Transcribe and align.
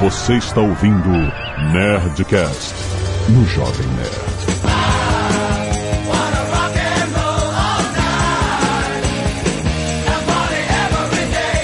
Você 0.00 0.38
está 0.38 0.62
ouvindo 0.62 1.10
Nerdcast 1.74 2.74
no 3.28 3.44
Jovem 3.44 3.86
Nerd. 3.88 4.40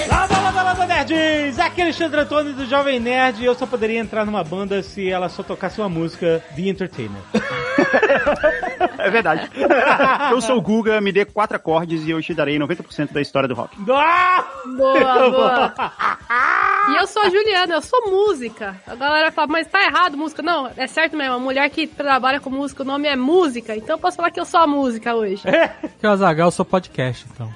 Landa, 0.07 0.39
landa, 0.39 0.61
landa, 0.61 0.85
nerds! 0.85 1.57
Aqui 1.57 1.81
é 1.81 1.85
Alexandre 1.85 2.19
Antônio 2.19 2.53
do 2.53 2.67
Jovem 2.67 2.99
Nerd 2.99 3.41
e 3.41 3.45
eu 3.45 3.55
só 3.55 3.65
poderia 3.65 3.99
entrar 3.99 4.23
numa 4.23 4.43
banda 4.43 4.83
se 4.83 5.09
ela 5.09 5.29
só 5.29 5.41
tocasse 5.41 5.81
uma 5.81 5.89
música 5.89 6.43
The 6.55 6.61
Entertainer. 6.61 7.21
É 8.97 9.09
verdade. 9.09 9.49
Eu 10.31 10.41
sou 10.41 10.57
o 10.57 10.61
Guga, 10.61 10.99
me 10.99 11.11
dê 11.11 11.23
quatro 11.23 11.55
acordes 11.55 12.03
e 12.05 12.11
eu 12.11 12.21
te 12.21 12.33
darei 12.33 12.57
90% 12.57 13.11
da 13.13 13.21
história 13.21 13.47
do 13.47 13.53
rock. 13.53 13.77
Ah! 13.89 14.43
Boa, 14.75 15.29
boa. 15.29 15.73
E 16.89 16.95
eu 16.95 17.07
sou 17.07 17.21
a 17.23 17.29
Juliana, 17.29 17.75
eu 17.75 17.81
sou 17.81 18.09
música. 18.09 18.75
A 18.85 18.95
galera 18.95 19.31
fala, 19.31 19.47
mas 19.47 19.67
tá 19.67 19.83
errado 19.83 20.17
música. 20.17 20.41
Não, 20.41 20.69
é 20.75 20.87
certo 20.87 21.15
mesmo. 21.15 21.35
A 21.35 21.39
mulher 21.39 21.69
que 21.69 21.87
trabalha 21.87 22.39
com 22.39 22.49
música, 22.49 22.83
o 22.83 22.85
nome 22.85 23.07
é 23.07 23.15
música. 23.15 23.75
Então 23.75 23.95
eu 23.95 23.99
posso 23.99 24.17
falar 24.17 24.31
que 24.31 24.39
eu 24.39 24.45
sou 24.45 24.59
a 24.59 24.67
música 24.67 25.15
hoje. 25.15 25.43
Que 25.99 26.07
o 26.07 26.09
Azagal, 26.09 26.47
eu 26.47 26.51
sou 26.51 26.65
podcast, 26.65 27.25
então. 27.33 27.49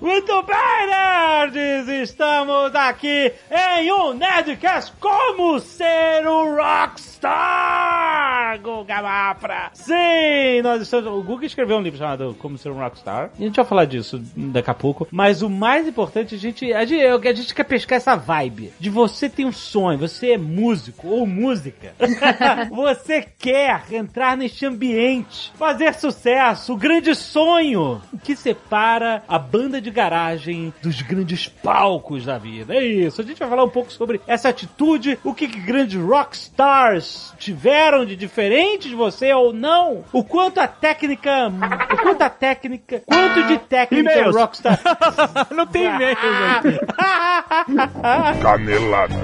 Muito 0.00 0.42
bem, 0.42 0.86
nerds! 0.88 1.88
Estamos 2.10 2.74
aqui 2.74 3.32
em 3.50 3.92
um 3.92 4.12
Nerdcast 4.14 4.92
Como 5.00 5.58
Ser 5.60 6.26
um 6.68 7.07
Rockstar! 7.18 8.60
Guga 8.62 9.02
Mafra! 9.02 9.70
Sim, 9.72 10.62
nós 10.62 10.82
estamos... 10.82 11.06
O 11.06 11.22
Guga 11.22 11.44
escreveu 11.44 11.76
um 11.76 11.82
livro 11.82 11.98
chamado 11.98 12.34
Como 12.38 12.56
Ser 12.56 12.70
um 12.70 12.78
Rockstar. 12.78 13.30
A 13.38 13.42
gente 13.42 13.56
vai 13.56 13.64
falar 13.64 13.84
disso 13.84 14.20
daqui 14.34 14.70
a 14.70 14.74
pouco. 14.74 15.06
Mas 15.10 15.42
o 15.42 15.50
mais 15.50 15.86
importante, 15.86 16.34
a 16.34 16.38
gente, 16.38 16.72
a 16.72 16.84
gente, 16.84 17.04
a 17.04 17.32
gente 17.34 17.54
quer 17.54 17.64
pescar 17.64 17.96
essa 17.96 18.16
vibe 18.16 18.72
de 18.78 18.88
você 18.88 19.28
tem 19.28 19.44
um 19.44 19.52
sonho, 19.52 19.98
você 19.98 20.32
é 20.32 20.38
músico 20.38 21.08
ou 21.08 21.26
música. 21.26 21.92
você 22.70 23.22
quer 23.38 23.84
entrar 23.92 24.36
neste 24.36 24.64
ambiente, 24.64 25.52
fazer 25.56 25.94
sucesso, 25.94 26.72
o 26.72 26.76
grande 26.76 27.14
sonho 27.14 28.00
que 28.22 28.34
separa 28.34 29.22
a 29.28 29.38
banda 29.38 29.80
de 29.80 29.90
garagem 29.90 30.72
dos 30.82 31.02
grandes 31.02 31.48
palcos 31.48 32.24
da 32.24 32.38
vida. 32.38 32.74
É 32.74 32.84
isso. 32.84 33.20
A 33.20 33.24
gente 33.24 33.38
vai 33.38 33.48
falar 33.48 33.64
um 33.64 33.70
pouco 33.70 33.92
sobre 33.92 34.20
essa 34.26 34.48
atitude, 34.48 35.18
o 35.24 35.34
que, 35.34 35.48
que 35.48 35.60
grandes 35.60 36.00
rockstars 36.00 37.07
tiveram 37.38 38.04
de 38.04 38.16
diferente 38.16 38.88
de 38.88 38.94
você 38.94 39.32
ou 39.32 39.52
não, 39.52 40.04
o 40.12 40.24
quanto 40.24 40.58
a 40.58 40.66
técnica, 40.66 41.48
o 41.92 41.96
quanto 41.98 42.22
a 42.22 42.30
técnica, 42.30 43.02
quanto 43.06 43.46
de 43.46 43.58
técnica 43.58 44.30
rockstar. 44.30 44.80
Não 45.50 45.66
tem 45.66 45.84
e-mail, 45.86 46.16
velho. 46.62 46.80
Canelada. 48.42 49.14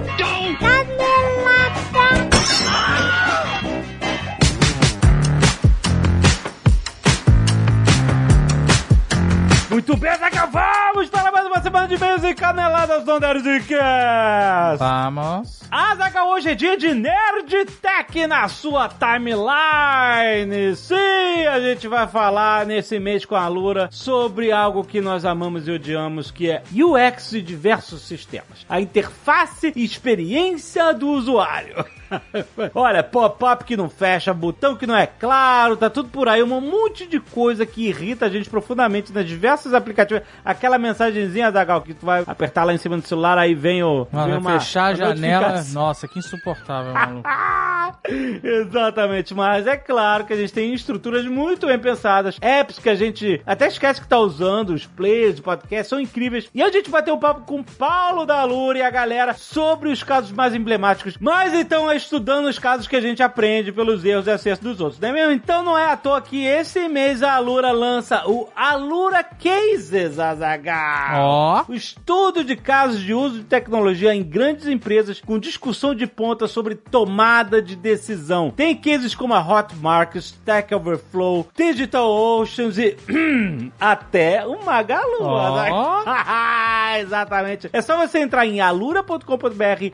Muito 9.71 9.97
bem, 9.97 10.17
Zaga, 10.17 10.47
vamos 10.47 11.11
para 11.11 11.33
mais 11.33 11.44
uma 11.55 11.63
semana 11.63 11.87
de 11.87 11.95
e-mails 11.95 12.25
e 12.25 12.35
caneladas 12.35 13.05
do 13.05 13.21
Nerdcast. 13.21 14.79
Vamos. 14.79 15.63
Azaga, 15.71 16.25
hoje 16.25 16.51
é 16.51 16.55
dia 16.55 16.77
de 16.77 16.93
Nerd 16.93 17.65
Tech 17.81 18.27
na 18.27 18.49
sua 18.49 18.89
timeline. 18.89 20.75
Sim, 20.75 21.47
a 21.49 21.61
gente 21.61 21.87
vai 21.87 22.09
falar 22.09 22.67
nesse 22.67 22.99
mês 22.99 23.25
com 23.25 23.37
a 23.37 23.47
Lura 23.47 23.89
sobre 23.93 24.51
algo 24.51 24.83
que 24.83 25.01
nós 25.01 25.25
amamos 25.25 25.69
e 25.69 25.71
odiamos, 25.71 26.33
que 26.33 26.51
é 26.51 26.65
UX 26.75 27.31
de 27.31 27.43
diversos 27.43 28.03
sistemas. 28.03 28.67
A 28.69 28.81
interface 28.81 29.73
e 29.77 29.85
experiência 29.85 30.93
do 30.93 31.09
usuário. 31.09 31.85
Olha, 32.75 33.03
pop-up 33.03 33.65
que 33.65 33.77
não 33.77 33.89
fecha, 33.89 34.33
botão 34.35 34.77
que 34.77 34.87
não 34.87 34.97
é 34.97 35.07
claro, 35.07 35.77
tá 35.77 35.89
tudo 35.89 36.09
por 36.09 36.29
aí, 36.29 36.43
um 36.43 36.61
monte 36.61 37.07
de 37.07 37.19
coisa 37.21 37.65
que 37.65 37.89
irrita 37.89 38.27
a 38.27 38.29
gente 38.29 38.49
profundamente 38.49 39.13
nas 39.13 39.27
diversas 39.27 39.75
aplicativos. 39.75 40.23
Aquela 40.45 40.79
mensagenzinha 40.79 41.44
da 41.51 41.65
Gal 41.65 41.83
que 41.83 41.95
tu 41.95 42.07
vai 42.07 42.23
apertar 42.27 42.65
lá 42.65 42.73
em 42.73 42.79
cima 42.79 42.97
do 42.97 43.07
celular, 43.07 43.39
aí 43.39 43.55
vem 43.55 43.83
o. 43.83 44.07
Mano, 44.11 44.33
vem 44.33 44.41
vai 44.41 44.61
fechar 44.61 44.87
a 44.87 44.89
uma 44.89 44.97
janela. 44.97 45.65
Nossa, 45.73 46.09
que 46.09 46.19
insuportável, 46.19 46.93
maluco. 46.93 47.29
Exatamente, 48.43 49.35
mas 49.35 49.67
é 49.67 49.77
claro 49.77 50.25
que 50.25 50.33
a 50.33 50.37
gente 50.37 50.53
tem 50.53 50.75
estruturas 50.75 51.25
muito 51.27 51.67
bem 51.67 51.79
pensadas, 51.79 52.39
apps 52.41 52.79
que 52.79 52.89
a 52.89 52.95
gente 52.95 53.41
até 53.47 53.67
esquece 53.67 54.01
que 54.01 54.09
tá 54.09 54.19
usando, 54.19 54.71
os 54.71 54.87
players 54.87 55.37
de 55.37 55.43
podcast 55.43 55.89
são 55.89 56.01
incríveis. 56.01 56.49
E 56.55 56.63
a 56.63 56.71
gente 56.71 56.91
vai 56.91 57.03
ter 57.03 57.13
um 57.13 57.19
papo 57.19 57.43
com 57.43 57.61
o 57.61 57.65
Paulo 57.65 58.27
da 58.27 58.45
Lura 58.45 58.79
e 58.79 58.83
a 58.83 58.91
galera 58.91 59.35
sobre 59.35 59.89
os 59.89 60.03
casos 60.03 60.33
mais 60.33 60.55
emblemáticos. 60.55 61.17
Mas 61.19 61.55
então 61.55 61.91
é 61.91 61.97
estudando 61.97 62.47
os 62.47 62.59
casos 62.59 62.87
que 62.87 62.97
a 62.97 63.01
gente 63.01 63.23
aprende 63.23 63.73
pelos 63.73 64.05
erros 64.05 64.27
e 64.27 64.31
acertos 64.31 64.65
dos 64.65 64.81
outros, 64.81 65.01
não 65.01 65.09
é 65.09 65.13
mesmo? 65.13 65.33
Então 65.33 65.63
não 65.63 65.79
é 65.79 65.91
à 65.91 65.97
toa 65.97 66.21
que 66.21 66.45
esse 66.45 66.89
mês 66.89 67.23
a 67.23 67.35
Alura 67.35 67.73
lança 67.73 68.23
o 68.27 68.49
Alura 68.55 69.25
Cases, 69.25 70.19
Azaghal. 70.19 71.34
Ó. 71.35 71.65
O 71.69 71.75
estudo 71.75 72.45
de 72.45 72.55
casos 72.55 73.01
de 73.01 73.13
uso 73.13 73.39
de 73.39 73.45
tecnologia 73.45 74.15
em 74.15 74.23
grandes 74.23 74.69
empresas 74.69 75.21
com 75.21 75.39
discussão 75.39 75.95
de 75.95 76.07
ponta 76.07 76.47
sobre 76.47 76.77
tomada 76.77 77.61
de 77.61 77.75
decisão. 77.75 78.51
Tem 78.51 78.77
cases 78.77 79.15
como 79.15 79.35
a 79.35 79.41
Hotmart, 79.41 80.15
Stack 80.15 80.73
Overflow, 80.75 81.49
Digital 81.57 82.09
Oceans 82.09 82.79
e 82.79 82.97
até 83.81 84.47
o 84.47 84.65
Magalu. 84.65 85.19
Ó. 85.23 86.05
Exatamente. 87.01 87.69
É 87.73 87.83
só 87.83 87.97
você 87.97 88.21
entrar 88.21 88.47
em 88.47 88.61
alura.com.br 88.61 89.25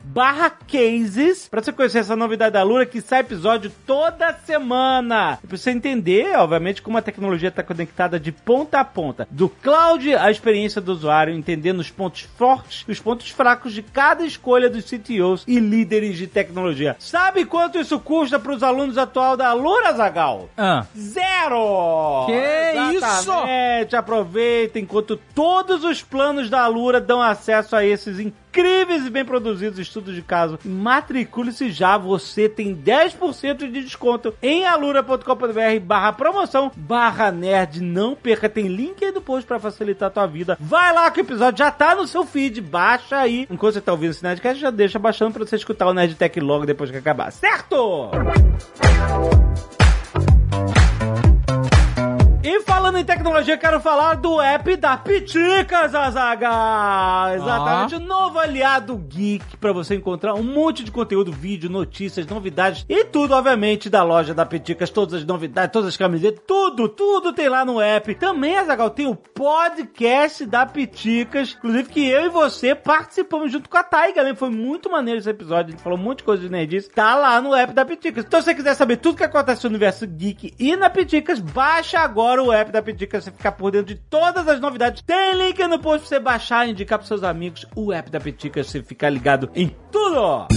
barra 0.03 0.49
cases 0.49 1.47
pra 1.47 1.61
você 1.61 1.71
conhecer 1.71 1.99
essa 1.99 2.15
novidade 2.15 2.53
da 2.53 2.59
Alura 2.59 2.85
que 2.85 3.01
sai 3.01 3.21
episódio 3.21 3.71
toda 3.87 4.33
semana. 4.33 5.39
E 5.43 5.47
pra 5.47 5.57
você 5.57 5.71
entender, 5.71 6.35
obviamente, 6.37 6.81
como 6.81 6.97
a 6.97 7.01
tecnologia 7.01 7.49
está 7.49 7.63
conectada 7.63 8.19
de 8.19 8.31
ponta 8.31 8.79
a 8.79 8.85
ponta. 8.85 9.27
Do 9.31 9.49
cloud 9.49 10.13
à 10.15 10.29
experiência 10.29 10.79
do 10.79 10.91
usuário, 10.91 11.30
entendendo 11.31 11.79
os 11.79 11.89
pontos 11.89 12.21
fortes 12.21 12.83
e 12.87 12.91
os 12.91 12.99
pontos 12.99 13.29
fracos 13.29 13.73
de 13.73 13.81
cada 13.81 14.25
escolha 14.25 14.69
dos 14.69 14.85
CTOs 14.85 15.43
e 15.47 15.59
líderes 15.59 16.17
de 16.17 16.27
tecnologia. 16.27 16.95
Sabe 16.99 17.45
quanto 17.45 17.79
isso 17.79 17.99
custa 17.99 18.39
para 18.39 18.53
os 18.53 18.63
alunos 18.63 18.97
atual 18.97 19.35
da 19.37 19.49
Alura, 19.49 19.93
Zagal? 19.93 20.49
Ah. 20.57 20.85
Zero! 20.97 22.25
Que 22.27 22.95
Exatamente. 22.95 23.95
Aproveita 23.95 24.79
enquanto 24.79 25.17
todos 25.33 25.83
os 25.83 26.01
planos 26.01 26.49
da 26.49 26.61
Alura 26.61 26.99
dão 26.99 27.21
acesso 27.21 27.75
a 27.75 27.85
esses 27.85 28.19
incríveis 28.19 28.40
e 28.53 29.09
bem 29.09 29.23
produzidos 29.25 29.79
estudos 29.79 30.13
de 30.13 30.21
caso. 30.21 30.59
Matricule-se 30.63 31.71
já, 31.71 31.97
você 31.97 32.49
tem 32.49 32.75
10% 32.75 33.57
de 33.57 33.81
desconto 33.81 34.33
em 34.41 34.65
alura.com.br 34.65 35.79
barra 35.81 36.13
promoção 36.13 36.71
barra 36.75 37.31
nerd. 37.31 37.81
Não 37.81 38.15
perca, 38.15 38.49
tem 38.49 38.67
link 38.67 39.03
aí 39.03 39.11
do 39.11 39.21
post 39.21 39.47
pra 39.47 39.59
facilitar 39.59 40.07
a 40.07 40.11
tua 40.11 40.27
vida. 40.27 40.57
Vai 40.59 40.93
lá 40.93 41.09
que 41.09 41.21
o 41.21 41.23
episódio 41.23 41.59
já 41.59 41.71
tá 41.71 41.95
no 41.95 42.07
seu 42.07 42.25
feed, 42.25 42.61
baixa 42.61 43.17
aí. 43.17 43.47
Enquanto 43.49 43.73
você 43.73 43.81
tá 43.81 43.91
ouvindo 43.91 44.11
esse 44.11 44.23
Nerdcast, 44.23 44.61
já 44.61 44.69
deixa 44.69 44.99
baixando 44.99 45.33
pra 45.33 45.45
você 45.45 45.55
escutar 45.55 45.87
o 45.87 45.93
Nerd 45.93 46.15
Tech 46.15 46.39
logo 46.39 46.65
depois 46.65 46.91
que 46.91 46.97
acabar, 46.97 47.31
certo? 47.31 48.11
E 52.43 52.59
falando 52.61 52.97
em 52.97 53.05
tecnologia, 53.05 53.55
quero 53.55 53.79
falar 53.79 54.15
do 54.15 54.41
app 54.41 54.75
da 54.75 54.97
Piticas, 54.97 55.93
Azaga! 55.93 57.35
Exatamente, 57.35 57.93
o 57.93 57.99
novo 57.99 58.39
aliado 58.39 58.97
geek 58.97 59.57
para 59.57 59.71
você 59.71 59.93
encontrar 59.93 60.33
um 60.33 60.41
monte 60.41 60.83
de 60.83 60.89
conteúdo, 60.89 61.31
vídeo, 61.31 61.69
notícias, 61.69 62.25
novidades 62.25 62.83
e 62.89 63.05
tudo, 63.05 63.35
obviamente, 63.35 63.91
da 63.91 64.01
loja 64.01 64.33
da 64.33 64.43
Piticas, 64.43 64.89
todas 64.89 65.13
as 65.21 65.23
novidades, 65.23 65.71
todas 65.71 65.89
as 65.89 65.97
camisetas, 65.97 66.41
tudo, 66.47 66.89
tudo 66.89 67.31
tem 67.31 67.47
lá 67.47 67.63
no 67.63 67.79
app. 67.79 68.15
Também, 68.15 68.57
Azagal, 68.57 68.89
tem 68.89 69.05
o 69.05 69.15
podcast 69.15 70.43
da 70.43 70.65
Piticas, 70.65 71.55
inclusive 71.55 71.89
que 71.89 72.09
eu 72.09 72.25
e 72.25 72.29
você 72.29 72.73
participamos 72.73 73.51
junto 73.51 73.69
com 73.69 73.77
a 73.77 73.83
Taiga, 73.83 74.23
né? 74.23 74.33
Foi 74.33 74.49
muito 74.49 74.89
maneiro 74.89 75.19
esse 75.19 75.29
episódio, 75.29 75.67
a 75.67 75.71
gente 75.73 75.83
falou 75.83 75.99
um 75.99 76.01
monte 76.01 76.19
de 76.19 76.23
coisa 76.23 76.41
de 76.41 76.49
nerdice, 76.49 76.89
tá 76.89 77.13
lá 77.13 77.39
no 77.39 77.53
app 77.53 77.71
da 77.71 77.85
Piticas. 77.85 78.25
Então, 78.25 78.41
se 78.41 78.45
você 78.45 78.55
quiser 78.55 78.73
saber 78.73 78.97
tudo 78.97 79.17
que 79.17 79.23
acontece 79.23 79.63
no 79.63 79.69
universo 79.69 80.07
geek 80.07 80.55
e 80.57 80.75
na 80.75 80.89
Piticas, 80.89 81.39
baixa 81.39 81.99
agora 81.99 82.30
o 82.39 82.51
app 82.51 82.71
da 82.71 82.81
Piticas, 82.81 83.23
você 83.23 83.31
ficar 83.31 83.53
por 83.53 83.71
dentro 83.71 83.93
de 83.93 84.01
todas 84.09 84.47
as 84.47 84.59
novidades. 84.59 85.01
Tem 85.01 85.35
link 85.35 85.59
no 85.67 85.79
post 85.79 86.07
pra 86.07 86.07
você 86.07 86.19
baixar 86.19 86.67
e 86.67 86.71
indicar 86.71 86.99
pros 86.99 87.07
seus 87.07 87.23
amigos 87.23 87.65
o 87.75 87.91
app 87.91 88.09
da 88.09 88.19
Piticas, 88.19 88.67
você 88.67 88.81
ficar 88.83 89.09
ligado 89.09 89.49
em 89.55 89.75
tudo! 89.91 90.47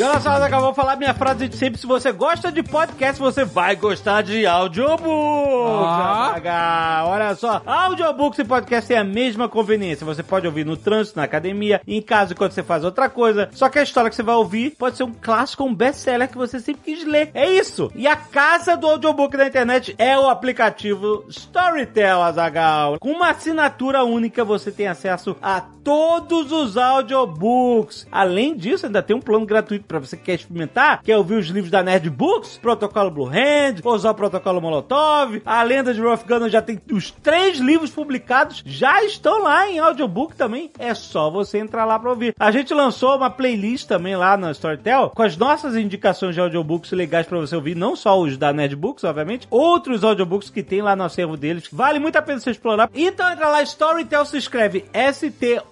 E 0.00 0.02
olha 0.02 0.18
só, 0.18 0.38
Zagal, 0.38 0.62
vou 0.62 0.72
falar 0.72 0.96
minha 0.96 1.12
frase 1.12 1.46
de 1.46 1.54
sempre. 1.54 1.78
Se 1.78 1.86
você 1.86 2.10
gosta 2.10 2.50
de 2.50 2.62
podcast, 2.62 3.20
você 3.20 3.44
vai 3.44 3.76
gostar 3.76 4.22
de 4.22 4.46
audiobooks. 4.46 5.04
Ah. 5.06 7.04
Olha 7.06 7.34
só, 7.34 7.60
audiobooks 7.66 8.38
e 8.38 8.44
podcast 8.44 8.88
têm 8.88 8.96
a 8.96 9.04
mesma 9.04 9.46
conveniência. 9.46 10.06
Você 10.06 10.22
pode 10.22 10.46
ouvir 10.46 10.64
no 10.64 10.74
trânsito, 10.74 11.18
na 11.18 11.24
academia, 11.24 11.82
em 11.86 12.00
casa, 12.00 12.32
enquanto 12.32 12.52
você 12.52 12.62
faz 12.62 12.82
outra 12.82 13.10
coisa. 13.10 13.50
Só 13.52 13.68
que 13.68 13.78
a 13.78 13.82
história 13.82 14.08
que 14.08 14.16
você 14.16 14.22
vai 14.22 14.36
ouvir 14.36 14.70
pode 14.70 14.96
ser 14.96 15.04
um 15.04 15.12
clássico, 15.12 15.64
um 15.64 15.74
best-seller 15.74 16.30
que 16.30 16.38
você 16.38 16.58
sempre 16.60 16.80
quis 16.82 17.04
ler. 17.06 17.30
É 17.34 17.50
isso. 17.50 17.92
E 17.94 18.06
a 18.06 18.16
casa 18.16 18.78
do 18.78 18.86
audiobook 18.86 19.36
da 19.36 19.48
internet 19.48 19.94
é 19.98 20.18
o 20.18 20.30
aplicativo 20.30 21.26
Storytel, 21.28 22.22
Azagal. 22.22 22.98
Com 22.98 23.10
uma 23.10 23.28
assinatura 23.28 24.02
única, 24.02 24.46
você 24.46 24.72
tem 24.72 24.86
acesso 24.86 25.36
a 25.42 25.60
todos 25.60 26.52
os 26.52 26.76
audiobooks. 26.76 28.06
Além 28.10 28.56
disso, 28.56 28.86
ainda 28.86 29.02
tem 29.02 29.14
um 29.14 29.20
plano 29.20 29.44
gratuito 29.44 29.89
para 29.90 29.98
você 29.98 30.16
que 30.16 30.22
quer 30.22 30.34
experimentar, 30.34 31.02
quer 31.02 31.16
ouvir 31.16 31.34
os 31.34 31.48
livros 31.48 31.68
da 31.68 31.82
Nerd 31.82 32.08
Books, 32.08 32.56
Protocolo 32.58 33.10
Blue 33.10 33.26
Hand, 33.26 33.80
usar 33.84 34.12
o 34.12 34.14
Protocolo 34.14 34.60
Molotov, 34.60 35.42
a 35.44 35.60
Lenda 35.64 35.92
de 35.92 36.00
Rough 36.00 36.24
Gunner 36.24 36.48
já 36.48 36.62
tem 36.62 36.80
os 36.92 37.10
três 37.10 37.58
livros 37.58 37.90
publicados, 37.90 38.62
já 38.64 39.02
estão 39.02 39.42
lá 39.42 39.68
em 39.68 39.80
audiobook 39.80 40.36
também. 40.36 40.70
É 40.78 40.94
só 40.94 41.28
você 41.28 41.58
entrar 41.58 41.84
lá 41.84 41.98
para 41.98 42.10
ouvir. 42.10 42.36
A 42.38 42.52
gente 42.52 42.72
lançou 42.72 43.16
uma 43.16 43.28
playlist 43.28 43.88
também 43.88 44.14
lá 44.14 44.36
na 44.36 44.52
Storytel 44.52 45.10
com 45.10 45.22
as 45.22 45.36
nossas 45.36 45.74
indicações 45.74 46.36
de 46.36 46.40
audiobooks 46.40 46.92
legais 46.92 47.26
para 47.26 47.40
você 47.40 47.56
ouvir, 47.56 47.74
não 47.74 47.96
só 47.96 48.16
os 48.20 48.36
da 48.36 48.52
Nerd 48.52 48.76
Books, 48.76 49.02
obviamente, 49.02 49.48
outros 49.50 50.04
audiobooks 50.04 50.50
que 50.50 50.62
tem 50.62 50.82
lá 50.82 50.94
no 50.94 51.02
acervo 51.02 51.36
deles. 51.36 51.68
Vale 51.72 51.98
muito 51.98 52.14
a 52.14 52.22
pena 52.22 52.38
você 52.38 52.52
explorar. 52.52 52.88
Então 52.94 53.28
entra 53.28 53.48
lá, 53.48 53.60
Storytel 53.62 54.24
se 54.24 54.36
escreve 54.36 54.84
S-T-O-R-Y-T 54.92 55.70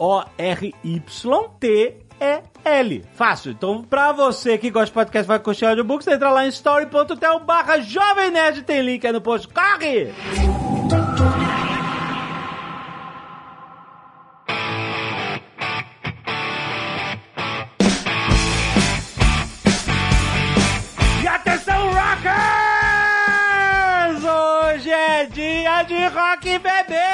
L. 2.65 3.05
Fácil. 3.15 3.53
Então, 3.53 3.83
pra 3.83 4.13
você 4.13 4.59
que 4.59 4.71
gosta 4.71 4.87
de 4.87 4.93
podcast, 4.93 5.27
vai 5.27 5.39
curtir 5.39 5.65
audiobooks, 5.67 6.07
entra 6.07 6.31
lá 6.31 6.45
em 6.45 6.49
story.tel 6.49 7.41
barra 7.41 7.79
Jovem 7.81 8.31
Nerd, 8.31 8.63
tem 8.63 8.83
link 8.83 9.07
aí 9.07 9.13
no 9.13 9.21
post. 9.21 9.49
Corre! 9.49 10.13
E 21.23 21.27
atenção, 21.27 21.91
rockers! 21.91 22.35
Hoje 24.25 24.91
é 24.91 25.25
dia 25.27 25.83
de 25.83 26.07
rock 26.07 26.59
bebê! 26.59 27.08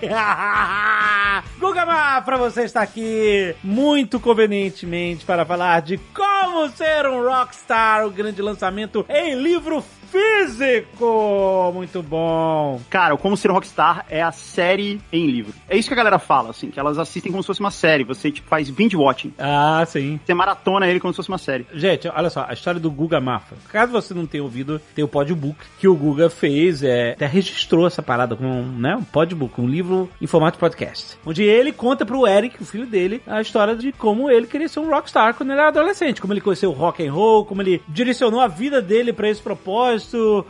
Guga 1.58 1.84
Mafra, 1.84 2.38
você 2.38 2.62
está 2.62 2.82
aqui 2.82 3.54
muito 3.62 4.18
convenientemente 4.18 5.24
para 5.24 5.44
falar 5.44 5.82
de 5.82 5.98
como 6.14 6.68
ser 6.70 7.06
um 7.06 7.22
rockstar, 7.22 8.06
o 8.06 8.10
grande 8.10 8.40
lançamento 8.40 9.04
em 9.08 9.34
livro 9.34 9.84
físico! 10.10 11.70
Muito 11.74 12.02
bom! 12.02 12.80
Cara, 12.90 13.14
o 13.14 13.18
Como 13.18 13.36
Ser 13.36 13.50
Rockstar 13.50 14.04
é 14.08 14.22
a 14.22 14.32
série 14.32 15.00
em 15.12 15.26
livro. 15.26 15.54
É 15.68 15.76
isso 15.76 15.88
que 15.88 15.94
a 15.94 15.96
galera 15.96 16.18
fala, 16.18 16.50
assim, 16.50 16.70
que 16.70 16.80
elas 16.80 16.98
assistem 16.98 17.30
como 17.30 17.42
se 17.42 17.46
fosse 17.46 17.60
uma 17.60 17.70
série. 17.70 18.04
Você, 18.04 18.30
tipo, 18.30 18.48
faz 18.48 18.68
binge 18.70 18.96
watching. 18.96 19.32
Ah, 19.38 19.84
sim. 19.86 20.18
Você 20.24 20.34
maratona 20.34 20.86
ele 20.86 21.00
como 21.00 21.12
se 21.12 21.16
fosse 21.16 21.28
uma 21.28 21.38
série. 21.38 21.66
Gente, 21.72 22.08
olha 22.08 22.30
só, 22.30 22.44
a 22.48 22.52
história 22.52 22.80
do 22.80 22.90
Guga 22.90 23.20
Mafra. 23.20 23.56
Caso 23.68 23.92
você 23.92 24.12
não 24.12 24.26
tenha 24.26 24.42
ouvido, 24.42 24.80
tem 24.94 25.04
o 25.04 25.08
Podbook 25.08 25.58
que 25.78 25.88
o 25.88 25.94
Guga 25.94 26.28
fez, 26.28 26.82
é, 26.82 27.12
até 27.12 27.26
registrou 27.26 27.86
essa 27.86 28.02
parada 28.02 28.34
com 28.34 28.62
né, 28.62 28.96
um 28.96 29.04
Podbook, 29.04 29.60
um 29.60 29.68
livro 29.68 30.10
em 30.20 30.26
formato 30.26 30.58
podcast. 30.58 31.16
Onde 31.24 31.42
ele 31.42 31.72
conta 31.72 32.04
pro 32.04 32.26
Eric, 32.26 32.62
o 32.62 32.66
filho 32.66 32.86
dele, 32.86 33.22
a 33.26 33.40
história 33.40 33.76
de 33.76 33.92
como 33.92 34.30
ele 34.30 34.46
queria 34.46 34.68
ser 34.68 34.80
um 34.80 34.90
rockstar 34.90 35.34
quando 35.34 35.50
ele 35.50 35.60
era 35.60 35.68
adolescente, 35.68 36.20
como 36.20 36.32
ele 36.32 36.40
conheceu 36.40 36.70
o 36.70 36.74
rock 36.74 37.06
and 37.06 37.12
roll, 37.12 37.44
como 37.44 37.62
ele 37.62 37.82
direcionou 37.88 38.40
a 38.40 38.48
vida 38.48 38.80
dele 38.82 39.12
pra 39.12 39.28
esse 39.28 39.40
propósito, 39.40 39.99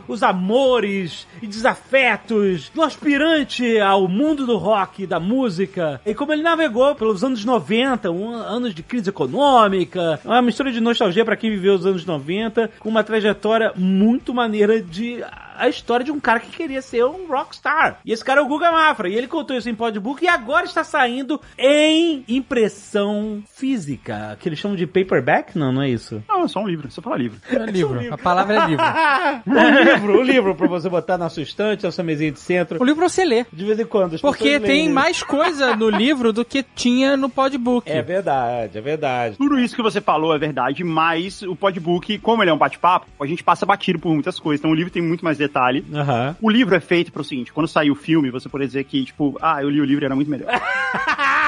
os 0.07 0.23
amores 0.23 1.27
e 1.41 1.47
desafetos 1.47 2.69
do 2.73 2.81
aspirante 2.81 3.79
ao 3.79 4.07
mundo 4.07 4.45
do 4.45 4.57
rock, 4.57 5.05
da 5.05 5.19
música, 5.19 6.01
e 6.05 6.13
como 6.13 6.33
ele 6.33 6.41
navegou 6.41 6.95
pelos 6.95 7.23
anos 7.23 7.43
90, 7.43 8.11
um, 8.11 8.33
anos 8.33 8.73
de 8.73 8.83
crise 8.83 9.09
econômica, 9.09 10.19
uma 10.23 10.41
mistura 10.41 10.71
de 10.71 10.79
nostalgia 10.79 11.25
pra 11.25 11.35
quem 11.35 11.49
viveu 11.49 11.73
os 11.73 11.85
anos 11.85 12.05
90, 12.05 12.71
com 12.79 12.89
uma 12.89 13.03
trajetória 13.03 13.73
muito 13.75 14.33
maneira 14.33 14.81
de 14.81 15.23
a 15.61 15.69
história 15.69 16.03
de 16.03 16.11
um 16.11 16.19
cara 16.19 16.39
que 16.39 16.49
queria 16.49 16.81
ser 16.81 17.05
um 17.05 17.27
rockstar. 17.27 17.99
E 18.03 18.11
esse 18.11 18.25
cara 18.25 18.41
é 18.41 18.43
o 18.43 18.47
Guga 18.47 18.71
Mafra. 18.71 19.07
E 19.07 19.15
ele 19.15 19.27
contou 19.27 19.55
isso 19.55 19.69
em 19.69 19.75
podbook 19.75 20.23
e 20.23 20.27
agora 20.27 20.65
está 20.65 20.83
saindo 20.83 21.39
em 21.55 22.25
impressão 22.27 23.43
física. 23.53 24.35
Que 24.39 24.49
eles 24.49 24.57
chamam 24.57 24.75
de 24.75 24.87
paperback? 24.87 25.55
Não, 25.57 25.71
não 25.71 25.83
é 25.83 25.89
isso. 25.89 26.23
Não, 26.27 26.45
é 26.45 26.47
só 26.47 26.61
um 26.61 26.67
livro, 26.67 26.89
só 26.89 26.99
fala 26.99 27.15
livro. 27.15 27.39
É 27.47 27.57
livro. 27.65 28.11
A 28.11 28.17
palavra 28.17 28.55
é 28.55 28.65
livro. 28.65 28.83
um 29.45 29.83
livro, 29.83 30.19
um 30.19 30.23
livro 30.23 30.55
pra 30.55 30.67
você 30.67 30.89
botar 30.89 31.17
na 31.17 31.29
sua 31.29 31.43
estante, 31.43 31.83
na 31.83 31.91
sua 31.91 32.03
mesinha 32.03 32.31
de 32.31 32.39
centro. 32.39 32.81
O 32.81 32.85
livro 32.85 33.07
você 33.07 33.23
lê. 33.23 33.45
De 33.53 33.63
vez 33.63 33.79
em 33.79 33.85
quando. 33.85 34.15
as 34.15 34.21
Porque 34.21 34.59
tem 34.59 34.89
mais 34.89 35.21
coisa 35.21 35.75
no 35.75 35.89
livro 35.89 36.33
do 36.33 36.43
que 36.43 36.63
tinha 36.63 37.15
no 37.15 37.29
podbook. 37.29 37.87
É 37.87 38.01
verdade, 38.01 38.79
é 38.79 38.81
verdade. 38.81 39.37
Tudo 39.37 39.59
isso 39.59 39.75
que 39.75 39.83
você 39.83 40.01
falou 40.01 40.33
é 40.33 40.39
verdade, 40.39 40.83
mas 40.83 41.43
o 41.43 41.55
podbook, 41.55 42.17
como 42.17 42.41
ele 42.41 42.49
é 42.49 42.53
um 42.53 42.57
bate-papo, 42.57 43.05
a 43.19 43.27
gente 43.27 43.43
passa 43.43 43.63
batido 43.63 43.99
por 43.99 44.11
muitas 44.11 44.39
coisas. 44.39 44.59
Então 44.59 44.71
o 44.71 44.75
livro 44.75 44.91
tem 44.91 45.01
muito 45.01 45.23
mais 45.23 45.37
detalhe. 45.51 45.85
Aham. 45.93 46.35
O 46.41 46.49
livro 46.49 46.73
é 46.73 46.79
feito 46.79 47.11
pro 47.11 47.23
seguinte, 47.23 47.51
quando 47.51 47.67
sair 47.67 47.91
o 47.91 47.95
filme, 47.95 48.31
você 48.31 48.47
poder 48.47 48.65
dizer 48.65 48.85
que, 48.85 49.03
tipo, 49.03 49.37
ah, 49.41 49.61
eu 49.61 49.69
li 49.69 49.81
o 49.81 49.85
livro 49.85 50.03
e 50.03 50.05
era 50.05 50.15
muito 50.15 50.31
melhor. 50.31 50.49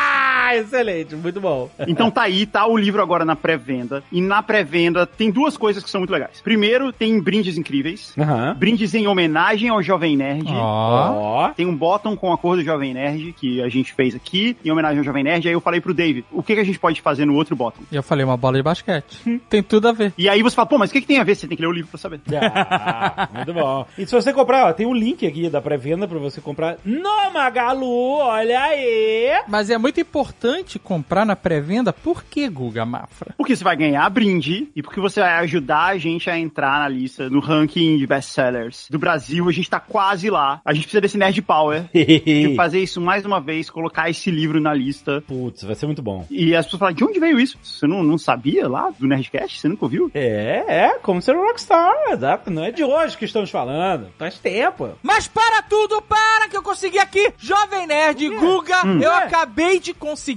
Excelente, 0.57 1.15
muito 1.15 1.39
bom. 1.39 1.69
Então 1.88 2.09
tá 2.09 2.23
aí, 2.23 2.45
tá 2.45 2.65
o 2.65 2.77
livro 2.77 3.01
agora 3.01 3.25
na 3.25 3.35
pré-venda. 3.35 4.03
E 4.11 4.21
na 4.21 4.41
pré-venda 4.41 5.05
tem 5.05 5.31
duas 5.31 5.57
coisas 5.57 5.83
que 5.83 5.89
são 5.89 6.01
muito 6.01 6.11
legais. 6.11 6.41
Primeiro, 6.41 6.91
tem 6.91 7.19
brindes 7.19 7.57
incríveis. 7.57 8.13
Aham. 8.17 8.55
Brindes 8.57 8.94
em 8.94 9.07
homenagem 9.07 9.69
ao 9.69 9.81
Jovem 9.81 10.15
Nerd. 10.17 10.45
Ó. 10.47 11.11
Ó. 11.13 11.50
Tem 11.50 11.65
um 11.65 11.75
bottom 11.75 12.15
com 12.15 12.31
a 12.31 12.38
cor 12.38 12.57
do 12.57 12.63
Jovem 12.63 12.94
Nerd 12.94 13.33
que 13.33 13.61
a 13.61 13.69
gente 13.69 13.94
fez 13.94 14.15
aqui, 14.15 14.55
em 14.63 14.71
homenagem 14.71 15.00
ao 15.00 15.03
Jovem 15.03 15.23
Nerd. 15.23 15.47
Aí 15.47 15.53
eu 15.53 15.61
falei 15.61 15.81
pro 15.81 15.94
David, 15.94 16.25
o 16.31 16.44
que, 16.44 16.56
que 16.56 16.61
a 16.61 16.63
gente 16.63 16.79
pode 16.79 17.01
fazer 17.01 17.25
no 17.25 17.35
outro 17.35 17.56
bottom? 17.56 17.81
E 17.91 17.95
eu 17.95 18.03
falei 18.03 18.25
uma 18.25 18.38
bola 18.38 18.57
de 18.57 18.63
basquete. 18.63 19.41
tem 19.49 19.63
tudo 19.63 19.88
a 19.88 19.91
ver. 19.91 20.13
E 20.17 20.29
aí 20.29 20.41
você 20.41 20.56
fala, 20.56 20.67
pô, 20.67 20.77
mas 20.77 20.89
o 20.89 20.94
que, 20.94 21.01
que 21.01 21.07
tem 21.07 21.19
a 21.19 21.23
ver? 21.23 21.35
Você 21.35 21.47
tem 21.47 21.56
que 21.56 21.61
ler 21.61 21.69
o 21.69 21.73
livro 21.73 21.89
pra 21.89 21.97
saber. 21.99 22.21
Ah, 22.35 23.29
muito 23.33 23.53
bom. 23.53 23.85
E 23.97 24.06
se 24.06 24.13
você 24.13 24.33
comprar, 24.33 24.67
ó, 24.67 24.73
tem 24.73 24.85
um 24.85 24.94
link 24.94 25.25
aqui 25.25 25.49
da 25.49 25.61
pré-venda 25.61 26.07
pra 26.07 26.19
você 26.19 26.41
comprar 26.41 26.77
no 26.83 27.31
Magalu, 27.31 28.17
olha 28.17 28.59
aí. 28.61 29.41
Mas 29.47 29.69
é 29.69 29.77
muito 29.77 29.99
importante 29.99 30.43
comprar 30.80 31.25
na 31.25 31.36
pré-venda. 31.36 31.94
Por 31.94 32.24
que, 32.24 32.48
Guga 32.50 32.86
Mafra? 32.86 33.34
Porque 33.38 33.56
você 33.56 33.63
vai 33.63 33.75
ganhar 33.75 34.10
brinde 34.10 34.69
e 34.75 34.84
porque 34.84 35.00
você 35.00 35.22
vai 35.22 35.40
ajudar 35.40 35.86
a 35.86 35.98
gente 35.98 36.30
a 36.30 36.38
entrar 36.38 36.80
na 36.80 36.88
lista, 36.88 37.30
no 37.30 37.40
ranking 37.40 37.98
de 37.98 38.06
best-sellers 38.06 38.88
do 38.90 39.00
Brasil. 39.00 39.48
A 39.48 39.51
gente 39.51 39.69
tá 39.69 39.80
quase 39.80 40.30
lá. 40.30 40.62
A 40.66 40.74
gente 40.74 40.84
precisa 40.84 41.01
desse 41.01 41.18
Nerd 41.18 41.42
Power. 41.42 41.86
de 41.94 42.54
fazer 42.56 42.80
isso 42.80 43.00
mais 43.00 43.25
uma 43.25 43.40
vez, 43.40 43.69
colocar 43.69 44.10
esse 44.10 44.30
livro 44.30 44.60
na 44.60 44.74
lista. 44.74 45.24
Putz, 45.25 45.63
vai 45.63 45.75
ser 45.75 45.86
muito 45.86 46.01
bom. 46.01 46.25
E 46.30 46.56
as 46.56 46.66
pessoas 46.66 46.80
falam, 46.80 46.94
de 46.94 47.04
onde 47.04 47.19
veio 47.19 47.40
isso? 47.40 47.57
Você 47.63 47.88
não, 47.88 48.04
não 48.04 48.18
sabia 48.18 48.68
lá 48.68 48.92
do 48.98 49.07
Nerdcast? 49.07 49.60
Você 49.60 49.68
nunca 49.68 49.86
ouviu? 49.86 50.12
É, 50.13 50.63
é, 50.68 51.00
como 51.00 51.22
ser 51.22 51.36
um 51.36 51.45
rockstar, 51.45 51.94
exato. 52.10 52.51
Não 52.51 52.63
é 52.63 52.72
de 52.72 52.84
hoje 52.84 53.18
que 53.18 53.25
estamos 53.25 53.50
falando, 53.50 54.10
faz 54.18 54.38
tempo. 54.40 54.92
Mas 55.01 55.28
para 55.28 55.62
tudo, 55.63 56.01
para 56.01 56.50
que 56.50 56.57
eu 56.57 56.63
consegui 56.63 57.00
aqui! 57.00 57.33
Jovem 57.38 57.88
Nerd, 57.88 58.30
Guga, 58.30 58.81
eu 59.02 59.12
acabei 59.12 59.80
de 59.80 59.94
conseguir 59.94 60.32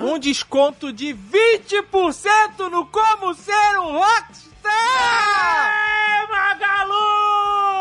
um 0.00 0.18
desconto 0.18 0.92
de 0.92 1.14
20% 1.14 2.68
no 2.70 2.86
Como 2.86 3.34
Ser 3.34 3.78
um 3.80 3.98
Rockstar! 3.98 5.70
É, 5.70 6.26
Magalu! 6.26 6.94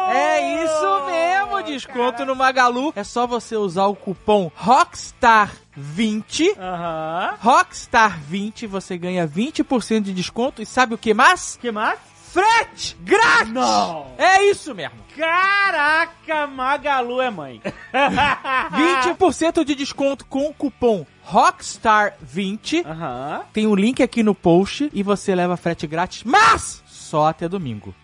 É 0.09 0.63
isso 0.63 1.05
mesmo, 1.05 1.61
desconto 1.63 2.25
no 2.25 2.35
Magalu. 2.35 2.91
É 2.95 3.03
só 3.03 3.27
você 3.27 3.55
usar 3.55 3.85
o 3.87 3.95
cupom 3.95 4.51
ROCKSTAR20. 4.57 6.57
Aham. 6.57 7.35
Rockstar20, 7.43 8.67
você 8.67 8.97
ganha 8.97 9.27
20% 9.27 10.01
de 10.01 10.13
desconto. 10.13 10.61
E 10.61 10.65
sabe 10.65 10.93
o 10.93 10.97
que 10.97 11.13
mais? 11.13 11.57
que 11.59 11.71
mais? 11.71 11.99
Frete 12.31 12.95
grátis! 13.01 13.53
Não. 13.53 14.13
É 14.17 14.43
isso 14.43 14.73
mesmo. 14.75 14.97
Caraca, 15.15 16.45
Magalu 16.47 17.21
é 17.21 17.29
mãe. 17.29 17.61
20% 17.93 19.63
de 19.63 19.73
desconto 19.73 20.25
com 20.25 20.47
o 20.47 20.53
cupom 20.53 21.05
ROCKSTAR20. 21.27 22.85
Aham. 22.85 23.41
Tem 23.51 23.65
o 23.67 23.75
link 23.75 24.01
aqui 24.03 24.23
no 24.23 24.35
post 24.35 24.89
e 24.93 25.03
você 25.03 25.33
leva 25.33 25.57
frete 25.57 25.87
grátis, 25.87 26.23
mas 26.23 26.83
só 27.07 27.27
até 27.27 27.47
domingo. 27.47 27.95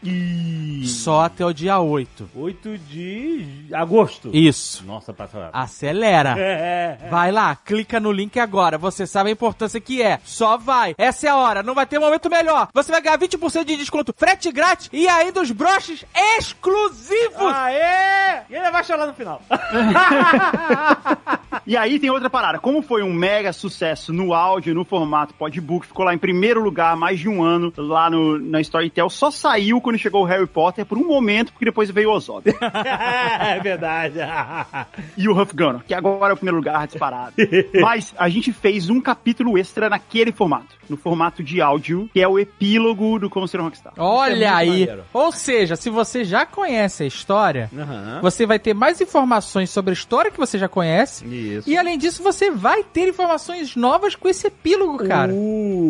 Só 0.86 1.26
até 1.26 1.46
o 1.46 1.52
dia 1.52 1.78
8. 1.78 2.30
8 2.34 2.78
de 2.78 3.68
agosto. 3.74 4.30
Isso. 4.34 4.86
Nossa, 4.86 5.14
passou. 5.14 5.42
Acelera. 5.52 6.36
É. 6.64 6.98
Vai 7.10 7.32
lá, 7.32 7.56
clica 7.56 8.00
no 8.00 8.12
link 8.12 8.40
agora. 8.40 8.78
Você 8.78 9.08
sabe 9.08 9.30
a 9.30 9.34
importância 9.34 9.80
que 9.80 10.02
é. 10.02 10.20
Só 10.24 10.58
vai. 10.58 10.94
Essa 10.98 11.28
é 11.28 11.30
a 11.30 11.36
hora. 11.36 11.64
Não 11.64 11.74
vai 11.74 11.86
ter 11.86 12.00
momento 12.00 12.30
melhor. 12.30 12.68
Você 12.74 12.92
vai 12.92 13.02
ganhar 13.02 13.18
20% 13.18 13.66
de 13.66 13.78
desconto, 13.78 14.14
frete 14.16 14.52
grátis 14.52 14.90
e 14.94 15.08
ainda 15.08 15.42
os 15.42 15.52
broches 15.52 16.06
exclusivos. 16.38 17.54
Aê! 17.54 18.44
E 18.50 18.56
ele 18.56 18.72
vai 18.72 18.84
chorar 18.84 19.08
no 19.08 19.14
final. 19.14 19.42
E 21.66 21.78
aí 21.78 21.98
tem 21.98 22.10
outra 22.10 22.30
parada. 22.30 22.60
Como 22.60 22.82
foi 22.82 23.04
um 23.04 23.14
mega 23.14 23.54
sucesso 23.54 24.12
no 24.12 24.34
áudio, 24.34 24.74
no 24.76 24.84
formato 24.84 25.34
podbook, 25.34 25.88
ficou 25.88 26.04
lá 26.04 26.14
em 26.14 26.18
primeiro 26.18 26.62
lugar 26.62 26.98
mais 26.98 27.20
de 27.20 27.30
um 27.30 27.42
ano 27.42 27.72
lá 27.78 28.10
no, 28.10 28.38
na 28.38 28.60
Storytel, 28.94 29.10
só 29.10 29.32
saiu 29.32 29.82
quando 29.82 29.98
chegou 29.98 30.22
o 30.22 30.26
Harry 30.26 30.46
Potter 30.46 30.86
por 30.86 30.98
um 30.98 31.06
momento, 31.08 31.52
porque 31.52 31.66
depois 31.66 31.90
veio 31.90 32.10
o 32.10 32.14
Ozob. 32.14 32.44
é 32.54 33.60
verdade. 33.60 34.20
e 35.18 35.28
o 35.28 35.40
Huff 35.40 35.56
Gunner, 35.56 35.82
que 35.86 35.94
agora 35.94 36.32
é 36.32 36.34
o 36.34 36.38
primeiro 36.38 36.58
lugar 36.58 36.86
disparado. 36.88 37.34
Mas 37.82 38.14
a 38.18 38.30
gente 38.30 38.54
fez 38.54 38.90
um 38.90 39.02
capítulo 39.02 39.58
extra 39.58 39.90
naquele 39.90 40.32
formato, 40.32 40.76
no 40.88 40.96
formato 40.96 41.44
de 41.44 41.62
áudio, 41.62 42.10
que 42.14 42.22
é 42.22 42.28
o 42.28 42.38
epílogo 42.38 43.18
do 43.20 43.30
Como 43.30 43.48
Ser 43.48 43.60
um 43.60 43.64
Rockstar. 43.64 43.94
Olha 43.98 44.46
É 44.46 44.50
aí. 44.50 44.70
maneiro. 44.70 45.04
Ou 45.12 45.32
seja, 45.32 45.76
se 45.76 45.90
você 45.90 46.24
já 46.24 46.46
conhece 46.46 47.04
a 47.04 47.08
história, 47.08 47.70
Aham. 47.76 48.20
você 48.22 48.46
vai 48.46 48.60
ter 48.60 48.74
mais 48.74 49.02
informações 49.02 49.70
sobre 49.70 49.92
a 49.92 49.94
história 49.94 50.30
que 50.32 50.38
você 50.38 50.58
já 50.58 50.68
conhece. 50.68 51.26
Isso. 51.26 51.70
E 51.70 51.78
além 51.78 51.98
disso, 51.98 52.22
você 52.22 52.52
vai 52.52 52.84
ter 52.84 53.10
informações 53.10 53.76
novas 53.76 54.16
com 54.16 54.28
esse 54.30 54.48
epílogo, 54.48 55.08
cara. 55.08 55.32
Uh. 55.34 55.83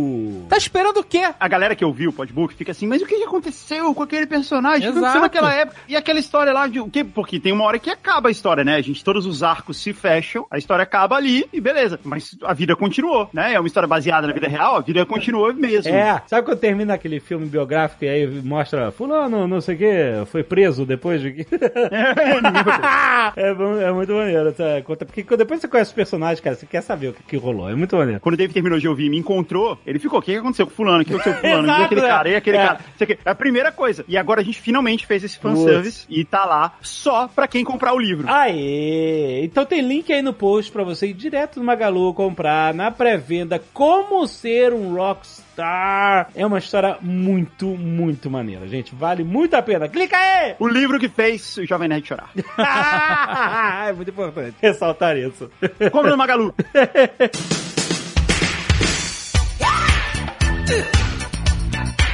Tá 0.47 0.57
esperando 0.57 0.97
o 0.99 1.03
quê? 1.03 1.23
A 1.39 1.47
galera 1.47 1.75
que 1.75 1.83
ouviu 1.83 2.09
o 2.09 2.13
podbook 2.13 2.53
fica 2.53 2.71
assim, 2.71 2.87
mas 2.87 3.01
o 3.01 3.05
que 3.05 3.15
aconteceu 3.23 3.93
com 3.93 4.03
aquele 4.03 4.25
personagem? 4.27 4.87
O 4.89 4.91
que 4.93 4.97
Exato. 4.99 4.99
aconteceu 5.05 5.21
naquela 5.21 5.53
época? 5.53 5.77
E 5.87 5.95
aquela 5.95 6.19
história 6.19 6.53
lá 6.53 6.67
de 6.67 6.79
o 6.79 6.89
quê? 6.89 7.03
Porque 7.03 7.39
tem 7.39 7.51
uma 7.51 7.63
hora 7.63 7.79
que 7.79 7.89
acaba 7.89 8.29
a 8.29 8.31
história, 8.31 8.63
né? 8.63 8.75
A 8.75 8.81
gente, 8.81 9.03
todos 9.03 9.25
os 9.25 9.41
arcos 9.43 9.77
se 9.77 9.93
fecham, 9.93 10.45
a 10.51 10.57
história 10.57 10.83
acaba 10.83 11.15
ali 11.15 11.47
e 11.51 11.59
beleza. 11.59 11.99
Mas 12.03 12.37
a 12.43 12.53
vida 12.53 12.75
continuou, 12.75 13.29
né? 13.33 13.53
É 13.53 13.59
uma 13.59 13.67
história 13.67 13.87
baseada 13.87 14.27
na 14.27 14.33
vida 14.33 14.47
real, 14.47 14.75
a 14.77 14.81
vida 14.81 15.05
continuou 15.05 15.53
mesmo. 15.53 15.91
É, 15.93 16.21
sabe 16.27 16.45
quando 16.45 16.59
termina 16.59 16.93
aquele 16.93 17.19
filme 17.19 17.45
biográfico 17.47 18.05
e 18.05 18.09
aí 18.09 18.27
mostra 18.27 18.91
fulano, 18.91 19.47
não 19.47 19.61
sei 19.61 19.75
o 19.75 19.77
que, 19.77 20.25
foi 20.31 20.43
preso 20.43 20.85
depois 20.85 21.21
de 21.21 21.31
que... 21.31 21.47
é, 23.35 23.53
bom- 23.53 23.77
é 23.81 23.91
muito 23.91 24.13
maneiro 24.13 24.49
essa 24.49 24.81
conta, 24.83 25.05
porque 25.05 25.23
depois 25.37 25.59
você 25.61 25.67
conhece 25.67 25.89
os 25.91 25.95
personagens, 25.95 26.39
cara, 26.39 26.55
você 26.55 26.65
quer 26.65 26.81
saber 26.81 27.09
o 27.09 27.13
que, 27.13 27.23
que 27.23 27.37
rolou, 27.37 27.69
é 27.69 27.75
muito 27.75 27.95
maneiro. 27.95 28.19
Quando 28.19 28.35
o 28.35 28.37
Dave 28.37 28.53
terminou 28.53 28.79
de 28.79 28.87
ouvir 28.87 29.05
e 29.05 29.09
me 29.09 29.17
encontrou, 29.17 29.77
ele 29.85 29.99
ficou, 29.99 30.19
o 30.19 30.21
que 30.21 30.32
que 30.33 30.39
aconteceu 30.39 30.67
com 30.67 30.73
fulano? 30.73 31.01
O 31.01 31.05
que 31.05 31.13
aconteceu 31.13 31.33
com 31.33 31.39
fulano? 31.41 31.63
Exato, 31.67 31.81
e 31.81 31.85
aquele 31.85 32.01
cara, 32.01 32.29
e 32.29 32.35
aquele 32.35 32.57
É. 32.57 32.65
cara. 32.65 32.79
Isso 32.95 33.03
aqui. 33.03 33.19
É 33.25 33.29
a 33.29 33.35
primeira 33.35 33.71
coisa. 33.71 34.03
E 34.07 34.17
agora 34.17 34.41
a 34.41 34.43
gente 34.43 34.59
finalmente 34.59 35.05
fez 35.05 35.23
esse 35.23 35.37
fanservice 35.39 36.05
e 36.09 36.23
tá 36.25 36.45
lá 36.45 36.73
só 36.81 37.27
pra 37.27 37.47
quem 37.47 37.63
comprar 37.63 37.93
o 37.93 37.99
livro. 37.99 38.27
Aê! 38.29 39.43
Então 39.43 39.65
tem 39.65 39.81
link 39.81 40.11
aí 40.11 40.21
no 40.21 40.33
post 40.33 40.71
pra 40.71 40.83
você 40.83 41.07
ir 41.07 41.13
direto 41.13 41.59
no 41.59 41.65
Magalu 41.65 42.13
comprar 42.13 42.73
na 42.73 42.91
pré-venda 42.91 43.61
Como 43.73 44.25
Ser 44.27 44.73
um 44.73 44.93
Rockstar. 44.95 46.29
É 46.35 46.45
uma 46.45 46.57
história 46.57 46.97
muito, 47.01 47.67
muito 47.67 48.29
maneira, 48.29 48.67
gente. 48.67 48.95
Vale 48.95 49.23
muito 49.23 49.53
a 49.55 49.61
pena. 49.61 49.87
Clica 49.87 50.17
aí! 50.17 50.55
O 50.59 50.67
livro 50.67 50.99
que 50.99 51.07
fez 51.09 51.57
o 51.57 51.65
Jovem 51.65 51.87
Nerd 51.87 52.07
chorar. 52.07 52.29
é 53.87 53.93
muito 53.93 54.09
importante 54.09 54.55
ressaltar 54.61 55.17
isso. 55.17 55.49
Como 55.91 56.09
no 56.09 56.17
Magalu. 56.17 56.53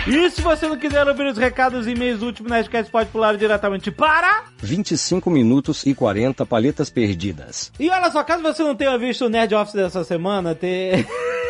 E 0.08 0.30
se 0.32 0.42
você 0.42 0.68
não 0.68 0.76
quiser 0.76 1.08
ouvir 1.08 1.28
os 1.28 1.38
recados 1.38 1.86
e 1.86 1.92
e-mails 1.92 2.20
do 2.20 2.26
último 2.26 2.50
Nerdcast, 2.50 2.92
pode 2.92 3.10
pular 3.10 3.38
diretamente 3.38 3.92
para... 3.92 4.46
25 4.58 5.30
minutos 5.30 5.86
e 5.86 5.94
40 5.94 6.46
palhetas 6.48 6.90
perdidas. 6.90 7.72
E 7.80 7.90
olha 7.90 8.10
só, 8.10 8.24
caso 8.24 8.42
você 8.42 8.64
não 8.64 8.76
tenha 8.76 8.98
visto 8.98 9.26
o 9.26 9.30
Nerd 9.30 9.54
Office 9.54 9.76
dessa 9.76 10.04
semana, 10.04 10.56
tem... 10.56 11.06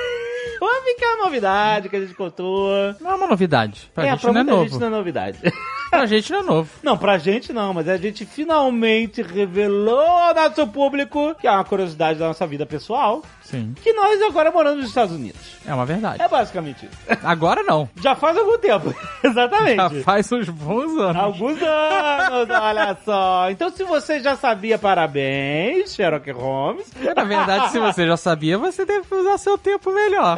Que 1.00 1.06
é 1.06 1.16
uma 1.16 1.26
novidade 1.26 1.88
que 1.88 1.96
a 1.96 2.00
gente 2.02 2.14
contou. 2.14 2.70
Não 3.00 3.12
é 3.12 3.16
uma 3.16 3.28
novidade. 3.28 3.90
Pra 3.94 4.06
é, 4.06 4.12
gente 4.12 4.22
pra 4.22 4.34
não 4.34 4.42
é 4.42 4.44
novo. 4.44 4.64
gente 4.64 4.80
não 4.80 4.88
é 4.88 4.90
novidade. 4.90 5.40
Pra 5.90 6.06
gente 6.06 6.32
não 6.32 6.40
é 6.40 6.44
novo. 6.44 6.70
Não, 6.84 6.98
pra 6.98 7.18
gente 7.18 7.52
não, 7.52 7.74
mas 7.74 7.90
a 7.90 7.98
gente 7.98 8.24
finalmente 8.24 9.24
revelou 9.24 10.00
ao 10.00 10.36
nosso 10.36 10.68
público 10.68 11.36
que 11.42 11.48
é 11.48 11.52
uma 11.52 11.64
curiosidade 11.64 12.20
da 12.20 12.28
nossa 12.28 12.46
vida 12.46 12.64
pessoal, 12.64 13.24
Sim. 13.42 13.74
que 13.82 13.92
nós 13.94 14.22
agora 14.22 14.52
moramos 14.52 14.82
nos 14.82 14.90
Estados 14.90 15.16
Unidos. 15.16 15.42
É 15.66 15.74
uma 15.74 15.88
verdade. 15.88 16.22
É 16.22 16.28
basicamente 16.28 16.86
isso. 16.86 16.96
Agora 17.26 17.64
não. 17.64 17.90
Já 18.00 18.16
faz 18.16 18.38
algum 18.38 18.58
tempo. 18.60 18.94
Exatamente. 19.24 19.78
Já 19.78 19.90
faz 20.04 20.32
uns 20.32 20.48
bons 20.50 20.96
anos. 20.98 21.16
Alguns 21.16 21.60
anos, 21.62 22.50
olha 22.50 22.98
só. 23.04 23.50
Então, 23.50 23.72
se 23.72 23.84
você 23.84 24.20
já 24.20 24.36
sabia, 24.36 24.78
parabéns, 24.78 25.96
Sherlock 25.96 26.30
Holmes. 26.32 26.86
Na 27.16 27.24
verdade, 27.24 27.72
se 27.72 27.80
você 27.80 28.06
já 28.06 28.16
sabia, 28.18 28.58
você 28.58 28.86
deve 28.86 29.08
usar 29.14 29.40
seu 29.40 29.58
tempo 29.58 29.92
melhor. 29.92 30.38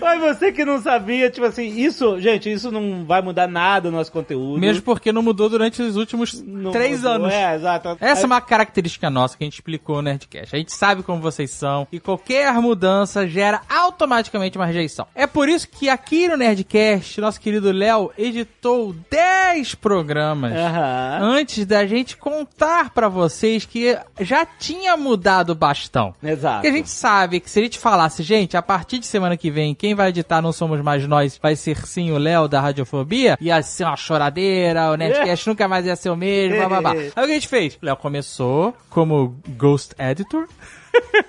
Mas 0.00 0.20
você 0.20 0.52
que 0.52 0.64
não 0.64 0.80
sabia, 0.80 1.30
tipo 1.30 1.46
assim, 1.46 1.68
isso, 1.80 2.20
gente, 2.20 2.50
isso 2.50 2.70
não 2.70 3.04
vai 3.04 3.20
mudar 3.22 3.46
nada 3.48 3.90
no 3.90 3.96
nosso 3.96 4.10
conteúdo. 4.12 4.58
Mesmo 4.58 4.82
porque 4.82 5.12
não 5.12 5.22
mudou 5.22 5.48
durante 5.48 5.82
os 5.82 5.96
últimos 5.96 6.42
Não 6.42 6.70
três 6.70 6.98
mudou. 6.98 7.12
anos. 7.12 7.32
É, 7.32 7.54
exato. 7.54 7.96
Essa 8.00 8.22
é 8.22 8.26
uma 8.26 8.40
característica 8.40 9.10
nossa 9.10 9.36
que 9.36 9.44
a 9.44 9.46
gente 9.46 9.54
explicou 9.54 9.96
no 9.96 10.02
Nerdcast. 10.02 10.54
A 10.54 10.58
gente 10.58 10.72
sabe 10.72 11.02
como 11.02 11.20
vocês 11.20 11.50
são 11.50 11.86
e 11.92 11.98
qualquer 12.00 12.52
mudança 12.54 13.26
gera 13.26 13.60
automaticamente 13.68 14.56
uma 14.58 14.66
rejeição. 14.66 15.06
É 15.14 15.26
por 15.26 15.48
isso 15.48 15.68
que 15.68 15.88
aqui 15.88 16.28
no 16.28 16.36
Nerdcast, 16.36 17.20
nosso 17.20 17.40
querido 17.40 17.70
Léo 17.72 18.10
editou 18.18 18.94
10 19.10 19.74
programas 19.76 20.52
Aham. 20.54 21.18
antes 21.22 21.66
da 21.66 21.86
gente 21.86 22.16
contar 22.16 22.90
pra 22.90 23.08
vocês 23.08 23.64
que 23.64 23.96
já 24.20 24.44
tinha 24.46 24.96
mudado 24.96 25.50
o 25.50 25.54
bastão. 25.54 26.14
Exato. 26.22 26.56
Porque 26.56 26.68
a 26.68 26.72
gente 26.72 26.90
sabe 26.90 27.40
que 27.40 27.50
se 27.50 27.58
a 27.58 27.62
gente 27.62 27.78
falasse, 27.78 28.22
gente, 28.22 28.56
a 28.56 28.62
partir 28.62 28.98
de 28.98 29.06
semana 29.06 29.36
que 29.36 29.50
vem, 29.50 29.67
quem 29.74 29.94
vai 29.94 30.08
editar 30.08 30.40
Não 30.40 30.52
Somos 30.52 30.80
Mais 30.80 31.06
Nós 31.06 31.38
vai 31.40 31.56
ser 31.56 31.86
sim 31.86 32.10
o 32.10 32.18
Léo 32.18 32.48
da 32.48 32.60
Radiofobia, 32.60 33.36
ia 33.40 33.62
ser 33.62 33.84
uma 33.84 33.96
choradeira, 33.96 34.90
o 34.90 34.96
Nerdcast 34.96 35.48
nunca 35.48 35.68
mais 35.68 35.86
ia 35.86 35.96
ser 35.96 36.10
o 36.10 36.16
mesmo, 36.16 36.56
blá 36.56 36.68
blá 36.68 36.80
blá. 36.80 36.90
Aí 36.92 37.08
o 37.08 37.12
que 37.12 37.20
a 37.20 37.26
gente 37.28 37.48
fez? 37.48 37.74
O 37.74 37.86
Léo 37.86 37.96
começou 37.96 38.74
como 38.90 39.36
Ghost 39.56 39.94
Editor. 39.98 40.46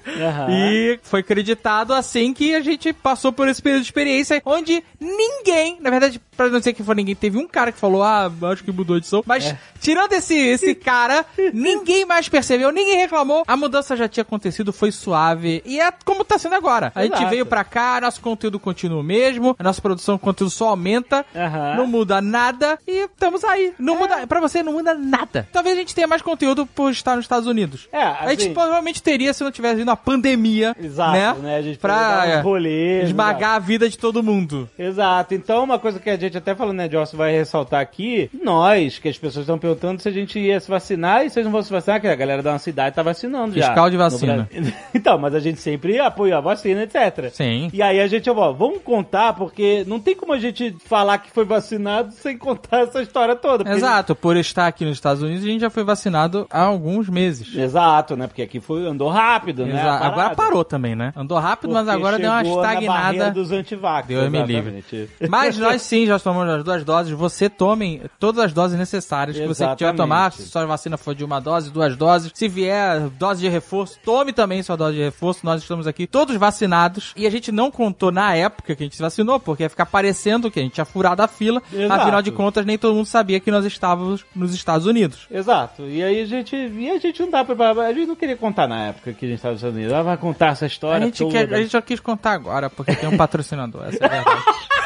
Aham. 0.08 0.48
E 0.50 1.00
foi 1.04 1.20
acreditado 1.22 1.94
assim 1.94 2.34
que 2.34 2.56
a 2.56 2.62
gente 2.62 2.92
passou 2.94 3.32
por 3.32 3.48
esse 3.48 3.62
período 3.62 3.82
de 3.82 3.88
experiência 3.88 4.42
onde 4.46 4.84
ninguém, 5.00 5.78
na 5.80 5.90
verdade, 5.90 6.20
pra 6.36 6.48
não 6.50 6.60
dizer 6.60 6.74
que 6.74 6.84
foi 6.84 6.96
ninguém, 6.96 7.16
teve 7.16 7.38
um 7.38 7.48
cara 7.48 7.72
que 7.72 7.80
falou, 7.80 8.04
ah, 8.04 8.32
acho 8.52 8.64
que 8.64 8.72
mudou 8.72 8.96
a 8.96 8.98
edição, 8.98 9.24
mas 9.26 9.46
É. 9.46 9.58
tirando 9.80 10.14
esse, 10.14 10.36
esse 10.36 10.74
cara, 10.76 11.26
ninguém 11.54 12.06
mais 12.06 12.28
percebeu, 12.30 12.72
ninguém 12.72 12.98
reclamou, 12.98 13.44
a 13.48 13.56
mudança 13.58 13.96
já 13.96 14.08
tinha 14.08 14.22
acontecido, 14.22 14.72
foi 14.74 14.92
suave, 14.92 15.62
e 15.66 15.80
é 15.80 15.92
como 16.06 16.24
tá 16.24 16.38
sendo 16.38 16.56
agora. 16.56 16.92
A 16.96 17.04
gente 17.04 17.14
Exato. 17.16 17.30
veio 17.30 17.46
pra 17.46 17.64
cá, 17.64 18.00
nosso 18.02 18.22
conteúdo 18.22 18.60
continua 18.60 19.00
o 19.00 19.04
mesmo, 19.04 19.56
a 19.60 19.64
nossa 19.64 19.82
produção 19.82 20.16
de 20.16 20.22
conteúdo 20.22 20.50
só 20.52 20.70
aumenta, 20.70 21.26
Aham. 21.36 21.76
não 21.76 21.88
muda 21.88 22.22
nada, 22.22 22.80
e 22.88 23.06
estamos 23.06 23.44
aí. 23.44 23.74
Não 23.78 23.98
muda, 23.98 24.26
pra 24.28 24.40
você 24.40 24.64
não 24.64 24.74
muda 24.74 24.94
nada. 24.94 25.48
Talvez 25.52 25.76
a 25.76 25.80
gente 25.80 25.94
tenha 25.96 26.08
mais 26.08 26.22
conteúdo 26.22 26.66
por 26.66 26.92
estar 26.92 27.16
nos 27.16 27.26
Estados 27.26 27.48
Unidos. 27.48 27.88
É, 27.92 28.02
a 28.02 28.30
gente 28.30 28.44
assim- 28.44 28.54
provavelmente 28.54 29.02
teria 29.04 29.34
se 29.34 29.44
não 29.44 29.52
tivesse 29.52 29.59
vindo 29.62 29.90
a 29.90 29.96
pandemia. 29.96 30.76
Exato, 30.80 31.42
né? 31.42 31.50
né? 31.50 31.58
A 31.58 31.62
gente 31.62 31.78
pra 31.78 32.26
dar 32.26 32.40
uns 32.40 32.44
rolês, 32.44 33.06
esmagar 33.06 33.56
a 33.56 33.60
vida 33.60 33.90
de 33.90 33.98
todo 33.98 34.24
mundo. 34.24 34.70
Exato. 34.78 35.34
Então, 35.34 35.64
uma 35.64 35.80
coisa 35.80 36.00
que 36.00 36.10
a 36.10 36.18
gente 36.18 36.38
até 36.38 36.56
falando, 36.56 36.78
né, 36.78 36.90
Joss, 36.90 37.16
vai 37.16 37.32
ressaltar 37.32 37.82
aqui, 37.82 38.30
nós, 38.44 39.00
que 39.00 39.10
as 39.10 39.18
pessoas 39.18 39.44
estão 39.44 39.58
perguntando 39.58 40.02
se 40.02 40.08
a 40.08 40.12
gente 40.12 40.40
ia 40.40 40.60
se 40.60 40.70
vacinar 40.70 41.26
e 41.26 41.30
vocês 41.30 41.46
não 41.46 41.52
vão 41.52 41.62
se 41.62 41.72
vacinar, 41.72 42.02
que 42.02 42.08
a 42.08 42.16
galera 42.16 42.42
da 42.42 42.54
nossa 42.54 42.64
cidade 42.64 42.96
tá 42.96 43.04
vacinando 43.04 43.56
já. 43.56 43.68
Fiscal 43.68 43.90
de 43.90 43.98
vacina. 43.98 44.50
Então, 44.94 45.18
mas 45.18 45.34
a 45.36 45.40
gente 45.40 45.60
sempre 45.60 46.00
apoia 46.00 46.38
a 46.38 46.42
vacina, 46.42 46.84
etc. 46.84 47.30
Sim. 47.32 47.70
E 47.72 47.82
aí 47.82 48.00
a 48.00 48.08
gente, 48.08 48.30
ó, 48.30 48.52
vamos 48.52 48.82
contar, 48.82 49.34
porque 49.34 49.84
não 49.88 50.00
tem 50.00 50.16
como 50.16 50.34
a 50.34 50.40
gente 50.40 50.76
falar 50.86 51.18
que 51.20 51.32
foi 51.32 51.46
vacinado 51.46 52.12
sem 52.12 52.38
contar 52.38 52.82
essa 52.82 53.02
história 53.02 53.36
toda. 53.36 53.70
Exato, 53.70 54.16
por 54.16 54.36
estar 54.38 54.68
aqui 54.68 54.86
nos 54.86 54.98
Estados 54.98 55.22
Unidos, 55.22 55.44
a 55.44 55.48
gente 55.48 55.62
já 55.62 55.70
foi 55.70 55.84
vacinado 55.84 56.48
há 56.50 56.62
alguns 56.62 57.10
meses. 57.10 57.56
Exato, 57.56 58.16
né? 58.16 58.28
Porque 58.28 58.42
aqui 58.42 58.60
foi, 58.60 58.86
andou 58.86 59.10
rápido, 59.10 59.49
né? 59.54 59.82
A 59.82 59.86
parada. 59.86 60.06
Agora 60.08 60.36
parou 60.36 60.64
também, 60.64 60.96
né? 60.96 61.14
Andou 61.16 61.38
rápido, 61.38 61.74
mas 61.74 61.86
Porque 61.86 61.98
agora 61.98 62.18
deu 62.20 62.32
uma 62.32 62.44
chegou 62.44 62.62
na 62.62 62.74
estagnada. 62.74 63.32
dos 63.32 63.52
antivax. 63.52 64.08
Deus 64.08 64.30
me 64.30 64.44
livre. 64.44 64.84
Mas 65.30 65.58
nós 65.58 65.82
sim 65.82 66.06
já 66.06 66.20
tomamos 66.20 66.54
as 66.54 66.64
duas 66.64 66.84
doses. 66.84 67.14
Você 67.14 67.50
tome 67.50 68.02
todas 68.20 68.44
as 68.46 68.54
doses 68.54 68.78
necessárias 68.78 69.38
que 69.38 69.46
você 69.46 69.64
tiver 69.64 69.74
Exatamente. 69.74 69.98
tomar. 69.98 70.32
Se 70.32 70.48
sua 70.48 70.66
vacina 70.66 70.98
for 70.98 71.14
de 71.14 71.24
uma 71.24 71.40
dose, 71.40 71.70
duas 71.72 71.96
doses. 71.96 72.32
Se 72.34 72.48
vier 72.48 73.02
dose 73.18 73.42
de 73.42 73.50
reforço, 73.50 74.00
tome 74.04 74.34
também 74.34 74.62
sua 74.64 74.76
dose 74.76 74.96
de 74.98 75.04
reforço. 75.04 75.46
Nós 75.46 75.62
estamos 75.62 75.88
aqui 75.88 76.08
todos 76.08 76.36
vacinados. 76.36 77.14
E 77.16 77.26
a 77.26 77.30
gente 77.30 77.52
não 77.52 77.72
contou 77.72 78.12
na 78.12 78.36
época 78.36 78.76
que 78.76 78.84
a 78.84 78.86
gente 78.86 78.96
se 78.96 79.02
vacinou, 79.02 79.40
porque 79.40 79.64
ia 79.64 79.70
ficar 79.70 79.86
parecendo 79.86 80.50
que 80.52 80.60
a 80.60 80.64
gente 80.64 80.74
tinha 80.74 80.86
furado 80.86 81.22
a 81.22 81.28
fila. 81.28 81.62
Exato. 81.72 82.02
Afinal 82.02 82.22
de 82.22 82.32
contas, 82.32 82.66
nem 82.66 82.78
todo 82.78 82.96
mundo 82.96 83.06
sabia 83.06 83.40
que 83.40 83.52
nós 83.52 83.66
estávamos 83.66 84.26
nos 84.36 84.54
Estados 84.54 84.86
Unidos. 84.88 85.28
Exato. 85.32 85.84
E 85.84 86.04
aí 86.04 86.22
a 86.22 86.26
gente. 86.26 86.56
E 86.56 86.90
a 86.90 86.98
gente 86.98 87.22
não 87.22 87.30
dá 87.30 87.44
pra. 87.44 87.72
A 87.72 87.94
gente 87.94 88.08
não 88.08 88.16
queria 88.16 88.36
contar 88.36 88.68
na 88.68 88.88
época 88.88 89.14
que 89.14 89.26
a 89.26 89.29
nos 89.32 89.40
Estados 89.40 89.64
Unidos. 89.64 89.92
Ela 89.92 90.04
vai 90.04 90.18
contar 90.18 90.48
essa 90.50 90.66
A 90.66 90.68
história 90.68 91.06
gente, 91.06 91.20
toda. 91.20 91.32
quer, 91.32 91.54
a 91.54 91.62
gente 91.62 91.72
já 91.72 91.82
quis 91.82 92.00
contar 92.00 92.32
agora, 92.34 92.70
porque 92.70 92.96
tem 92.96 93.10
um 93.10 93.18
patrocinador. 93.18 93.86
Essa 93.88 94.04
é 94.04 94.06
a 94.06 94.10
verdade. 94.10 94.44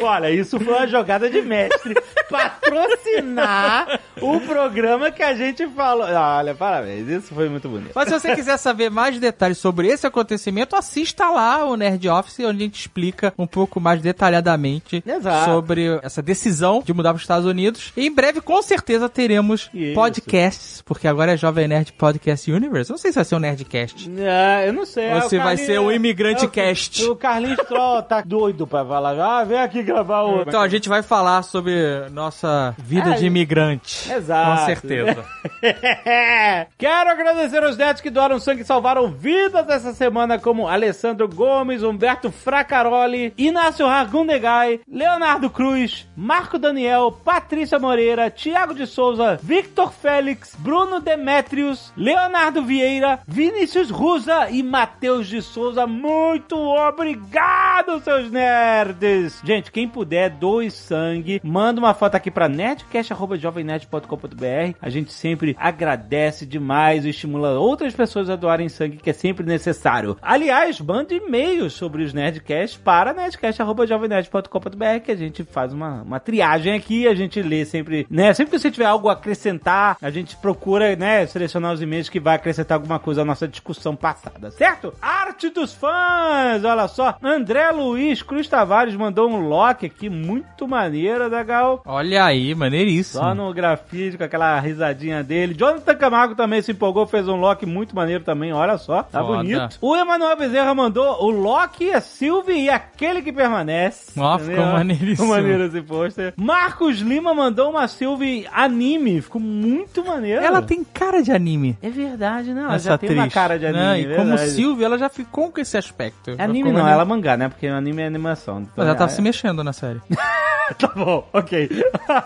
Olha, 0.00 0.30
isso 0.30 0.58
foi 0.60 0.74
uma 0.74 0.86
jogada 0.86 1.28
de 1.30 1.40
mestre. 1.42 1.94
patrocinar 2.28 4.00
o 4.20 4.40
programa 4.40 5.10
que 5.10 5.22
a 5.22 5.34
gente 5.34 5.66
falou. 5.68 6.06
Olha, 6.06 6.54
parabéns, 6.54 7.08
isso 7.08 7.34
foi 7.34 7.48
muito 7.48 7.68
bonito. 7.68 7.92
Mas 7.94 8.08
se 8.08 8.14
você 8.18 8.34
quiser 8.34 8.56
saber 8.58 8.90
mais 8.90 9.18
detalhes 9.18 9.58
sobre 9.58 9.88
esse 9.88 10.06
acontecimento, 10.06 10.76
assista 10.76 11.28
lá 11.30 11.64
o 11.64 11.76
Nerd 11.76 12.06
Office, 12.08 12.40
onde 12.40 12.58
a 12.62 12.66
gente 12.66 12.80
explica 12.80 13.32
um 13.38 13.46
pouco 13.46 13.80
mais 13.80 14.00
detalhadamente 14.02 15.02
Exato. 15.06 15.50
sobre 15.50 15.98
essa 16.02 16.20
decisão 16.22 16.82
de 16.84 16.92
mudar 16.92 17.10
para 17.10 17.16
os 17.16 17.22
Estados 17.22 17.46
Unidos. 17.46 17.92
E 17.96 18.06
em 18.06 18.12
breve, 18.14 18.40
com 18.40 18.60
certeza, 18.62 19.08
teremos 19.08 19.70
Isso. 19.72 19.94
podcasts, 19.94 20.82
porque 20.82 21.08
agora 21.08 21.32
é 21.32 21.36
Jovem 21.36 21.68
Nerd 21.68 21.92
Podcast 21.94 22.50
Universe. 22.50 22.90
Não 22.90 22.98
sei 22.98 23.10
se 23.10 23.16
vai 23.16 23.24
ser 23.24 23.36
um 23.36 23.40
Nerdcast. 23.40 24.10
Ah, 24.20 24.66
eu 24.66 24.72
não 24.72 24.84
sei. 24.84 25.10
Ou 25.12 25.18
ah, 25.18 25.20
se 25.22 25.36
vai 25.38 25.56
Carlinhos- 25.56 25.66
ser 25.66 25.78
o 25.80 25.92
Imigrante 25.92 26.44
é, 26.44 26.46
o- 26.46 26.50
Cast. 26.50 27.04
O 27.06 27.16
Carlinhos 27.16 27.58
Troll 27.66 28.02
tá 28.02 28.20
doido 28.20 28.66
pra 28.66 28.84
falar. 28.84 29.18
Ah, 29.18 29.44
vem 29.44 29.58
aqui 29.58 29.82
gravar 29.88 30.22
o. 30.22 30.42
Então 30.42 30.60
a 30.60 30.68
gente 30.68 30.88
vai 30.88 31.02
falar 31.02 31.42
sobre 31.42 31.74
nossa 32.10 32.74
vida 32.78 33.10
É, 33.10 33.14
de 33.14 33.26
imigrante. 33.26 34.10
Exato. 34.12 34.60
Com 34.60 34.66
certeza. 34.66 35.24
Quero 36.78 37.10
agradecer 37.10 37.62
aos 37.62 37.76
netos 37.76 38.02
que 38.02 38.10
doaram 38.10 38.38
sangue 38.38 38.62
e 38.62 38.64
salvaram 38.64 39.10
vidas 39.10 39.68
essa 39.68 39.92
semana, 39.92 40.38
como 40.38 40.68
Alessandro 40.68 41.28
Gomes, 41.28 41.82
Humberto 41.82 42.30
Fracaroli, 42.30 43.32
Inácio 43.36 43.86
Ragundegai, 43.86 44.80
Leonardo 44.90 45.50
Cruz, 45.50 46.06
Marco 46.16 46.58
Daniel, 46.58 47.12
Patrícia 47.24 47.78
Moreira, 47.78 48.30
Tiago 48.30 48.74
de 48.74 48.86
Souza, 48.86 49.38
Victor 49.42 49.92
Félix, 49.92 50.54
Bruno 50.58 51.00
Demetrius, 51.00 51.92
Leonardo 51.96 52.62
Vieira, 52.62 53.20
Vinícius 53.26 53.90
Rusa 53.90 54.48
e 54.50 54.62
Matheus 54.62 55.26
de 55.26 55.40
Souza. 55.42 55.86
Muito 55.86 56.56
obrigado, 56.58 58.00
seus 58.02 58.30
nerds! 58.30 59.40
Gente, 59.44 59.70
quem 59.78 59.86
puder, 59.86 60.28
doe 60.28 60.72
sangue. 60.72 61.40
Manda 61.40 61.78
uma 61.78 61.94
foto 61.94 62.16
aqui 62.16 62.32
pra 62.32 62.48
nerdcast.jovemnerd.com.br. 62.48 64.76
A 64.82 64.90
gente 64.90 65.12
sempre 65.12 65.56
agradece 65.56 66.44
demais 66.44 67.04
e 67.04 67.10
estimula 67.10 67.60
outras 67.60 67.94
pessoas 67.94 68.28
a 68.28 68.34
doarem 68.34 68.68
sangue, 68.68 68.96
que 68.96 69.10
é 69.10 69.12
sempre 69.12 69.46
necessário. 69.46 70.16
Aliás, 70.20 70.80
manda 70.80 71.14
e-mails 71.14 71.74
sobre 71.74 72.02
os 72.02 72.12
Nerdcast 72.12 72.80
para 72.80 73.12
nerdcast.jovemnerd.com.br 73.12 75.00
que 75.04 75.12
a 75.12 75.16
gente 75.16 75.44
faz 75.44 75.72
uma, 75.72 76.02
uma 76.02 76.18
triagem 76.18 76.74
aqui, 76.74 77.06
a 77.06 77.14
gente 77.14 77.40
lê 77.40 77.64
sempre, 77.64 78.04
né? 78.10 78.34
Sempre 78.34 78.50
que 78.50 78.58
você 78.58 78.72
tiver 78.72 78.86
algo 78.86 79.08
a 79.08 79.12
acrescentar, 79.12 79.96
a 80.02 80.10
gente 80.10 80.34
procura, 80.38 80.96
né, 80.96 81.24
selecionar 81.26 81.72
os 81.72 81.80
e-mails 81.80 82.08
que 82.08 82.18
vai 82.18 82.34
acrescentar 82.34 82.78
alguma 82.78 82.98
coisa 82.98 83.22
à 83.22 83.24
nossa 83.24 83.46
discussão 83.46 83.94
passada, 83.94 84.50
certo? 84.50 84.92
Arte 85.00 85.50
dos 85.50 85.72
fãs! 85.72 86.64
Olha 86.64 86.88
só, 86.88 87.16
André 87.22 87.70
Luiz 87.70 88.24
Cruz 88.24 88.48
Tavares 88.48 88.96
mandou 88.96 89.30
um 89.30 89.48
lock 89.68 89.84
aqui 89.86 90.08
muito 90.08 90.66
maneiro 90.66 91.28
da 91.28 91.42
Gal. 91.42 91.82
Olha 91.84 92.24
aí, 92.24 92.54
maneiríssimo. 92.54 93.22
Só 93.22 93.34
no 93.34 93.52
grafite, 93.52 94.16
com 94.16 94.24
aquela 94.24 94.58
risadinha 94.60 95.22
dele. 95.22 95.54
Jonathan 95.54 95.94
Camargo 95.94 96.34
também 96.34 96.62
se 96.62 96.72
empolgou, 96.72 97.06
fez 97.06 97.28
um 97.28 97.36
lock 97.36 97.66
muito 97.66 97.94
maneiro 97.94 98.24
também, 98.24 98.52
olha 98.52 98.78
só. 98.78 99.02
Tá 99.02 99.20
Foda. 99.22 99.38
bonito. 99.38 99.78
O 99.80 99.94
Emanuel 99.96 100.36
Bezerra 100.36 100.74
mandou 100.74 101.22
o 101.24 101.30
Loki, 101.30 101.90
a 101.92 102.00
Sylvie 102.00 102.64
e 102.64 102.70
aquele 102.70 103.20
que 103.22 103.32
permanece. 103.32 104.18
Ó, 104.18 104.38
ficou 104.38 104.64
maneiríssimo. 104.64 105.16
Ficou 105.16 105.28
maneiro 105.28 105.64
esse 105.64 105.82
pôster. 105.82 106.32
Marcos 106.36 106.98
Lima 106.98 107.34
mandou 107.34 107.70
uma 107.70 107.86
Sylvie 107.86 108.46
anime. 108.52 109.20
Ficou 109.20 109.40
muito 109.40 110.04
maneiro. 110.04 110.42
Ela 110.42 110.62
tem 110.62 110.82
cara 110.82 111.22
de 111.22 111.30
anime. 111.32 111.76
É 111.82 111.90
verdade, 111.90 112.52
não. 112.54 112.64
Ela 112.64 112.74
essa 112.74 112.88
já 112.88 112.94
atriz. 112.94 113.10
tem 113.10 113.18
uma 113.18 113.28
cara 113.28 113.58
de 113.58 113.66
anime. 113.66 113.82
Não, 113.84 113.92
é 113.92 114.00
e 114.00 114.16
como 114.16 114.28
verdade. 114.28 114.50
Silvia, 114.50 114.86
ela 114.86 114.98
já 114.98 115.08
ficou 115.08 115.50
com 115.52 115.60
esse 115.60 115.76
aspecto. 115.76 116.30
É 116.38 116.42
anime 116.42 116.64
não, 116.64 116.72
maneiro. 116.72 116.88
ela 116.94 117.02
é 117.02 117.06
mangá, 117.06 117.36
né? 117.36 117.48
Porque 117.48 117.66
anime 117.66 118.02
é 118.02 118.06
animação. 118.06 118.60
Então 118.60 118.72
Mas 118.76 118.86
ela 118.86 118.94
tava 118.96 119.10
é- 119.10 119.14
se 119.14 119.22
mexendo 119.22 119.57
na 119.64 119.72
série. 119.72 120.00
Tá 120.78 120.88
bom, 120.88 121.26
ok. 121.32 121.70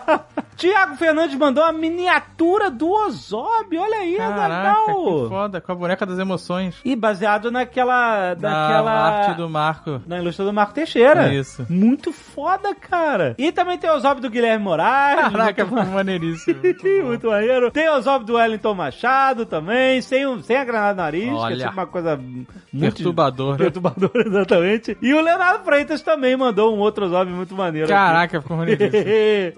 Tiago 0.55 0.95
Fernandes 0.95 1.35
mandou 1.37 1.63
a 1.63 1.71
miniatura 1.71 2.69
do 2.69 2.89
Ozob. 2.89 3.77
Olha 3.77 3.97
aí, 3.97 4.15
Caraca, 4.17 4.75
que 4.85 5.29
foda, 5.29 5.61
com 5.61 5.71
a 5.71 5.75
boneca 5.75 6.05
das 6.05 6.19
emoções. 6.19 6.75
E 6.85 6.95
baseado 6.95 7.51
naquela. 7.51 8.33
Da 8.35 8.49
naquela. 8.49 8.91
arte 8.91 9.37
do 9.37 9.49
Marco. 9.49 10.01
Na 10.05 10.19
ilustra 10.19 10.45
do 10.45 10.53
Marco 10.53 10.73
Teixeira. 10.73 11.33
Isso. 11.33 11.65
Muito 11.69 12.11
foda, 12.11 12.73
cara. 12.75 13.35
E 13.37 13.51
também 13.51 13.77
tem 13.77 13.89
o 13.89 13.93
Ozob 13.95 14.21
do 14.21 14.29
Guilherme 14.29 14.63
Moraes. 14.63 15.31
Caraca, 15.31 15.65
muito, 15.65 15.77
ficou 15.81 15.93
maneiríssimo. 15.95 16.59
Muito 16.63 16.87
muito 17.05 17.27
maneiro. 17.27 17.71
Tem 17.71 17.89
o 17.89 17.95
Ozob 17.97 18.25
do 18.25 18.35
Wellington 18.35 18.73
Machado 18.73 19.45
também. 19.45 20.01
Sem, 20.01 20.25
o- 20.25 20.41
sem 20.41 20.55
a 20.57 20.63
granada 20.63 20.93
no 20.93 20.97
nariz, 21.03 21.23
que 21.23 21.29
é 21.29 21.33
Olha. 21.33 21.57
sempre 21.57 21.73
uma 21.79 21.87
coisa 21.87 22.17
muito 22.17 22.53
Perturbador. 22.79 23.57
Perturbador, 23.57 24.11
exatamente. 24.25 24.97
E 25.01 25.13
o 25.13 25.21
Leonardo 25.21 25.63
Freitas 25.63 26.01
também 26.01 26.35
mandou 26.37 26.75
um 26.75 26.79
outro 26.79 27.05
Ozob 27.05 27.31
muito 27.31 27.55
maneiro. 27.55 27.85
aqui. 27.85 27.93
Caraca, 27.93 28.41
ficou 28.41 28.57
maneiríssimo. 28.57 29.03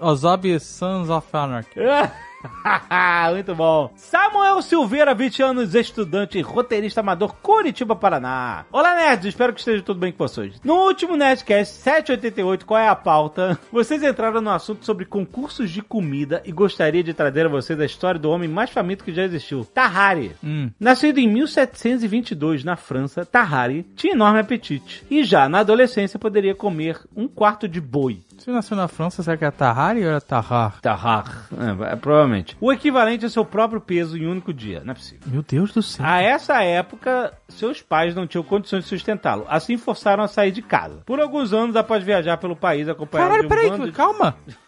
Ozob 0.00 0.48
Sons 0.86 1.10
of 1.10 1.26
Anarchy. 1.32 1.80
Muito 3.34 3.54
bom. 3.56 3.90
Samuel 3.96 4.62
Silveira, 4.62 5.14
20 5.14 5.42
anos, 5.42 5.74
estudante 5.74 6.38
e 6.38 6.42
roteirista 6.42 7.00
amador, 7.00 7.34
Curitiba, 7.42 7.96
Paraná. 7.96 8.64
Olá, 8.70 8.94
nerds. 8.94 9.26
Espero 9.26 9.52
que 9.52 9.58
esteja 9.58 9.82
tudo 9.82 9.98
bem 9.98 10.12
com 10.12 10.18
vocês. 10.18 10.60
No 10.62 10.74
último 10.74 11.16
Nerdcast 11.16 11.74
788, 11.74 12.64
qual 12.64 12.78
é 12.78 12.88
a 12.88 12.94
pauta? 12.94 13.58
Vocês 13.72 14.00
entraram 14.02 14.40
no 14.40 14.50
assunto 14.50 14.84
sobre 14.84 15.04
concursos 15.04 15.70
de 15.70 15.82
comida 15.82 16.40
e 16.44 16.52
gostaria 16.52 17.02
de 17.02 17.12
trazer 17.12 17.46
a 17.46 17.48
vocês 17.48 17.80
a 17.80 17.84
história 17.84 18.20
do 18.20 18.30
homem 18.30 18.48
mais 18.48 18.70
faminto 18.70 19.02
que 19.02 19.12
já 19.12 19.24
existiu, 19.24 19.64
Tahari. 19.64 20.32
Hum. 20.42 20.70
Nascido 20.78 21.18
em 21.18 21.28
1722 21.28 22.62
na 22.62 22.76
França, 22.76 23.26
Tahari 23.26 23.82
tinha 23.96 24.14
enorme 24.14 24.38
apetite 24.38 25.04
e 25.10 25.24
já 25.24 25.48
na 25.48 25.60
adolescência 25.60 26.18
poderia 26.18 26.54
comer 26.54 27.00
um 27.14 27.26
quarto 27.26 27.66
de 27.66 27.80
boi. 27.80 28.20
Você 28.38 28.50
nasceu 28.50 28.76
na 28.76 28.86
França, 28.86 29.22
será 29.22 29.36
que 29.36 29.44
é 29.44 29.50
Tahari 29.50 30.04
ou 30.04 30.12
é 30.12 30.20
Tahar? 30.20 30.80
Tahar, 30.80 31.48
é, 31.52 31.92
é, 31.92 31.96
provavelmente. 31.96 32.56
O 32.60 32.72
equivalente 32.72 33.24
ao 33.24 33.30
seu 33.30 33.44
próprio 33.44 33.80
peso 33.80 34.16
em 34.16 34.26
um 34.26 34.32
único 34.32 34.52
dia, 34.52 34.82
não 34.84 34.92
é 34.92 34.94
possível. 34.94 35.20
Meu 35.26 35.42
Deus 35.42 35.72
do 35.72 35.82
céu. 35.82 36.04
A 36.06 36.20
essa 36.20 36.62
época, 36.62 37.32
seus 37.48 37.80
pais 37.80 38.14
não 38.14 38.26
tinham 38.26 38.44
condições 38.44 38.84
de 38.84 38.88
sustentá-lo, 38.88 39.46
assim 39.48 39.76
forçaram 39.76 40.22
a 40.22 40.28
sair 40.28 40.52
de 40.52 40.62
casa. 40.62 41.02
Por 41.06 41.18
alguns 41.18 41.52
anos, 41.52 41.76
após 41.76 42.04
viajar 42.04 42.36
pelo 42.36 42.54
país 42.54 42.88
acompanhado 42.88 43.30
Caralho, 43.30 43.48
de 43.48 43.54
um 43.54 43.56
peraí, 43.56 43.70
bando 43.70 43.86
de... 43.86 43.92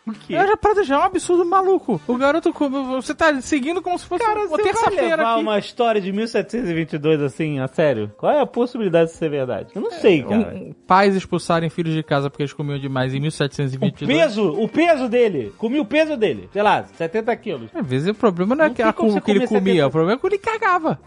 O 0.08 0.12
quê? 0.14 0.34
Eu 0.34 0.46
já 0.46 0.56
parada 0.56 0.84
já 0.84 0.94
é 0.96 0.98
um 0.98 1.02
absurdo 1.02 1.44
maluco. 1.44 2.00
O 2.06 2.16
garoto, 2.16 2.52
você 2.52 3.14
tá 3.14 3.40
seguindo 3.40 3.80
como 3.82 3.98
se 3.98 4.06
fosse 4.06 4.24
Cara, 4.24 4.46
uma 4.46 4.56
terça-feira 4.56 5.22
aqui. 5.32 5.40
uma 5.42 5.58
história 5.58 6.00
de 6.00 6.12
1722 6.12 7.20
assim, 7.22 7.58
a 7.60 7.68
sério? 7.68 8.10
Qual 8.16 8.32
é 8.32 8.40
a 8.40 8.46
possibilidade 8.46 9.10
de 9.10 9.16
ser 9.16 9.28
verdade? 9.30 9.68
Eu 9.74 9.82
não 9.82 9.90
sei, 9.90 10.22
cara. 10.22 10.54
Um- 10.54 10.72
pais 10.86 11.14
expulsarem 11.14 11.68
filhos 11.70 11.94
de 11.94 12.02
casa 12.02 12.30
porque 12.30 12.42
eles 12.42 12.52
comiam 12.52 12.78
demais 12.78 13.12
em 13.14 13.18
O 13.18 13.22
1722. 13.22 14.06
peso, 14.18 14.50
o 14.52 14.68
peso 14.68 15.08
dele. 15.08 15.52
Comi 15.58 15.78
o 15.80 15.84
peso 15.84 16.16
dele. 16.16 16.48
Sei 16.52 16.62
lá, 16.62 16.84
70 16.84 17.34
quilos. 17.36 17.70
Às 17.74 17.86
vezes 17.86 18.08
o 18.08 18.14
problema 18.14 18.54
não 18.54 18.64
é 18.64 18.68
Não 18.68 18.74
que, 18.74 18.82
a- 18.82 18.90
o 18.90 19.20
que 19.20 19.30
ele 19.30 19.46
comia, 19.46 19.62
70. 19.74 19.86
o 19.86 19.90
problema 19.90 20.12
é 20.16 20.20
que 20.20 20.26
ele 20.26 20.38
cagava. 20.38 20.98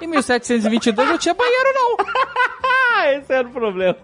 Em 0.00 0.06
1722 0.06 1.08
não 1.08 1.18
tinha 1.18 1.34
banheiro, 1.34 1.68
não. 1.74 1.96
Esse 3.18 3.32
era 3.32 3.46
o 3.46 3.50
problema. 3.50 3.96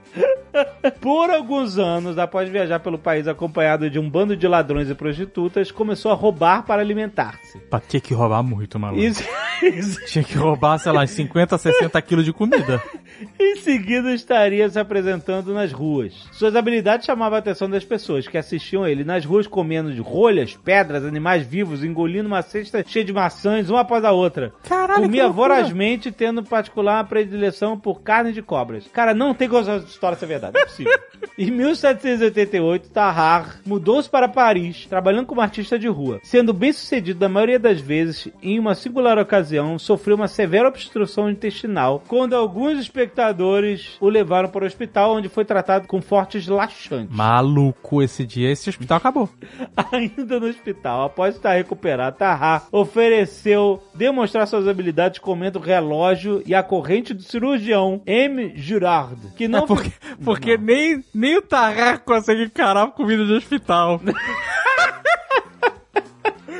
Por 1.00 1.30
alguns 1.30 1.78
anos, 1.78 2.18
após 2.18 2.48
viajar 2.48 2.80
pelo 2.80 2.98
país 2.98 3.26
acompanhado 3.26 3.88
de 3.88 3.98
um 3.98 4.08
bando 4.08 4.36
de 4.36 4.46
ladrões 4.46 4.90
e 4.90 4.94
prostitutas, 4.94 5.70
começou 5.70 6.10
a 6.10 6.14
roubar 6.14 6.64
para 6.64 6.82
alimentar-se. 6.82 7.58
Pra 7.58 7.80
ter 7.80 8.00
que 8.00 8.12
roubar 8.12 8.42
muito, 8.42 8.78
maluco. 8.78 9.02
Isso, 9.02 9.24
isso. 9.62 10.04
Tinha 10.06 10.24
que 10.24 10.36
roubar, 10.36 10.78
sei 10.78 10.92
lá, 10.92 11.06
50, 11.06 11.56
60 11.56 12.02
quilos 12.02 12.24
de 12.24 12.32
comida. 12.32 12.82
Em 13.38 13.56
seguida, 13.56 14.14
estaria 14.14 14.68
se 14.68 14.78
apresentando 14.78 15.52
nas 15.52 15.72
ruas. 15.72 16.26
Suas 16.32 16.56
habilidades 16.56 17.04
chamavam 17.04 17.36
a 17.36 17.38
atenção 17.38 17.68
das 17.68 17.84
pessoas 17.84 18.26
que 18.26 18.38
assistiam 18.38 18.86
ele 18.86 19.04
nas 19.04 19.26
ruas 19.26 19.46
comendo 19.46 19.92
de 19.92 20.00
rolhas, 20.00 20.56
pedras, 20.56 21.04
animais 21.04 21.46
vivos, 21.46 21.84
engolindo 21.84 22.26
uma 22.26 22.40
cesta 22.40 22.82
cheia 22.86 23.04
de 23.04 23.12
maçãs, 23.12 23.68
uma 23.68 23.80
após 23.80 24.04
a 24.06 24.12
outra. 24.12 24.54
Caralho, 24.66 25.02
Comia 25.02 25.26
que. 25.26 25.32
Vorazmente, 25.40 26.12
tendo 26.12 26.42
particular 26.42 27.02
predileção 27.04 27.78
por 27.78 28.02
carne 28.02 28.32
de 28.32 28.42
cobras. 28.42 28.86
Cara, 28.92 29.14
não 29.14 29.32
tem 29.32 29.48
como 29.48 29.60
essa 29.60 29.84
história 29.86 30.18
ser 30.18 30.26
verdade, 30.26 30.54
não 30.54 30.60
é 30.60 30.64
possível. 30.64 30.98
em 31.38 31.50
1788, 31.50 32.90
Tahar 32.90 33.60
mudou-se 33.64 34.08
para 34.08 34.28
Paris, 34.28 34.86
trabalhando 34.86 35.26
como 35.26 35.40
artista 35.40 35.78
de 35.78 35.88
rua. 35.88 36.20
Sendo 36.22 36.52
bem 36.52 36.72
sucedido 36.72 37.20
na 37.20 37.28
maioria 37.28 37.58
das 37.58 37.80
vezes, 37.80 38.28
em 38.42 38.58
uma 38.58 38.74
singular 38.74 39.18
ocasião, 39.18 39.78
sofreu 39.78 40.16
uma 40.16 40.28
severa 40.28 40.68
obstrução 40.68 41.30
intestinal, 41.30 42.02
quando 42.06 42.34
alguns 42.34 42.78
espectadores 42.78 43.96
o 44.00 44.08
levaram 44.08 44.48
para 44.48 44.64
o 44.64 44.66
hospital, 44.66 45.16
onde 45.16 45.28
foi 45.28 45.44
tratado 45.44 45.88
com 45.88 46.02
fortes 46.02 46.46
laxantes. 46.46 47.16
Maluco, 47.16 48.02
esse 48.02 48.26
dia, 48.26 48.50
esse 48.50 48.68
hospital 48.68 48.98
acabou. 48.98 49.28
Ainda 49.92 50.38
no 50.38 50.46
hospital, 50.46 51.04
após 51.04 51.36
estar 51.36 51.54
recuperado, 51.54 52.18
Tahar 52.18 52.66
ofereceu 52.70 53.82
demonstrar 53.94 54.46
suas 54.46 54.68
habilidades 54.68 55.18
comendo 55.20 55.58
o 55.58 55.62
relógio 55.62 56.42
e 56.46 56.54
a 56.54 56.62
corrente 56.62 57.14
do 57.14 57.22
cirurgião 57.22 58.02
M. 58.06 58.52
Girard, 58.56 59.18
que 59.36 59.46
não 59.46 59.60
É 59.60 59.66
porque, 59.66 59.92
porque 60.24 60.58
nem, 60.58 61.04
nem 61.14 61.36
o 61.36 61.42
Tarrar 61.42 62.00
consegue 62.00 62.44
encarar 62.44 62.86
comida 62.88 63.24
de 63.24 63.32
hospital. 63.32 64.00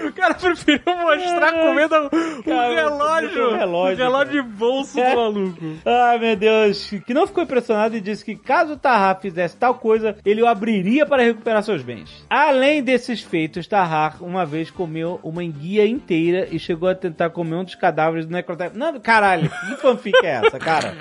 o 0.06 0.12
cara 0.12 0.34
preferiu 0.34 0.82
mostrar 0.86 1.52
comendo 1.52 1.94
o 2.06 2.42
Cara, 2.42 2.74
relógio. 2.74 3.48
o 3.48 3.54
relógio, 3.56 3.94
O 3.96 3.98
relógio 3.98 4.32
de 4.32 4.42
bolso 4.48 4.96
do 4.96 5.02
maluco. 5.16 5.58
Ai, 5.84 6.18
meu 6.18 6.36
Deus. 6.36 6.90
Que 7.06 7.14
não 7.14 7.26
ficou 7.26 7.42
impressionado 7.44 7.96
e 7.96 8.00
disse 8.00 8.24
que 8.24 8.34
caso 8.36 8.74
o 8.74 8.76
Tahar 8.76 9.20
fizesse 9.20 9.56
tal 9.56 9.74
coisa, 9.74 10.16
ele 10.24 10.42
o 10.42 10.46
abriria 10.46 11.06
para 11.06 11.22
recuperar 11.22 11.62
seus 11.62 11.82
bens. 11.82 12.24
Além 12.28 12.82
desses 12.82 13.20
feitos, 13.22 13.66
Tahar 13.66 14.22
uma 14.22 14.44
vez 14.46 14.70
comeu 14.70 15.20
uma 15.22 15.42
enguia 15.44 15.86
inteira 15.86 16.48
e 16.50 16.58
chegou 16.58 16.88
a 16.88 16.94
tentar 16.94 17.30
comer 17.30 17.56
um 17.56 17.64
dos 17.64 17.74
cadáveres 17.74 18.26
do 18.26 18.32
necrotério. 18.32 18.76
Não, 18.76 18.98
caralho, 19.00 19.50
que 19.50 19.76
fanfic 19.76 20.16
é 20.24 20.40
essa, 20.46 20.58
cara? 20.58 20.94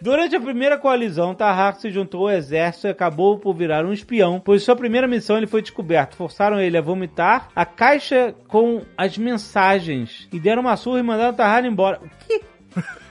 Durante 0.00 0.36
a 0.36 0.40
primeira 0.40 0.78
coalizão, 0.78 1.34
Tahar 1.34 1.76
se 1.76 1.90
juntou 1.90 2.28
ao 2.28 2.34
exército 2.34 2.86
e 2.86 2.90
acabou 2.90 3.38
por 3.38 3.54
virar 3.54 3.84
um 3.84 3.92
espião, 3.92 4.40
pois 4.40 4.62
sua 4.62 4.76
primeira 4.76 5.06
missão 5.06 5.36
ele 5.36 5.46
foi 5.46 5.62
descoberto. 5.62 6.16
Forçaram 6.16 6.60
ele 6.60 6.76
a 6.76 6.82
vomitar 6.82 7.48
a 7.54 7.64
caixa 7.64 8.34
com 8.48 8.82
as 8.96 9.16
mensagens 9.18 10.28
e 10.32 10.38
deram 10.38 10.62
uma 10.62 10.76
surra 10.76 11.00
e 11.00 11.02
mandaram 11.02 11.34
Tahar 11.34 11.64
embora. 11.64 12.00
O 12.02 12.10
que? 12.26 12.40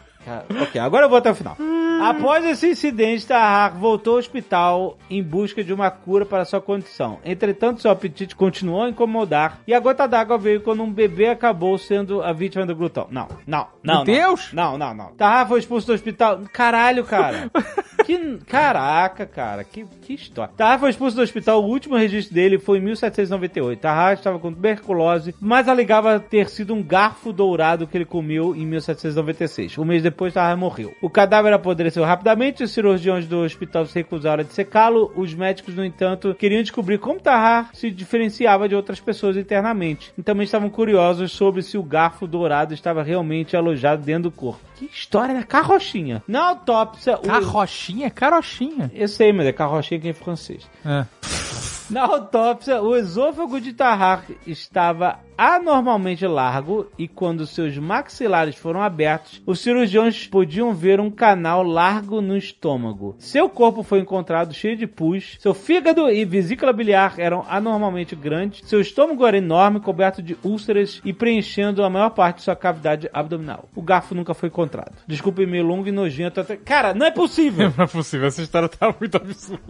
Ok, 0.62 0.80
agora 0.80 1.06
eu 1.06 1.10
vou 1.10 1.18
até 1.18 1.32
o 1.32 1.36
final. 1.36 1.58
Após 2.02 2.46
esse 2.46 2.70
incidente, 2.70 3.26
Tahar 3.26 3.74
voltou 3.78 4.14
ao 4.14 4.20
hospital 4.20 4.98
em 5.10 5.24
busca 5.24 5.64
de 5.64 5.74
uma 5.74 5.90
cura 5.90 6.26
para 6.26 6.46
sua 6.46 6.62
condição. 6.62 7.20
Entretanto, 7.24 7.82
seu 7.82 7.90
apetite 7.90 8.36
continuou 8.36 8.84
a 8.84 8.90
incomodar 8.90 9.60
e 9.66 9.74
a 9.74 9.80
gota 9.80 10.08
d'água 10.08 10.38
veio 10.38 10.62
quando 10.62 10.84
um 10.84 10.92
bebê 10.92 11.28
acabou 11.28 11.78
sendo 11.78 12.22
a 12.22 12.34
vítima 12.34 12.66
do 12.66 12.76
glutão. 12.76 13.08
Não, 13.10 13.28
não, 13.48 13.68
não. 13.84 13.96
Meu 13.96 13.96
não. 13.96 14.04
Deus! 14.04 14.54
Não, 14.54 14.78
não, 14.78 14.94
não. 14.94 15.08
Tahar 15.14 15.48
foi 15.48 15.60
expulso 15.60 15.88
do 15.88 15.94
hospital. 15.94 16.42
Caralho, 16.52 17.04
cara. 17.06 17.50
que, 18.06 18.38
caraca, 18.46 19.26
cara. 19.26 19.64
Que, 19.64 19.86
que 20.02 20.14
história. 20.14 20.54
Tahar 20.56 20.80
foi 20.80 20.90
expulso 20.90 21.16
do 21.16 21.22
hospital. 21.22 21.64
O 21.64 21.68
último 21.68 21.96
registro 21.96 22.36
dele 22.36 22.60
foi 22.60 22.78
em 22.78 22.82
1798. 22.82 23.80
Tahar 23.80 24.14
estava 24.14 24.38
com 24.38 24.52
tuberculose, 24.52 25.34
mas 25.40 25.68
alegava 25.68 26.20
ter 26.20 26.50
sido 26.50 26.74
um 26.74 26.84
garfo 26.84 27.32
dourado 27.32 27.88
que 27.88 27.98
ele 27.98 28.06
comeu 28.06 28.56
em 28.56 28.66
1796. 28.66 29.78
Um 29.78 29.86
mês 29.86 30.04
depois, 30.04 30.15
Tahar 30.32 30.58
morreu. 30.58 30.96
O 31.02 31.10
cadáver 31.10 31.54
apodreceu 31.54 32.04
rapidamente. 32.04 32.64
Os 32.64 32.72
cirurgiões 32.72 33.28
do 33.28 33.40
hospital 33.40 33.86
se 33.86 33.96
recusaram 33.96 34.42
a 34.42 34.46
dissecá-lo. 34.46 35.12
Os 35.16 35.34
médicos, 35.34 35.76
no 35.76 35.86
entanto, 35.86 36.36
queriam 36.36 36.62
descobrir 36.62 36.98
como 36.98 37.20
Tahar 37.20 37.70
se 37.74 37.92
diferenciava 37.92 38.68
de 38.68 38.76
outras 38.76 39.00
pessoas 39.00 39.38
internamente. 39.38 40.12
E 40.18 40.24
também 40.24 40.44
estavam 40.46 40.70
curiosos 40.70 41.32
sobre 41.32 41.62
se 41.62 41.78
o 41.78 41.84
garfo 41.84 42.28
dourado 42.28 42.74
estava 42.74 43.04
realmente 43.04 43.56
alojado 43.56 44.04
dentro 44.04 44.24
do 44.24 44.32
corpo. 44.32 44.62
Que 44.76 44.86
história 44.86 45.34
da 45.34 45.44
carrochinha. 45.44 46.24
Na 46.28 46.50
autópsia, 46.50 47.16
o... 47.16 47.22
Carrochinha? 47.22 48.10
Carochinha. 48.10 48.92
Eu 48.94 49.08
sei, 49.08 49.32
mas 49.32 49.48
é 49.48 49.54
carrochinha 49.54 50.00
que 50.00 50.08
é 50.08 50.12
em 50.12 50.14
francês. 50.14 50.70
É. 50.86 51.45
Na 51.88 52.02
autópsia, 52.02 52.82
o 52.82 52.96
esôfago 52.96 53.62
de 53.62 53.72
Tahar 53.72 54.26
estava 54.48 55.20
anormalmente 55.38 56.26
largo 56.26 56.88
e 56.98 57.08
quando 57.08 57.46
seus 57.46 57.78
maxilares 57.78 58.56
foram 58.56 58.82
abertos, 58.82 59.40
os 59.46 59.60
cirurgiões 59.60 60.26
podiam 60.26 60.74
ver 60.74 61.00
um 61.00 61.12
canal 61.12 61.62
largo 61.62 62.22
no 62.22 62.36
estômago. 62.36 63.16
Seu 63.20 63.48
corpo 63.48 63.84
foi 63.84 64.00
encontrado 64.00 64.52
cheio 64.52 64.76
de 64.76 64.88
pus, 64.88 65.38
seu 65.40 65.54
fígado 65.54 66.10
e 66.10 66.26
vesícula 66.26 66.74
biliar 66.74 67.20
eram 67.20 67.46
anormalmente 67.48 68.16
grandes, 68.16 68.68
seu 68.68 68.82
estômago 68.82 69.24
era 69.24 69.38
enorme, 69.38 69.80
coberto 69.80 70.24
de 70.24 70.36
úlceras 70.44 71.00
e 71.06 71.14
preenchendo 71.14 71.84
a 71.84 71.90
maior 71.90 72.10
parte 72.10 72.38
de 72.38 72.44
sua 72.44 72.56
cavidade 72.56 73.08
abdominal. 73.14 73.70
O 73.76 73.82
garfo 73.82 74.16
nunca 74.16 74.34
foi 74.34 74.50
encontrado. 74.50 74.96
Desculpe 75.06 75.46
meio 75.46 75.64
longo 75.64 75.88
e 75.88 75.92
nojento 75.92 76.40
até... 76.40 76.56
Cara, 76.58 76.96
não 76.96 77.06
é 77.06 77.12
possível! 77.12 77.72
Não 77.78 77.84
é 77.84 77.88
possível, 77.88 78.28
essa 78.28 78.42
história 78.42 78.70
tá 78.70 78.94
muito 79.00 79.18
absurda. 79.18 79.62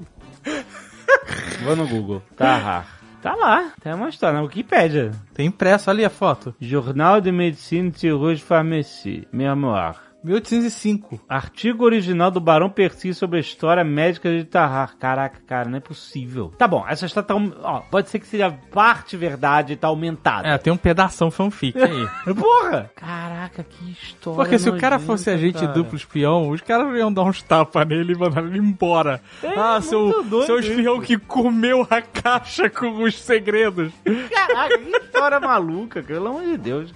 Vou 1.64 1.76
no 1.76 1.88
Google. 1.88 2.22
Tahar. 2.36 2.96
Tá 3.22 3.34
lá, 3.34 3.72
tem 3.82 3.92
uma 3.92 4.10
história 4.10 4.38
na 4.38 4.44
Wikipédia. 4.44 5.12
Tem 5.34 5.48
impresso 5.48 5.90
ali 5.90 6.06
a 6.06 6.12
foto. 6.12 6.54
Jornal 6.62 7.20
de 7.20 7.32
Medicine 7.32 7.90
Tirage 7.90 8.44
Pharmacie, 8.44 9.28
Memoir. 9.32 10.00
1805. 10.26 11.22
Artigo 11.30 11.86
original 11.86 12.32
do 12.32 12.40
Barão 12.40 12.70
Percy 12.70 13.14
sobre 13.14 13.38
a 13.38 13.42
história 13.42 13.84
médica 13.84 14.30
de 14.30 14.44
Tahar. 14.44 14.98
Caraca, 14.98 15.40
cara, 15.46 15.70
não 15.70 15.78
é 15.78 15.80
possível. 15.82 16.52
Tá 16.58 16.68
bom, 16.68 16.84
essa 16.88 17.06
história 17.06 17.28
tá. 17.28 17.36
Ó, 17.36 17.82
pode 17.92 18.10
ser 18.10 18.20
que 18.20 18.26
seja 18.26 18.52
parte 18.72 19.16
verdade 19.16 19.74
e 19.74 19.76
tá 19.76 19.88
aumentada. 19.88 20.48
É, 20.48 20.58
tem 20.58 20.74
um 20.74 20.78
pedação 20.78 21.30
fanfic 21.30 21.78
aí. 21.78 22.08
Porra! 22.34 22.90
Caraca, 22.96 23.64
que 23.64 23.92
história. 23.92 24.38
Porque 24.38 24.58
se 24.58 24.70
o 24.70 24.78
cara 24.78 24.98
fosse 24.98 25.30
agente 25.30 25.60
cara. 25.60 25.74
duplo 25.74 25.96
espião, 25.96 26.50
os 26.50 26.62
caras 26.62 26.98
iam 26.98 27.14
dar 27.14 27.24
uns 27.24 27.44
tapas 27.44 27.88
nele 27.88 28.14
e 28.14 28.18
mandar 28.18 28.44
ele 28.44 28.58
embora. 28.58 29.22
ah, 29.56 29.80
seu, 29.82 30.12
seu 30.46 30.60
espião 30.60 31.00
que 31.00 31.18
comeu 31.18 31.86
a 31.90 32.02
caixa 32.02 32.70
com 32.70 33.04
os 33.04 33.22
segredos. 33.22 33.94
Caraca, 34.32 34.78
que 34.78 34.98
história 34.98 35.40
maluca, 35.40 36.02
pelo 36.02 36.28
amor 36.28 36.44
de 36.44 36.58
Deus. 36.58 36.94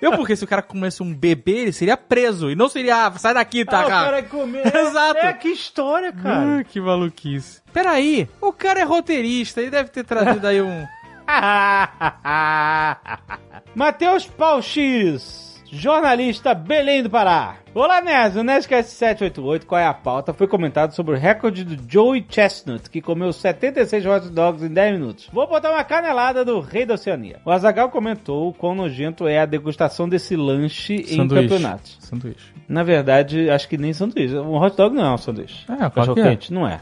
Eu, 0.00 0.12
porque 0.12 0.36
se 0.36 0.44
o 0.44 0.46
cara 0.46 0.62
comesse 0.62 1.02
um 1.02 1.14
bebê, 1.14 1.60
ele 1.60 1.72
seria 1.72 1.96
preso. 1.96 2.49
E 2.50 2.56
não 2.56 2.68
seria, 2.68 3.06
ah, 3.06 3.12
sai 3.18 3.34
daqui, 3.34 3.64
tá, 3.64 3.80
Ah, 3.80 3.86
o 3.86 3.88
cara? 3.88 4.04
cara 4.10 4.22
comer. 4.24 4.66
Exato. 4.74 5.18
É, 5.18 5.32
que 5.32 5.48
história, 5.48 6.12
cara. 6.12 6.58
Ah, 6.60 6.64
que 6.64 6.80
maluquice. 6.80 7.60
Peraí, 7.72 8.28
o 8.40 8.52
cara 8.52 8.80
é 8.80 8.84
roteirista, 8.84 9.60
ele 9.60 9.70
deve 9.70 9.90
ter 9.90 10.04
trazido 10.04 10.46
aí 10.46 10.60
um... 10.60 10.86
Matheus 13.74 14.26
Pauxis, 14.26 15.49
jornalista 15.72 16.52
Belém 16.52 17.02
do 17.02 17.10
Pará. 17.10 17.56
Olá, 17.72 18.00
Nerds. 18.00 18.36
O 18.36 18.42
Nerdcast 18.42 18.90
788, 18.92 19.66
qual 19.66 19.80
é 19.80 19.86
a 19.86 19.94
pauta? 19.94 20.32
Foi 20.32 20.48
comentado 20.48 20.92
sobre 20.92 21.14
o 21.14 21.18
recorde 21.18 21.64
do 21.64 21.80
Joey 21.88 22.26
Chestnut, 22.28 22.90
que 22.90 23.00
comeu 23.00 23.32
76 23.32 24.04
hot 24.04 24.28
dogs 24.30 24.64
em 24.64 24.68
10 24.68 24.98
minutos. 24.98 25.28
Vou 25.32 25.46
botar 25.46 25.70
uma 25.70 25.84
canelada 25.84 26.44
do 26.44 26.58
rei 26.60 26.84
da 26.84 26.94
Oceania. 26.94 27.38
O 27.44 27.50
Azagal 27.50 27.88
comentou 27.90 28.48
o 28.48 28.52
quão 28.52 28.74
nojento 28.74 29.28
é 29.28 29.38
a 29.38 29.46
degustação 29.46 30.08
desse 30.08 30.34
lanche 30.34 30.94
em 30.94 31.16
Sanduíche. 31.16 31.48
campeonatos. 31.48 31.98
Sanduíche. 32.00 32.52
Na 32.68 32.82
verdade, 32.82 33.48
acho 33.48 33.68
que 33.68 33.78
nem 33.78 33.92
sanduíche. 33.92 34.36
Um 34.36 34.56
hot 34.56 34.76
dog 34.76 34.94
não 34.94 35.04
é 35.04 35.14
um 35.14 35.18
sanduíche. 35.18 35.64
É, 35.70 35.76
claro 35.76 35.90
Cachorro 35.92 36.20
é. 36.20 36.22
quente, 36.30 36.52
não 36.52 36.66
é. 36.66 36.80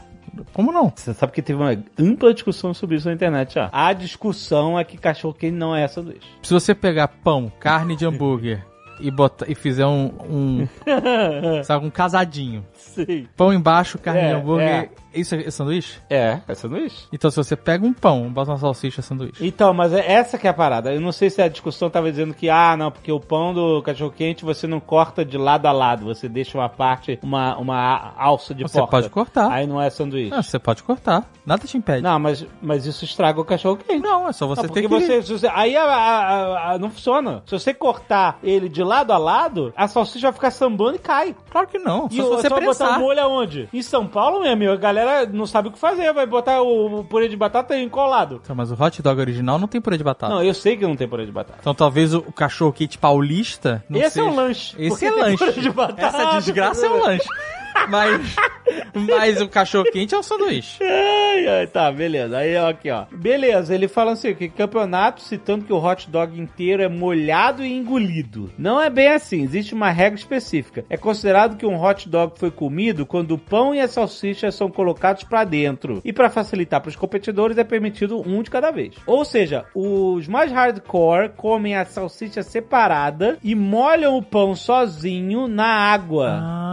Como 0.53 0.71
não? 0.71 0.91
Você 0.95 1.13
sabe 1.13 1.31
que 1.31 1.41
teve 1.41 1.59
uma 1.59 1.75
ampla 1.99 2.33
discussão 2.33 2.73
sobre 2.73 2.95
isso 2.95 3.07
na 3.07 3.13
internet 3.13 3.53
já. 3.53 3.69
A 3.71 3.93
discussão 3.93 4.79
é 4.79 4.83
que 4.83 4.97
cachorro 4.97 5.33
quente 5.33 5.55
não 5.55 5.75
é 5.75 5.87
sanduíche. 5.87 6.27
Se 6.41 6.53
você 6.53 6.73
pegar 6.73 7.07
pão, 7.07 7.51
carne 7.59 7.95
de 7.95 8.05
hambúrguer 8.05 8.63
e, 8.99 9.09
botar, 9.11 9.49
e 9.49 9.55
fizer 9.55 9.85
um, 9.85 10.11
um 10.29 10.67
sabe, 11.63 11.85
um 11.85 11.89
casadinho, 11.89 12.65
Sei. 12.73 13.27
pão 13.35 13.53
embaixo, 13.53 13.97
carne 13.97 14.21
É, 14.21 14.27
de 14.29 14.33
hambúrguer, 14.35 14.67
é. 14.67 14.89
Isso 15.13 15.35
é 15.35 15.49
sanduíche? 15.51 15.99
É, 16.09 16.39
é 16.47 16.53
sanduíche. 16.55 17.07
Então 17.11 17.29
se 17.31 17.37
você 17.37 17.55
pega 17.55 17.85
um 17.85 17.93
pão, 17.93 18.29
bota 18.31 18.51
uma 18.51 18.57
salsicha, 18.57 19.01
é 19.01 19.03
sanduíche. 19.03 19.45
Então, 19.45 19.73
mas 19.73 19.93
é 19.93 20.11
essa 20.11 20.37
que 20.37 20.47
é 20.47 20.49
a 20.49 20.53
parada. 20.53 20.93
Eu 20.93 21.01
não 21.01 21.11
sei 21.11 21.29
se 21.29 21.41
a 21.41 21.47
discussão 21.47 21.89
tava 21.89 22.09
dizendo 22.11 22.33
que, 22.33 22.49
ah, 22.49 22.75
não, 22.77 22.91
porque 22.91 23.11
o 23.11 23.19
pão 23.19 23.53
do 23.53 23.81
cachorro 23.81 24.11
quente 24.15 24.43
você 24.45 24.67
não 24.67 24.79
corta 24.79 25.23
de 25.25 25.37
lado 25.37 25.65
a 25.67 25.71
lado, 25.71 26.05
você 26.05 26.27
deixa 26.29 26.57
uma 26.57 26.69
parte, 26.69 27.19
uma, 27.23 27.57
uma 27.57 28.13
alça 28.17 28.53
de 28.53 28.63
Você 28.63 28.77
porta. 28.79 28.91
pode 28.91 29.09
cortar. 29.09 29.51
Aí 29.51 29.65
não 29.67 29.81
é 29.81 29.89
sanduíche. 29.89 30.33
Ah, 30.33 30.41
você 30.43 30.59
pode 30.59 30.83
cortar, 30.83 31.29
nada 31.45 31.65
te 31.65 31.77
impede. 31.77 32.01
Não, 32.01 32.19
mas, 32.19 32.45
mas 32.61 32.85
isso 32.85 33.03
estraga 33.05 33.39
o 33.39 33.45
cachorro 33.45 33.77
quente. 33.77 34.01
Não, 34.03 34.27
é 34.27 34.33
só 34.33 34.47
você 34.47 34.63
Não, 34.63 34.69
ter 34.69 34.81
que... 34.81 34.87
você, 34.87 35.21
você- 35.21 35.47
aí 35.53 35.75
a- 35.75 35.83
a- 35.83 35.89
a- 35.89 36.71
a- 36.73 36.77
não 36.79 36.89
funciona. 36.89 37.41
Se 37.45 37.51
você 37.57 37.73
cortar 37.73 38.37
ele 38.43 38.69
de 38.69 38.83
lado 38.83 39.11
a 39.11 39.17
lado, 39.17 39.73
a 39.75 39.87
salsicha 39.87 40.27
vai 40.27 40.33
ficar 40.33 40.51
sambando 40.51 40.95
e 40.95 40.99
cai. 40.99 41.35
Claro 41.49 41.67
que 41.67 41.79
não, 41.79 42.07
E 42.11 42.17
só 42.17 42.23
se 42.23 42.29
você 42.29 42.49
só 42.49 42.55
botar 42.55 42.59
prensar. 42.65 42.97
o 42.97 43.01
molho 43.01 43.21
aonde? 43.21 43.69
Em 43.73 43.81
São 43.81 44.05
Paulo, 44.07 44.41
meu 44.41 44.51
amigo, 44.51 44.71
a 44.71 44.75
galera 44.75 44.98
não 45.31 45.45
sabe 45.45 45.69
o 45.69 45.71
que 45.71 45.79
fazer. 45.79 46.11
Vai 46.13 46.25
botar 46.25 46.61
o, 46.61 47.03
purê 47.03 47.27
de 47.27 47.37
batata 47.37 47.77
encolado. 47.77 48.39
Então, 48.43 48.55
mas 48.55 48.71
o 48.71 48.81
hot 48.81 49.01
dog 49.01 49.19
original 49.19 49.57
não 49.59 49.67
tem 49.67 49.81
purê 49.81 49.97
de 49.97 50.03
batata. 50.03 50.33
Não, 50.33 50.43
eu 50.43 50.53
sei 50.53 50.77
que 50.77 50.85
não 50.85 50.95
tem 50.95 51.07
purê 51.07 51.25
de 51.25 51.31
batata. 51.31 51.59
Então 51.59 51.73
talvez 51.73 52.13
o, 52.13 52.21
cachorro 52.31 52.73
quente 52.73 52.97
paulista... 52.97 53.83
Não 53.89 53.99
Esse 53.99 54.07
é 54.07 54.09
seja- 54.09 54.25
um 54.25 54.35
lanche. 54.35 54.75
Esse 54.77 55.05
é 55.05 55.11
lanche. 55.11 55.59
de 55.59 55.69
batata. 55.71 56.17
Essa 56.17 56.37
desgraça 56.37 56.85
é 56.85 56.89
um 56.89 56.99
lanche. 56.99 57.27
Mas, 57.89 58.35
mas 58.93 59.41
o 59.41 59.47
cachorro 59.47 59.85
quente 59.91 60.13
é 60.13 60.17
um 60.17 60.23
sanduíche. 60.23 60.83
Ai, 60.83 61.47
ai, 61.47 61.67
tá, 61.67 61.91
beleza. 61.91 62.37
Aí, 62.37 62.55
ó, 62.55 62.69
aqui, 62.69 62.89
ó. 62.91 63.05
Beleza, 63.11 63.73
ele 63.73 63.87
fala 63.87 64.11
assim, 64.11 64.33
que 64.33 64.49
campeonato, 64.49 65.21
citando 65.21 65.65
que 65.65 65.73
o 65.73 65.83
hot 65.83 66.09
dog 66.09 66.39
inteiro 66.39 66.83
é 66.83 66.87
molhado 66.87 67.63
e 67.63 67.71
engolido. 67.71 68.51
Não 68.57 68.79
é 68.81 68.89
bem 68.89 69.09
assim, 69.09 69.41
existe 69.43 69.73
uma 69.73 69.89
regra 69.89 70.19
específica. 70.19 70.85
É 70.89 70.97
considerado 70.97 71.57
que 71.57 71.65
um 71.65 71.81
hot 71.81 72.07
dog 72.07 72.33
foi 72.37 72.51
comido 72.51 73.05
quando 73.05 73.31
o 73.31 73.37
pão 73.37 73.73
e 73.73 73.79
a 73.79 73.87
salsicha 73.87 74.51
são 74.51 74.69
colocados 74.69 75.23
pra 75.23 75.43
dentro. 75.43 76.01
E 76.03 76.13
pra 76.13 76.29
facilitar 76.29 76.81
pros 76.81 76.95
competidores, 76.95 77.57
é 77.57 77.63
permitido 77.63 78.21
um 78.21 78.43
de 78.43 78.49
cada 78.49 78.71
vez. 78.71 78.95
Ou 79.05 79.25
seja, 79.25 79.65
os 79.73 80.27
mais 80.27 80.51
hardcore 80.51 81.29
comem 81.35 81.75
a 81.75 81.85
salsicha 81.85 82.43
separada 82.43 83.37
e 83.43 83.55
molham 83.55 84.17
o 84.17 84.21
pão 84.21 84.55
sozinho 84.55 85.47
na 85.47 85.67
água. 85.67 86.39
Ah. 86.41 86.68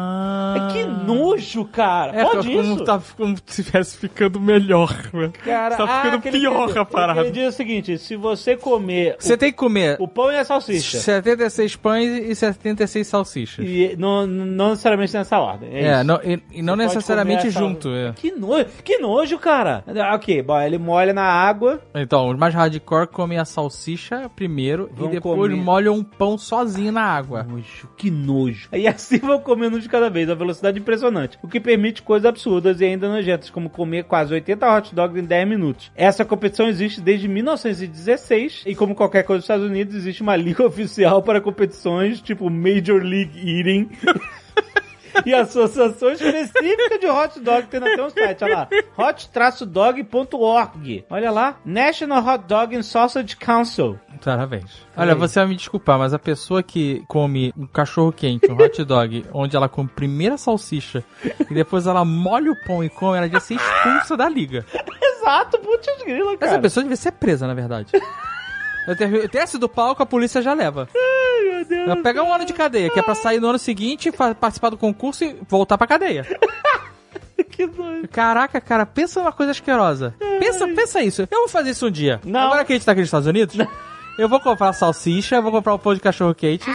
Que 0.73 0.85
nojo, 0.85 1.65
cara. 1.65 2.13
É, 2.21 2.25
Pode 2.25 2.49
como, 2.49 2.61
isso? 2.75 2.85
Tá, 2.85 3.01
como 3.17 3.37
se 3.47 3.61
estivesse 3.61 3.97
ficando 3.99 4.41
melhor. 4.41 4.91
né? 5.13 5.31
Cara, 5.45 5.77
tá 5.77 5.87
ficando 5.87 6.17
aquele 6.19 6.39
pior 6.41 6.73
que- 6.73 6.79
a 6.79 6.85
parada. 6.85 7.21
Ele 7.21 7.31
diz 7.31 7.49
o 7.55 7.57
seguinte, 7.57 7.99
se 7.99 8.17
você 8.17 8.57
comer 8.57 9.17
Você 9.19 9.37
tem 9.37 9.51
que 9.51 9.57
comer 9.59 9.97
o, 10.01 10.05
o 10.05 10.09
pão 10.09 10.31
e 10.31 10.37
a 10.37 10.45
salsicha, 10.45 10.99
76 10.99 11.77
pães 11.77 12.29
e 12.29 12.35
76 12.35 13.07
salsichas. 13.07 13.65
e 13.67 13.95
não, 13.99 14.27
não 14.27 14.71
necessariamente 14.71 15.15
nessa 15.15 15.39
ordem, 15.39 15.69
é, 15.73 15.85
É, 15.87 16.05
não, 16.05 16.21
e, 16.23 16.43
e 16.53 16.63
não 16.63 16.77
necessariamente 16.77 17.51
junto. 17.51 17.89
é. 17.91 18.13
Que 18.15 18.33
nojo, 18.33 18.67
que 18.85 18.99
nojo, 18.99 19.39
cara. 19.39 19.85
Ok, 20.15 20.43
bom, 20.43 20.61
ele 20.61 20.79
molha 20.79 21.13
na 21.13 21.25
água, 21.25 21.81
Então, 21.95 22.29
os 22.29 22.37
mais 22.39 22.55
hardcore 22.55 23.07
comem 23.09 23.39
a 23.39 23.45
salsicha 23.45 24.31
primeiro 24.35 24.91
Vão 24.95 25.09
e 25.09 25.13
depois 25.13 25.37
comer. 25.51 25.57
molham 25.63 25.95
um 25.95 26.05
pão 26.05 26.37
sozinho 26.39 26.93
na 26.93 27.03
água. 27.03 27.43
Nojo, 27.43 27.89
que 27.97 28.11
nojo. 28.11 28.69
E 28.73 28.87
assim 28.87 29.19
vão 29.19 29.39
comendo 29.41 29.81
de 29.81 29.89
cada 29.89 30.09
vez, 30.11 30.29
a 30.31 30.35
velocidade 30.47 30.79
impressionante. 30.79 31.39
O 31.43 31.49
que 31.49 31.61
permite 31.61 32.03
coisas 32.03 32.27
absurdas 32.27 32.81
e 32.81 32.85
ainda 32.85 33.09
nojentas, 33.09 33.51
como 33.51 33.69
comer 33.69 34.05
quase 34.05 34.33
80 34.33 34.77
hot 34.77 34.95
dogs 34.95 35.21
em 35.21 35.25
10 35.25 35.49
minutos. 35.49 35.91
Essa 35.95 36.25
competição 36.25 36.69
existe 36.69 37.01
desde 37.01 37.29
1916 37.29 38.63
e 38.67 38.75
como 38.75 38.95
qualquer 38.95 39.25
coisa 39.25 39.39
dos 39.39 39.45
Estados 39.45 39.67
Unidos, 39.67 39.95
existe 39.95 40.23
uma 40.23 40.37
liga 40.37 40.65
oficial 40.67 41.23
para 41.23 41.41
competições 41.41 42.21
tipo 42.21 42.49
Major 42.49 43.03
League 43.03 43.39
Eating. 43.39 43.91
E 45.25 45.35
a 45.35 45.43
associação 45.43 46.11
específica 46.11 46.99
de 46.99 47.07
hot 47.07 47.41
dog 47.41 47.67
tem 47.69 47.81
até 47.81 48.03
um 48.03 48.11
site, 48.11 48.45
olha 48.45 48.57
lá. 48.57 48.69
hot-dog.org. 48.99 51.05
Olha 51.09 51.31
lá. 51.31 51.57
National 51.65 52.27
Hot 52.27 52.45
Dog 52.47 52.77
and 52.77 52.83
Sausage 52.83 53.37
Council. 53.37 53.99
Parabéns. 54.23 54.87
Olha, 54.97 55.15
você 55.15 55.41
vai 55.41 55.49
me 55.49 55.57
desculpar, 55.57 55.99
mas 55.99 56.15
a 56.15 56.19
pessoa 56.19 56.63
que 56.63 57.05
come 57.07 57.53
um 57.57 57.67
cachorro 57.67 58.13
quente, 58.13 58.51
um 58.51 58.57
hot 58.57 58.85
dog, 58.85 59.25
onde 59.33 59.57
ela 59.57 59.69
come 59.69 59.89
primeiro 59.89 60.35
a 60.35 60.39
salsicha 60.39 61.05
e 61.51 61.55
depois 61.55 61.87
ela 61.87 62.05
molha 62.05 62.53
o 62.53 62.65
pão 62.65 62.83
e 62.83 62.89
come, 62.89 63.19
ela 63.19 63.27
devia 63.27 63.41
ser 63.41 63.55
expulsa 63.55 64.17
da 64.17 64.29
liga. 64.29 64.65
Exato, 65.03 65.59
putz 65.59 65.87
grila, 66.05 66.37
cara. 66.37 66.53
Essa 66.53 66.61
pessoa 66.61 66.85
devia 66.85 66.97
ser 66.97 67.13
presa, 67.13 67.47
na 67.47 67.55
verdade. 67.55 67.93
Desce 69.31 69.59
do 69.59 69.69
palco, 69.69 70.03
a 70.03 70.07
polícia 70.07 70.41
já 70.41 70.55
leva. 70.55 70.89
Ai, 70.95 71.51
meu 71.51 71.65
Deus. 71.65 71.89
Ela 71.89 71.97
pega 72.03 72.23
um 72.23 72.33
ano 72.33 72.45
de 72.45 72.53
cadeia, 72.53 72.91
que 72.91 72.99
é 72.99 73.03
pra 73.03 73.15
sair 73.15 73.41
no 73.41 73.49
ano 73.49 73.59
seguinte, 73.59 74.13
participar 74.13 74.71
do 74.71 74.77
concurso 74.77 75.25
e 75.25 75.37
voltar 75.49 75.77
pra 75.79 75.87
cadeia. 75.87 76.27
Que 77.51 77.67
doido. 77.67 78.09
Caraca, 78.09 78.61
cara, 78.61 78.87
pensa 78.87 79.21
numa 79.21 79.33
coisa 79.33 79.53
asquerosa. 79.53 80.15
Pensa, 80.41 80.67
pensa 80.69 81.03
isso. 81.03 81.23
Eu 81.31 81.41
vou 81.41 81.49
fazer 81.49 81.71
isso 81.71 81.87
um 81.87 81.91
dia. 81.91 82.21
Não. 82.25 82.41
Agora 82.41 82.65
que 82.65 82.73
a 82.73 82.77
gente 82.77 82.85
tá 82.85 82.93
aqui 82.93 83.01
nos 83.01 83.09
Estados 83.09 83.27
Unidos, 83.27 83.57
eu 84.19 84.29
vou 84.29 84.41
comprar 84.41 84.73
salsicha, 84.73 85.41
vou 85.41 85.53
comprar 85.53 85.75
um 85.75 85.79
pão 85.79 85.95
de 85.95 86.01
cachorro 86.01 86.35
quente 86.35 86.69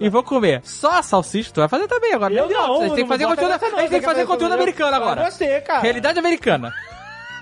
e 0.00 0.08
vou 0.08 0.22
comer. 0.22 0.60
Só 0.62 0.98
a 0.98 1.02
salsicha, 1.02 1.50
tu 1.52 1.60
vai 1.60 1.68
fazer 1.68 1.88
também 1.88 2.12
agora. 2.12 2.32
Eu 2.32 2.48
não, 2.48 2.80
a 2.82 2.84
gente 2.84 2.94
tem 2.94 3.04
que 3.04 3.08
fazer 3.08 3.24
não 3.24 3.30
conteúdo, 3.30 3.48
não. 3.48 3.78
a 3.78 3.80
gente 3.80 3.90
tem 3.90 4.00
que 4.00 4.06
fazer 4.06 4.26
conteúdo 4.26 4.54
americano 4.54 4.96
agora. 4.96 5.30
você, 5.30 5.60
cara. 5.62 5.80
Realidade 5.80 6.18
americana. 6.18 6.72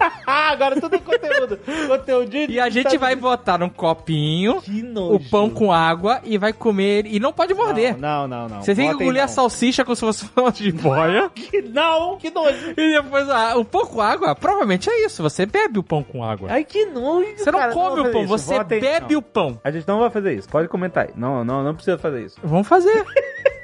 Ah, 0.27 0.51
agora 0.51 0.81
tudo 0.81 0.95
é 0.97 0.99
conteúdo. 0.99 1.59
conteúdo. 1.89 2.35
E 2.49 2.59
a 2.61 2.69
gente 2.71 2.97
vai 2.97 3.15
botar 3.17 3.59
num 3.59 3.69
copinho 3.69 4.61
Que 4.63 4.83
o 4.97 5.19
pão 5.31 5.51
com 5.51 5.73
água 5.73 6.21
e 6.25 6.39
vai 6.39 6.53
comer 6.53 7.07
e 7.07 7.19
não 7.21 7.33
pode 7.33 7.53
morder. 7.55 7.97
Não, 7.99 8.27
não, 8.29 8.49
não. 8.49 8.63
Você 8.63 8.75
tem 8.75 8.89
que 8.89 9.03
engolir 9.03 9.23
a 9.23 9.27
não. 9.27 9.33
salsicha 9.33 9.85
como 9.85 9.95
se 9.97 10.01
fosse 10.01 10.29
uma 10.37 10.51
de 10.53 10.73
boia. 10.73 11.31
Que 11.35 11.61
não, 11.63 12.17
que 12.19 12.31
nojo. 12.31 12.71
E 12.77 13.03
depois 13.03 13.29
ah, 13.29 13.57
o 13.57 13.65
pão 13.65 13.85
com 13.87 14.01
água, 14.01 14.35
provavelmente 14.35 14.89
é 14.89 15.05
isso. 15.07 15.23
Você 15.23 15.45
bebe 15.45 15.79
o 15.79 15.83
pão 15.83 16.03
com 16.03 16.23
água. 16.25 16.49
Ai, 16.51 16.65
que 16.65 16.87
nojo, 16.87 17.27
Você 17.37 17.51
não 17.51 17.59
cara. 17.59 17.73
come 17.73 17.97
vou 18.03 18.07
o 18.09 18.13
pão, 18.13 18.21
isso. 18.25 18.29
você 18.39 18.59
Botem- 18.59 18.81
bebe 18.81 19.13
não. 19.15 19.19
o 19.19 19.23
pão. 19.23 19.61
A 19.65 19.71
gente 19.71 19.87
não 19.89 19.99
vai 20.01 20.11
fazer 20.11 20.35
isso. 20.35 20.49
Pode 20.49 20.69
comentar 20.69 21.05
aí. 21.07 21.11
Não, 21.17 21.45
não, 21.45 21.63
não 21.63 21.75
precisa 21.75 21.99
fazer 21.99 22.25
isso. 22.25 22.37
Vamos 22.43 22.67
fazer. 22.69 23.05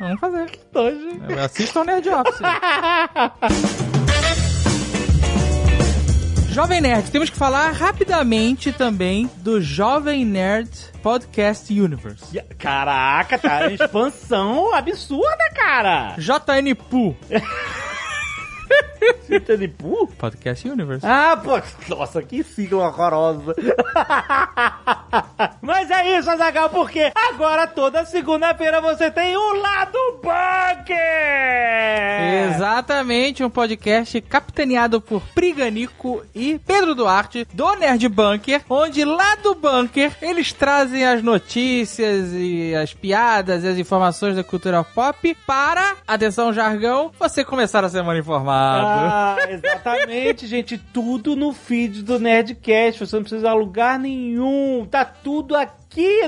Vamos 0.01 0.20
fazer. 0.20 0.51
Nojo. 0.72 1.09
Assistam 1.44 1.81
o 1.81 1.85
Nerd 1.85 2.09
Office. 2.09 2.38
Jovem 6.59 6.81
Nerd, 6.81 7.12
temos 7.12 7.31
que 7.31 7.37
falar 7.37 7.71
rapidamente 7.71 8.73
também 8.73 9.31
do 9.37 9.61
Jovem 9.61 10.25
Nerd 10.25 10.68
Podcast 11.01 11.73
Universe. 11.73 12.37
Caraca, 12.59 13.38
tá 13.38 13.71
expansão 13.71 14.75
absurda, 14.75 15.51
cara. 15.55 16.16
JN 18.98 19.00
Poo 19.28 19.28
Titanipu? 19.28 20.06
Podcast 20.18 20.68
Universe. 20.68 21.06
Ah, 21.06 21.40
pô, 21.42 21.61
nossa, 21.94 22.22
que 22.22 22.42
sigla 22.42 22.88
horrorosa. 22.88 23.54
Mas 25.62 25.90
é 25.90 26.18
isso, 26.18 26.30
Azagal, 26.30 26.70
porque 26.70 27.12
agora 27.14 27.66
toda 27.66 28.04
segunda-feira 28.04 28.80
você 28.80 29.11
tem 29.11 29.37
o 29.37 29.52
Lado 29.54 29.98
Bunker! 30.22 30.96
Exatamente, 32.54 33.44
um 33.44 33.50
podcast 33.50 34.20
capitaneado 34.22 35.00
por 35.00 35.22
Priganico 35.34 36.22
e 36.34 36.58
Pedro 36.58 36.94
Duarte, 36.94 37.46
do 37.52 37.74
Nerd 37.76 38.08
Bunker, 38.08 38.62
onde 38.68 39.04
lá 39.04 39.37
do 39.37 39.54
bunker 39.54 40.12
eles 40.20 40.52
trazem 40.52 41.04
as 41.04 41.22
notícias 41.22 42.30
e 42.32 42.74
as 42.74 42.92
piadas 42.92 43.64
e 43.64 43.68
as 43.68 43.78
informações 43.78 44.37
da 44.37 44.44
cultura 44.44 44.82
pop 44.82 45.37
para, 45.46 45.96
atenção 46.06 46.52
jargão, 46.52 47.12
você 47.18 47.44
começar 47.44 47.84
a 47.84 47.88
semana 47.88 48.18
informado. 48.18 48.88
Ah, 48.88 49.37
exatamente, 49.48 50.46
gente. 50.46 50.79
Tudo 50.79 51.37
no 51.37 51.53
feed 51.53 52.03
do 52.03 52.18
Nerdcast. 52.18 53.07
Você 53.07 53.16
não 53.16 53.22
precisa 53.22 53.51
alugar 53.51 53.98
nenhum. 53.98 54.87
Tá 54.90 55.05
tudo 55.05 55.57
aqui 55.57 55.78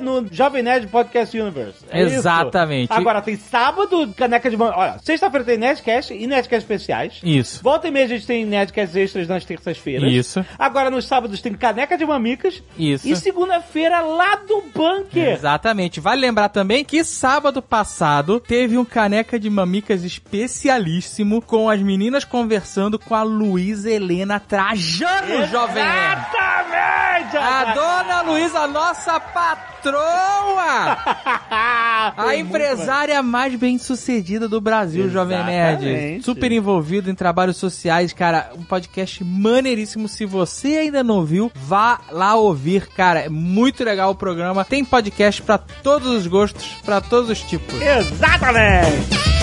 no 0.02 0.26
Jovem 0.32 0.62
Nerd 0.62 0.86
Podcast 0.88 1.38
Universe. 1.38 1.84
É 1.90 2.02
isso. 2.02 2.16
Exatamente. 2.16 2.92
Agora 2.92 3.20
tem 3.22 3.36
sábado, 3.36 4.12
caneca 4.16 4.50
de 4.50 4.56
mão. 4.56 4.72
Olha, 4.74 4.98
sexta-feira 5.02 5.44
tem 5.44 5.58
Nerdcast 5.58 6.12
e 6.12 6.26
Nerdcast 6.26 6.64
especiais. 6.64 7.20
Isso. 7.22 7.62
Volta 7.62 7.88
e 7.88 7.90
meia 7.90 8.06
a 8.06 8.08
gente 8.08 8.26
tem 8.26 8.44
Nerdcasts 8.44 8.96
extras 8.96 9.28
nas 9.28 9.44
terças-feiras. 9.44 10.10
Isso. 10.12 10.44
Agora 10.58 10.90
nos 10.90 11.04
sábados 11.06 11.40
tem 11.40 11.52
caneca 11.54 11.96
de 11.96 12.04
mamicas. 12.04 12.62
Isso. 12.78 13.08
E 13.08 13.14
segunda-feira 13.16 14.00
lá 14.00 14.36
do 14.36 14.62
bunker. 14.74 15.32
Exatamente. 15.32 16.00
Vale 16.00 16.20
lembrar 16.20 16.48
também 16.48 16.84
que 16.84 17.04
sábado 17.04 17.62
passado 17.62 18.40
teve 18.40 18.76
um 18.76 18.84
caneca 18.84 19.38
de 19.38 19.48
mamicas 19.48 20.04
especialíssimo 20.04 21.40
com 21.42 21.68
as 21.68 21.80
meninas 21.80 22.24
conversando 22.24 22.98
com 22.98 23.14
a 23.14 23.22
Luísa 23.22 23.90
Helena 23.90 24.40
Trajano, 24.40 25.46
jovem 25.46 25.84
nerd. 25.84 26.26
Exatamente! 26.28 27.09
A 27.36 27.74
dona 27.74 28.22
Luísa, 28.22 28.66
nossa 28.66 29.20
patroa! 29.20 30.98
A 32.16 32.36
empresária 32.36 33.22
mais 33.22 33.54
bem 33.56 33.78
sucedida 33.78 34.48
do 34.48 34.60
Brasil, 34.60 35.08
Jovem 35.10 35.42
Nerd. 35.44 35.86
Exatamente. 35.86 36.24
Super 36.24 36.52
envolvido 36.52 37.10
em 37.10 37.14
trabalhos 37.14 37.56
sociais, 37.56 38.12
cara. 38.12 38.50
Um 38.56 38.62
podcast 38.62 39.22
maneiríssimo. 39.22 40.08
Se 40.08 40.24
você 40.24 40.78
ainda 40.78 41.02
não 41.04 41.24
viu, 41.24 41.50
vá 41.54 42.00
lá 42.10 42.34
ouvir, 42.34 42.86
cara. 42.88 43.20
É 43.20 43.28
muito 43.28 43.84
legal 43.84 44.10
o 44.10 44.14
programa. 44.14 44.64
Tem 44.64 44.84
podcast 44.84 45.42
pra 45.42 45.58
todos 45.58 46.08
os 46.08 46.26
gostos, 46.26 46.76
pra 46.84 47.00
todos 47.00 47.30
os 47.30 47.40
tipos. 47.42 47.80
Exatamente! 47.80 49.39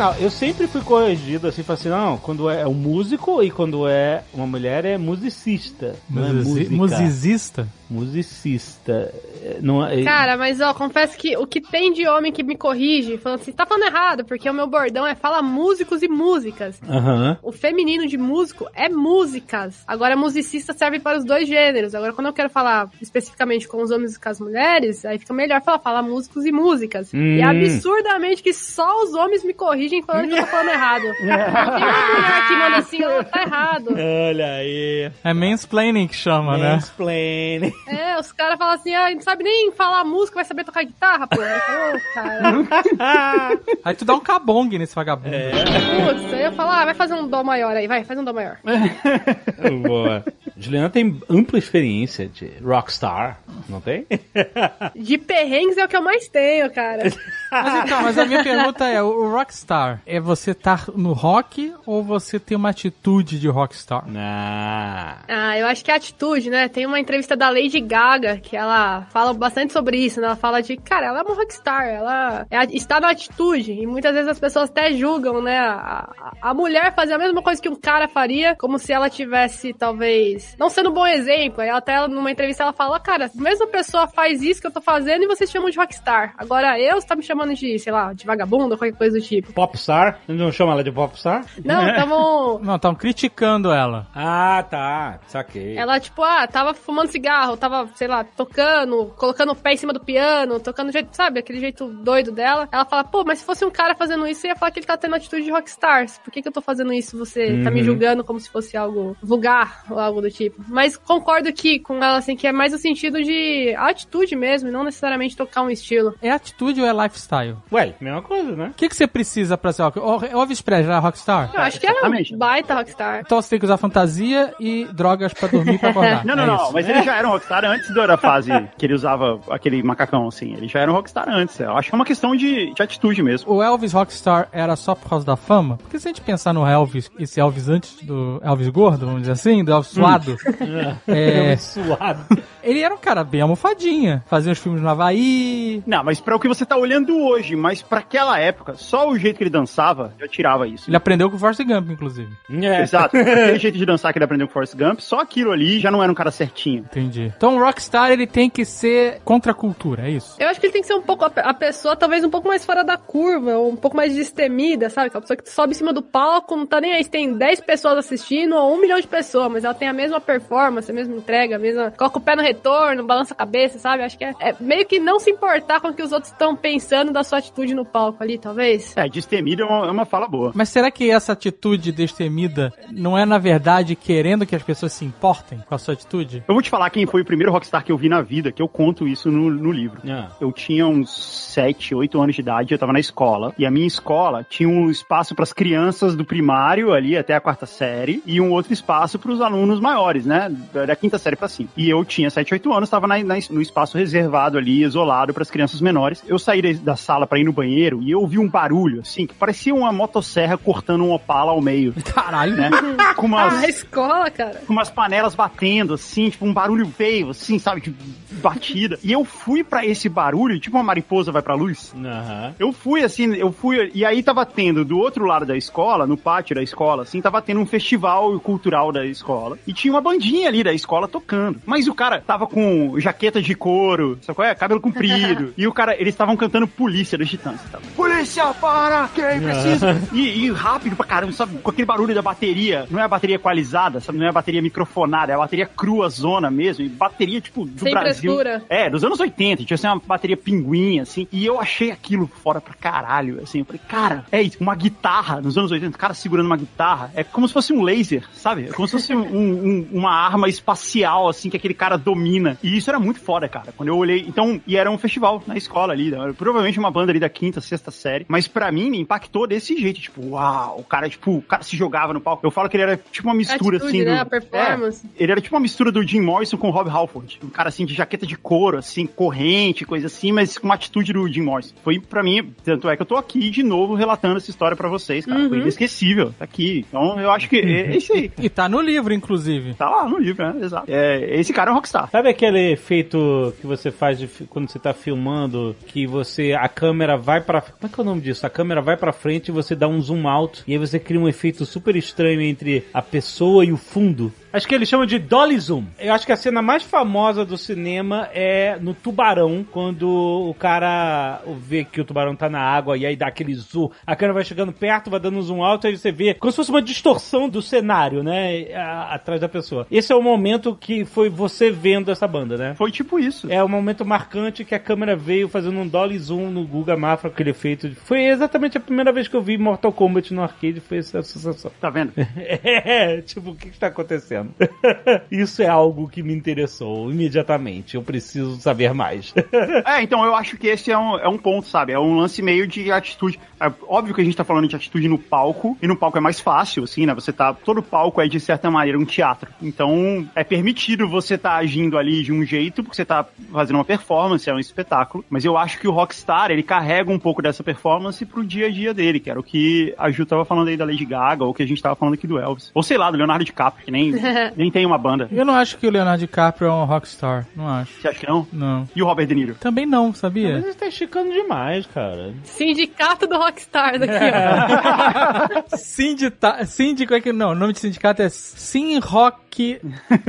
Afinal, 0.00 0.16
eu 0.18 0.30
sempre 0.30 0.66
fui 0.66 0.80
corrigido 0.80 1.46
assim, 1.46 1.62
falei 1.62 1.78
assim, 1.78 1.90
não, 1.90 2.16
quando 2.16 2.48
é 2.48 2.66
um 2.66 2.72
músico 2.72 3.42
e 3.42 3.50
quando 3.50 3.86
é 3.86 4.24
uma 4.32 4.46
mulher 4.46 4.86
é 4.86 4.96
musicista. 4.96 5.94
Não 6.08 6.24
é 6.24 6.32
música. 6.32 6.74
Musicista? 6.74 7.68
Musicista. 7.90 9.12
É, 9.42 9.58
Não 9.60 9.84
é, 9.84 10.02
Cara, 10.04 10.36
mas 10.36 10.60
ó, 10.60 10.72
confesso 10.72 11.18
que 11.18 11.36
o 11.36 11.46
que 11.46 11.60
tem 11.60 11.92
de 11.92 12.06
homem 12.06 12.32
que 12.32 12.42
me 12.42 12.56
corrige, 12.56 13.18
falando 13.18 13.40
assim, 13.40 13.52
tá 13.52 13.66
falando 13.66 13.84
errado, 13.84 14.24
porque 14.24 14.48
o 14.48 14.54
meu 14.54 14.66
bordão 14.66 15.06
é 15.06 15.14
fala 15.14 15.42
músicos 15.42 16.02
e 16.02 16.08
músicas. 16.08 16.80
Aham. 16.88 17.36
O 17.42 17.50
feminino 17.50 18.06
de 18.06 18.16
músico 18.16 18.68
é 18.74 18.88
músicas. 18.88 19.82
Agora, 19.86 20.16
musicista 20.16 20.72
serve 20.72 21.00
para 21.00 21.18
os 21.18 21.24
dois 21.24 21.48
gêneros. 21.48 21.94
Agora, 21.94 22.12
quando 22.12 22.28
eu 22.28 22.32
quero 22.32 22.48
falar 22.48 22.88
especificamente 23.00 23.66
com 23.66 23.82
os 23.82 23.90
homens 23.90 24.14
e 24.14 24.20
com 24.20 24.28
as 24.28 24.40
mulheres, 24.40 25.04
aí 25.04 25.18
fica 25.18 25.34
melhor 25.34 25.60
falar, 25.62 25.78
falar 25.80 26.02
músicos 26.02 26.46
e 26.46 26.52
músicas. 26.52 27.12
Hum. 27.12 27.36
E 27.36 27.40
é 27.40 27.44
absurdamente 27.44 28.42
que 28.42 28.52
só 28.52 29.02
os 29.02 29.14
homens 29.14 29.44
me 29.44 29.52
corrigem 29.52 30.02
falando 30.02 30.28
que 30.28 30.34
eu 30.34 30.40
tô 30.40 30.46
falando 30.46 30.68
errado. 30.68 31.04
Não 31.20 31.26
tem 31.26 31.26
uma 31.26 32.14
mulher 32.14 32.48
que 32.48 32.56
manda 32.56 32.76
assim, 32.76 33.04
ó, 33.04 33.22
tá 33.24 33.42
errado. 33.42 33.88
Olha 33.90 34.52
aí. 34.52 35.10
É 35.24 35.34
mansplaining 35.34 36.06
que 36.06 36.16
chama, 36.16 36.56
né? 36.56 36.74
Mansplaining. 36.74 37.72
É, 37.86 38.18
os 38.18 38.30
caras 38.32 38.58
falam 38.58 38.74
assim, 38.74 38.94
ah, 38.94 39.10
não 39.10 39.20
sabe 39.20 39.42
nem 39.44 39.72
falar 39.72 40.04
música, 40.04 40.36
vai 40.36 40.44
saber 40.44 40.64
tocar 40.64 40.84
guitarra, 40.84 41.26
pô. 41.26 41.42
Eu 41.42 41.60
falo, 41.60 41.96
"Ô, 41.96 42.00
cara. 42.14 43.60
Aí 43.84 43.94
tu 43.94 44.04
dá 44.04 44.14
um 44.14 44.20
cabong 44.20 44.68
nesse 44.78 44.94
vagabundo. 44.94 45.34
É. 45.34 45.50
Putz, 45.50 46.32
aí 46.32 46.44
eu 46.44 46.52
falo, 46.52 46.70
ah, 46.70 46.84
vai 46.84 46.94
fazer 46.94 47.14
um 47.14 47.26
dó 47.28 47.42
maior 47.42 47.76
aí, 47.76 47.86
vai, 47.86 48.04
faz 48.04 48.18
um 48.18 48.24
dó 48.24 48.32
maior. 48.32 48.58
Boa. 49.82 50.24
Juliana 50.56 50.90
tem 50.90 51.20
ampla 51.28 51.58
experiência 51.58 52.28
de 52.28 52.50
rockstar, 52.62 53.40
não 53.68 53.80
tem? 53.80 54.06
De 54.94 55.18
perrengues 55.18 55.76
é 55.78 55.84
o 55.84 55.88
que 55.88 55.96
eu 55.96 56.02
mais 56.02 56.28
tenho, 56.28 56.70
cara. 56.72 57.04
Mas 57.50 57.84
então, 57.84 58.02
mas 58.02 58.18
a 58.18 58.26
minha 58.26 58.42
pergunta 58.42 58.86
é, 58.86 59.02
o 59.02 59.30
rockstar, 59.30 60.00
é 60.06 60.20
você 60.20 60.50
estar 60.52 60.86
no 60.94 61.12
rock 61.12 61.72
ou 61.86 62.02
você 62.02 62.38
ter 62.38 62.54
uma 62.56 62.70
atitude 62.70 63.40
de 63.40 63.48
rockstar? 63.48 64.04
Ah. 64.16 65.18
Ah, 65.28 65.58
eu 65.58 65.66
acho 65.66 65.84
que 65.84 65.90
é 65.90 65.94
atitude, 65.94 66.50
né? 66.50 66.68
Tem 66.68 66.86
uma 66.86 67.00
entrevista 67.00 67.36
da 67.36 67.48
Lady 67.48 67.69
Gaga 67.78 68.38
que 68.38 68.56
ela 68.56 69.02
fala 69.10 69.32
bastante 69.34 69.72
sobre 69.72 69.98
isso, 69.98 70.20
né? 70.20 70.26
Ela 70.26 70.36
fala 70.36 70.62
de, 70.62 70.76
cara, 70.76 71.06
ela 71.06 71.20
é 71.20 71.22
uma 71.22 71.34
rockstar, 71.34 71.86
ela 71.86 72.46
é, 72.50 72.64
está 72.74 72.98
na 72.98 73.10
atitude. 73.10 73.72
E 73.72 73.86
muitas 73.86 74.14
vezes 74.14 74.28
as 74.28 74.40
pessoas 74.40 74.70
até 74.70 74.92
julgam, 74.92 75.42
né? 75.42 75.58
A, 75.58 76.32
a, 76.40 76.54
mulher 76.54 76.94
fazer 76.94 77.14
a 77.14 77.18
mesma 77.18 77.42
coisa 77.42 77.60
que 77.60 77.68
um 77.68 77.76
cara 77.76 78.08
faria, 78.08 78.56
como 78.56 78.78
se 78.78 78.92
ela 78.92 79.10
tivesse, 79.10 79.72
talvez, 79.74 80.56
não 80.58 80.70
sendo 80.70 80.90
um 80.90 80.94
bom 80.94 81.06
exemplo. 81.06 81.60
Aí 81.60 81.68
até 81.68 82.06
numa 82.08 82.30
entrevista 82.30 82.62
ela 82.62 82.72
fala, 82.72 82.98
cara, 82.98 83.26
a 83.26 83.42
mesma 83.42 83.66
pessoa 83.66 84.08
faz 84.08 84.42
isso 84.42 84.60
que 84.60 84.66
eu 84.66 84.72
tô 84.72 84.80
fazendo 84.80 85.22
e 85.24 85.26
vocês 85.26 85.50
chamam 85.50 85.70
de 85.70 85.78
rockstar. 85.78 86.34
Agora 86.38 86.80
eu, 86.80 87.00
você 87.00 87.06
tá 87.06 87.14
me 87.14 87.22
chamando 87.22 87.54
de, 87.54 87.78
sei 87.78 87.92
lá, 87.92 88.12
de 88.12 88.24
vagabundo 88.24 88.72
ou 88.72 88.78
qualquer 88.78 88.96
coisa 88.96 89.18
do 89.18 89.24
tipo. 89.24 89.52
Popstar? 89.52 90.20
Não 90.26 90.50
chama 90.50 90.72
ela 90.72 90.82
de 90.82 90.90
popstar? 90.90 91.44
Não, 91.64 91.94
tamo... 91.94 92.58
Não, 92.62 92.76
estão 92.76 92.94
criticando 92.94 93.70
ela. 93.72 94.06
Ah, 94.14 94.64
tá. 94.68 95.20
Saquei. 95.26 95.76
Ela, 95.76 96.00
tipo, 96.00 96.22
ah, 96.22 96.46
tava 96.46 96.74
fumando 96.74 97.08
cigarro, 97.08 97.56
tava, 97.60 97.88
sei 97.94 98.08
lá, 98.08 98.24
tocando, 98.24 99.06
colocando 99.16 99.52
o 99.52 99.56
pé 99.56 99.74
em 99.74 99.76
cima 99.76 99.92
do 99.92 100.00
piano, 100.00 100.58
tocando 100.60 100.92
jeito, 100.92 101.14
sabe, 101.14 101.40
aquele 101.40 101.60
jeito 101.60 101.86
doido 101.86 102.32
dela. 102.32 102.68
Ela 102.72 102.84
fala, 102.84 103.04
pô, 103.04 103.22
mas 103.24 103.38
se 103.38 103.44
fosse 103.44 103.64
um 103.64 103.70
cara 103.70 103.94
fazendo 103.94 104.26
isso, 104.26 104.46
eu 104.46 104.50
ia 104.50 104.56
falar 104.56 104.70
que 104.72 104.80
ele 104.80 104.86
tá 104.86 104.96
tendo 104.96 105.14
atitude 105.14 105.44
de 105.44 105.50
rockstars. 105.50 106.18
Por 106.18 106.30
que, 106.32 106.42
que 106.42 106.48
eu 106.48 106.52
tô 106.52 106.60
fazendo 106.60 106.92
isso? 106.92 107.18
Você 107.18 107.62
tá 107.62 107.70
me 107.70 107.82
julgando 107.82 108.24
como 108.24 108.40
se 108.40 108.50
fosse 108.50 108.76
algo 108.76 109.16
vulgar 109.22 109.84
ou 109.90 109.98
algo 109.98 110.20
do 110.20 110.30
tipo. 110.30 110.62
Mas 110.68 110.96
concordo 110.96 111.52
que 111.52 111.78
com 111.78 111.96
ela, 112.02 112.16
assim, 112.18 112.36
que 112.36 112.46
é 112.46 112.52
mais 112.52 112.72
o 112.72 112.78
sentido 112.78 113.22
de 113.22 113.74
atitude 113.76 114.34
mesmo, 114.36 114.68
e 114.68 114.72
não 114.72 114.84
necessariamente 114.84 115.36
tocar 115.36 115.62
um 115.62 115.70
estilo. 115.70 116.14
É 116.22 116.30
atitude 116.30 116.80
ou 116.80 116.86
é 116.86 116.92
lifestyle? 116.92 117.56
Ué, 117.72 117.94
mesma 118.00 118.22
coisa, 118.22 118.56
né? 118.56 118.68
O 118.68 118.74
que, 118.74 118.88
que 118.88 118.96
você 118.96 119.06
precisa 119.06 119.56
pra 119.58 119.72
ser 119.72 119.82
rock? 119.82 119.98
O 119.98 120.24
Elvis 120.24 120.60
Presley 120.62 120.86
era 120.90 120.98
rockstar? 120.98 121.50
Eu 121.54 121.60
acho 121.60 121.78
que 121.78 121.86
era 121.86 121.96
exatamente. 121.98 122.34
um 122.34 122.38
baita 122.38 122.74
rockstar. 122.74 123.20
Então 123.24 123.40
você 123.40 123.50
tem 123.50 123.58
que 123.58 123.64
usar 123.64 123.76
fantasia 123.76 124.54
e 124.58 124.84
drogas 124.92 125.32
pra 125.34 125.48
dormir 125.48 125.74
e 125.74 125.78
pra 125.78 125.90
acordar. 125.90 126.24
Não, 126.30 126.36
não, 126.36 126.44
É 126.44 126.46
não, 126.46 126.72
mas 126.72 126.88
ele 126.88 127.02
já 127.02 127.16
era 127.16 127.26
um 127.26 127.32
rockstar 127.32 127.49
antes 127.64 127.92
da 127.94 128.16
fase 128.16 128.50
que 128.78 128.86
ele 128.86 128.94
usava 128.94 129.40
aquele 129.50 129.82
macacão, 129.82 130.28
assim. 130.28 130.54
Ele 130.54 130.68
já 130.68 130.80
era 130.80 130.90
um 130.90 130.94
rockstar 130.94 131.28
antes. 131.28 131.58
Eu 131.60 131.76
acho 131.76 131.88
que 131.88 131.94
é 131.94 131.98
uma 131.98 132.04
questão 132.04 132.34
de, 132.34 132.72
de 132.72 132.82
atitude 132.82 133.22
mesmo. 133.22 133.52
O 133.52 133.62
Elvis 133.62 133.92
Rockstar 133.92 134.48
era 134.52 134.76
só 134.76 134.94
por 134.94 135.08
causa 135.08 135.26
da 135.26 135.36
fama? 135.36 135.76
Porque 135.78 135.98
se 135.98 136.08
a 136.08 136.10
gente 136.10 136.20
pensar 136.20 136.52
no 136.52 136.66
Elvis, 136.66 137.10
esse 137.18 137.40
Elvis 137.40 137.68
antes 137.68 138.02
do 138.02 138.40
Elvis 138.42 138.68
gordo, 138.68 139.06
vamos 139.06 139.20
dizer 139.22 139.32
assim, 139.32 139.64
do 139.64 139.72
Elvis 139.72 139.90
suado, 139.90 140.36
é, 141.06 141.56
Suado. 141.56 142.20
ele 142.62 142.80
era 142.80 142.94
um 142.94 142.98
cara 142.98 143.24
bem 143.24 143.40
almofadinha. 143.40 144.22
Fazia 144.26 144.52
os 144.52 144.58
filmes 144.58 144.80
no 144.80 144.88
Havaí. 144.88 145.82
Não, 145.86 146.04
mas 146.04 146.20
pra 146.20 146.36
o 146.36 146.40
que 146.40 146.48
você 146.48 146.64
tá 146.64 146.76
olhando 146.76 147.16
hoje, 147.18 147.56
mas 147.56 147.82
pra 147.82 148.00
aquela 148.00 148.38
época, 148.38 148.74
só 148.74 149.08
o 149.08 149.18
jeito 149.18 149.36
que 149.36 149.42
ele 149.44 149.50
dançava 149.50 150.12
já 150.18 150.28
tirava 150.28 150.66
isso. 150.66 150.88
Ele 150.88 150.96
aprendeu 150.96 151.28
com 151.30 151.36
o 151.36 151.38
Forrest 151.38 151.62
Gump, 151.64 151.90
inclusive. 151.90 152.30
É. 152.50 152.82
Exato. 152.82 153.16
Aquele 153.16 153.58
jeito 153.58 153.78
de 153.78 153.86
dançar 153.86 154.12
que 154.12 154.18
ele 154.18 154.24
aprendeu 154.24 154.46
com 154.46 154.52
Forrest 154.52 154.76
Gump, 154.76 155.00
só 155.00 155.20
aquilo 155.20 155.52
ali 155.52 155.78
já 155.80 155.90
não 155.90 156.02
era 156.02 156.10
um 156.10 156.14
cara 156.14 156.30
certinho. 156.30 156.84
Entendi. 156.90 157.29
Então 157.36 157.56
o 157.56 157.60
Rockstar, 157.60 158.10
ele 158.10 158.26
tem 158.26 158.48
que 158.48 158.64
ser 158.64 159.20
contra 159.24 159.52
a 159.52 159.54
cultura, 159.54 160.08
é 160.08 160.10
isso? 160.10 160.36
Eu 160.38 160.48
acho 160.48 160.60
que 160.60 160.66
ele 160.66 160.72
tem 160.72 160.82
que 160.82 160.88
ser 160.88 160.94
um 160.94 161.02
pouco, 161.02 161.24
a 161.24 161.50
a 161.50 161.54
pessoa 161.54 161.96
talvez 161.96 162.22
um 162.24 162.30
pouco 162.30 162.46
mais 162.46 162.64
fora 162.64 162.84
da 162.84 162.96
curva, 162.96 163.56
ou 163.56 163.70
um 163.70 163.76
pouco 163.76 163.96
mais 163.96 164.14
destemida, 164.14 164.88
sabe? 164.88 165.08
Aquela 165.08 165.20
pessoa 165.20 165.36
que 165.36 165.50
sobe 165.50 165.72
em 165.72 165.74
cima 165.74 165.92
do 165.92 166.00
palco, 166.00 166.56
não 166.56 166.64
tá 166.64 166.80
nem 166.80 166.92
aí 166.92 167.02
se 167.02 167.10
tem 167.10 167.36
10 167.36 167.60
pessoas 167.62 167.98
assistindo 167.98 168.54
ou 168.54 168.74
um 168.74 168.80
milhão 168.80 169.00
de 169.00 169.06
pessoas, 169.08 169.50
mas 169.50 169.64
ela 169.64 169.74
tem 169.74 169.88
a 169.88 169.92
mesma 169.92 170.20
performance, 170.20 170.90
a 170.90 170.94
mesma 170.94 171.16
entrega, 171.16 171.56
a 171.56 171.58
mesma. 171.58 171.90
coloca 171.90 172.18
o 172.18 172.20
pé 172.20 172.36
no 172.36 172.42
retorno, 172.42 173.04
balança 173.04 173.34
a 173.34 173.36
cabeça, 173.36 173.78
sabe? 173.78 174.04
Acho 174.04 174.16
que 174.16 174.24
é, 174.24 174.32
é 174.40 174.54
meio 174.60 174.86
que 174.86 175.00
não 175.00 175.18
se 175.18 175.30
importar 175.30 175.80
com 175.80 175.88
o 175.88 175.94
que 175.94 176.02
os 176.02 176.12
outros 176.12 176.32
estão 176.32 176.54
pensando 176.54 177.12
da 177.12 177.24
sua 177.24 177.38
atitude 177.38 177.74
no 177.74 177.84
palco 177.84 178.22
ali, 178.22 178.38
talvez. 178.38 178.96
É, 178.96 179.08
destemido 179.08 179.62
é 179.62 179.66
uma, 179.66 179.86
é 179.86 179.90
uma 179.90 180.06
fala 180.06 180.28
boa. 180.28 180.52
Mas 180.54 180.68
será 180.68 180.90
que 180.90 181.10
essa 181.10 181.32
atitude 181.32 181.90
destemida 181.90 182.72
não 182.92 183.18
é, 183.18 183.26
na 183.26 183.38
verdade, 183.38 183.96
querendo 183.96 184.46
que 184.46 184.54
as 184.54 184.62
pessoas 184.62 184.92
se 184.92 185.04
importem 185.04 185.62
com 185.68 185.74
a 185.74 185.78
sua 185.78 185.94
atitude? 185.94 186.44
Eu 186.46 186.54
vou 186.54 186.62
te 186.62 186.70
falar 186.70 186.90
quem 186.90 187.06
foi 187.06 187.19
o 187.22 187.24
primeiro 187.24 187.52
rockstar 187.52 187.84
que 187.84 187.92
eu 187.92 187.96
vi 187.96 188.08
na 188.08 188.20
vida, 188.22 188.50
que 188.52 188.60
eu 188.62 188.68
conto 188.68 189.06
isso 189.06 189.30
no, 189.30 189.50
no 189.50 189.70
livro. 189.72 190.00
Ah. 190.08 190.28
Eu 190.40 190.52
tinha 190.52 190.86
uns 190.86 191.10
7, 191.54 191.94
8 191.94 192.20
anos 192.20 192.34
de 192.34 192.40
idade, 192.40 192.74
eu 192.74 192.78
tava 192.78 192.92
na 192.92 193.00
escola, 193.00 193.52
e 193.58 193.66
a 193.66 193.70
minha 193.70 193.86
escola 193.86 194.44
tinha 194.48 194.68
um 194.68 194.90
espaço 194.90 195.34
para 195.34 195.42
as 195.42 195.52
crianças 195.52 196.14
do 196.14 196.24
primário 196.24 196.92
ali 196.92 197.16
até 197.16 197.34
a 197.34 197.40
quarta 197.40 197.66
série, 197.66 198.22
e 198.26 198.40
um 198.40 198.50
outro 198.52 198.72
espaço 198.72 199.18
para 199.18 199.30
os 199.32 199.40
alunos 199.40 199.80
maiores, 199.80 200.24
né, 200.26 200.50
da 200.72 200.86
da 200.86 200.96
quinta 200.96 201.18
série 201.18 201.36
pra 201.36 201.48
cima. 201.48 201.68
E 201.76 201.88
eu 201.88 202.04
tinha 202.04 202.30
7, 202.30 202.54
8 202.54 202.72
anos, 202.72 202.88
tava 202.90 203.06
na, 203.06 203.18
na- 203.22 203.36
no 203.50 203.60
espaço 203.62 203.96
reservado 203.98 204.58
ali, 204.58 204.82
isolado 204.82 205.32
para 205.32 205.42
as 205.42 205.50
crianças 205.50 205.80
menores. 205.80 206.22
Eu 206.26 206.38
saí 206.38 206.60
da, 206.62 206.72
da 206.92 206.96
sala 206.96 207.26
para 207.26 207.38
ir 207.38 207.44
no 207.44 207.52
banheiro 207.52 208.00
e 208.02 208.10
eu 208.10 208.20
ouvi 208.20 208.38
um 208.38 208.48
barulho, 208.48 209.00
assim, 209.00 209.26
que 209.26 209.34
parecia 209.34 209.74
uma 209.74 209.92
motosserra 209.92 210.56
cortando 210.58 211.04
um 211.04 211.12
opala 211.12 211.52
ao 211.52 211.60
meio, 211.60 211.94
Caralho, 212.14 212.56
né, 212.56 212.70
com 213.16 213.26
Ah, 213.30 213.46
umas 213.46 213.60
na 213.60 213.68
escola, 213.68 214.30
cara. 214.30 214.60
com 214.66 214.72
umas 214.72 214.90
panelas 214.90 215.34
batendo, 215.34 215.94
assim, 215.94 216.28
tipo 216.30 216.44
um 216.44 216.52
barulho 216.52 216.86
feio, 216.88 217.09
assim, 217.30 217.58
sabe, 217.58 217.80
de 217.80 217.94
batida. 218.40 218.98
E 219.02 219.12
eu 219.12 219.24
fui 219.24 219.62
pra 219.62 219.84
esse 219.84 220.08
barulho, 220.08 220.58
tipo 220.58 220.76
uma 220.76 220.82
mariposa 220.82 221.32
vai 221.32 221.42
pra 221.42 221.54
luz. 221.54 221.94
Aham. 221.96 222.54
Eu 222.58 222.72
fui 222.72 223.02
assim, 223.02 223.34
eu 223.34 223.52
fui, 223.52 223.90
e 223.94 224.04
aí 224.04 224.22
tava 224.22 224.44
tendo 224.46 224.84
do 224.84 224.98
outro 224.98 225.24
lado 225.24 225.44
da 225.46 225.56
escola, 225.56 226.06
no 226.06 226.16
pátio 226.16 226.54
da 226.54 226.62
escola, 226.62 227.02
assim, 227.02 227.20
tava 227.20 227.42
tendo 227.42 227.60
um 227.60 227.66
festival 227.66 228.38
cultural 228.40 228.92
da 228.92 229.04
escola. 229.04 229.58
E 229.66 229.72
tinha 229.72 229.92
uma 229.92 230.00
bandinha 230.00 230.48
ali 230.48 230.62
da 230.62 230.72
escola 230.72 231.08
tocando. 231.08 231.60
Mas 231.66 231.88
o 231.88 231.94
cara 231.94 232.20
tava 232.20 232.46
com 232.46 232.98
jaqueta 232.98 233.40
de 233.40 233.54
couro, 233.54 234.18
sabe 234.22 234.36
qual 234.36 234.48
é? 234.48 234.54
Cabelo 234.54 234.80
comprido. 234.80 235.52
e 235.56 235.66
o 235.66 235.72
cara, 235.72 235.94
eles 235.94 236.14
estavam 236.14 236.36
cantando 236.36 236.66
Polícia 236.66 237.18
dos 237.18 237.28
Titãs. 237.28 237.60
Tava, 237.70 237.84
Polícia, 237.96 238.46
para! 238.54 239.08
Quem 239.08 239.40
precisa? 239.40 240.00
e, 240.12 240.46
e 240.46 240.50
rápido 240.52 240.96
pra 240.96 241.06
caramba, 241.06 241.32
sabe? 241.32 241.58
Com 241.58 241.70
aquele 241.70 241.86
barulho 241.86 242.14
da 242.14 242.22
bateria. 242.22 242.86
Não 242.90 243.00
é 243.00 243.02
a 243.02 243.08
bateria 243.08 243.36
equalizada, 243.36 244.00
sabe? 244.00 244.18
Não 244.18 244.26
é 244.26 244.28
a 244.28 244.32
bateria 244.32 244.62
microfonada, 244.62 245.32
é 245.32 245.34
a 245.34 245.38
bateria 245.38 245.66
crua 245.66 246.08
zona 246.08 246.50
mesmo. 246.50 246.84
E 246.84 246.88
bateria, 247.00 247.40
tipo, 247.40 247.64
do 247.64 247.80
Sem 247.80 247.92
Brasil. 247.94 248.34
frescura. 248.34 248.62
É, 248.68 248.90
dos 248.90 249.02
anos 249.02 249.18
80, 249.18 249.64
tinha 249.64 249.74
assim, 249.74 249.86
uma 249.86 250.00
bateria 250.06 250.36
pinguim, 250.36 251.00
assim, 251.00 251.26
e 251.32 251.44
eu 251.46 251.58
achei 251.58 251.90
aquilo 251.90 252.26
fora 252.42 252.60
pra 252.60 252.74
caralho, 252.74 253.40
assim, 253.42 253.60
eu 253.60 253.64
falei, 253.64 253.80
cara, 253.88 254.24
é 254.30 254.42
isso, 254.42 254.58
uma 254.60 254.74
guitarra, 254.74 255.40
nos 255.40 255.56
anos 255.56 255.70
80, 255.72 255.96
o 255.96 255.98
cara 255.98 256.12
segurando 256.14 256.46
uma 256.46 256.56
guitarra, 256.56 257.10
é 257.14 257.24
como 257.24 257.48
se 257.48 257.54
fosse 257.54 257.72
um 257.72 257.82
laser, 257.82 258.24
sabe? 258.34 258.64
É 258.68 258.72
como 258.72 258.86
se 258.86 258.92
fosse 258.92 259.14
um- 259.14 259.20
um- 259.22 259.88
uma 259.92 260.12
arma 260.12 260.48
espacial, 260.48 261.28
assim, 261.28 261.48
que 261.48 261.56
aquele 261.56 261.74
cara 261.74 261.96
domina, 261.96 262.58
e 262.62 262.76
isso 262.76 262.90
era 262.90 262.98
muito 262.98 263.20
foda, 263.20 263.48
cara, 263.48 263.72
quando 263.76 263.88
eu 263.88 263.96
olhei, 263.96 264.24
então, 264.28 264.60
e 264.66 264.76
era 264.76 264.90
um 264.90 264.98
festival 264.98 265.42
na 265.46 265.56
escola 265.56 265.92
ali, 265.92 266.10
né? 266.10 266.34
provavelmente 266.36 266.78
uma 266.78 266.90
banda 266.90 267.12
ali 267.12 267.18
da 267.20 267.28
quinta, 267.28 267.60
sexta 267.60 267.90
série, 267.90 268.26
mas 268.28 268.46
pra 268.46 268.70
mim, 268.70 268.90
me 268.90 268.98
impactou 269.00 269.46
desse 269.46 269.76
jeito, 269.80 270.00
tipo, 270.00 270.20
uau, 270.30 270.78
o 270.80 270.84
cara, 270.84 271.08
tipo, 271.08 271.36
o 271.38 271.42
cara 271.42 271.62
se 271.62 271.76
jogava 271.76 272.12
no 272.12 272.20
palco, 272.20 272.46
eu 272.46 272.50
falo 272.50 272.68
que 272.68 272.76
ele 272.76 272.82
era 272.84 272.96
tipo 273.10 273.26
uma 273.28 273.34
mistura, 273.34 273.76
Atitude, 273.78 273.86
assim, 274.02 274.04
né? 274.04 274.16
do... 274.16 274.20
A 274.20 274.24
performance. 274.26 275.06
É, 275.18 275.22
ele 275.22 275.32
era 275.32 275.40
tipo 275.40 275.54
uma 275.54 275.60
mistura 275.60 275.90
do 275.92 276.02
Jim 276.06 276.20
Morrison 276.20 276.56
com 276.56 276.68
o 276.68 276.70
Rob 276.70 276.89
Halford. 276.90 277.40
Um 277.42 277.48
cara 277.48 277.68
assim 277.68 277.84
de 277.84 277.94
jaqueta 277.94 278.26
de 278.26 278.36
couro, 278.36 278.78
assim, 278.78 279.06
corrente, 279.06 279.84
coisa 279.84 280.06
assim, 280.06 280.32
mas 280.32 280.58
com 280.58 280.66
uma 280.66 280.74
atitude 280.74 281.12
do 281.12 281.28
Jim 281.28 281.42
Morrison. 281.42 281.74
Foi 281.82 281.98
pra 282.00 282.22
mim, 282.22 282.52
tanto 282.64 282.88
é 282.88 282.96
que 282.96 283.02
eu 283.02 283.06
tô 283.06 283.16
aqui 283.16 283.50
de 283.50 283.62
novo 283.62 283.94
relatando 283.94 284.36
essa 284.36 284.50
história 284.50 284.76
pra 284.76 284.88
vocês, 284.88 285.24
cara. 285.24 285.48
Foi 285.48 285.58
inesquecível. 285.58 286.34
Tá 286.38 286.44
aqui. 286.44 286.84
Então 286.88 287.18
eu 287.20 287.30
acho 287.30 287.48
que 287.48 287.56
é, 287.60 287.92
é 287.92 287.96
isso 287.96 288.12
aí. 288.12 288.30
E 288.38 288.48
tá 288.48 288.68
no 288.68 288.80
livro, 288.80 289.12
inclusive. 289.12 289.74
Tá 289.74 289.88
lá 289.88 290.08
no 290.08 290.18
livro, 290.18 290.52
né? 290.52 290.64
Exato. 290.64 290.86
É, 290.88 291.38
esse 291.38 291.52
cara 291.52 291.70
é 291.70 291.72
um 291.72 291.76
rockstar. 291.76 292.10
Sabe 292.10 292.28
aquele 292.28 292.72
efeito 292.72 293.54
que 293.60 293.66
você 293.66 293.90
faz 293.90 294.18
de 294.18 294.28
quando 294.48 294.70
você 294.70 294.78
tá 294.78 294.92
filmando, 294.92 295.76
que 295.86 296.06
você 296.06 296.52
a 296.52 296.68
câmera 296.68 297.16
vai 297.16 297.40
pra. 297.40 297.60
Como 297.60 297.86
é 297.86 297.88
que 297.88 298.00
é 298.00 298.02
o 298.02 298.06
nome 298.06 298.20
disso? 298.20 298.46
A 298.46 298.50
câmera 298.50 298.80
vai 298.80 298.96
pra 298.96 299.12
frente 299.12 299.48
e 299.48 299.52
você 299.52 299.74
dá 299.74 299.88
um 299.88 300.00
zoom 300.00 300.28
out 300.28 300.62
e 300.66 300.72
aí 300.72 300.78
você 300.78 300.98
cria 300.98 301.20
um 301.20 301.28
efeito 301.28 301.64
super 301.64 301.96
estranho 301.96 302.40
entre 302.40 302.84
a 302.92 303.02
pessoa 303.02 303.64
e 303.64 303.72
o 303.72 303.76
fundo. 303.76 304.32
Acho 304.52 304.66
que 304.66 304.74
eles 304.74 304.88
chamam 304.88 305.06
de 305.06 305.18
dolly 305.18 305.58
zoom. 305.58 305.84
Eu 305.98 306.12
acho 306.12 306.26
que 306.26 306.32
a 306.32 306.36
cena 306.36 306.60
mais 306.60 306.82
famosa 306.82 307.44
do 307.44 307.56
cinema 307.56 308.28
é 308.34 308.76
no 308.80 308.94
Tubarão, 308.94 309.64
quando 309.70 310.08
o 310.08 310.54
cara 310.54 311.40
vê 311.60 311.84
que 311.84 312.00
o 312.00 312.04
tubarão 312.04 312.34
tá 312.34 312.48
na 312.48 312.60
água 312.60 312.96
e 312.96 313.06
aí 313.06 313.14
dá 313.16 313.28
aquele 313.28 313.54
zoom. 313.54 313.90
A 314.06 314.16
câmera 314.16 314.34
vai 314.34 314.44
chegando 314.44 314.72
perto, 314.72 315.10
vai 315.10 315.20
dando 315.20 315.38
um 315.38 315.42
zoom 315.42 315.62
alto, 315.62 315.86
aí 315.86 315.96
você 315.96 316.10
vê 316.10 316.34
como 316.34 316.50
se 316.50 316.56
fosse 316.56 316.70
uma 316.70 316.82
distorção 316.82 317.48
do 317.48 317.62
cenário, 317.62 318.22
né? 318.22 318.72
a- 318.74 319.14
atrás 319.14 319.40
da 319.40 319.48
pessoa. 319.48 319.86
Esse 319.90 320.12
é 320.12 320.16
o 320.16 320.22
momento 320.22 320.74
que 320.74 321.04
foi 321.04 321.28
você 321.28 321.70
vendo 321.70 322.10
essa 322.10 322.26
banda, 322.26 322.56
né? 322.56 322.74
Foi 322.74 322.90
tipo 322.90 323.18
isso. 323.18 323.46
É 323.50 323.62
o 323.62 323.68
momento 323.68 324.04
marcante 324.04 324.64
que 324.64 324.74
a 324.74 324.78
câmera 324.78 325.14
veio 325.14 325.48
fazendo 325.48 325.78
um 325.78 325.86
dolly 325.86 326.18
zoom 326.18 326.50
no 326.50 326.64
Guga 326.66 326.96
Mafra, 326.96 327.30
aquele 327.30 327.50
efeito. 327.50 327.90
Foi 328.04 328.24
exatamente 328.24 328.76
a 328.76 328.80
primeira 328.80 329.12
vez 329.12 329.28
que 329.28 329.36
eu 329.36 329.42
vi 329.42 329.56
Mortal 329.58 329.92
Kombat 329.92 330.32
no 330.34 330.42
arcade, 330.42 330.80
foi 330.80 330.98
essa 330.98 331.22
sensação. 331.22 331.70
Tá 331.80 331.88
vendo? 331.90 332.12
É, 332.62 333.20
tipo, 333.20 333.50
o 333.50 333.54
que 333.54 333.70
que 333.70 333.78
tá 333.78 333.88
acontecendo? 333.88 334.39
Isso 335.30 335.62
é 335.62 335.68
algo 335.68 336.08
que 336.08 336.22
me 336.22 336.34
interessou 336.34 337.10
imediatamente. 337.10 337.94
Eu 337.94 338.02
preciso 338.02 338.60
saber 338.60 338.92
mais. 338.94 339.34
É, 339.86 340.02
então 340.02 340.24
eu 340.24 340.34
acho 340.34 340.56
que 340.56 340.68
esse 340.68 340.90
é 340.90 340.98
um, 340.98 341.18
é 341.18 341.28
um 341.28 341.38
ponto, 341.38 341.66
sabe? 341.66 341.92
É 341.92 341.98
um 341.98 342.16
lance 342.16 342.42
meio 342.42 342.66
de 342.66 342.90
atitude. 342.92 343.38
É 343.60 343.70
óbvio 343.86 344.14
que 344.14 344.20
a 344.20 344.24
gente 344.24 344.36
tá 344.36 344.44
falando 344.44 344.68
de 344.68 344.76
atitude 344.76 345.08
no 345.08 345.18
palco, 345.18 345.76
e 345.82 345.86
no 345.86 345.96
palco 345.96 346.16
é 346.16 346.20
mais 346.20 346.40
fácil, 346.40 346.84
assim, 346.84 347.06
né? 347.06 347.14
Você 347.14 347.32
tá. 347.32 347.52
Todo 347.52 347.82
palco 347.82 348.20
é, 348.20 348.26
de 348.26 348.40
certa 348.40 348.70
maneira, 348.70 348.98
um 348.98 349.04
teatro. 349.04 349.50
Então, 349.62 350.26
é 350.34 350.42
permitido 350.42 351.08
você 351.08 351.36
tá 351.36 351.56
agindo 351.56 351.98
ali 351.98 352.22
de 352.22 352.32
um 352.32 352.44
jeito, 352.44 352.82
porque 352.82 352.96
você 352.96 353.04
tá 353.04 353.26
fazendo 353.52 353.76
uma 353.76 353.84
performance, 353.84 354.48
é 354.48 354.54
um 354.54 354.58
espetáculo. 354.58 355.24
Mas 355.28 355.44
eu 355.44 355.56
acho 355.58 355.78
que 355.78 355.86
o 355.86 355.92
Rockstar, 355.92 356.50
ele 356.50 356.62
carrega 356.62 357.12
um 357.12 357.18
pouco 357.18 357.42
dessa 357.42 357.62
performance 357.62 358.24
pro 358.24 358.44
dia 358.44 358.66
a 358.66 358.70
dia 358.70 358.94
dele, 358.94 359.20
que 359.20 359.30
era 359.30 359.38
o 359.38 359.42
que 359.42 359.94
a 359.98 360.10
Ju 360.10 360.24
tava 360.24 360.44
falando 360.44 360.68
aí 360.68 360.76
da 360.76 360.84
Lady 360.84 361.04
Gaga, 361.04 361.44
ou 361.44 361.52
que 361.52 361.62
a 361.62 361.66
gente 361.66 361.82
tava 361.82 361.94
falando 361.94 362.14
aqui 362.14 362.26
do 362.26 362.38
Elvis. 362.38 362.70
Ou 362.74 362.82
sei 362.82 362.96
lá, 362.96 363.10
do 363.10 363.16
Leonardo 363.16 363.44
DiCaprio, 363.44 363.84
que 363.84 363.90
nem, 363.90 364.12
nem 364.56 364.70
tem 364.70 364.86
uma 364.86 364.98
banda. 364.98 365.28
Eu 365.30 365.44
não 365.44 365.54
acho 365.54 365.76
que 365.76 365.86
o 365.86 365.90
Leonardo 365.90 366.20
DiCaprio 366.20 366.68
é 366.68 366.72
um 366.72 366.84
rockstar. 366.84 367.46
Não 367.54 367.68
acho. 367.68 368.00
Você 368.00 368.08
acha 368.08 368.20
que 368.20 368.26
não? 368.26 368.46
Não. 368.52 368.88
E 368.96 369.02
o 369.02 369.06
Robert 369.06 369.26
De 369.26 369.34
Niro? 369.34 369.54
Também 369.60 369.84
não, 369.84 370.08
Mas 370.08 370.18
sabia? 370.18 370.60
você 370.60 370.74
tá 370.74 370.86
esticando 370.86 371.30
demais, 371.30 371.86
cara. 371.86 372.32
Sindicato 372.44 373.26
do 373.26 373.36
Rockstar 373.36 373.49
daqui, 373.98 375.64
ó. 375.70 375.76
Sindita... 375.76 376.64
Síndico 376.64 377.14
é 377.14 377.20
que. 377.20 377.32
Não, 377.32 377.50
o 377.50 377.54
nome 377.54 377.72
de 377.72 377.80
sindicato 377.80 378.22
é 378.22 378.28
Sim 378.28 378.98
Rock. 378.98 379.80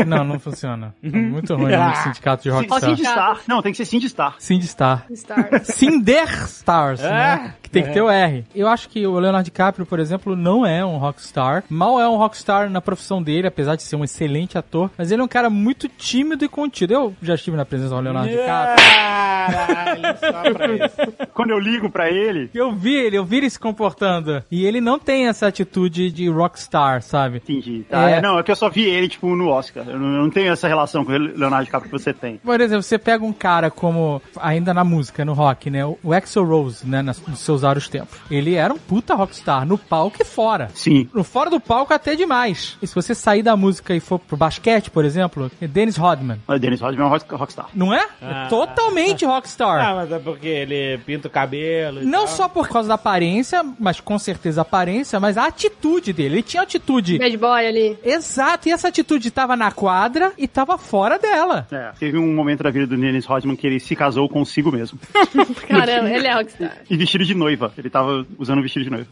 Não, 0.06 0.24
não 0.24 0.40
funciona. 0.40 0.94
Muito 1.02 1.56
ruim 1.56 1.74
o 1.74 1.78
nome 1.78 1.92
de 1.92 2.04
sindicato 2.04 2.44
de 2.44 2.50
rockstar. 2.50 2.82
Sindistar. 2.82 3.40
Não, 3.48 3.62
tem 3.62 3.72
que 3.72 3.78
ser 3.78 3.86
Sindistar. 3.86 4.36
Sindistar. 4.40 5.06
Star. 5.16 5.64
Cinder 5.64 6.28
Stars, 6.48 7.02
né? 7.02 7.54
Que 7.62 7.70
tem 7.70 7.84
que 7.84 7.92
ter 7.92 8.02
o 8.02 8.10
R. 8.10 8.44
Eu 8.54 8.68
acho 8.68 8.90
que 8.90 9.06
o 9.06 9.20
Leonardo 9.20 9.46
DiCaprio, 9.46 9.86
por 9.86 10.00
exemplo, 10.00 10.36
não 10.36 10.66
é 10.66 10.84
um 10.84 10.98
rockstar. 10.98 11.64
Mal 11.70 12.00
é 12.00 12.08
um 12.08 12.18
rockstar 12.18 12.70
na 12.70 12.82
profissão 12.82 13.22
dele, 13.22 13.48
apesar 13.48 13.76
de 13.76 13.84
ser 13.84 13.96
um 13.96 14.04
excelente 14.04 14.58
ator. 14.58 14.90
Mas 14.98 15.12
ele 15.12 15.22
é 15.22 15.24
um 15.24 15.28
cara 15.28 15.50
muito 15.50 15.88
tímido 15.88 16.44
e 16.44 16.50
contido. 16.50 16.94
Eu 16.94 17.16
já 17.22 17.36
estive 17.36 17.56
na 17.56 17.66
presença 17.66 17.96
do 17.96 18.02
Leonardo 18.02 18.30
DiCaprio. 18.30 18.86
Caralho, 18.86 20.18
só 20.20 20.54
pra 20.54 20.68
isso. 20.74 21.14
Quando 21.34 21.52
eu 21.52 21.60
ligo 21.60 21.90
pra 21.90 22.10
ele, 22.10 22.50
Eu 22.54 22.72
vi 22.74 22.94
ele, 23.12 23.18
eu 23.18 23.26
vi 23.26 23.38
ele 23.38 23.50
se 23.50 23.60
comportando. 23.60 24.44
E 24.52 24.66
ele 24.66 24.82
não 24.82 24.98
tem 25.00 25.28
essa 25.28 25.48
atitude 25.48 26.12
de 26.12 26.30
rockstar, 26.30 27.02
sabe? 27.02 27.38
entendi. 27.38 27.84
Tá? 27.90 28.10
É. 28.10 28.14
É, 28.14 28.22
não, 28.22 28.38
é 28.40 28.44
que 28.44 28.52
eu 28.52 28.56
só 28.56 28.70
vi 28.70 28.84
ele, 28.84 29.08
tipo, 29.08 29.36
no 29.36 29.50
Oscar. 29.50 29.84
Eu 29.88 30.00
não, 30.00 30.16
eu 30.16 30.22
não 30.24 30.30
tenho 30.30 30.52
essa 30.52 30.68
relação 30.68 31.04
com 31.06 31.12
o 31.12 31.18
Leonardo 31.18 31.66
DiCaprio 31.66 31.92
que 31.92 31.98
você 32.00 32.14
tem. 32.14 32.38
Por 32.38 32.60
exemplo, 32.60 32.84
você 32.84 32.98
pega 32.98 33.24
um 33.24 33.34
cara 33.34 33.70
como, 33.72 34.22
ainda 34.40 34.74
na 34.74 34.84
música, 34.84 35.24
no 35.26 35.34
rock, 35.34 35.70
né? 35.70 35.86
O 35.86 36.14
Axl 36.14 36.44
Rose, 36.44 36.86
né? 36.88 37.02
nas- 37.02 37.22
Nos 37.26 37.40
seus 37.40 37.62
vários 37.62 37.88
tempos. 37.88 38.18
Ele 38.30 38.56
era 38.56 38.74
um 38.74 38.78
puta 38.78 39.14
rockstar, 39.16 39.66
no 39.66 39.78
palco 39.78 40.18
e 40.22 40.26
fora. 40.26 40.70
Sim. 40.74 41.10
No 41.14 41.24
fora 41.24 41.50
do 41.50 41.60
palco 41.60 41.94
até 41.94 42.16
demais. 42.16 42.78
E 42.82 42.88
se 42.88 42.94
você 42.96 43.14
sair 43.16 43.44
da 43.44 43.56
música 43.56 43.94
e 43.96 44.00
for 44.00 44.20
pro 44.20 44.36
basquete, 44.38 44.90
por 44.92 45.06
exemplo, 45.06 45.52
é 45.62 45.68
Dennis 45.68 45.98
Rodman. 45.98 46.40
O 46.48 46.58
Dennis 46.58 46.82
Rodman 46.82 47.04
é 47.04 47.08
um 47.08 47.10
rock- 47.10 47.36
rockstar. 47.36 47.68
Não 47.74 47.94
é? 47.94 48.06
Ah. 48.22 48.46
é 48.46 48.50
totalmente 48.50 49.26
rockstar. 49.26 49.86
Ah, 49.86 49.96
mas 49.96 50.12
é 50.12 50.20
porque 50.20 50.48
ele 50.48 50.98
pinta 51.06 51.28
o 51.28 51.32
cabelo 51.32 52.02
e 52.02 52.06
Não 52.06 52.26
tal. 52.26 52.28
só 52.28 52.48
por 52.48 52.68
causa 52.68 52.90
da 52.90 52.98
aparência, 53.02 53.64
mas 53.80 54.00
com 54.00 54.18
certeza 54.20 54.62
a 54.62 54.64
aparência, 54.64 55.20
mas 55.20 55.38
a 55.38 55.48
atitude 55.48 56.14
dele. 56.14 56.36
Ele 56.36 56.44
tinha 56.44 56.64
atitude. 56.64 57.18
Bad 57.18 57.38
boy 57.38 57.66
ali. 57.66 57.98
Exato, 58.04 58.70
e 58.70 58.72
essa 58.72 58.88
atitude 58.88 59.32
tava 59.32 59.56
na 59.56 59.72
quadra 59.72 60.32
e 60.38 60.48
tava 60.48 60.78
fora 60.78 61.18
dela. 61.18 61.68
É, 61.72 61.92
teve 62.00 62.18
um 62.18 62.34
momento 62.34 62.64
da 62.64 62.70
vida 62.70 62.88
do 62.88 62.96
Dennis 62.96 63.26
Rodman 63.26 63.56
que 63.56 63.66
ele 63.68 63.80
se 63.80 63.96
casou 63.96 64.30
consigo 64.30 64.72
mesmo. 64.72 65.00
Caramba, 65.68 66.10
ele 66.10 66.28
é 66.28 66.34
Rockstar. 66.34 66.78
E 66.90 66.96
vestido 66.96 67.26
de 67.26 67.34
noiva. 67.34 67.74
Ele 67.78 67.90
tava 67.90 68.26
usando 68.38 68.62
vestido 68.62 68.86
de 68.86 68.92
noiva. 68.92 69.08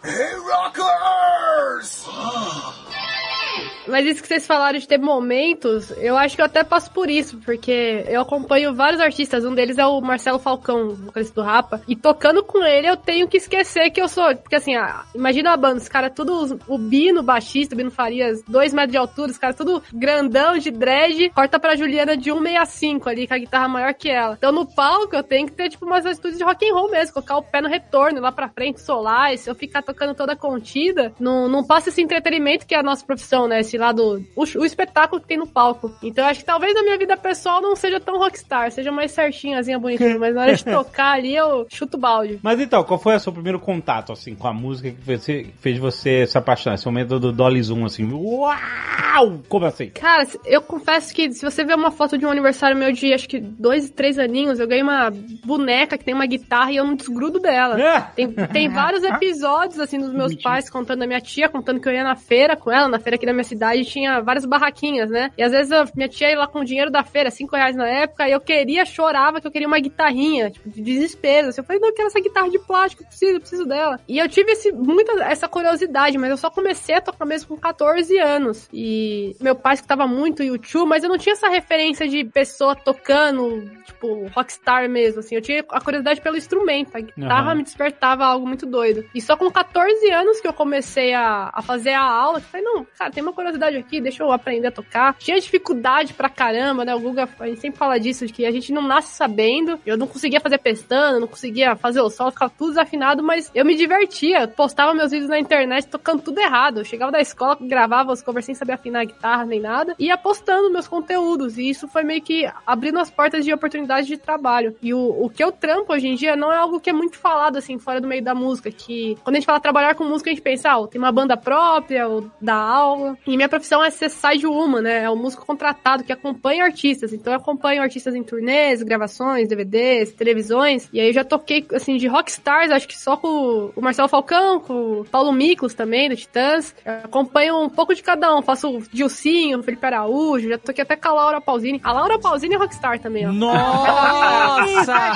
Mas 3.90 4.06
isso 4.06 4.22
que 4.22 4.28
vocês 4.28 4.46
falaram 4.46 4.78
de 4.78 4.88
ter 4.88 5.00
momentos, 5.00 5.92
eu 5.98 6.16
acho 6.16 6.36
que 6.36 6.42
eu 6.42 6.46
até 6.46 6.64
passo 6.64 6.92
por 6.92 7.10
isso, 7.10 7.38
porque 7.40 8.06
eu 8.08 8.22
acompanho 8.22 8.74
vários 8.74 9.02
artistas, 9.02 9.44
um 9.46 9.56
deles 9.56 9.78
é 9.78 9.86
o 9.86 10.00
Marcelo 10.00 10.40
Falcão, 10.40 10.90
vocalista 10.96 11.34
do 11.34 11.42
Rapa, 11.42 11.82
e 11.88 11.96
tocando 11.96 12.44
com 12.44 12.64
ele 12.64 12.88
eu 12.88 12.96
tenho 12.96 13.28
que 13.28 13.38
esquecer 13.38 13.90
que 13.90 14.02
eu 14.02 14.08
sou, 14.08 14.36
porque 14.36 14.56
assim, 14.56 14.74
imagina 15.16 15.52
a 15.52 15.58
banda, 15.58 15.78
os 15.78 15.90
caras 15.90 16.12
tudo, 16.16 16.60
o 16.68 16.78
Bino, 16.78 17.24
baixista, 17.24 17.74
o 17.74 17.78
Bino 17.78 17.92
Farias, 17.92 18.44
dois 18.48 18.74
metros 18.74 18.92
de 18.92 18.98
altura, 18.98 19.32
os 19.32 19.38
caras 19.38 19.56
tudo 19.56 19.82
grandão, 19.92 20.58
de 20.58 20.72
dread, 20.72 21.30
corta 21.32 21.60
pra 21.60 21.76
Juliana 21.76 22.16
de 22.16 22.32
165 22.32 23.10
ali, 23.10 23.28
com 23.28 23.34
a 23.34 23.38
guitarra 23.38 23.68
maior 23.68 23.94
que 23.94 24.10
ela. 24.10 24.36
Então 24.38 24.52
no 24.52 24.66
palco 24.66 25.16
eu 25.16 25.24
tenho 25.24 25.48
que 25.48 25.54
ter, 25.54 25.70
tipo, 25.70 25.86
umas 25.86 26.06
atitudes 26.06 26.38
de 26.38 26.44
rock 26.44 26.70
and 26.70 26.74
roll 26.74 26.92
mesmo, 26.92 27.14
colocar 27.14 27.38
o 27.38 27.44
pé 27.44 27.62
no 27.62 27.70
retorno, 27.70 28.22
lá 28.22 28.32
pra 28.32 28.50
frente, 28.50 28.82
solar, 28.82 29.34
e 29.34 29.38
se 29.38 29.50
eu 29.50 29.56
ficar 29.56 29.82
tocando 29.82 30.14
toda 30.14 30.36
contida, 30.36 31.12
não, 31.20 31.48
não 31.48 31.66
passa 31.66 31.90
esse 31.90 32.02
entretenimento 32.02 32.68
que 32.68 32.76
é 32.76 32.80
a 32.80 32.84
nossa 32.84 33.06
profissão, 33.06 33.48
né, 33.48 33.62
esse 33.62 33.79
lado, 33.80 34.24
o, 34.36 34.44
o 34.44 34.66
espetáculo 34.66 35.22
que 35.22 35.28
tem 35.28 35.38
no 35.38 35.48
palco. 35.48 35.94
Então 36.04 36.26
acho 36.26 36.40
que 36.42 36.46
talvez 36.46 36.74
na 36.74 36.84
minha 36.84 36.98
vida 36.98 37.16
pessoal 37.18 37.62
não 37.62 37.76
seja 37.76 38.00
tão 38.00 38.18
rockstar, 38.18 38.72
seja 38.72 38.92
mais 38.92 39.12
certinhazinha, 39.12 39.80
bonitinha, 39.80 40.18
mas 40.20 40.36
na 40.36 40.42
hora 40.42 40.56
de 40.56 40.64
tocar 40.66 41.14
ali 41.14 41.36
eu 41.36 41.66
chuto 41.70 41.98
o 41.98 42.00
balde. 42.00 42.40
Mas 42.44 42.60
então, 42.60 42.84
qual 42.84 43.00
foi 43.00 43.16
o 43.16 43.20
seu 43.20 43.32
primeiro 43.34 43.60
contato, 43.60 44.12
assim, 44.12 44.36
com 44.36 44.48
a 44.48 44.54
música 44.54 44.92
que 44.92 45.02
você- 45.06 45.48
fez 45.62 45.78
você 45.78 46.26
se 46.28 46.38
apaixonar? 46.38 46.76
Esse 46.76 46.86
momento 46.86 47.20
do 47.20 47.32
Dolly 47.32 47.62
Zoom, 47.62 47.86
assim, 47.86 48.10
uau! 48.12 49.40
Como 49.48 49.66
assim? 49.66 49.90
Cara, 49.90 50.28
eu 50.46 50.62
confesso 50.62 51.14
que 51.14 51.32
se 51.32 51.44
você 51.44 51.64
ver 51.64 51.76
uma 51.76 51.92
foto 51.92 52.18
de 52.18 52.26
um 52.26 52.30
aniversário 52.30 52.78
meu 52.78 52.92
de 52.92 53.14
acho 53.14 53.28
que 53.28 53.40
dois, 53.40 53.90
três 53.90 54.18
aninhos, 54.20 54.60
eu 54.60 54.68
ganhei 54.68 54.84
uma 54.84 55.12
boneca 55.46 55.98
que 55.98 56.04
tem 56.06 56.14
uma 56.14 56.26
guitarra 56.26 56.72
e 56.72 56.78
eu 56.78 56.86
não 56.86 56.96
desgrudo 56.96 57.40
dela. 57.40 57.80
É. 57.80 58.02
Tem, 58.16 58.32
tem 58.32 58.70
vários 58.70 59.04
episódios, 59.06 59.80
assim, 59.80 60.00
dos 60.00 60.14
meus 60.14 60.36
pais 60.36 60.70
contando 60.70 61.00
da 61.00 61.08
minha 61.08 61.22
tia, 61.22 61.50
contando 61.50 61.80
que 61.80 61.88
eu 61.88 61.94
ia 61.94 62.04
na 62.04 62.16
feira 62.16 62.56
com 62.56 62.72
ela, 62.72 62.88
na 62.88 63.00
feira 63.00 63.16
aqui 63.16 63.26
da 63.26 63.34
minha 63.34 63.44
cidade 63.44 63.69
tinha 63.86 64.22
várias 64.22 64.46
barraquinhas, 64.46 65.10
né? 65.10 65.32
E 65.38 65.44
às 65.44 65.52
vezes 65.52 65.72
minha 65.96 66.08
tia 66.08 66.30
ia 66.30 66.38
lá 66.38 66.48
com 66.48 66.60
o 66.60 66.66
dinheiro 66.66 66.92
da 66.92 67.04
feira, 67.04 67.32
cinco 67.32 67.56
reais 67.56 67.76
na 67.76 67.88
época, 67.88 68.28
e 68.28 68.32
eu 68.32 68.42
queria, 68.42 68.86
chorava 68.86 69.40
que 69.40 69.48
eu 69.48 69.52
queria 69.52 69.68
uma 69.68 69.80
guitarrinha, 69.80 70.50
tipo, 70.50 70.70
de 70.70 70.82
desespero. 70.82 71.50
Assim, 71.50 71.62
eu 71.62 71.66
falei, 71.66 71.82
não, 71.82 71.90
eu 71.90 71.94
quero 71.94 72.08
essa 72.08 72.20
guitarra 72.20 72.50
de 72.50 72.60
plástico, 72.60 73.04
eu 73.04 73.08
preciso, 73.08 73.34
eu 73.34 73.40
preciso 73.40 73.66
dela. 73.66 74.00
E 74.08 74.18
eu 74.18 74.28
tive 74.28 74.52
esse, 74.52 74.72
muita 74.72 75.12
essa 75.24 75.48
curiosidade, 75.48 76.18
mas 76.18 76.30
eu 76.30 76.38
só 76.38 76.50
comecei 76.50 76.96
a 76.96 77.02
tocar 77.02 77.26
mesmo 77.26 77.50
com 77.50 77.58
14 77.58 78.18
anos. 78.18 78.68
E 78.74 79.36
meu 79.40 79.56
pai 79.56 79.76
escutava 79.76 80.08
muito 80.08 80.44
YouTube, 80.44 80.88
mas 80.88 81.04
eu 81.04 81.10
não 81.10 81.18
tinha 81.18 81.34
essa 81.34 81.50
referência 81.50 82.08
de 82.08 82.24
pessoa 82.26 82.76
tocando, 82.76 83.70
tipo, 83.86 84.28
rockstar 84.28 84.90
mesmo, 84.90 85.20
assim. 85.20 85.36
Eu 85.36 85.42
tinha 85.42 85.64
a 85.70 85.82
curiosidade 85.82 86.22
pelo 86.22 86.38
instrumento. 86.38 86.96
A 86.96 87.00
guitarra 87.02 87.50
Aham. 87.50 87.56
me 87.56 87.64
despertava 87.64 88.26
algo 88.26 88.48
muito 88.48 88.66
doido. 88.66 89.06
E 89.14 89.22
só 89.22 89.36
com 89.36 89.50
14 89.50 90.10
anos 90.12 90.40
que 90.40 90.48
eu 90.48 90.54
comecei 90.54 91.14
a, 91.14 91.50
a 91.54 91.62
fazer 91.62 91.92
a 91.92 92.04
aula, 92.04 92.38
eu 92.38 92.42
falei, 92.42 92.66
não, 92.66 92.86
cara, 92.98 93.12
tem 93.12 93.22
uma 93.22 93.34
curiosidade 93.34 93.49
aqui, 93.80 94.02
deixa 94.02 94.24
eu 94.24 94.32
aprender 94.32 94.68
a 94.68 94.72
tocar. 94.72 95.16
Tinha 95.18 95.40
dificuldade 95.40 96.14
pra 96.14 96.30
caramba, 96.30 96.86
né? 96.86 96.94
O 96.96 97.00
Guga, 97.00 97.28
a 97.40 97.48
gente 97.48 97.62
sempre 97.62 97.78
fala 97.78 98.00
disso, 98.00 98.26
de 98.26 98.34
que 98.34 98.46
a 98.46 98.52
gente 98.52 98.72
não 98.72 98.82
nasce 98.82 99.16
sabendo. 99.16 99.80
Eu 99.86 99.98
não 99.98 100.08
conseguia 100.08 100.40
fazer 100.40 100.58
pestana, 100.58 101.20
não 101.20 101.28
conseguia 101.28 101.76
fazer 101.76 102.02
o 102.02 102.10
sol, 102.10 102.32
ficava 102.32 102.52
tudo 102.56 102.70
desafinado, 102.70 103.24
mas 103.24 103.52
eu 103.54 103.66
me 103.66 103.76
divertia. 103.76 104.48
Postava 104.48 104.94
meus 104.94 105.12
vídeos 105.12 105.30
na 105.30 105.40
internet 105.40 105.88
tocando 105.88 106.22
tudo 106.22 106.40
errado. 106.40 106.80
Eu 106.80 106.86
chegava 106.86 107.12
da 107.12 107.20
escola, 107.20 107.58
gravava 107.62 108.12
os 108.12 108.22
covers 108.22 108.46
sem 108.46 108.56
saber 108.56 108.74
afinar 108.74 109.02
a 109.02 109.06
guitarra 109.06 109.46
nem 109.46 109.60
nada, 109.60 109.96
e 109.98 110.06
ia 110.06 110.18
postando 110.18 110.72
meus 110.72 110.88
conteúdos. 110.88 111.58
E 111.58 111.70
isso 111.70 111.88
foi 111.88 112.04
meio 112.04 112.22
que 112.22 112.50
abrindo 112.66 113.00
as 113.00 113.10
portas 113.10 113.46
de 113.46 113.54
oportunidades 113.54 114.08
de 114.08 114.18
trabalho. 114.18 114.76
E 114.82 114.94
o, 114.94 115.26
o 115.26 115.30
que 115.30 115.44
eu 115.44 115.52
trampo 115.52 115.94
hoje 115.94 116.08
em 116.08 116.16
dia 116.16 116.36
não 116.36 116.52
é 116.52 116.58
algo 116.58 116.80
que 116.80 116.90
é 116.90 116.94
muito 116.94 117.18
falado, 117.18 117.58
assim, 117.58 117.78
fora 117.78 118.02
do 118.02 118.08
meio 118.08 118.24
da 118.24 118.36
música. 118.36 118.72
Que 118.72 119.18
quando 119.24 119.36
a 119.36 119.40
gente 119.40 119.46
fala 119.46 119.60
trabalhar 119.60 119.96
com 119.96 120.04
música, 120.04 120.30
a 120.30 120.34
gente 120.34 120.44
pensa, 120.44 120.72
ah, 120.72 120.88
tem 120.88 121.00
uma 121.00 121.12
banda 121.12 121.38
própria, 121.38 122.08
ou 122.08 122.30
dá 122.42 122.56
aula. 122.56 123.18
E 123.26 123.38
minha 123.40 123.48
profissão 123.48 123.82
é 123.82 123.90
ser 123.90 124.10
side 124.10 124.46
woman, 124.46 124.82
né? 124.82 125.04
É 125.04 125.10
o 125.10 125.16
músico 125.16 125.46
contratado 125.46 126.04
que 126.04 126.12
acompanha 126.12 126.66
artistas. 126.66 127.14
Então 127.14 127.32
eu 127.32 127.40
acompanho 127.40 127.82
artistas 127.82 128.14
em 128.14 128.22
turnês, 128.22 128.84
gravações, 128.84 129.48
DVDs, 129.48 130.12
televisões. 130.12 130.90
E 130.92 131.00
aí 131.00 131.08
eu 131.08 131.14
já 131.14 131.24
toquei, 131.24 131.66
assim, 131.74 131.96
de 131.96 132.06
rockstars, 132.06 132.70
acho 132.70 132.86
que 132.86 133.00
só 133.00 133.16
com 133.16 133.72
o 133.74 133.82
Marcelo 133.82 134.10
Falcão, 134.10 134.60
com 134.60 134.74
o 135.00 135.06
Paulo 135.06 135.32
Miklos 135.32 135.74
também, 135.74 136.10
do 136.10 136.18
Titãs. 136.18 136.76
Eu 136.84 136.96
acompanho 137.06 137.64
um 137.64 137.70
pouco 137.70 137.96
de 137.96 138.04
cada 138.04 138.36
um. 138.36 138.42
Faço 138.42 138.78
o 138.78 138.84
Gilcinho, 138.92 139.64
Felipe 139.64 139.86
Araújo, 139.86 140.50
já 140.50 140.58
toquei 140.58 140.84
até 140.84 140.98
com 140.98 141.08
a 141.08 141.14
Laura 141.14 141.40
Pausini. 141.40 141.80
A 141.82 141.94
Laura 141.94 142.20
Pausini 142.20 142.56
é 142.56 142.58
rockstar 142.58 143.00
também, 143.00 143.26
ó. 143.26 143.32
Nossa! 143.32 145.16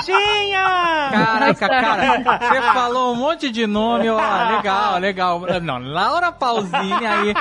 Caraca, 1.12 1.68
cara, 1.68 2.38
você 2.38 2.62
falou 2.72 3.12
um 3.12 3.16
monte 3.16 3.50
de 3.50 3.66
nome, 3.66 4.08
ó, 4.08 4.16
legal, 4.56 4.98
legal. 4.98 5.42
Não, 5.62 5.78
Laura 5.78 6.32
Pausini 6.32 7.06
aí 7.06 7.34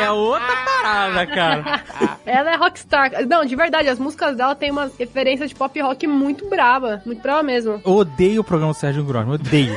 é 0.00 0.10
outra 0.22 0.56
parada, 0.64 1.26
cara. 1.26 1.82
Ela 2.24 2.52
é 2.52 2.56
rockstar. 2.56 3.10
Não, 3.26 3.44
de 3.44 3.56
verdade, 3.56 3.88
as 3.88 3.98
músicas 3.98 4.36
dela 4.36 4.54
tem 4.54 4.70
umas 4.70 4.96
referências 4.96 5.50
de 5.50 5.54
pop 5.54 5.80
rock 5.80 6.06
muito 6.06 6.48
braba. 6.48 7.02
Muito 7.04 7.22
brava 7.22 7.42
mesmo. 7.42 7.80
Eu 7.84 7.92
odeio 7.92 8.40
o 8.40 8.44
programa 8.44 8.72
do 8.72 8.78
Sérgio 8.78 9.04
Grossman, 9.04 9.34
odeio. 9.34 9.76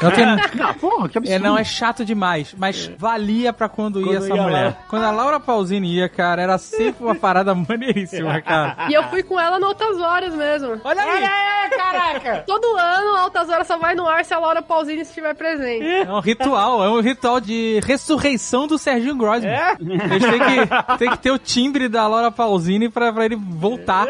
Eu 0.00 0.10
tenho... 0.12 0.36
Ah, 0.66 0.74
porra, 0.74 1.08
que 1.08 1.18
absurdo. 1.18 1.36
É, 1.36 1.38
não, 1.38 1.56
é 1.56 1.62
chato 1.62 2.04
demais, 2.04 2.54
mas 2.58 2.90
valia 2.98 3.52
pra 3.52 3.68
quando, 3.68 4.00
ia 4.00 4.06
Quando 4.06 4.16
essa 4.16 4.34
ia 4.34 4.42
mulher. 4.42 4.64
lá. 4.66 4.76
Quando 4.88 5.04
a 5.04 5.10
Laura 5.12 5.38
Pausini 5.38 5.94
ia, 5.94 6.08
cara, 6.08 6.42
era 6.42 6.58
sempre 6.58 7.04
uma 7.04 7.14
parada 7.14 7.54
maneiríssima, 7.54 8.40
cara. 8.42 8.88
E 8.90 8.94
eu 8.94 9.04
fui 9.04 9.22
com 9.22 9.38
ela 9.38 9.58
em 9.60 9.64
outras 9.64 10.00
horas 10.00 10.34
mesmo. 10.34 10.80
Olha 10.82 11.02
aí! 11.02 11.68
Caraca! 11.76 12.44
Todo 12.46 12.76
ano, 12.76 13.16
Altas 13.16 13.48
Horas 13.48 13.66
só 13.66 13.78
vai 13.78 13.94
no 13.94 14.06
ar 14.08 14.24
se 14.24 14.32
a 14.34 14.38
Laura 14.38 14.62
Pausini 14.62 15.02
estiver 15.02 15.34
presente. 15.34 15.84
É 15.84 16.10
um 16.10 16.20
ritual, 16.20 16.82
é 16.82 16.88
um 16.88 17.00
ritual 17.00 17.40
de 17.40 17.80
ressurreição 17.84 18.66
do 18.66 18.78
Serginho 18.78 19.14
Grosman. 19.14 19.50
É? 19.50 19.76
Eles 19.80 20.24
têm 20.24 20.40
que, 20.40 20.98
têm 20.98 21.10
que 21.10 21.18
ter 21.18 21.30
o 21.30 21.38
timbre 21.38 21.88
da 21.88 22.06
Laura 22.06 22.30
Pausini 22.30 22.88
pra, 22.88 23.12
pra 23.12 23.24
ele 23.24 23.36
voltar. 23.36 24.06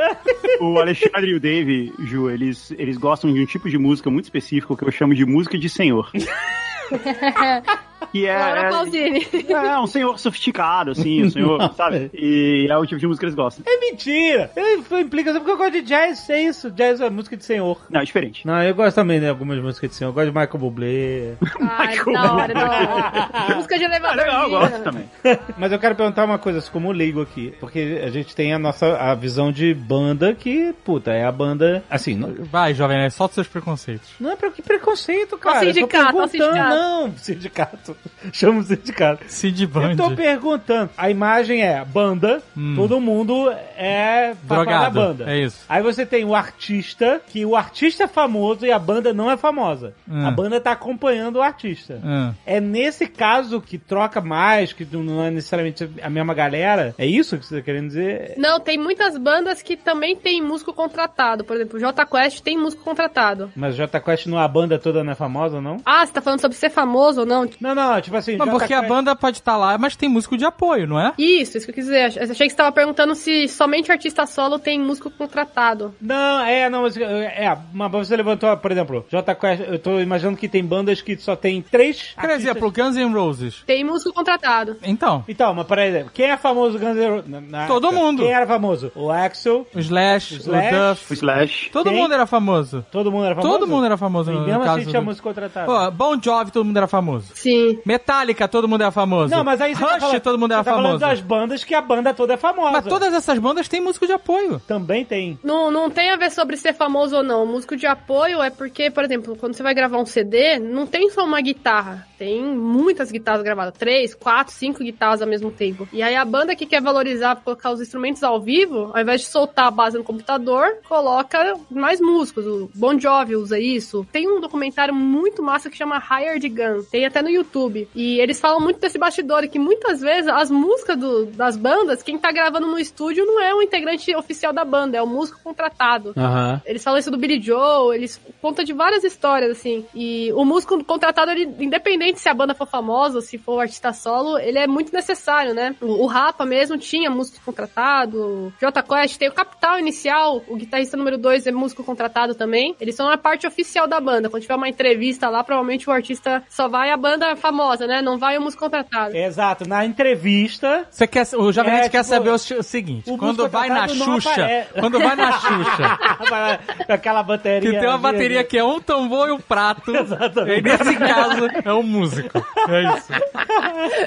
O 0.61 0.79
Alexandre 0.79 1.31
e 1.31 1.35
o 1.35 1.41
Dave, 1.41 1.93
Ju, 2.01 2.31
eles, 2.31 2.71
eles 2.79 2.97
gostam 2.97 3.33
de 3.33 3.43
um 3.43 3.47
tipo 3.47 3.69
de 3.69 3.77
música 3.79 4.09
muito 4.11 4.25
específico 4.25 4.77
que 4.77 4.85
eu 4.85 4.91
chamo 4.93 5.15
de 5.15 5.25
música 5.27 5.59
de 5.59 5.69
senhor. 5.77 6.11
Que 8.13 8.27
é, 8.27 8.39
Laura 8.39 8.61
é, 8.61 8.71
Pausini. 8.71 9.27
é 9.49 9.79
um 9.79 9.87
senhor 9.87 10.19
sofisticado, 10.19 10.91
assim, 10.93 11.25
um 11.25 11.31
senhor, 11.31 11.73
sabe? 11.75 12.11
E 12.15 12.67
é 12.71 12.77
o 12.77 12.85
tipo 12.87 13.01
de 13.01 13.07
música 13.07 13.21
que 13.23 13.27
eles 13.27 13.35
gostam. 13.35 13.65
É 13.67 13.79
mentira! 13.81 14.51
Ele 14.57 14.83
implica 15.03 15.33
só 15.33 15.39
porque 15.39 15.53
eu 15.53 15.57
gosto 15.57 15.73
de 15.73 15.83
jazz, 15.83 16.29
é 16.31 16.43
isso. 16.43 16.71
Jazz 16.71 17.01
é 17.01 17.11
música 17.11 17.37
de 17.37 17.45
senhor. 17.45 17.81
Não, 17.91 18.01
é 18.01 18.05
diferente. 18.05 18.47
Não, 18.47 18.63
eu 18.63 18.75
gosto 18.75 18.95
também 18.97 19.21
de 19.21 19.29
algumas 19.29 19.59
músicas 19.61 19.91
de 19.91 19.97
senhor. 19.97 20.11
Eu 20.11 20.15
gosto 20.15 20.27
de 20.33 20.39
Michael 20.39 20.59
Bublé. 20.59 21.35
Ai, 21.61 21.97
da 21.97 22.33
hora, 22.35 22.55
da 22.55 22.65
hora. 22.69 23.55
Música 23.57 23.79
de 23.79 23.85
Ah, 23.85 23.89
elevador. 23.89 24.17
legal, 24.25 24.43
eu 24.45 24.51
gosto 24.51 24.83
também. 24.83 25.05
Mas 25.59 25.73
eu 25.73 25.79
quero 25.79 25.95
perguntar 25.95 26.25
uma 26.25 26.39
coisa, 26.39 26.59
assim, 26.59 26.71
como 26.71 26.93
leigo 26.93 27.21
aqui. 27.23 27.55
Porque 27.61 28.01
a 28.05 28.11
gente 28.11 28.35
tem 28.35 28.53
a 28.53 28.59
nossa 28.59 28.97
a 28.97 29.15
visão 29.15 29.51
de 29.53 29.73
banda 29.75 30.35
que, 30.35 30.73
puta, 30.85 31.13
é 31.13 31.25
a 31.25 31.33
banda. 31.33 31.83
Assim, 31.91 32.15
não, 32.17 32.35
Vai, 32.51 32.75
jovem, 32.75 32.99
né? 32.99 33.11
Solta 33.11 33.35
seus 33.35 33.49
preconceitos. 33.49 34.11
não 34.21 34.31
é 34.33 34.37
pra 34.37 34.51
que 34.51 34.63
preconceito, 34.63 35.37
cara. 35.39 35.61
Tô 35.61 35.67
sindicato, 35.67 36.29
sindicato. 36.29 36.75
Não, 36.75 37.13
sindicato. 37.17 37.96
Chama 38.33 38.61
o 38.61 38.63
sindicato. 38.63 39.25
Cid 39.29 39.63
Eu 39.63 39.69
Band. 39.69 39.97
tô 39.97 40.11
perguntando. 40.13 40.91
A 40.97 41.11
imagem 41.11 41.63
é 41.63 41.85
banda, 41.85 42.43
todo 42.75 43.01
mundo 43.01 43.51
é 43.77 44.35
falar 44.47 44.65
da 44.65 44.71
Drogado, 44.89 44.95
banda. 44.95 45.31
é 45.31 45.39
isso. 45.39 45.65
Aí 45.69 45.83
você 45.83 46.05
tem 46.05 46.25
o 46.25 46.35
artista, 46.35 47.21
que 47.29 47.45
o 47.45 47.55
artista 47.57 48.05
é 48.05 48.09
famoso 48.09 48.65
e 48.67 48.73
a 48.73 48.79
banda 48.79 49.13
não 49.13 49.31
é 49.31 49.37
famosa. 49.37 49.93
Hum. 50.09 50.27
A 50.27 50.31
banda 50.31 50.61
tá 50.61 50.73
acompanhando 50.73 51.37
o 51.37 51.43
artista. 51.43 52.01
Hum. 52.05 52.33
É 52.45 52.61
nesse 52.61 53.07
caso 53.07 53.61
que 53.61 53.79
troca 53.79 54.21
mais, 54.21 54.73
que 54.73 54.87
não 54.97 55.23
é 55.25 55.31
necessariamente 55.31 55.89
a 56.03 56.11
mesma 56.11 56.35
galera? 56.35 56.95
É 56.99 57.07
isso 57.07 57.37
que 57.39 57.47
você 57.47 57.57
tá 57.57 57.63
querendo 57.63 57.89
dizer? 57.89 58.35
Não, 58.37 58.59
tem 58.61 58.79
muitas 58.79 59.17
bandas 59.19 59.63
que 59.63 59.77
também 59.77 60.17
tem 60.17 60.43
músico 60.43 60.73
contratado. 60.73 61.45
Por 61.45 61.57
exemplo, 61.57 61.77
o 61.77 61.81
J 61.81 62.05
Quest 62.07 62.41
tem 62.41 62.59
músico 62.59 62.83
contratado. 62.83 63.51
Mas 63.55 63.75
o 63.75 63.77
Jota 63.77 64.01
Quest 64.01 64.27
não, 64.27 64.39
a 64.39 64.49
banda 64.49 64.79
toda 64.79 65.05
não 65.05 65.13
é 65.13 65.15
famosa, 65.15 65.61
não? 65.61 65.77
Ah, 65.85 66.05
você 66.05 66.13
tá 66.13 66.21
falando 66.21 66.41
sobre 66.41 66.57
ser 66.57 66.71
famoso 66.71 67.21
ou 67.21 67.27
não? 67.27 67.49
Não, 67.61 67.75
não, 67.75 67.86
tipo 68.01 68.17
assim. 68.17 68.37
Mas 68.37 68.47
Jota 68.47 68.59
porque 68.59 68.75
a 68.75 68.83
banda 68.83 69.15
pode 69.17 69.39
estar 69.39 69.57
lá, 69.57 69.77
mas 69.79 69.97
tem 69.97 70.09
músico 70.09 70.37
de 70.37 70.45
apoio, 70.45 70.87
não 70.87 70.99
é? 71.01 71.13
Isso, 71.19 71.57
isso 71.57 71.67
que 71.67 71.71
eu 71.71 71.75
quis 71.75 71.85
dizer. 71.87 72.17
Eu 72.17 72.31
achei 72.31 72.47
que 72.47 72.51
você 72.51 72.57
tava 72.57 72.73
perguntando 72.73 73.15
se 73.15 73.49
somente 73.49 73.91
artista 73.91 74.27
solo 74.27 74.59
tem 74.59 74.79
músico 74.81 75.11
contratado. 75.11 75.95
Não, 76.01 76.41
é, 76.45 76.69
não, 76.69 76.83
mas 76.83 76.97
é, 76.97 77.57
mas 77.73 77.91
você 77.91 78.17
levantou, 78.17 78.57
por 78.57 78.71
exemplo, 78.73 79.05
Quest, 79.41 79.63
eu 79.69 79.79
tô 79.79 80.01
imaginando 80.01 80.37
que 80.37 80.49
tem 80.49 80.65
bandas 80.65 81.01
que 81.03 81.17
só 81.19 81.37
tem 81.37 81.61
três. 81.63 82.15
Por 82.15 82.25
artistas- 82.31 82.45
exemplo, 82.45 82.71
Guns 82.73 82.97
N' 82.97 83.13
Roses. 83.13 83.63
Tem 83.67 83.85
músico 83.85 84.13
contratado. 84.13 84.77
Então, 84.83 85.25
Então, 85.29 85.55
mas 85.55 85.67
peraí, 85.67 86.05
quem 86.15 86.27
é 86.31 86.37
famoso 86.37 86.79
Guns 86.79 86.97
N' 86.97 87.09
Roses? 87.11 87.25
Todo 87.69 87.87
época? 87.89 88.03
mundo. 88.03 88.23
Quem 88.23 88.33
era 88.33 88.47
famoso? 88.47 88.93
O 88.95 89.11
Axel, 89.11 89.67
o 89.75 89.79
Slash, 89.79 90.35
O 90.35 90.37
Slash. 90.39 90.75
o 90.75 90.77
O 90.77 90.89
Duff. 90.91 91.15
Slash. 91.15 91.71
Todo 91.71 91.91
Quem? 91.91 92.01
mundo 92.01 92.15
era 92.15 92.27
famoso. 92.27 92.85
todo 92.91 93.11
mundo 93.11 93.27
era 93.27 93.35
famoso? 93.35 93.53
Todo 93.53 93.67
mundo 93.69 93.87
era 93.87 93.97
famoso 93.97 94.31
E 94.31 94.35
no, 94.35 94.41
mesmo 94.41 94.63
assim 94.63 94.75
caso. 94.77 94.91
tinha 94.91 95.01
do- 95.01 95.05
música 95.07 95.23
contratada. 95.29 95.67
Pô, 95.67 95.91
Bon 95.91 96.21
Jovi, 96.23 96.51
todo 96.51 96.65
mundo 96.65 96.77
era 96.77 96.87
famoso. 96.87 97.31
Sim. 97.35 97.76
Metallica, 97.85 98.49
todo 98.49 98.69
mundo 98.69 98.83
era 98.83 98.91
famoso. 98.91 99.35
não, 99.35 99.45
mas 99.45 99.61
aí 99.61 99.75
você 99.75 99.83
Rush, 99.83 99.93
tá 99.93 100.01
falando, 100.01 100.21
todo 100.21 100.39
mundo 100.39 100.53
era 100.53 100.63
você 100.63 100.71
tá 100.71 100.77
falando 100.77 101.01
famoso. 101.01 101.07
das 101.07 101.21
bandas 101.21 101.65
que 101.65 101.75
a 101.75 101.81
banda 101.81 102.15
toda 102.15 102.35
é 102.35 102.37
famosa. 102.37 102.73
Mas 102.73 102.85
todas 102.85 103.13
essas 103.13 103.39
bandas 103.39 103.69
têm 103.69 103.81
músico 103.81 104.07
de 104.07 104.13
apoio. 104.13 104.61
Também 104.67 105.05
tem. 105.05 105.39
Não, 105.43 105.71
não 105.71 105.91
tem 105.91 106.11
a 106.11 106.17
ver 106.17 106.31
sobre 106.31 106.57
ser 106.57 106.73
famoso 106.75 107.17
ou 107.17 107.23
não. 107.23 107.45
O 107.45 107.47
músico 107.47 107.77
de 107.77 107.87
apoio 107.87 108.43
é 108.43 108.51
porque, 108.51 108.91
por 108.91 109.05
exemplo, 109.05 109.37
quando 109.37 109.55
você 109.55 109.63
vai 109.63 109.75
gravar 109.75 109.99
um 109.99 110.07
CD, 110.07 110.59
não 110.59 110.87
tem 110.87 111.11
só 111.11 111.25
uma 111.25 111.41
guitarra. 111.41 112.07
Tem 112.19 112.43
muitas 112.43 113.11
guitarras 113.11 113.43
gravadas. 113.43 113.75
Três, 113.77 114.15
quatro, 114.15 114.53
cinco 114.55 114.83
guitarras 114.83 115.21
ao 115.21 115.29
mesmo 115.29 115.51
tempo. 115.51 115.87
E 115.93 116.03
aí 116.03 116.17
a 116.17 116.25
banda 116.25 116.57
que 116.57 116.67
quer 116.67 116.81
valorizar, 116.81 117.37
colocar 117.37 117.71
os 117.71 117.81
instrumentos 117.81 118.23
ao 118.23 118.41
vivo, 118.41 118.91
ao 118.95 119.01
invés 119.01 119.23
de 119.23 119.27
soltar 119.27 119.67
a 119.67 119.71
base 119.71 119.99
no 119.99 120.05
computador, 120.05 120.79
coloca 120.89 121.55
mais 121.71 122.01
músicos. 122.01 122.47
O 122.47 122.71
Bon 122.75 122.99
Jovi 122.99 123.37
usa 123.37 123.59
isso. 123.59 124.07
Tem 124.11 124.29
um 124.29 124.41
documentário 124.41 124.95
muito 124.95 125.43
massa 125.43 125.69
que 125.69 125.77
chama 125.77 125.99
Hired 125.99 126.49
Gun. 126.49 126.83
Tem 126.91 127.05
até 127.05 127.21
no 127.23 127.29
YouTube. 127.29 127.66
E 127.95 128.21
eles 128.21 128.41
falam 128.41 128.61
muito 128.61 128.81
desse 128.81 128.99
bastidor 128.99 129.47
que 129.49 129.59
muitas 129.59 130.01
vezes 130.01 130.29
as 130.29 130.51
músicas 130.51 130.97
do- 130.99 131.27
das 131.27 131.57
bandas, 131.57 132.03
quem 132.03 132.19
tá 132.19 132.31
gravando 132.33 132.67
no 132.67 132.79
estúdio 132.79 133.25
não 133.25 133.41
é 133.41 133.55
o 133.55 133.63
integrante 133.63 134.15
oficial 134.15 134.53
da 134.53 134.65
banda, 134.65 134.97
é 134.97 135.03
o 135.03 135.07
músico 135.07 135.41
contratado. 135.43 136.13
Aham. 136.17 136.61
Eles 136.65 136.83
falam 136.83 136.99
isso 136.99 137.11
do 137.11 137.19
Billy 137.19 137.41
Joe, 137.41 137.95
eles 137.97 138.21
contam 138.41 138.65
de 138.65 138.73
várias 138.73 139.05
histórias, 139.05 139.51
assim. 139.53 139.85
E 139.95 140.33
o 140.35 140.45
músico 140.45 140.83
contratado, 140.85 141.31
ele, 141.31 141.45
independente 141.61 142.21
se 142.21 142.29
a 142.29 142.35
banda 142.35 142.55
for 142.55 142.67
famosa 142.67 143.17
ou 143.19 143.23
se 143.23 143.39
for 143.39 143.61
artista 143.61 143.93
solo, 143.93 144.39
ele 144.39 144.59
é 144.59 144.67
muito 144.67 144.93
necessário, 144.93 145.55
né? 145.55 145.75
O, 145.81 146.05
o 146.05 146.07
Rapa 146.07 146.45
mesmo 146.45 146.77
tinha 146.79 147.11
músico 147.11 147.39
contratado, 147.45 148.19
o 148.19 148.53
J 148.61 148.83
Quest 148.83 149.19
tem 149.19 149.29
o 149.29 149.33
Capital 149.33 149.79
Inicial, 149.79 150.43
o 150.49 150.57
guitarrista 150.57 150.97
número 150.97 151.19
2 151.19 151.47
é 151.47 151.53
músico 151.53 151.83
contratado 151.85 152.35
também. 152.35 152.75
Eles 152.81 152.95
são 152.95 153.09
a 153.09 153.17
parte 153.17 153.47
oficial 153.47 153.87
da 153.87 154.01
banda. 154.01 154.29
Quando 154.31 154.43
tiver 154.43 154.55
uma 154.55 154.69
entrevista 154.69 155.29
lá, 155.29 155.43
provavelmente 155.45 155.89
o 155.89 155.93
artista 155.93 156.43
só 156.49 156.69
vai 156.69 156.91
a 156.91 156.97
banda 156.97 157.35
famosa, 157.37 157.56
né? 157.87 158.03
Não 158.03 158.19
vai 158.19 158.37
o 158.39 158.41
músico 158.43 158.63
contratado. 158.65 159.17
Exato, 159.17 159.69
na 159.69 159.85
entrevista. 159.85 160.87
Você 160.91 161.07
quer, 161.07 161.27
o 161.37 161.53
Jovem 161.53 161.73
É, 161.73 161.77
Nerd 161.77 161.91
quer 161.91 161.99
tipo, 162.03 162.09
saber 162.15 162.31
o, 162.31 162.35
o 162.35 162.39
seguinte: 162.63 163.11
o 163.11 163.17
quando 163.19 163.39
músico 163.39 163.49
vai 163.49 163.69
na 163.69 163.89
Xuxa, 163.89 164.67
quando 164.79 164.99
vai 164.99 165.17
na 165.17 165.33
Xuxa, 165.33 165.99
Com 166.87 166.93
aquela 166.93 167.23
bateria. 167.23 167.71
que 167.71 167.79
tem 167.79 167.89
uma 167.89 167.99
bateria 167.99 168.45
que 168.45 168.59
é 168.59 168.65
um 168.65 168.81
tambor 168.81 169.29
e 169.29 169.33
um 169.33 169.41
prato, 169.41 169.95
Exatamente. 169.97 170.59
e 170.61 170.63
nesse 170.63 170.97
caso 170.97 171.47
é 171.65 171.73
um 171.73 171.83
músico. 171.83 172.45
É 172.69 172.83
isso. 172.97 173.13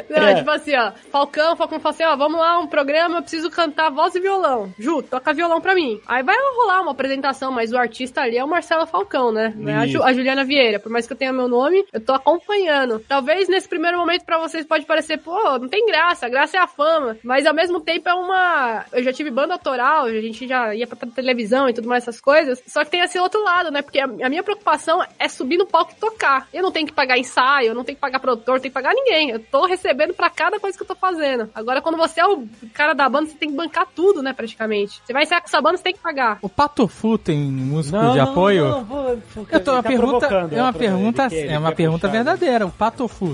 Não, 0.10 0.28
É. 0.28 0.36
tipo 0.36 0.50
assim, 0.52 0.76
ó. 0.76 0.92
Falcão, 1.12 1.56
Falcão 1.56 1.80
fala 1.80 1.94
assim, 1.96 2.04
ó, 2.04 2.16
vamos 2.16 2.40
lá, 2.40 2.60
um 2.60 2.68
programa, 2.68 3.18
eu 3.18 3.22
preciso 3.22 3.50
cantar 3.50 3.90
voz 3.90 4.14
e 4.16 4.20
violão. 4.20 4.74
Ju, 4.78 5.02
toca 5.04 5.34
violão 5.34 5.62
pra 5.62 5.74
mim. 5.76 6.00
Aí 6.08 6.24
vai 6.24 6.36
rolar 6.58 6.82
uma 6.82 6.92
apresentação, 6.92 7.52
mas 7.52 7.72
o 7.72 7.78
artista 7.78 8.22
ali 8.22 8.38
é 8.38 8.44
o 8.44 8.48
Marcelo 8.48 8.86
Falcão, 8.86 9.32
né? 9.32 9.54
Não 9.56 9.72
é 9.72 9.76
a, 9.76 9.88
Ju- 9.88 10.04
a 10.04 10.14
Juliana 10.14 10.44
Vieira. 10.44 10.80
Por 10.80 10.92
mais 10.92 11.06
que 11.08 11.14
eu 11.14 11.18
tenha 11.18 11.32
meu 11.34 11.48
nome, 11.48 11.86
eu 11.94 12.02
tô 12.02 12.14
acompanhando. 12.14 13.00
Talvez 13.08 13.39
nesse 13.48 13.68
primeiro 13.68 13.98
momento 13.98 14.26
pra 14.26 14.38
vocês 14.40 14.66
pode 14.66 14.86
parecer, 14.86 15.18
pô, 15.20 15.58
não 15.60 15.68
tem 15.70 15.86
graça, 15.86 16.26
a 16.26 16.30
graça 16.30 16.58
é 16.58 16.60
a 16.60 16.68
fama. 16.68 17.18
Mas 17.24 17.46
ao 17.46 17.54
mesmo 17.54 17.80
tempo 17.80 18.10
é 18.10 18.14
uma. 18.14 18.86
Eu 18.92 19.04
já 19.04 19.14
tive 19.14 19.30
banda 19.32 19.54
autoral, 19.54 20.06
a 20.06 20.22
gente 20.22 20.48
já 20.48 20.74
ia 20.76 20.86
pra 20.88 20.98
televisão 21.10 21.70
e 21.70 21.74
tudo 21.74 21.88
mais 21.88 22.04
essas 22.04 22.20
coisas. 22.20 22.62
Só 22.68 22.84
que 22.84 22.92
tem 22.92 23.02
esse 23.02 23.20
outro 23.20 23.44
lado, 23.44 23.72
né? 23.72 23.82
Porque 23.82 24.00
a, 24.00 24.08
minha 24.08 24.44
preocupação 24.44 25.04
é 25.18 25.28
subir 25.28 25.58
no 25.58 25.66
palco 25.66 25.94
e 25.96 26.00
tocar. 26.00 26.48
Eu 26.54 26.64
não 26.64 26.72
tenho 26.72 26.88
que 26.88 26.94
pagar 26.94 27.18
ensaio, 27.18 27.68
eu 27.70 27.76
não 27.76 27.84
tenho 27.84 27.96
que 27.96 28.02
pagar 28.02 28.20
produtor, 28.20 28.56
não 28.56 28.62
tenho 28.62 28.72
que 28.72 28.82
pagar 28.82 28.94
ninguém. 28.94 29.30
Eu 29.30 29.40
tô 29.40 29.66
recebendo 29.66 30.14
pra 30.14 30.30
cada 30.30 30.60
coisa 30.60 30.76
que 30.78 30.84
eu 30.84 30.88
tô 30.88 30.96
fazendo. 30.96 31.50
Agora, 31.54 31.82
quando 31.82 31.98
você 31.98 32.20
é 32.22 32.26
o 32.26 32.48
cara 32.74 32.94
da 32.94 33.08
banda, 33.08 33.28
você 33.30 33.36
tem 33.38 33.50
que 33.50 33.56
bancar 33.56 33.88
tudo, 33.96 34.22
né? 34.22 34.34
Praticamente. 34.34 35.02
Você 35.06 35.14
vai 35.14 35.24
ensaiar 35.24 35.42
com 35.42 35.48
essa 35.48 35.62
banda, 35.62 35.78
você 35.78 35.84
tem 35.84 35.94
que 35.94 36.00
pagar. 36.00 36.40
O 36.42 36.50
Patofu 36.50 37.18
tem 37.18 37.38
músico 37.40 37.98
Não, 37.98 38.14
de 38.14 38.20
apoio? 38.20 38.64
não, 38.66 38.72
não, 38.80 38.84
vou- 38.86 39.20
Eu 39.52 39.64
tô, 39.64 39.72
uma 39.74 39.84
tá 39.84 39.90
pergunta, 39.90 40.26
é 40.52 40.62
uma 40.62 40.74
pergunta, 40.74 41.28
ele, 41.32 41.48
é 41.54 41.60
uma 41.60 41.72
pergunta 41.72 42.08
puxar. 42.08 42.12
verdadeira. 42.24 42.66
O 42.66 42.72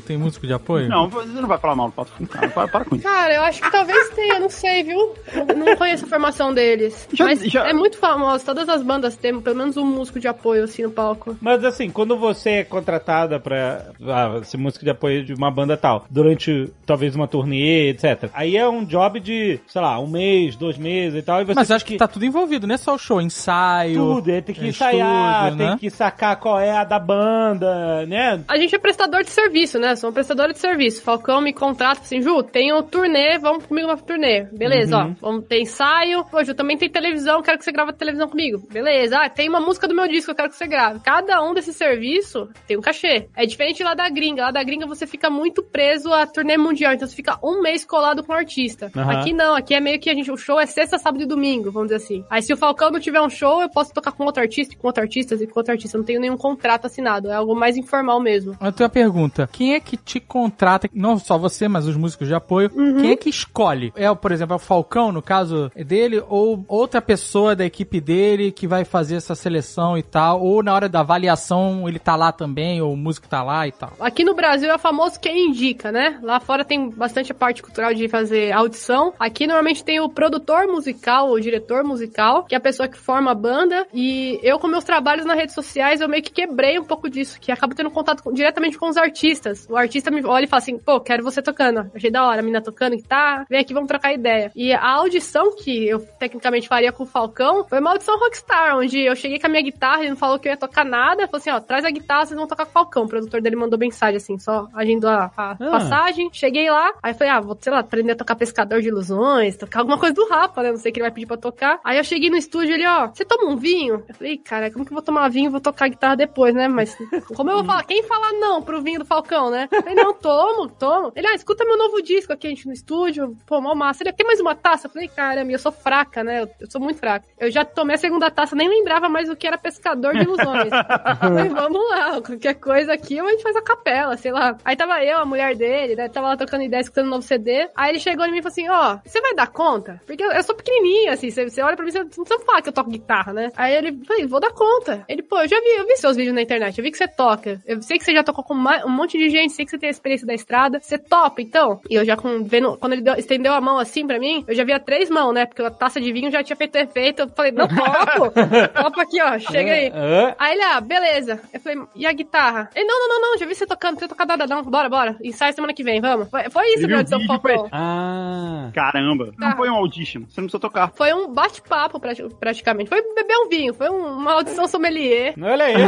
Tem 0.02 0.18
músico 0.18 0.46
de 0.48 0.54
apoio? 0.54 0.88
Não, 0.90 1.08
você 1.10 1.28
não 1.40 1.48
vai 1.48 1.58
falar 1.58 1.76
mal 1.76 1.88
do 1.88 1.94
Pato 1.94 2.12
Fundo, 2.12 2.28
cara. 2.30 2.50
Para, 2.50 2.68
para 2.68 2.86
com 2.86 2.96
isso. 2.96 3.04
Cara, 3.04 3.34
eu 3.36 3.42
acho 3.44 3.62
que 3.62 3.72
talvez 3.72 4.10
tenha, 4.10 4.40
não 4.40 4.50
sei, 4.50 4.84
viu? 4.84 5.14
Não- 5.48 5.66
Não 5.66 5.76
conheço 5.76 6.06
a 6.06 6.08
formação 6.08 6.54
deles. 6.54 7.08
Já- 7.14 7.26
Mas 7.26 7.40
já- 7.42 7.68
é 7.68 7.74
muito 7.74 7.98
famoso. 7.98 8.46
Todas 8.46 8.68
as 8.70 8.82
bandas 8.84 9.16
têm 9.18 9.40
pelo 9.42 9.56
menos 9.56 9.78
um 9.78 9.86
músico 9.86 10.20
de 10.20 10.28
apoio, 10.28 10.64
assim, 10.64 10.84
no 10.84 10.92
palco. 10.92 11.36
Mas 11.42 11.64
assim, 11.64 11.90
quando 11.90 12.18
você 12.18 12.50
é 12.52 12.64
contratada 12.64 13.40
pra 13.40 13.86
ah, 14.08 14.42
ser 14.44 14.58
música 14.58 14.84
de 14.86 14.92
apoio 14.92 15.24
de 15.26 15.34
uma 15.34 15.50
banda 15.52 15.76
tal, 15.78 16.06
durante 16.10 16.72
talvez 16.86 17.16
uma 17.16 17.28
turnê, 17.28 17.90
etc. 17.90 18.30
Aí 18.34 18.56
é 18.56 18.68
um 18.68 18.84
job 18.86 19.20
de, 19.20 19.60
sei 19.68 19.82
lá, 19.82 20.00
um 20.00 20.08
mês, 20.08 20.56
dois 20.56 20.78
meses 20.78 21.20
e 21.20 21.22
tal. 21.22 21.42
E 21.42 21.46
você 21.46 21.54
Mas 21.56 21.68
tem 21.68 21.76
acho 21.76 21.86
que 21.86 21.98
tá 21.98 22.08
tudo 22.08 22.26
envolvido, 22.26 22.68
não 22.68 22.76
é 22.76 22.78
só 22.78 22.94
o 22.96 22.98
show, 22.98 23.20
ensaio. 23.22 23.96
tudo, 23.96 24.30
ele 24.30 24.42
tem 24.42 24.56
que 24.56 24.66
é 24.66 24.68
ensaiar, 24.68 25.44
estúdio, 25.46 25.58
tem 25.58 25.68
né? 25.68 25.78
que 25.80 25.90
sacar 25.90 26.36
qual 26.38 26.60
é 26.60 26.72
a 26.72 26.84
da 26.84 27.00
banda, 27.00 28.06
né? 28.06 28.42
A 28.48 28.58
gente 28.58 28.74
é 28.76 28.78
prestador 28.80 29.24
de 29.24 29.30
serviço, 29.30 29.80
né? 29.80 29.85
Sou 29.98 30.10
uma 30.10 30.14
prestadora 30.14 30.54
de 30.54 30.60
serviço. 30.60 31.02
Falcão 31.04 31.42
me 31.42 31.52
contrata 31.52 32.00
assim, 32.02 32.22
Ju, 32.22 32.42
tem 32.44 32.74
um 32.74 32.82
turnê, 32.82 33.38
vamos 33.38 33.66
comigo 33.66 33.88
na 33.88 33.98
turnê. 33.98 34.44
Beleza, 34.54 34.98
Uhum. 34.98 35.16
ó. 35.22 35.28
Vamos 35.30 35.46
ter 35.48 35.60
ensaio. 35.60 36.24
Pô, 36.26 36.42
Ju, 36.44 36.54
também 36.56 36.78
tem 36.78 36.90
televisão, 36.90 37.42
quero 37.42 37.58
que 37.58 37.66
você 37.66 37.72
grave 37.74 37.90
a 37.92 37.94
televisão 37.94 38.30
comigo. 38.30 38.66
Beleza. 38.72 39.18
Ah, 39.20 39.30
tem 39.30 39.50
uma 39.50 39.60
música 39.60 39.88
do 39.88 39.94
meu 39.96 40.08
disco, 40.08 40.32
eu 40.32 40.36
quero 40.36 40.50
que 40.50 40.56
você 40.56 40.66
grave. 40.68 41.02
Cada 41.02 41.42
um 41.44 41.54
desses 41.54 41.76
serviços 41.76 42.48
tem 42.68 42.78
um 42.78 42.82
cachê. 42.82 43.28
É 43.36 43.46
diferente 43.46 43.84
lá 43.84 43.94
da 43.94 44.08
gringa. 44.10 44.44
Lá 44.44 44.52
da 44.52 44.64
gringa 44.64 44.86
você 44.88 45.06
fica 45.06 45.30
muito 45.30 45.62
preso 45.62 46.14
à 46.14 46.26
turnê 46.26 46.58
mundial. 46.58 46.94
Então 46.94 47.08
você 47.08 47.16
fica 47.16 47.38
um 47.44 47.62
mês 47.62 47.84
colado 47.84 48.24
com 48.24 48.32
o 48.32 48.36
artista. 48.36 48.90
Aham. 48.96 49.12
Aqui 49.20 49.34
não, 49.34 49.56
aqui 49.56 49.74
é 49.76 49.80
meio 49.82 50.00
que 50.00 50.10
a 50.10 50.14
gente, 50.14 50.32
o 50.32 50.38
show 50.38 50.60
é 50.60 50.66
sexta, 50.66 50.98
sábado 50.98 51.24
e 51.24 51.26
domingo, 51.26 51.72
vamos 51.72 51.90
dizer 51.90 52.04
assim. 52.04 52.24
Aí 52.30 52.42
se 52.42 52.54
o 52.54 52.58
Falcão 52.58 52.92
não 52.92 53.00
tiver 53.00 53.22
um 53.22 53.30
show, 53.30 53.62
eu 53.62 53.70
posso 53.70 53.94
tocar 53.94 54.12
com 54.12 54.24
outro 54.24 54.42
artista, 54.42 54.76
com 54.78 54.88
outro 54.88 55.04
artista, 55.04 55.36
e 55.36 55.48
com 55.48 55.60
outro 55.60 55.72
artista, 55.74 55.98
não 55.98 56.06
tenho 56.06 56.20
nenhum 56.22 56.38
contrato 56.38 56.86
assinado, 56.86 57.30
é 57.30 57.34
algo 57.36 57.56
mais 57.56 57.76
informal 57.78 58.20
mesmo. 58.22 58.54
Eu 58.62 58.72
tenho 58.72 58.88
uma 58.88 58.90
pergunta. 58.90 59.50
Quem 59.52 59.75
é 59.76 59.80
que 59.80 59.98
te 59.98 60.20
contrata, 60.20 60.90
não 60.94 61.18
só 61.18 61.38
você, 61.38 61.68
mas 61.68 61.88
os 61.88 61.96
músicos 61.96 62.28
de 62.28 62.34
apoio, 62.34 62.70
quem 62.70 63.12
é 63.12 63.16
que 63.16 63.30
escolhe? 63.30 63.92
É, 63.96 64.14
por 64.14 64.32
exemplo, 64.32 64.54
é 64.54 64.56
o 64.58 64.60
Falcão, 64.60 65.12
no 65.12 65.22
caso 65.22 65.72
dele, 65.76 66.22
ou 66.30 66.64
outra 66.68 67.02
pessoa 67.02 67.56
da 67.56 67.66
equipe 67.66 68.00
dele 68.02 68.52
que 68.52 68.68
vai 68.68 68.84
fazer 68.86 69.16
essa 69.16 69.36
seleção 69.36 69.98
e 69.98 70.04
tal, 70.04 70.42
ou 70.42 70.64
na 70.64 70.74
hora 70.74 70.90
da 70.90 71.02
avaliação 71.02 71.88
ele 71.88 72.00
tá 72.00 72.16
lá 72.16 72.32
também, 72.32 72.82
ou 72.82 72.94
o 72.94 72.98
músico 72.98 73.28
tá 73.28 73.44
lá 73.44 73.68
e 73.68 73.72
tal. 73.72 73.94
Aqui 74.00 74.24
no 74.24 74.34
Brasil 74.34 74.70
é 74.70 74.76
o 74.76 74.80
famoso 74.80 75.20
quem 75.20 75.50
indica, 75.50 75.92
né? 75.92 76.20
Lá 76.22 76.40
fora 76.40 76.64
tem 76.64 76.90
bastante 76.90 77.32
a 77.32 77.36
parte 77.36 77.62
cultural 77.62 77.94
de 77.94 78.08
fazer 78.08 78.52
audição. 78.52 79.14
Aqui 79.20 79.48
normalmente 79.48 79.84
tem 79.84 80.00
o 80.00 80.10
produtor 80.10 80.68
musical, 80.68 81.32
o 81.32 81.40
diretor 81.40 81.84
musical, 81.84 82.44
que 82.44 82.56
é 82.56 82.58
a 82.58 82.62
pessoa 82.62 82.88
que 82.88 82.98
forma 82.98 83.32
a 83.32 83.36
banda. 83.36 83.86
E 83.94 84.40
eu, 84.44 84.60
com 84.60 84.68
meus 84.68 84.84
trabalhos 84.84 85.26
nas 85.26 85.38
redes 85.38 85.56
sociais, 85.56 86.02
eu 86.02 86.10
meio 86.10 86.24
que 86.24 86.32
quebrei 86.32 86.80
um 86.80 86.84
pouco 86.84 87.10
disso, 87.10 87.40
que 87.40 87.52
acabo 87.52 87.76
tendo 87.76 87.90
contato 87.92 88.24
com- 88.24 88.32
diretamente 88.34 88.78
com 88.78 88.88
os 88.90 88.98
artistas. 88.98 89.55
O 89.70 89.78
artista 89.78 90.12
me 90.12 90.24
olha 90.26 90.46
e 90.46 90.48
fala 90.48 90.62
assim, 90.62 90.78
pô, 90.78 91.00
quero 91.00 91.24
você 91.24 91.42
tocando. 91.42 91.90
Achei 91.96 92.12
da 92.12 92.26
hora, 92.26 92.40
a 92.40 92.44
mina 92.44 92.62
tocando 92.62 92.96
guitarra, 92.96 93.46
vem 93.50 93.60
aqui, 93.60 93.74
vamos 93.74 93.88
trocar 93.88 94.14
ideia. 94.14 94.52
E 94.56 94.74
a 94.74 94.88
audição 94.92 95.56
que 95.56 95.88
eu 95.88 96.00
tecnicamente 96.20 96.68
faria 96.68 96.92
com 96.92 97.04
o 97.04 97.08
Falcão 97.08 97.66
foi 97.66 97.80
uma 97.80 97.92
audição 97.92 98.18
rockstar, 98.20 98.78
onde 98.78 99.00
eu 99.00 99.16
cheguei 99.16 99.40
com 99.40 99.48
a 99.48 99.50
minha 99.50 99.64
guitarra, 99.64 100.02
ele 100.02 100.10
não 100.10 100.18
falou 100.18 100.40
que 100.40 100.48
eu 100.48 100.52
ia 100.52 100.58
tocar 100.58 100.86
nada, 100.86 101.28
falou 101.28 101.40
assim, 101.40 101.52
ó, 101.52 101.60
traz 101.60 101.86
a 101.86 101.90
guitarra, 101.90 102.26
vocês 102.26 102.38
vão 102.38 102.48
tocar 102.48 102.66
com 102.66 102.72
o 102.72 102.74
Falcão. 102.74 103.04
O 103.04 103.08
produtor 103.08 103.42
dele 103.42 103.56
mandou 103.56 103.78
mensagem 103.78 104.18
assim, 104.18 104.38
só 104.38 104.68
agindo 104.74 105.08
a, 105.08 105.32
a 105.36 105.56
passagem. 105.56 106.30
Cheguei 106.32 106.70
lá, 106.70 106.94
aí 107.02 107.14
falei, 107.14 107.34
ah, 107.34 107.40
vou, 107.40 107.58
sei 107.60 107.72
lá, 107.72 107.80
aprender 107.80 108.14
a 108.14 108.16
tocar 108.16 108.36
Pescador 108.36 108.82
de 108.82 108.88
Ilusões, 108.88 109.58
tocar 109.58 109.80
alguma 109.80 109.98
coisa 109.98 110.14
do 110.16 110.28
Rafa, 110.28 110.62
né? 110.64 110.72
Não 110.72 110.78
sei 110.78 110.92
o 110.92 110.94
que 110.94 111.00
ele 111.00 111.06
vai 111.06 111.12
pedir 111.14 111.28
pra 111.28 111.38
tocar. 111.38 111.80
Aí 111.84 111.98
eu 111.98 112.04
cheguei 112.04 112.30
no 112.30 112.38
estúdio, 112.38 112.74
ele, 112.74 112.88
ó, 112.88 113.08
você 113.08 113.24
toma 113.26 113.52
um 113.52 113.56
vinho? 113.56 114.04
Eu 114.08 114.16
falei, 114.16 114.38
cara, 114.38 114.72
como 114.72 114.86
que 114.86 114.92
eu 114.92 114.96
vou 114.96 115.04
tomar 115.04 115.30
vinho 115.30 115.48
e 115.48 115.52
vou 115.52 115.62
tocar 115.62 115.88
guitarra 115.88 116.16
depois, 116.16 116.54
né? 116.54 116.68
Mas 116.68 116.96
como 117.36 117.50
eu 117.50 117.58
vou 117.58 117.66
falar? 117.66 117.84
Quem 117.84 118.04
fala 118.04 118.32
não 118.34 118.62
pro 118.62 118.82
vinho 118.82 119.00
do 119.00 119.06
Falcão, 119.06 119.45
né? 119.50 119.68
Eu 119.72 119.82
falei, 119.82 119.96
não, 119.96 120.14
tomo, 120.14 120.70
tomo. 120.70 121.12
Ele, 121.16 121.28
ah, 121.28 121.36
escuta 121.36 121.66
meu 121.66 121.78
novo 121.78 122.02
disco 122.02 122.34
aqui, 122.34 122.48
a 122.48 122.50
gente 122.50 122.68
no 122.68 122.74
estúdio. 122.74 123.36
Pô, 123.46 123.62
mó 123.62 123.76
massa. 123.76 124.04
Ele, 124.04 124.14
tem 124.14 124.26
mais 124.26 124.40
uma 124.40 124.56
taça? 124.56 124.88
Eu 124.88 124.92
falei, 124.92 125.08
caramba, 125.08 125.52
eu 125.52 125.60
sou 125.60 125.72
fraca, 125.72 126.24
né? 126.24 126.42
Eu, 126.42 126.50
eu 126.60 126.70
sou 126.70 126.82
muito 126.82 127.00
fraca. 127.00 127.26
Eu 127.38 127.52
já 127.52 127.64
tomei 127.66 127.96
a 127.96 127.98
segunda 127.98 128.30
taça, 128.32 128.56
nem 128.56 128.70
lembrava 128.70 129.10
mais 129.10 129.30
o 129.30 129.36
que 129.36 129.48
era 129.48 129.58
Pescador 129.58 130.14
de 130.14 130.22
Ilusões. 130.22 130.70
Falei, 131.20 131.50
vamos 131.50 131.90
lá, 131.90 132.22
qualquer 132.22 132.56
coisa 132.56 132.94
aqui, 132.94 133.20
ou 133.20 133.28
a 133.28 133.32
gente 133.32 133.44
faz 133.44 133.56
a 133.56 133.62
capela, 133.62 134.18
sei 134.18 134.32
lá. 134.32 134.58
Aí 134.64 134.76
tava 134.76 135.04
eu, 135.04 135.20
a 135.20 135.26
mulher 135.26 135.56
dele, 135.56 135.96
né? 135.96 136.10
Tava 136.10 136.28
lá 136.28 136.38
trocando 136.38 136.64
ideia, 136.64 136.82
escutando 136.82 137.08
um 137.08 137.12
novo 137.12 137.22
CD. 137.22 137.70
Aí 137.76 137.92
ele 137.92 138.00
chegou 138.00 138.26
em 138.26 138.32
mim 138.32 138.40
e 138.40 138.42
falou 138.42 138.52
assim: 138.52 138.70
Ó, 138.70 139.00
você 139.06 139.22
vai 139.22 139.34
dar 139.34 139.48
conta? 139.48 140.02
Porque 140.06 140.24
eu, 140.24 140.32
eu 140.32 140.44
sou 140.44 140.56
pequenininha, 140.56 141.14
assim. 141.14 141.30
Você, 141.30 141.50
você 141.50 141.62
olha 141.62 141.76
pra 141.76 141.86
mim, 141.86 141.92
você 141.92 142.00
não 142.00 142.08
precisa 142.08 142.40
falar 142.40 142.62
que 142.62 142.70
eu 142.70 142.74
toco 142.74 142.90
guitarra, 142.90 143.34
né? 143.34 143.52
Aí 143.56 143.76
ele 143.76 144.00
falei: 144.06 144.26
Vou 144.26 144.40
dar 144.40 144.52
conta. 144.52 145.04
Ele, 145.08 145.24
pô, 145.24 145.40
eu 145.40 145.48
já 145.48 145.60
vi, 145.60 145.70
eu 145.78 145.86
vi 145.86 145.98
seus 145.98 146.16
vídeos 146.16 146.36
na 146.36 146.42
internet, 146.42 146.78
eu 146.78 146.84
vi 146.84 146.92
que 146.92 146.98
você 146.98 147.08
toca. 147.08 147.62
Eu 147.66 147.82
sei 147.82 147.98
que 147.98 148.06
você 148.06 148.14
já 148.14 148.24
tocou 148.24 148.44
com 148.44 148.54
um 148.54 148.90
monte 148.90 149.18
de 149.18 149.30
gente, 149.36 149.54
sei 149.54 149.66
que 149.66 149.72
você 149.72 149.78
tem 149.78 149.88
a 149.88 149.92
experiência 149.92 150.26
da 150.28 150.34
estrada. 150.34 150.80
Você 150.82 150.98
topa, 150.98 151.42
então? 151.42 151.80
E 151.90 151.96
eu 151.96 152.06
já 152.06 152.16
com, 152.16 152.44
vendo, 152.44 152.78
quando 152.78 152.94
ele 152.94 153.02
deu- 153.02 153.16
estendeu 153.16 153.54
a 153.54 153.62
mão 153.62 153.78
assim 153.78 154.06
pra 154.08 154.20
mim, 154.20 154.44
eu 154.48 154.56
já 154.56 154.64
via 154.64 154.80
três 154.80 155.10
mãos, 155.10 155.34
né? 155.34 155.46
Porque 155.46 155.62
a 155.62 155.72
taça 155.72 156.00
de 156.02 156.12
vinho 156.12 156.32
já 156.32 156.44
tinha 156.44 156.56
feito 156.56 156.76
efeito. 156.76 157.24
Eu 157.24 157.30
falei: 157.30 157.52
Não, 157.52 157.68
topo! 157.68 158.32
topo 158.84 159.02
aqui, 159.02 159.22
ó, 159.22 159.38
chega 159.40 159.72
aí. 159.72 159.92
Aí 160.38 160.54
ele, 160.54 160.64
ah, 160.64 160.82
beleza. 160.82 161.40
Eu 161.54 161.60
falei, 161.60 161.80
e 161.96 162.06
a 162.06 162.12
guitarra? 162.14 162.70
Ele, 162.76 162.86
não, 162.86 163.00
não, 163.00 163.08
não, 163.22 163.32
não, 163.32 163.38
já 163.38 163.46
vi 163.46 163.56
você 163.56 163.66
tocando, 163.66 164.00
você 164.00 164.08
tocar 164.08 164.26
nada, 164.26 164.46
não, 164.48 164.64
bora, 164.64 164.90
bora. 164.90 165.16
Ensaio 165.24 165.54
semana 165.54 165.74
que 165.74 165.84
vem, 165.84 166.00
vamos. 166.02 166.30
Foi, 166.30 166.50
foi 166.50 166.66
isso, 166.74 166.88
meu 166.88 166.96
o 166.96 167.00
audição 167.00 167.20
vídeo, 167.20 167.28
Falcão. 167.34 167.68
ah. 167.72 168.70
Caramba. 168.74 169.28
Tá. 169.40 169.50
Não 169.50 169.58
foi 169.58 169.70
um 169.70 169.76
audition. 169.76 170.22
Você 170.28 170.42
não 170.42 170.48
precisa 170.48 170.60
tocar. 170.60 170.92
Foi 170.96 171.14
um 171.14 171.32
bate-papo, 171.34 172.00
prati- 172.00 172.24
praticamente. 172.40 172.90
Foi 172.90 173.02
beber 173.14 173.38
um 173.38 173.50
vinho, 173.50 173.74
foi 173.74 173.90
um- 173.90 174.18
uma 174.18 174.34
audição 174.34 174.68
sommelier. 174.68 175.34
Olha 175.42 175.66
aí. 175.66 175.76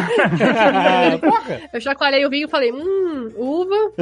Eu 1.74 1.82
chacoalhei 1.82 2.26
o 2.26 2.30
vinho 2.30 2.48
e 2.48 2.50
falei, 2.50 2.72
hum, 2.72 3.32
uva. 3.38 3.94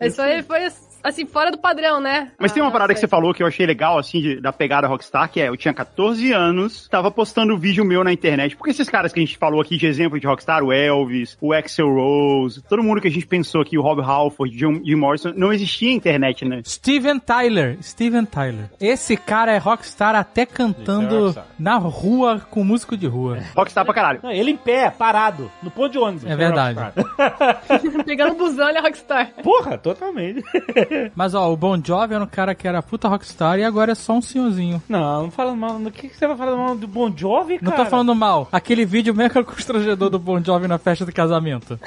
é. 0.00 0.06
Isso 0.06 0.20
aí 0.22 0.42
foi, 0.42 0.70
assim, 1.04 1.26
fora 1.26 1.50
do 1.50 1.58
padrão, 1.58 2.00
né? 2.00 2.32
Mas 2.38 2.50
tem 2.52 2.62
uma 2.62 2.70
Ah, 2.70 2.72
parada 2.72 2.92
que 2.94 2.98
você 2.98 3.06
sei. 3.06 3.08
falou 3.08 3.32
que 3.34 3.42
eu 3.42 3.46
achei 3.46 3.66
legal, 3.66 3.98
assim, 3.98 4.20
de- 4.20 4.40
da 4.40 4.52
pegada 4.52 4.86
Rockstar, 4.88 5.30
que 5.30 5.40
é, 5.40 5.48
eu 5.48 5.56
tinha 5.56 5.72
14 5.74 6.32
anos, 6.32 6.88
tava 6.88 7.10
postando 7.10 7.56
vídeo 7.58 7.84
meu 7.84 8.02
na 8.02 8.12
internet. 8.12 8.56
Porque 8.56 8.70
esses 8.70 8.88
caras 8.88 9.12
que 9.12 9.20
a 9.20 9.22
gente 9.22 9.36
falou 9.36 9.60
aqui 9.60 9.76
de 9.76 9.86
exemplo 9.86 10.18
de 10.18 10.26
Rockstar, 10.26 10.62
o 10.64 10.72
Elvis, 10.72 11.36
o 11.40 11.52
Axel 11.52 11.92
Rose, 11.92 12.62
todo 12.68 12.82
mundo 12.82 13.00
que 13.00 13.08
a 13.08 13.10
gente 13.10 13.26
pensou 13.26 13.60
aqui, 13.60 13.76
o 13.78 13.82
Rob 13.82 14.00
Halford, 14.02 14.56
Jim, 14.58 14.82
Jim 14.84 14.94
Morrison, 14.96 15.32
não 15.36 15.52
existia 15.52 15.92
internet, 15.92 16.44
né? 16.44 16.62
Steven 16.64 17.18
Tyler, 17.18 17.76
Steven 17.82 18.24
Tyler. 18.24 18.70
Esse 18.80 19.16
cara 19.16 19.52
é 19.52 19.58
rockstar 19.58 20.14
até 20.14 20.42
é 20.42 20.46
cantando 20.46 21.18
rockstar. 21.26 21.46
na 21.58 21.76
rua 21.76 22.40
com 22.50 22.64
músico 22.64 22.96
de 22.96 23.06
rua. 23.06 23.38
Rockstar 23.56 23.84
pra 23.84 23.94
caralho. 23.94 24.20
Não, 24.22 24.30
ele 24.30 24.50
em 24.52 24.56
pé, 24.56 24.90
parado, 24.90 25.50
no 25.62 25.70
ponto 25.70 25.92
de 25.92 25.98
ônibus. 25.98 26.24
É 26.26 26.34
verdade. 26.36 26.78
Pegando 28.06 28.34
busão, 28.34 28.68
ele 28.68 28.78
é 28.78 28.80
rockstar. 28.80 29.30
Porra, 29.42 29.76
totalmente. 29.78 30.42
Mas 31.14 31.34
ó, 31.34 31.52
o 31.52 31.56
Bon 31.56 31.80
Jovi 31.84 32.14
era 32.14 32.24
um 32.24 32.26
cara 32.26 32.54
que 32.54 32.66
era 32.66 32.82
puta 32.82 33.08
rockstar 33.08 33.58
e 33.58 33.64
agora 33.64 33.92
é 33.92 33.94
só 33.94 34.14
um 34.14 34.22
senhorzinho. 34.22 34.82
Não, 34.88 35.24
não 35.24 35.30
fala 35.30 35.54
mal. 35.54 35.76
O 35.76 35.90
que, 35.90 36.08
que 36.08 36.16
você 36.16 36.26
vai 36.26 36.36
falar 36.36 36.56
mal 36.56 36.76
do 36.76 36.86
Bon 36.86 37.12
Jovi, 37.16 37.58
Não 37.62 37.72
cara? 37.72 37.84
tô 37.84 37.90
falando 37.90 38.14
mal. 38.14 38.48
Aquele 38.52 38.84
vídeo 38.84 39.14
mega 39.14 39.42
constrangedor 39.44 40.10
do 40.10 40.18
Bon 40.18 40.42
Jovi 40.42 40.66
na 40.68 40.78
festa 40.78 41.04
do 41.04 41.12
casamento. 41.12 41.78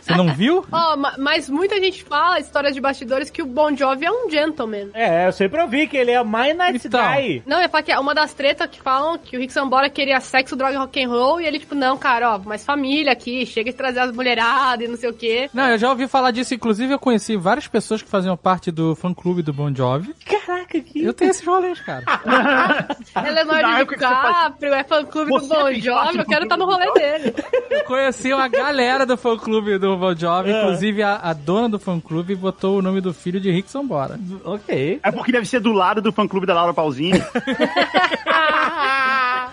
Você 0.00 0.14
não 0.14 0.32
viu? 0.34 0.64
Ó, 0.70 0.96
ma- 0.96 1.14
mas 1.18 1.48
muita 1.48 1.76
gente 1.80 2.02
fala, 2.04 2.38
histórias 2.40 2.74
de 2.74 2.80
bastidores, 2.80 3.30
que 3.30 3.42
o 3.42 3.46
Bon 3.46 3.74
Jovi 3.76 4.04
é 4.06 4.10
um 4.10 4.28
gentleman. 4.30 4.88
É, 4.94 5.26
eu 5.26 5.32
sempre 5.32 5.60
ouvi 5.60 5.86
que 5.86 5.96
ele 5.96 6.10
é 6.10 6.22
mais 6.22 6.56
nice 6.56 6.86
Então. 6.86 7.00
guy. 7.14 7.42
Não, 7.46 7.58
é 7.60 7.68
que 7.82 7.92
é 7.92 7.98
uma 7.98 8.14
das 8.14 8.34
tretas 8.34 8.68
que 8.68 8.80
falam 8.82 9.18
que 9.18 9.36
o 9.36 9.40
Rick 9.40 9.52
Sambora 9.52 9.88
queria 9.88 10.20
sexo, 10.20 10.56
droga 10.56 10.74
e 10.74 10.76
rock 10.76 11.02
and 11.04 11.08
roll, 11.08 11.40
e 11.40 11.46
ele, 11.46 11.58
tipo, 11.58 11.74
não, 11.74 11.96
cara, 11.96 12.34
ó, 12.34 12.38
mais 12.38 12.64
família 12.64 13.12
aqui, 13.12 13.46
chega 13.46 13.70
de 13.70 13.76
trazer 13.76 14.00
as 14.00 14.12
mulheradas 14.12 14.86
e 14.86 14.90
não 14.90 14.96
sei 14.96 15.10
o 15.10 15.14
quê. 15.14 15.48
Não, 15.54 15.68
eu 15.70 15.78
já 15.78 15.88
ouvi 15.90 16.06
falar 16.08 16.30
disso. 16.30 16.54
Inclusive, 16.54 16.92
eu 16.92 16.98
conheci 16.98 17.36
várias 17.36 17.68
pessoas 17.68 18.02
que 18.02 18.08
faziam 18.08 18.36
parte 18.38 18.70
do 18.70 18.94
fã-clube 18.94 19.42
do 19.42 19.52
Bon 19.52 19.74
Jovi. 19.74 20.14
Caraca, 20.24 20.80
que... 20.80 21.04
Eu 21.04 21.12
tenho 21.12 21.30
esses 21.30 21.46
rolês, 21.46 21.80
cara. 21.80 22.04
Faz- 23.12 23.86
DiCaprio, 23.86 24.74
é 24.74 24.84
fã-clube 24.84 25.30
do 25.30 25.40
Você 25.40 25.48
Bon 25.48 25.54
fez 25.54 25.64
parte 25.64 25.80
Jovi, 25.84 26.18
eu 26.18 26.24
quero 26.26 26.44
estar 26.44 26.56
no 26.56 26.64
rolê 26.64 26.90
dele. 26.92 27.34
Eu 27.70 27.84
conheci 27.84 28.32
uma 28.32 28.48
galera 28.48 29.04
do 29.04 29.16
fã-clube 29.16 29.78
do 29.78 29.96
Bon 29.96 30.14
Jovi. 30.14 30.50
Inclusive, 30.50 31.02
a, 31.02 31.16
a 31.16 31.32
dona 31.32 31.68
do 31.68 31.78
fã-clube 31.78 32.34
botou 32.34 32.78
o 32.78 32.82
nome 32.82 33.00
do 33.00 33.12
filho 33.12 33.40
de 33.40 33.50
Rick 33.50 33.70
Sambora. 33.70 34.18
Ok. 34.44 35.00
É 35.02 35.10
porque 35.10 35.32
deve 35.32 35.46
ser 35.46 35.60
do 35.60 35.72
lado 35.72 36.00
do 36.00 36.12
fã-clube 36.12 36.46
da 36.46 36.54
Laura 36.54 36.72
Pausini. 36.72 37.20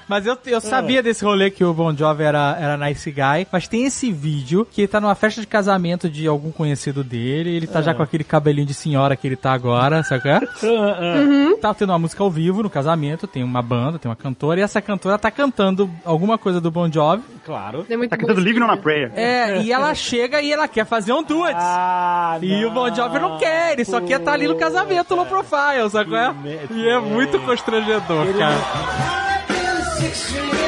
Mas 0.08 0.26
eu, 0.26 0.38
eu 0.46 0.62
sabia 0.62 1.02
desse 1.02 1.24
rolê 1.24 1.50
que 1.50 1.64
o 1.64 1.74
Bon 1.74 1.96
Jovi 1.96 2.24
era, 2.24 2.58
era 2.60 2.78
nice 2.78 3.10
guy. 3.12 3.48
Mas 3.52 3.68
tem 3.68 3.86
esse 3.86 4.12
vídeo 4.12 4.66
que 4.70 4.82
ele 4.82 4.88
tá 4.88 5.00
numa 5.02 5.16
festa 5.16 5.42
de 5.42 5.48
casamento 5.48 6.10
de 6.10 6.28
algum 6.28 6.52
conhecido 6.52 7.04
dele. 7.04 7.56
Ele 7.56 7.68
tá 7.68 7.82
já 7.82 7.94
com 7.94 8.04
aquele 8.04 8.24
cabelinho 8.24 8.68
de 8.68 8.74
senhora 8.74 9.16
que 9.16 9.28
ele 9.28 9.36
tá 9.36 9.54
agora, 9.54 10.04
sabe 10.04 10.24
qual 10.24 10.36
é? 10.36 11.56
Tá 11.62 11.74
tendo 11.74 11.90
uma 11.92 12.00
música 12.00 12.22
ao 12.24 12.30
vivo 12.30 12.62
no 12.64 12.70
casamento. 12.70 13.28
Tem 13.28 13.44
uma 13.44 13.62
banda, 13.62 13.98
tem 13.98 14.10
uma 14.10 14.16
cantora. 14.16 14.60
E 14.60 14.64
essa 14.64 14.82
cantora 14.82 15.18
tá 15.18 15.32
cantando 15.32 15.90
alguma 16.04 16.38
coisa 16.38 16.60
do 16.62 16.70
Bon 16.70 16.92
Jovi. 16.92 17.24
Claro. 17.46 17.86
É 17.90 18.08
Tá 18.08 18.18
cantando. 18.18 18.40
Living 18.40 18.62
on 18.62 18.70
a 18.72 18.78
Prayer. 18.78 19.12
É, 19.16 19.62
e 19.62 19.72
ela 19.72 19.94
chega 19.96 20.42
e 20.42 20.52
ela 20.52 20.68
quer 20.68 20.86
fazer 20.86 21.14
um 21.14 21.24
duet. 21.24 21.56
Ah, 21.58 22.38
E 22.42 22.64
o 22.66 22.72
Bon 22.72 22.94
Jovi 22.94 23.20
não 23.20 23.38
quer, 23.38 23.74
ele 23.74 23.86
só 23.86 24.00
quer 24.00 24.20
estar 24.20 24.34
ali 24.34 24.48
no 24.48 24.56
casamento, 24.56 25.16
no 25.16 25.26
profile, 25.26 25.90
sabe 25.90 26.10
qual 26.10 26.22
é? 26.22 26.36
E 26.72 26.88
é 26.88 27.00
muito 27.00 27.40
constrangedor, 27.40 28.28
cara. 28.38 29.25
six 30.14 30.65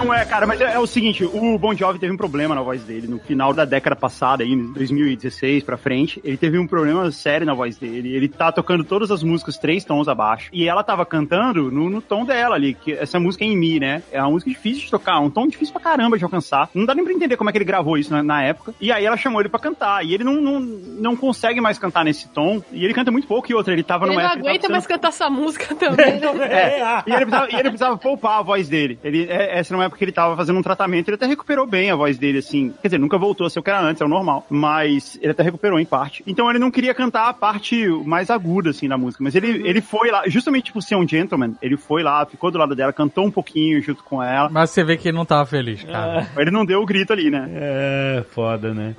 Não 0.00 0.14
é, 0.14 0.24
cara, 0.24 0.46
mas 0.46 0.58
é, 0.62 0.72
é 0.72 0.78
o 0.78 0.86
seguinte, 0.86 1.24
o 1.24 1.58
Bon 1.58 1.74
Jovi 1.74 1.98
teve 1.98 2.10
um 2.10 2.16
problema 2.16 2.54
na 2.54 2.62
voz 2.62 2.82
dele 2.82 3.06
no 3.06 3.18
final 3.18 3.52
da 3.52 3.66
década 3.66 3.94
passada, 3.94 4.42
aí, 4.42 4.50
em 4.50 4.72
2016 4.72 5.62
pra 5.62 5.76
frente. 5.76 6.20
Ele 6.24 6.38
teve 6.38 6.58
um 6.58 6.66
problema 6.66 7.10
sério 7.12 7.46
na 7.46 7.52
voz 7.52 7.76
dele. 7.76 8.14
Ele 8.16 8.26
tá 8.26 8.50
tocando 8.50 8.82
todas 8.82 9.10
as 9.10 9.22
músicas 9.22 9.58
três 9.58 9.84
tons 9.84 10.08
abaixo. 10.08 10.48
E 10.54 10.66
ela 10.66 10.82
tava 10.82 11.04
cantando 11.04 11.70
no, 11.70 11.90
no 11.90 12.00
tom 12.00 12.24
dela 12.24 12.54
ali, 12.54 12.72
que 12.72 12.92
essa 12.92 13.20
música 13.20 13.44
é 13.44 13.48
em 13.48 13.56
Mi, 13.56 13.78
né? 13.78 14.02
É 14.10 14.22
uma 14.22 14.30
música 14.30 14.50
difícil 14.50 14.84
de 14.84 14.90
tocar, 14.90 15.20
um 15.20 15.28
tom 15.28 15.46
difícil 15.46 15.74
pra 15.74 15.82
caramba 15.82 16.16
de 16.16 16.24
alcançar. 16.24 16.70
Não 16.74 16.86
dá 16.86 16.94
nem 16.94 17.04
pra 17.04 17.12
entender 17.12 17.36
como 17.36 17.50
é 17.50 17.52
que 17.52 17.58
ele 17.58 17.64
gravou 17.66 17.98
isso 17.98 18.10
na, 18.10 18.22
na 18.22 18.42
época. 18.42 18.74
E 18.80 18.90
aí 18.90 19.04
ela 19.04 19.18
chamou 19.18 19.40
ele 19.40 19.50
pra 19.50 19.60
cantar. 19.60 20.02
E 20.02 20.14
ele 20.14 20.24
não, 20.24 20.40
não, 20.40 20.60
não 20.60 21.14
consegue 21.14 21.60
mais 21.60 21.78
cantar 21.78 22.06
nesse 22.06 22.26
tom. 22.28 22.62
E 22.72 22.84
ele 22.86 22.94
canta 22.94 23.10
muito 23.10 23.28
pouco. 23.28 23.52
E 23.52 23.54
outra, 23.54 23.74
ele 23.74 23.82
tava 23.82 24.06
Ele 24.06 24.14
numa 24.14 24.22
não 24.22 24.28
época 24.30 24.40
ele 24.40 24.48
aguenta 24.48 24.62
tava 24.62 24.72
mais 24.72 24.86
cantar 24.86 25.08
essa 25.08 25.28
música 25.28 25.74
também. 25.76 26.20
é, 26.42 27.02
e 27.06 27.12
ele, 27.12 27.26
precisava, 27.26 27.50
e 27.50 27.54
ele 27.54 27.68
precisava 27.68 27.98
poupar 27.98 28.38
a 28.38 28.42
voz 28.42 28.66
dele. 28.66 28.98
Ele, 29.04 29.26
é, 29.28 29.58
essa 29.58 29.74
não 29.74 29.82
é 29.82 29.89
porque 29.90 30.04
ele 30.04 30.12
tava 30.12 30.36
fazendo 30.36 30.58
um 30.58 30.62
tratamento, 30.62 31.08
ele 31.08 31.16
até 31.16 31.26
recuperou 31.26 31.66
bem 31.66 31.90
a 31.90 31.96
voz 31.96 32.16
dele, 32.16 32.38
assim. 32.38 32.72
Quer 32.80 32.88
dizer, 32.88 32.98
nunca 32.98 33.18
voltou 33.18 33.46
a 33.46 33.50
ser 33.50 33.58
o 33.58 33.62
que 33.62 33.70
era 33.70 33.80
antes, 33.80 34.00
é 34.00 34.04
o 34.04 34.08
normal. 34.08 34.46
Mas 34.48 35.18
ele 35.20 35.32
até 35.32 35.42
recuperou 35.42 35.78
em 35.78 35.84
parte. 35.84 36.22
Então 36.26 36.48
ele 36.48 36.58
não 36.58 36.70
queria 36.70 36.94
cantar 36.94 37.28
a 37.28 37.34
parte 37.34 37.86
mais 38.04 38.30
aguda, 38.30 38.70
assim, 38.70 38.88
da 38.88 38.96
música. 38.96 39.22
Mas 39.22 39.34
ele, 39.34 39.68
ele 39.68 39.80
foi 39.80 40.10
lá, 40.10 40.22
justamente 40.26 40.72
por 40.72 40.82
ser 40.82 40.96
um 40.96 41.06
gentleman, 41.06 41.54
ele 41.60 41.76
foi 41.76 42.02
lá, 42.02 42.24
ficou 42.24 42.50
do 42.50 42.58
lado 42.58 42.74
dela, 42.74 42.92
cantou 42.92 43.26
um 43.26 43.30
pouquinho 43.30 43.82
junto 43.82 44.02
com 44.04 44.22
ela. 44.22 44.48
Mas 44.50 44.70
você 44.70 44.84
vê 44.84 44.96
que 44.96 45.08
ele 45.08 45.16
não 45.16 45.24
tava 45.24 45.44
feliz, 45.46 45.82
cara. 45.84 46.28
Ele 46.36 46.50
não 46.50 46.64
deu 46.64 46.80
o 46.80 46.86
grito 46.86 47.12
ali, 47.12 47.30
né? 47.30 47.48
É, 47.52 48.24
foda, 48.30 48.72
né? 48.72 48.94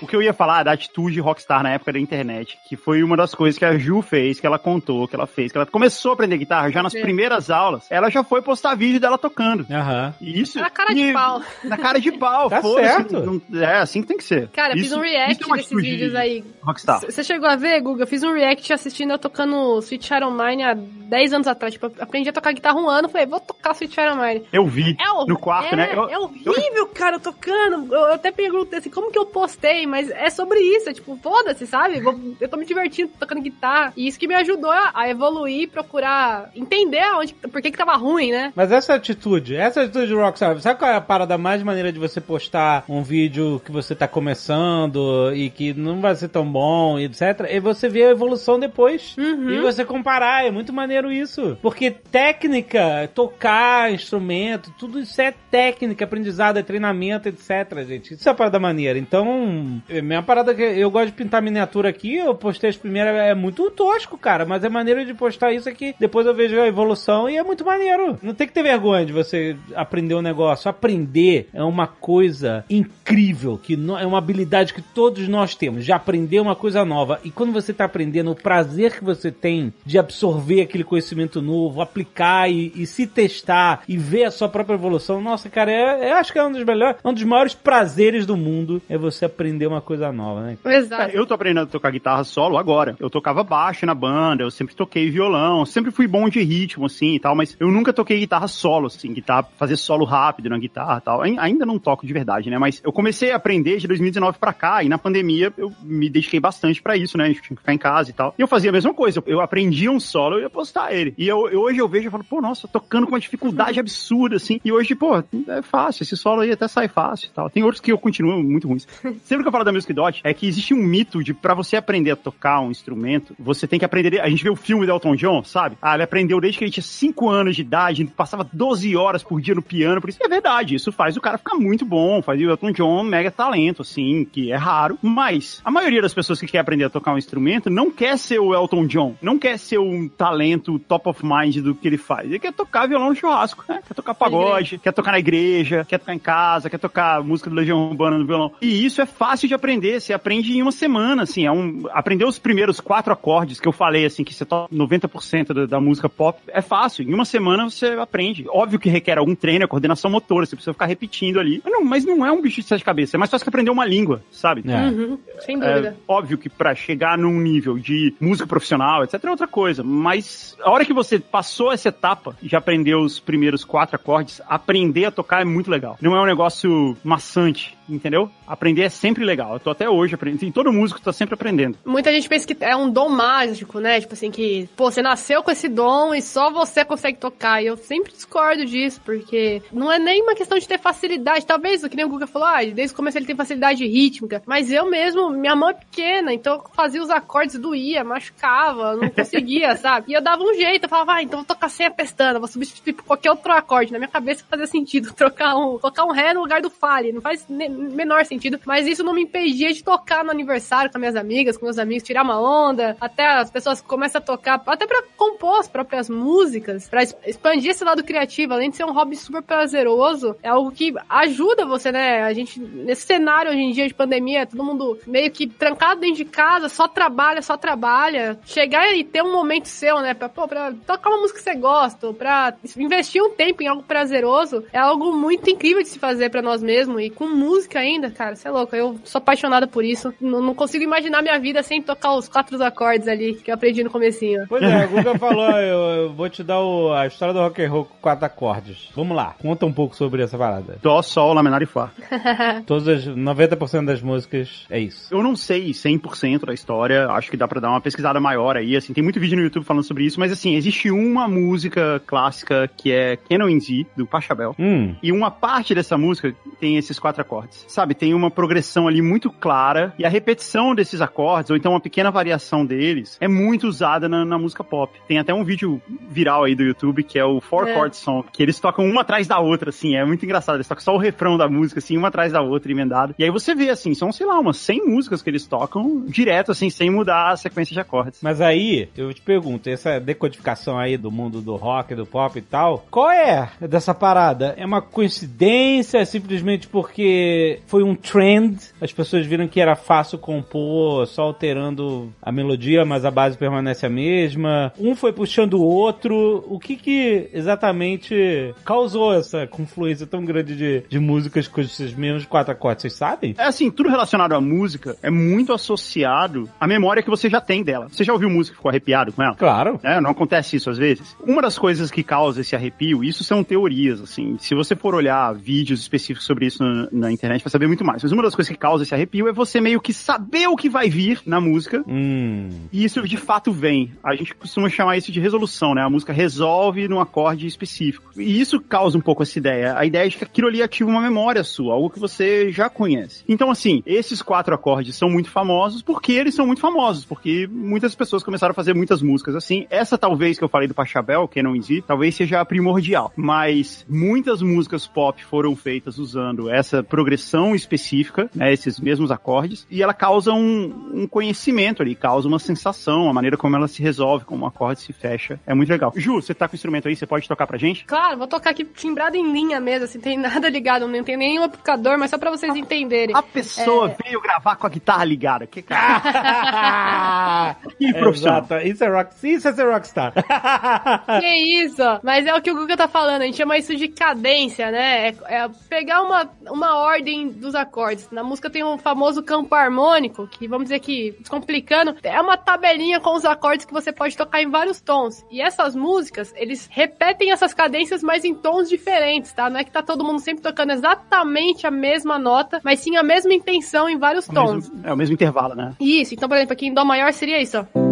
O 0.00 0.06
que 0.06 0.14
eu 0.14 0.22
ia 0.22 0.32
falar 0.32 0.62
da 0.62 0.72
atitude 0.72 1.20
rockstar 1.20 1.62
na 1.62 1.70
época 1.72 1.92
da 1.92 1.98
internet, 1.98 2.58
que 2.68 2.76
foi 2.76 3.02
uma 3.02 3.16
das 3.16 3.34
coisas 3.34 3.58
que 3.58 3.64
a 3.64 3.76
Ju 3.78 4.00
fez, 4.02 4.38
que 4.40 4.46
ela 4.46 4.58
contou, 4.58 5.06
que 5.08 5.14
ela 5.16 5.26
fez, 5.26 5.50
que 5.50 5.58
ela 5.58 5.66
começou 5.66 6.12
a 6.12 6.14
aprender 6.14 6.38
guitarra 6.38 6.70
já 6.70 6.82
nas 6.82 6.92
Sim. 6.92 7.00
primeiras 7.02 7.50
aulas, 7.50 7.86
ela 7.90 8.08
já 8.10 8.22
foi 8.22 8.40
postar 8.42 8.74
vídeo 8.76 9.00
dela 9.00 9.18
tocando. 9.18 9.66
Aham. 9.70 10.14
E 10.20 10.40
Isso. 10.40 10.58
Na 10.60 10.70
cara 10.70 10.94
de 10.94 11.00
e- 11.08 11.12
pau. 11.12 11.42
Na 11.64 11.76
cara 11.76 11.98
de 12.00 12.12
pau, 12.12 12.48
Tá 12.48 12.62
foda-se, 12.62 12.88
certo. 12.88 13.12
não- 13.50 13.60
É 13.60 13.78
assim 13.78 14.02
que 14.02 14.08
tem 14.08 14.16
que 14.16 14.24
ser. 14.24 14.48
Cara, 14.50 14.74
eu 14.74 14.78
fiz 14.78 14.86
Isso- 14.86 14.98
um 15.00 15.04
isso 15.04 15.14
react 15.14 15.44
é 15.50 15.56
desses 15.56 15.82
vídeos 15.82 16.14
aí. 16.14 16.44
Rockstar. 16.62 17.00
Você 17.00 17.24
chegou 17.24 17.48
a 17.48 17.56
ver, 17.56 17.80
Guga? 17.80 18.02
Eu 18.04 18.06
fiz 18.06 18.22
um 18.22 18.32
react 18.32 18.72
assistindo 18.72 19.10
eu 19.12 19.18
tocando 19.18 19.78
Sweet 19.80 20.06
Shadow 20.06 20.30
Mine 20.30 20.62
há 20.62 20.74
10 20.74 21.32
anos 21.32 21.46
atrás. 21.48 21.74
Tipo, 21.74 21.86
eu 21.86 21.92
aprendi 22.00 22.28
a 22.28 22.32
tocar 22.32 22.52
guitarra 22.52 22.76
um 22.78 22.88
ano, 22.88 23.08
falei, 23.08 23.26
vou 23.26 23.40
tocar 23.40 23.72
Sweet 23.74 23.94
Shadow 23.94 24.16
Mine. 24.16 24.46
Eu 24.52 24.66
vi 24.66 24.96
É, 25.00 25.26
no 25.26 25.38
quarto, 25.38 25.72
é, 25.72 25.76
né? 25.76 25.90
Eu- 25.92 26.08
é 26.08 26.18
horrível, 26.18 26.86
cara, 26.94 27.18
tocando. 27.18 27.92
Eu, 27.92 28.00
eu 28.00 28.12
até 28.14 28.30
perguntei 28.30 28.78
assim, 28.78 28.90
como 28.90 29.10
que 29.10 29.18
eu 29.18 29.26
postei? 29.26 29.87
Mas 29.88 30.10
é 30.10 30.30
sobre 30.30 30.60
isso, 30.60 30.88
é 30.88 30.92
tipo, 30.92 31.18
foda-se, 31.22 31.66
sabe? 31.66 32.00
Vou- 32.00 32.18
eu 32.40 32.48
tô 32.48 32.56
me 32.56 32.64
divertindo 32.64 33.10
tocando 33.18 33.40
guitarra. 33.42 33.92
E 33.96 34.06
isso 34.06 34.18
que 34.18 34.28
me 34.28 34.34
ajudou 34.34 34.70
a, 34.70 35.08
evoluir, 35.08 35.68
procurar 35.70 36.50
entender 36.54 37.00
aonde, 37.00 37.34
por 37.34 37.60
que 37.62 37.70
que 37.70 37.78
tava 37.78 37.96
ruim, 37.96 38.30
né? 38.30 38.52
Mas 38.54 38.70
essa 38.70 38.94
atitude, 38.94 39.56
essa 39.56 39.82
atitude 39.82 40.06
de 40.08 40.14
Rockstar, 40.14 40.58
sabe 40.60 40.78
qual 40.78 40.90
é 40.90 40.94
a 40.96 41.00
parada 41.00 41.36
mais 41.38 41.62
maneira 41.62 41.90
de 41.92 41.98
você 41.98 42.20
postar 42.20 42.84
um 42.88 43.02
vídeo 43.02 43.60
que 43.64 43.72
você 43.72 43.94
tá 43.94 44.06
começando 44.06 45.32
e 45.34 45.50
que 45.50 45.72
não 45.74 46.00
vai 46.00 46.14
ser 46.14 46.28
tão 46.28 46.44
bom, 46.50 46.98
e 46.98 47.04
etc? 47.04 47.46
E 47.50 47.60
você 47.60 47.88
vê 47.88 48.04
a 48.04 48.10
evolução 48.10 48.58
depois. 48.58 49.16
Uhum. 49.18 49.50
E 49.50 49.60
você 49.60 49.84
comparar, 49.84 50.44
é 50.44 50.50
muito 50.50 50.72
maneiro 50.72 51.10
isso. 51.10 51.56
Porque 51.62 51.90
técnica, 51.90 53.10
tocar 53.14 53.92
instrumento, 53.92 54.72
tudo 54.78 54.98
isso 55.00 55.20
é 55.20 55.32
técnica, 55.50 56.04
aprendizado, 56.04 56.58
é 56.58 56.62
treinamento, 56.62 57.28
etc, 57.28 57.84
gente. 57.86 58.14
Isso 58.14 58.28
é 58.28 58.32
a 58.32 58.34
parada 58.34 58.58
maneira. 58.58 58.98
Então, 58.98 59.77
é 59.88 59.98
a 59.98 60.02
minha 60.02 60.22
parada 60.22 60.54
que 60.54 60.62
eu 60.62 60.90
gosto 60.90 61.06
de 61.06 61.12
pintar 61.12 61.42
miniatura 61.42 61.88
aqui, 61.88 62.16
eu 62.16 62.34
postei 62.34 62.70
as 62.70 62.76
primeiras, 62.76 63.14
é 63.14 63.34
muito 63.34 63.70
tosco, 63.70 64.16
cara, 64.16 64.44
mas 64.44 64.64
é 64.64 64.68
maneiro 64.68 65.04
de 65.04 65.14
postar 65.14 65.52
isso 65.52 65.68
aqui. 65.68 65.94
Depois 65.98 66.26
eu 66.26 66.34
vejo 66.34 66.60
a 66.60 66.66
evolução 66.66 67.28
e 67.28 67.36
é 67.36 67.42
muito 67.42 67.64
maneiro. 67.64 68.18
Não 68.22 68.34
tem 68.34 68.46
que 68.46 68.52
ter 68.52 68.62
vergonha 68.62 69.06
de 69.06 69.12
você 69.12 69.56
aprender 69.74 70.14
um 70.14 70.22
negócio. 70.22 70.68
Aprender 70.68 71.48
é 71.52 71.62
uma 71.62 71.86
coisa 71.86 72.64
incrível, 72.68 73.58
que 73.58 73.74
é 73.74 74.06
uma 74.06 74.18
habilidade 74.18 74.74
que 74.74 74.82
todos 74.82 75.28
nós 75.28 75.54
temos, 75.54 75.84
de 75.84 75.92
aprender 75.92 76.40
uma 76.40 76.56
coisa 76.56 76.84
nova. 76.84 77.20
E 77.24 77.30
quando 77.30 77.52
você 77.52 77.72
tá 77.72 77.84
aprendendo, 77.84 78.30
o 78.30 78.36
prazer 78.36 78.96
que 78.96 79.04
você 79.04 79.30
tem 79.30 79.72
de 79.84 79.98
absorver 79.98 80.62
aquele 80.62 80.84
conhecimento 80.84 81.40
novo, 81.40 81.80
aplicar 81.80 82.50
e, 82.50 82.72
e 82.74 82.86
se 82.86 83.06
testar 83.06 83.82
e 83.88 83.96
ver 83.96 84.24
a 84.24 84.30
sua 84.30 84.48
própria 84.48 84.74
evolução, 84.74 85.20
nossa, 85.20 85.48
cara, 85.48 85.70
é, 85.70 86.10
eu 86.10 86.16
acho 86.16 86.32
que 86.32 86.38
é 86.38 86.44
um 86.44 86.52
dos 86.52 86.64
melhores, 86.64 86.98
um 87.04 87.12
dos 87.12 87.24
maiores 87.24 87.54
prazeres 87.54 88.26
do 88.26 88.36
mundo 88.36 88.82
é 88.88 88.98
você 88.98 89.24
aprender 89.24 89.66
uma 89.68 89.80
coisa 89.80 90.10
nova, 90.12 90.40
né? 90.42 90.58
Exato. 90.64 91.10
É, 91.14 91.18
eu 91.18 91.26
tô 91.26 91.34
aprendendo 91.34 91.64
a 91.64 91.66
tocar 91.66 91.90
guitarra 91.90 92.24
solo 92.24 92.56
agora. 92.58 92.96
Eu 92.98 93.08
tocava 93.10 93.42
baixo 93.44 93.84
na 93.86 93.94
banda, 93.94 94.42
eu 94.42 94.50
sempre 94.50 94.74
toquei 94.74 95.10
violão, 95.10 95.64
sempre 95.66 95.90
fui 95.90 96.06
bom 96.06 96.28
de 96.28 96.40
ritmo, 96.42 96.86
assim, 96.86 97.14
e 97.14 97.20
tal, 97.20 97.34
mas 97.34 97.56
eu 97.60 97.68
nunca 97.70 97.92
toquei 97.92 98.18
guitarra 98.18 98.48
solo, 98.48 98.86
assim, 98.86 99.12
guitarra, 99.12 99.48
fazer 99.58 99.76
solo 99.76 100.04
rápido 100.04 100.48
na 100.48 100.58
guitarra 100.58 100.98
e 100.98 101.00
tal. 101.02 101.22
Ai- 101.22 101.36
Ainda 101.38 101.64
não 101.64 101.78
toco 101.78 102.06
de 102.06 102.12
verdade, 102.12 102.50
né, 102.50 102.58
mas 102.58 102.80
eu 102.84 102.92
comecei 102.92 103.30
a 103.32 103.36
aprender 103.36 103.78
de 103.78 103.86
2019 103.86 104.38
pra 104.38 104.52
cá, 104.52 104.82
e 104.82 104.88
na 104.88 104.98
pandemia 104.98 105.52
eu 105.56 105.72
me 105.82 106.08
dediquei 106.10 106.40
bastante 106.40 106.82
pra 106.82 106.96
isso, 106.96 107.16
né, 107.16 107.24
a 107.24 107.28
gente 107.28 107.42
tinha 107.42 107.56
que 107.56 107.62
ficar 107.62 107.72
em 107.74 107.78
casa 107.78 108.10
e 108.10 108.12
tal. 108.12 108.34
E 108.38 108.42
eu 108.42 108.48
fazia 108.48 108.70
a 108.70 108.72
mesma 108.72 108.92
coisa, 108.94 109.22
eu 109.26 109.40
aprendia 109.40 109.90
um 109.90 110.00
solo, 110.00 110.36
eu 110.36 110.40
ia 110.42 110.50
postar 110.50 110.92
ele. 110.92 111.14
E 111.16 111.26
eu, 111.28 111.48
eu- 111.48 111.60
hoje 111.60 111.78
eu 111.78 111.88
vejo 111.88 112.08
e 112.08 112.10
falo, 112.10 112.24
pô, 112.24 112.40
nossa, 112.40 112.66
tocando 112.68 113.06
com 113.06 113.12
uma 113.12 113.20
dificuldade 113.20 113.78
absurda, 113.80 114.36
assim, 114.36 114.60
e 114.64 114.72
hoje, 114.72 114.94
pô, 114.94 115.18
é 115.18 115.62
fácil, 115.62 116.02
esse 116.02 116.16
solo 116.16 116.40
aí 116.42 116.50
até 116.52 116.66
sai 116.68 116.88
fácil 116.88 117.28
e 117.28 117.30
tal. 117.32 117.48
Tem 117.50 117.62
outros 117.62 117.80
que 117.80 117.92
eu 117.92 117.98
continuo 117.98 118.42
muito 118.42 118.66
ruins. 118.68 118.86
Sempre 119.24 119.42
que 119.44 119.48
eu 119.48 119.52
falo 119.58 119.64
da 119.64 119.72
Music 119.72 119.92
Dot, 119.92 120.20
é 120.22 120.32
que 120.32 120.46
existe 120.46 120.72
um 120.72 120.76
mito 120.76 121.22
de 121.22 121.34
pra 121.34 121.54
você 121.54 121.76
aprender 121.76 122.12
a 122.12 122.16
tocar 122.16 122.60
um 122.60 122.70
instrumento, 122.70 123.34
você 123.38 123.66
tem 123.66 123.78
que 123.78 123.84
aprender. 123.84 124.20
A 124.20 124.28
gente 124.28 124.44
vê 124.44 124.50
o 124.50 124.56
filme 124.56 124.86
do 124.86 124.92
Elton 124.92 125.16
John, 125.16 125.42
sabe? 125.42 125.76
Ah, 125.82 125.94
ele 125.94 126.04
aprendeu 126.04 126.40
desde 126.40 126.58
que 126.58 126.64
ele 126.64 126.70
tinha 126.70 126.84
5 126.84 127.28
anos 127.28 127.56
de 127.56 127.62
idade, 127.62 128.04
passava 128.04 128.48
12 128.52 128.96
horas 128.96 129.22
por 129.22 129.40
dia 129.40 129.54
no 129.54 129.62
piano, 129.62 130.00
por 130.00 130.10
isso 130.10 130.20
é 130.22 130.28
verdade. 130.28 130.76
Isso 130.76 130.92
faz 130.92 131.16
o 131.16 131.20
cara 131.20 131.38
ficar 131.38 131.56
muito 131.56 131.84
bom, 131.84 132.22
faz 132.22 132.40
o 132.40 132.44
Elton 132.44 132.72
John 132.72 133.00
um 133.00 133.02
mega 133.02 133.30
talento, 133.30 133.82
assim, 133.82 134.24
que 134.24 134.52
é 134.52 134.56
raro. 134.56 134.98
Mas 135.02 135.60
a 135.64 135.70
maioria 135.70 136.00
das 136.00 136.14
pessoas 136.14 136.40
que 136.40 136.46
quer 136.46 136.58
aprender 136.58 136.84
a 136.84 136.90
tocar 136.90 137.12
um 137.12 137.18
instrumento 137.18 137.68
não 137.68 137.90
quer 137.90 138.16
ser 138.16 138.38
o 138.38 138.54
Elton 138.54 138.86
John, 138.86 139.16
não 139.20 139.38
quer 139.38 139.58
ser 139.58 139.78
um 139.78 140.08
talento 140.08 140.78
top 140.78 141.08
of 141.08 141.24
mind 141.24 141.56
do 141.58 141.74
que 141.74 141.88
ele 141.88 141.98
faz. 141.98 142.28
Ele 142.28 142.38
quer 142.38 142.52
tocar 142.52 142.86
violão 142.86 143.10
no 143.10 143.16
churrasco, 143.16 143.64
né? 143.68 143.80
Quer 143.86 143.94
tocar 143.94 144.14
pagode, 144.14 144.78
quer 144.78 144.92
tocar 144.92 145.12
na 145.12 145.18
igreja, 145.18 145.84
quer 145.88 145.98
tocar 145.98 146.14
em 146.14 146.18
casa, 146.18 146.70
quer 146.70 146.78
tocar 146.78 147.22
música 147.24 147.50
do 147.50 147.56
Legião 147.56 147.88
Urbana 147.88 148.18
no 148.18 148.26
violão. 148.26 148.52
E 148.62 148.84
isso 148.84 149.00
é 149.02 149.06
fácil 149.06 149.47
de 149.48 149.54
aprender, 149.54 150.00
você 150.00 150.12
aprende 150.12 150.56
em 150.56 150.62
uma 150.62 150.72
semana, 150.72 151.22
assim, 151.22 151.46
é 151.46 151.52
um... 151.52 151.84
aprender 151.90 152.24
os 152.24 152.38
primeiros 152.38 152.80
quatro 152.80 153.12
acordes 153.12 153.60
que 153.60 153.68
eu 153.68 153.72
falei, 153.72 154.04
assim, 154.04 154.24
que 154.24 154.34
você 154.34 154.44
toca 154.44 154.72
90% 154.74 155.52
da, 155.52 155.66
da 155.66 155.80
música 155.80 156.08
pop, 156.08 156.38
é 156.48 156.62
fácil. 156.62 157.08
Em 157.08 157.14
uma 157.14 157.24
semana 157.24 157.68
você 157.68 157.86
aprende. 157.86 158.46
Óbvio 158.48 158.78
que 158.78 158.88
requer 158.88 159.18
algum 159.18 159.34
treino, 159.34 159.64
a 159.64 159.68
coordenação 159.68 160.10
motora, 160.10 160.46
você 160.46 160.56
precisa 160.56 160.72
ficar 160.72 160.86
repetindo 160.86 161.40
ali. 161.40 161.60
Mas 161.64 161.72
não, 161.72 161.84
mas 161.84 162.04
não 162.04 162.26
é 162.26 162.32
um 162.32 162.40
bicho 162.40 162.60
de 162.60 162.66
sete 162.66 162.84
cabeças, 162.84 163.14
é 163.14 163.18
mais 163.18 163.30
fácil 163.30 163.44
que 163.44 163.50
aprender 163.50 163.70
uma 163.70 163.84
língua, 163.84 164.22
sabe? 164.30 164.62
É. 164.66 164.76
Uhum, 164.76 165.18
sem 165.40 165.58
dúvida. 165.58 165.88
É, 165.88 165.94
óbvio 166.06 166.38
que 166.38 166.48
pra 166.48 166.74
chegar 166.74 167.16
num 167.16 167.40
nível 167.40 167.78
de 167.78 168.14
música 168.20 168.46
profissional, 168.46 169.02
etc, 169.02 169.22
é 169.24 169.30
outra 169.30 169.46
coisa. 169.46 169.82
Mas 169.82 170.56
a 170.62 170.70
hora 170.70 170.84
que 170.84 170.92
você 170.92 171.18
passou 171.18 171.72
essa 171.72 171.88
etapa 171.88 172.36
e 172.42 172.48
já 172.48 172.58
aprendeu 172.58 173.00
os 173.00 173.18
primeiros 173.18 173.64
quatro 173.64 173.96
acordes, 173.96 174.40
aprender 174.48 175.06
a 175.06 175.10
tocar 175.10 175.40
é 175.40 175.44
muito 175.44 175.70
legal. 175.70 175.96
Não 176.00 176.16
é 176.16 176.20
um 176.20 176.26
negócio 176.26 176.96
maçante, 177.04 177.77
entendeu? 177.88 178.30
Aprender 178.46 178.82
é 178.82 178.88
sempre 178.88 179.24
legal. 179.24 179.54
Eu 179.54 179.60
tô 179.60 179.70
até 179.70 179.88
hoje 179.88 180.14
aprendendo. 180.14 180.44
E 180.44 180.52
todo 180.52 180.72
músico 180.72 181.00
tá 181.00 181.12
sempre 181.12 181.34
aprendendo. 181.34 181.78
Muita 181.84 182.12
gente 182.12 182.28
pensa 182.28 182.46
que 182.46 182.56
é 182.64 182.76
um 182.76 182.90
dom 182.90 183.08
mágico, 183.08 183.80
né? 183.80 184.00
Tipo 184.00 184.14
assim, 184.14 184.30
que, 184.30 184.68
pô, 184.76 184.90
você 184.90 185.02
nasceu 185.02 185.42
com 185.42 185.50
esse 185.50 185.68
dom 185.68 186.14
e 186.14 186.22
só 186.22 186.50
você 186.50 186.84
consegue 186.84 187.18
tocar. 187.18 187.62
E 187.62 187.66
eu 187.66 187.76
sempre 187.76 188.12
discordo 188.12 188.64
disso, 188.64 189.00
porque 189.04 189.62
não 189.72 189.90
é 189.90 189.98
nem 189.98 190.22
uma 190.22 190.34
questão 190.34 190.58
de 190.58 190.66
ter 190.68 190.78
facilidade. 190.78 191.46
Talvez, 191.46 191.82
o 191.82 191.88
que 191.88 191.96
nem 191.96 192.04
o 192.04 192.08
Guga 192.08 192.26
falou, 192.26 192.48
ah, 192.48 192.64
desde 192.64 192.92
o 192.92 192.96
começo 192.96 193.18
ele 193.18 193.26
tem 193.26 193.36
facilidade 193.36 193.86
rítmica. 193.86 194.42
Mas 194.46 194.70
eu 194.72 194.88
mesmo, 194.90 195.30
minha 195.30 195.56
mão 195.56 195.70
é 195.70 195.74
pequena, 195.74 196.32
então 196.32 196.54
eu 196.54 196.64
fazia 196.74 197.02
os 197.02 197.10
acordes, 197.10 197.58
doía, 197.58 198.04
machucava, 198.04 198.96
não 198.96 199.08
conseguia, 199.10 199.74
sabe? 199.76 200.10
E 200.10 200.14
eu 200.14 200.20
dava 200.22 200.42
um 200.42 200.54
jeito, 200.54 200.84
eu 200.84 200.88
falava, 200.88 201.14
ah, 201.14 201.22
então 201.22 201.38
vou 201.40 201.46
tocar 201.46 201.68
sem 201.68 201.86
a 201.86 201.90
pestana, 201.90 202.38
vou 202.38 202.48
substituir 202.48 202.92
por 202.92 203.04
qualquer 203.04 203.30
outro 203.30 203.52
acorde. 203.52 203.92
Na 203.92 203.98
minha 203.98 204.08
cabeça 204.08 204.44
fazia 204.48 204.66
sentido 204.66 205.12
trocar 205.14 205.56
um, 205.56 205.78
tocar 205.78 206.04
um 206.04 206.12
ré 206.12 206.32
no 206.34 206.40
lugar 206.40 206.60
do 206.60 206.70
fale. 206.70 207.12
Não 207.12 207.20
faz 207.20 207.46
ne- 207.48 207.68
menor 207.78 208.24
sentido. 208.24 208.58
Mas 208.66 208.86
isso 208.86 209.02
não 209.04 209.14
me 209.14 209.22
impedia 209.22 209.72
de 209.72 209.82
tocar 209.82 210.24
no 210.24 210.30
aniversário 210.30 210.90
com 210.90 210.98
minhas 210.98 211.16
amigas, 211.16 211.56
com 211.56 211.64
meus 211.64 211.78
amigos, 211.78 212.02
tirar 212.02 212.22
uma 212.22 212.40
onda. 212.40 212.96
Até 213.00 213.26
as 213.26 213.50
pessoas 213.50 213.80
começam 213.80 214.20
a 214.20 214.24
tocar, 214.24 214.62
até 214.66 214.86
pra 214.86 215.02
compor 215.16 215.60
as 215.60 215.68
próprias 215.68 216.08
músicas, 216.10 216.88
es- 216.92 217.16
expandir 217.26 217.70
esse 217.70 217.84
lado 217.84 218.02
criativo. 218.04 218.52
Além 218.54 218.70
de 218.70 218.76
ser 218.76 218.84
um 218.84 218.92
hobby 218.92 219.16
super 219.16 219.42
prazeroso, 219.42 220.34
é 220.42 220.48
algo 220.48 220.70
que 220.70 220.92
ajuda 221.08 221.64
você, 221.66 221.92
né? 221.92 222.22
A 222.22 222.32
gente, 222.32 222.60
nesse 222.60 223.02
cenário 223.02 223.50
hoje 223.50 223.60
em 223.60 223.72
dia 223.72 223.86
de 223.86 223.94
pandemia, 223.94 224.46
todo 224.46 224.64
mundo 224.64 224.98
meio 225.06 225.30
que 225.30 225.46
trancado 225.46 226.00
dentro 226.00 226.16
de 226.16 226.24
casa, 226.24 226.68
só 226.68 226.88
trabalha, 226.88 227.42
só 227.42 227.56
trabalha. 227.56 228.38
Chegar 228.44 228.92
e 228.94 229.04
ter 229.04 229.22
um 229.22 229.32
momento 229.32 229.66
seu, 229.66 230.00
né? 230.00 230.14
Pra, 230.14 230.28
pô, 230.28 230.46
pra 230.48 230.72
tocar 230.86 231.10
uma 231.10 231.20
música 231.20 231.38
que 231.38 231.44
você 231.44 231.54
gosta, 231.54 232.12
pra 232.12 232.54
investir 232.76 233.22
um 233.22 233.30
tempo 233.30 233.62
em 233.62 233.66
algo 233.68 233.82
prazeroso, 233.82 234.64
é 234.72 234.78
algo 234.78 235.12
muito 235.12 235.48
incrível 235.50 235.82
de 235.82 235.88
se 235.88 235.98
fazer 235.98 236.30
pra 236.30 236.42
nós 236.42 236.62
mesmos. 236.62 237.02
E 237.02 237.10
com 237.10 237.26
música 237.26 237.67
ainda, 237.76 238.10
cara, 238.10 238.36
você 238.36 238.48
é 238.48 238.50
louco. 238.50 238.74
Eu 238.74 238.98
sou 239.04 239.18
apaixonada 239.18 239.66
por 239.66 239.84
isso. 239.84 240.14
Não, 240.20 240.40
não 240.40 240.54
consigo 240.54 240.84
imaginar 240.84 241.20
minha 241.22 241.38
vida 241.38 241.62
sem 241.62 241.82
tocar 241.82 242.14
os 242.14 242.28
quatro 242.28 242.62
acordes 242.62 243.08
ali 243.08 243.34
que 243.34 243.50
eu 243.50 243.54
aprendi 243.54 243.82
no 243.82 243.90
comecinho. 243.90 244.46
Pois 244.48 244.62
é, 244.62 244.84
o 244.86 244.88
Guga 244.88 245.18
falou, 245.18 245.50
eu, 245.50 245.78
eu 246.04 246.12
vou 246.14 246.28
te 246.30 246.42
dar 246.42 246.60
o- 246.60 246.92
a 246.92 247.06
história 247.06 247.34
do 247.34 247.40
rock 247.40 247.62
and 247.62 247.70
roll 247.70 247.84
com 247.84 247.96
quatro 248.00 248.24
acordes. 248.24 248.88
Vamos 248.94 249.16
lá, 249.16 249.34
conta 249.40 249.66
um 249.66 249.72
pouco 249.72 249.94
sobre 249.96 250.22
essa 250.22 250.38
parada. 250.38 250.78
Dó, 250.82 251.02
sol, 251.02 251.34
lá 251.34 251.42
menor 251.42 251.60
e 251.62 251.66
fá. 251.66 251.90
Todas 252.66 252.88
as 252.88 253.06
90% 253.06 253.84
das 253.84 254.00
músicas 254.00 254.64
é 254.70 254.78
isso. 254.78 255.12
Eu 255.12 255.22
não 255.22 255.34
sei 255.36 255.70
100% 255.72 256.46
da 256.46 256.54
história, 256.54 257.08
acho 257.08 257.30
que 257.30 257.36
dá 257.36 257.46
pra 257.48 257.60
dar 257.60 257.70
uma 257.70 257.80
pesquisada 257.80 258.20
maior 258.20 258.56
aí, 258.56 258.76
assim, 258.76 258.92
tem 258.92 259.02
muito 259.02 259.18
vídeo 259.20 259.36
no 259.36 259.42
YouTube 259.42 259.64
falando 259.64 259.82
sobre 259.84 260.04
isso, 260.04 260.18
mas 260.20 260.30
assim, 260.32 260.54
existe 260.54 260.90
uma 260.90 261.26
música 261.28 262.00
clássica 262.06 262.68
que 262.76 262.92
é 262.92 263.16
Canon 263.16 263.48
in 263.48 263.60
Z, 263.60 263.86
do 263.96 264.06
Pachelbel, 264.06 264.54
Hum, 264.58 264.94
e 265.02 265.10
uma 265.12 265.30
parte 265.30 265.74
dessa 265.74 265.96
música 265.98 266.34
tem 266.60 266.76
esses 266.76 266.98
quatro 266.98 267.22
acordes. 267.22 267.57
Sabe, 267.66 267.94
tem 267.94 268.14
uma 268.14 268.30
progressão 268.30 268.86
ali 268.86 269.02
muito 269.02 269.30
clara, 269.30 269.92
e 269.98 270.04
a 270.04 270.08
repetição 270.08 270.74
desses 270.74 271.00
acordes, 271.00 271.50
ou 271.50 271.56
então 271.56 271.72
uma 271.72 271.80
pequena 271.80 272.10
variação 272.10 272.64
deles, 272.64 273.16
é 273.20 273.28
muito 273.28 273.66
usada 273.66 274.08
na, 274.08 274.24
na 274.24 274.38
música 274.38 274.62
pop. 274.62 274.98
Tem 275.06 275.18
até 275.18 275.32
um 275.32 275.44
vídeo 275.44 275.80
viral 276.08 276.44
aí 276.44 276.54
do 276.54 276.62
YouTube, 276.62 277.02
que 277.02 277.18
é 277.18 277.24
o 277.24 277.40
Four 277.40 277.68
É. 277.68 277.74
Chord 277.74 277.96
Song, 277.96 278.28
que 278.32 278.42
eles 278.42 278.58
tocam 278.60 278.84
uma 278.84 279.02
atrás 279.02 279.26
da 279.26 279.38
outra, 279.38 279.70
assim, 279.70 279.96
é 279.96 280.04
muito 280.04 280.24
engraçado. 280.24 280.56
Eles 280.56 280.68
tocam 280.68 280.84
só 280.84 280.94
o 280.94 280.98
refrão 280.98 281.36
da 281.36 281.48
música, 281.48 281.78
assim, 281.78 281.96
uma 281.96 282.08
atrás 282.08 282.32
da 282.32 282.40
outra, 282.40 282.70
emendado. 282.70 283.14
E 283.18 283.24
aí 283.24 283.30
você 283.30 283.54
vê, 283.54 283.70
assim, 283.70 283.94
são, 283.94 284.12
sei 284.12 284.26
lá, 284.26 284.38
umas 284.38 284.58
100 284.58 284.86
músicas 284.86 285.22
que 285.22 285.30
eles 285.30 285.46
tocam 285.46 286.04
direto, 286.06 286.52
assim, 286.52 286.70
sem 286.70 286.90
mudar 286.90 287.30
a 287.30 287.36
sequência 287.36 287.74
de 287.74 287.80
acordes. 287.80 288.20
mas 288.22 288.40
aí, 288.40 288.88
eu 288.96 289.12
te 289.12 289.20
pergunto, 289.20 289.68
essa 289.68 289.98
decodificação 289.98 290.78
aí 290.78 290.96
do 290.96 291.10
mundo 291.10 291.40
do 291.40 291.56
rock, 291.56 291.94
do 291.94 292.06
pop 292.06 292.38
e 292.38 292.42
tal, 292.42 292.86
qual 292.90 293.10
é 293.10 293.50
dessa 293.60 293.94
parada? 293.94 294.54
É 294.56 294.64
uma 294.66 294.82
coincidência? 294.82 295.98
É 295.98 296.04
simplesmente 296.04 296.68
porque 296.68 297.47
porque 297.48 297.60
foi 297.66 297.82
um 297.82 297.94
trend, 297.94 298.58
as 298.80 298.92
pessoas 298.92 299.26
viram 299.26 299.48
que 299.48 299.60
era 299.60 299.74
fácil 299.76 300.18
compor 300.18 301.06
só 301.06 301.22
alterando 301.22 302.12
a 302.20 302.30
melodia, 302.30 302.84
mas 302.84 303.04
a 303.04 303.10
base 303.10 303.38
permanece 303.38 303.86
a 303.86 303.88
mesma. 303.88 304.72
Um 304.78 304.94
foi 304.94 305.12
puxando 305.12 305.54
o 305.54 305.62
outro. 305.62 306.44
O 306.48 306.58
que 306.58 306.76
que 306.76 307.30
exatamente 307.32 308.54
causou 308.64 309.14
essa 309.14 309.46
confluência 309.46 310.06
tão 310.06 310.24
grande 310.24 310.56
de, 310.56 310.82
de 310.88 310.98
músicas 310.98 311.48
com 311.48 311.60
esses 311.60 311.94
mesmos 311.94 312.24
quatro 312.24 312.52
acordes? 312.52 312.82
Vocês 312.82 312.94
sabem? 312.94 313.34
É 313.38 313.44
assim, 313.44 313.70
tudo 313.70 313.88
relacionado 313.88 314.32
à 314.32 314.40
música 314.40 314.96
é 315.02 315.10
muito 315.10 315.52
associado 315.52 316.48
à 316.60 316.66
memória 316.66 317.02
que 317.02 317.10
você 317.10 317.28
já 317.30 317.40
tem 317.40 317.62
dela. 317.62 317.88
Você 317.88 318.04
já 318.04 318.12
ouviu 318.12 318.28
música 318.28 318.54
e 318.54 318.56
ficou 318.56 318.68
arrepiado 318.68 319.12
com 319.12 319.22
ela? 319.22 319.34
Claro. 319.34 319.80
É, 319.82 320.00
não 320.00 320.10
acontece 320.10 320.56
isso 320.56 320.70
às 320.70 320.78
vezes. 320.78 321.16
Uma 321.24 321.42
das 321.42 321.58
coisas 321.58 321.90
que 321.90 322.02
causa 322.02 322.40
esse 322.40 322.54
arrepio, 322.54 323.04
isso 323.04 323.24
são 323.24 323.44
teorias, 323.44 324.00
assim. 324.00 324.36
Se 324.38 324.54
você 324.54 324.74
for 324.74 324.94
olhar 324.94 325.32
vídeos 325.34 325.80
específicos 325.80 326.26
sobre 326.26 326.46
isso 326.46 326.62
na, 326.62 326.88
na 326.90 327.12
internet, 327.12 327.27
vai 327.28 327.50
saber 327.50 327.66
muito 327.66 327.84
mais. 327.84 328.02
Mas 328.02 328.12
uma 328.12 328.22
das 328.22 328.34
coisas 328.34 328.50
que 328.50 328.58
causa 328.58 328.82
esse 328.82 328.94
arrepio 328.94 329.28
é 329.28 329.32
você 329.32 329.60
meio 329.60 329.80
que 329.80 329.92
saber 329.92 330.46
o 330.48 330.56
que 330.56 330.68
vai 330.68 330.88
vir 330.88 331.20
na 331.26 331.40
música. 331.40 331.82
Hum. 331.86 332.48
E 332.72 332.84
isso 332.84 333.02
de 333.02 333.16
fato 333.16 333.52
vem. 333.52 333.92
A 334.02 334.14
gente 334.14 334.34
costuma 334.34 334.68
chamar 334.68 334.96
isso 334.96 335.12
de 335.12 335.20
resolução, 335.20 335.74
né? 335.74 335.82
A 335.82 335.90
música 335.90 336.12
resolve 336.12 336.88
num 336.88 337.00
acorde 337.00 337.46
específico. 337.46 338.10
E 338.16 338.40
isso 338.40 338.60
causa 338.60 338.96
um 338.98 339.00
pouco 339.00 339.22
essa 339.22 339.38
ideia. 339.38 339.76
A 339.76 339.84
ideia 339.84 340.08
de 340.08 340.16
que 340.16 340.24
aquilo 340.24 340.48
ali 340.48 340.62
ativa 340.62 340.90
uma 340.90 341.00
memória 341.00 341.44
sua, 341.44 341.74
algo 341.74 341.90
que 341.90 341.98
você 341.98 342.50
já 342.50 342.68
conhece. 342.68 343.24
Então, 343.28 343.50
assim, 343.50 343.82
esses 343.86 344.22
quatro 344.22 344.54
acordes 344.54 344.96
são 344.96 345.08
muito 345.08 345.30
famosos 345.30 345.82
porque 345.82 346.12
eles 346.12 346.34
são 346.34 346.46
muito 346.46 346.60
famosos, 346.60 347.04
porque 347.04 347.48
muitas 347.50 347.94
pessoas 347.94 348.22
começaram 348.22 348.52
a 348.52 348.54
fazer 348.54 348.74
muitas 348.74 349.02
músicas 349.02 349.34
assim. 349.34 349.66
Essa 349.70 349.98
talvez 349.98 350.38
que 350.38 350.44
eu 350.44 350.48
falei 350.48 350.68
do 350.68 350.74
Pachabel, 350.74 351.28
Canon 351.28 351.56
Easy, 351.56 351.82
talvez 351.82 352.14
seja 352.14 352.40
a 352.40 352.44
primordial. 352.44 353.12
Mas 353.16 353.84
muitas 353.88 354.42
músicas 354.42 354.86
pop 354.86 355.22
foram 355.24 355.54
feitas 355.54 355.98
usando 355.98 356.50
essa 356.50 356.82
progressão 356.82 357.17
específica, 357.54 358.30
né, 358.34 358.52
esses 358.52 358.78
mesmos 358.78 359.10
acordes, 359.10 359.66
e 359.70 359.82
ela 359.82 359.94
causa 359.94 360.32
um, 360.32 360.90
um 360.94 361.06
conhecimento 361.06 361.82
ali, 361.82 361.94
causa 361.94 362.28
uma 362.28 362.38
sensação, 362.38 363.08
a 363.08 363.12
maneira 363.12 363.36
como 363.36 363.56
ela 363.56 363.68
se 363.68 363.82
resolve, 363.82 364.24
como 364.24 364.44
o 364.44 364.48
acorde 364.48 364.80
se 364.80 364.92
fecha. 364.92 365.38
É 365.46 365.54
muito 365.54 365.70
legal. 365.70 365.92
Ju, 365.96 366.14
você 366.14 366.34
tá 366.34 366.48
com 366.48 366.54
o 366.54 366.56
instrumento 366.56 366.88
aí, 366.88 366.96
você 366.96 367.06
pode 367.06 367.28
tocar 367.28 367.46
pra 367.46 367.58
gente? 367.58 367.84
Claro, 367.84 368.18
vou 368.18 368.26
tocar 368.26 368.50
aqui 368.50 368.64
timbrado 368.64 369.16
em 369.16 369.32
linha 369.32 369.60
mesmo, 369.60 369.84
assim, 369.84 370.00
tem 370.00 370.16
nada 370.16 370.48
ligado, 370.48 370.86
não 370.86 371.04
tem 371.04 371.16
nenhum 371.16 371.44
amplificador, 371.44 371.98
mas 371.98 372.10
só 372.10 372.18
pra 372.18 372.30
vocês 372.30 372.54
entenderem. 372.54 373.14
A 373.14 373.22
pessoa 373.22 373.94
veio 374.02 374.20
gravar 374.20 374.56
com 374.56 374.66
a 374.66 374.70
guitarra 374.70 375.04
ligada. 375.04 375.46
Que 375.46 375.62
cara. 375.62 377.56
que 377.78 377.92
profissional. 377.94 378.44
Exato. 378.44 378.66
Isso 378.66 378.84
é 378.84 378.88
rock, 378.88 379.14
isso 379.24 379.48
é 379.48 379.52
ser 379.52 379.70
rockstar. 379.70 380.12
Que 381.20 381.62
isso? 381.64 381.82
Mas 382.02 382.26
é 382.26 382.34
o 382.34 382.40
que 382.40 382.50
o 382.50 382.54
Guga 382.54 382.76
tá 382.76 382.88
falando, 382.88 383.22
a 383.22 383.24
gente 383.24 383.36
chama 383.36 383.56
isso 383.56 383.74
de 383.74 383.88
cadência, 383.88 384.70
né? 384.70 385.08
É, 385.08 385.14
é 385.28 385.48
pegar 385.68 386.02
uma, 386.02 386.30
uma 386.50 386.78
ordem 386.78 387.07
dos 387.28 387.54
acordes. 387.54 388.08
Na 388.10 388.22
música 388.22 388.50
tem 388.50 388.62
um 388.64 388.76
famoso 388.76 389.22
campo 389.22 389.54
harmônico, 389.54 390.26
que 390.26 390.46
vamos 390.46 390.64
dizer 390.64 390.80
que, 390.80 391.12
descomplicando, 391.18 391.96
é 392.02 392.20
uma 392.20 392.36
tabelinha 392.36 393.00
com 393.00 393.14
os 393.14 393.24
acordes 393.24 393.64
que 393.64 393.72
você 393.72 393.92
pode 393.92 394.16
tocar 394.16 394.42
em 394.42 394.50
vários 394.50 394.80
tons. 394.80 395.24
E 395.30 395.40
essas 395.40 395.74
músicas, 395.74 396.32
eles 396.36 396.68
repetem 396.70 397.32
essas 397.32 397.54
cadências, 397.54 398.02
mas 398.02 398.24
em 398.24 398.34
tons 398.34 398.68
diferentes, 398.68 399.32
tá? 399.32 399.48
Não 399.48 399.58
é 399.60 399.64
que 399.64 399.70
tá 399.70 399.82
todo 399.82 400.04
mundo 400.04 400.20
sempre 400.20 400.42
tocando 400.42 400.70
exatamente 400.72 401.66
a 401.66 401.70
mesma 401.70 402.18
nota, 402.18 402.60
mas 402.62 402.80
sim 402.80 402.96
a 402.96 403.02
mesma 403.02 403.32
intenção 403.32 403.88
em 403.88 403.96
vários 403.98 404.28
o 404.28 404.32
tons. 404.34 404.68
mesmo- 404.70 404.86
é 404.86 404.92
o 404.92 404.96
mesmo 404.96 405.14
intervalo, 405.14 405.54
né? 405.54 405.74
Isso, 405.80 406.14
então, 406.14 406.28
por 406.28 406.36
exemplo, 406.36 406.52
aqui 406.52 406.66
em 406.66 406.74
Dó 406.74 406.84
maior 406.84 407.12
seria 407.12 407.40
isso, 407.40 407.58
ó. 407.58 407.88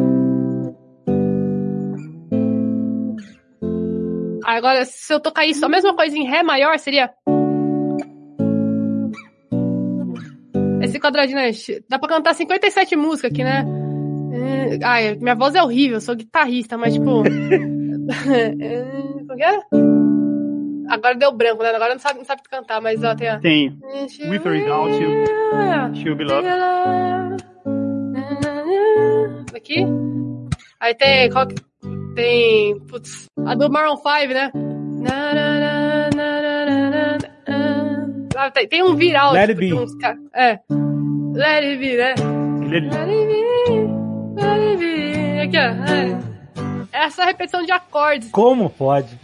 Agora, 4.45 4.85
se 4.85 5.13
eu 5.13 5.19
tocar 5.19 5.45
isso, 5.45 5.65
a 5.65 5.69
mesma 5.69 5.95
coisa 5.95 6.17
em 6.17 6.25
Ré 6.25 6.43
maior 6.43 6.79
seria. 6.79 7.11
Esse 10.97 11.01
quadradinho, 11.01 11.39
né? 11.39 11.51
Dá 11.89 11.99
pra 11.99 12.09
cantar 12.09 12.35
57 12.35 12.97
músicas 12.97 13.31
aqui, 13.31 13.45
né? 13.45 13.65
É, 14.33 14.79
Ai, 14.83 15.15
minha 15.17 15.35
voz 15.35 15.55
é 15.55 15.63
horrível, 15.63 15.99
eu 15.99 16.01
sou 16.01 16.17
guitarrista, 16.17 16.79
mas 16.79 16.95
tipo. 16.95 17.23
É, 18.27 18.85
Como 19.27 19.43
é? 19.43 19.61
Agora 20.89 21.17
deu 21.17 21.33
branco, 21.33 21.63
né? 21.63 21.71
Agora 21.71 21.95
não 21.95 21.99
sabe, 21.99 22.19
não 22.21 22.25
sabe 22.25 22.43
cantar, 22.49 22.81
mas 22.81 23.03
ó, 23.03 23.15
tem 23.15 23.29
a. 23.29 23.41
Tem 23.41 23.77
With 24.31 24.43
or 24.45 24.53
Without 24.53 25.03
You, 25.03 25.25
She'll 25.97 26.17
Be 26.17 26.25
Loved. 26.25 26.49
Aqui. 29.55 29.85
Aí 30.81 30.95
tem. 30.95 31.29
Tem. 32.15 32.81
Putz. 32.87 33.27
A 33.45 33.55
do 33.55 33.69
Maroon 33.69 33.97
5, 33.97 34.33
né? 34.33 34.53
Na, 34.55 35.35
na, 35.35 35.61
na, 35.61 35.86
na. 38.37 38.47
Ah, 38.47 38.51
tem, 38.51 38.83
um 38.83 38.95
viral. 38.95 39.33
Let 39.33 39.49
tipo, 39.49 39.61
de 39.61 39.75
uns 39.75 39.95
ca- 39.97 40.17
É. 40.35 40.59
Let 41.35 41.65
it 41.65 41.79
be, 41.79 41.97
né? 41.97 42.15
Let 42.71 42.85
it 42.85 42.91
be. 42.91 44.41
Let 44.41 44.61
it 44.61 44.77
be. 44.79 45.41
Aqui, 45.41 45.57
ó. 45.59 45.61
É. 45.93 46.36
Essa 46.97 47.27
repetição 47.27 47.63
de 47.63 47.71
acordes. 47.71 48.31
Como 48.31 48.71
pode? 48.71 49.19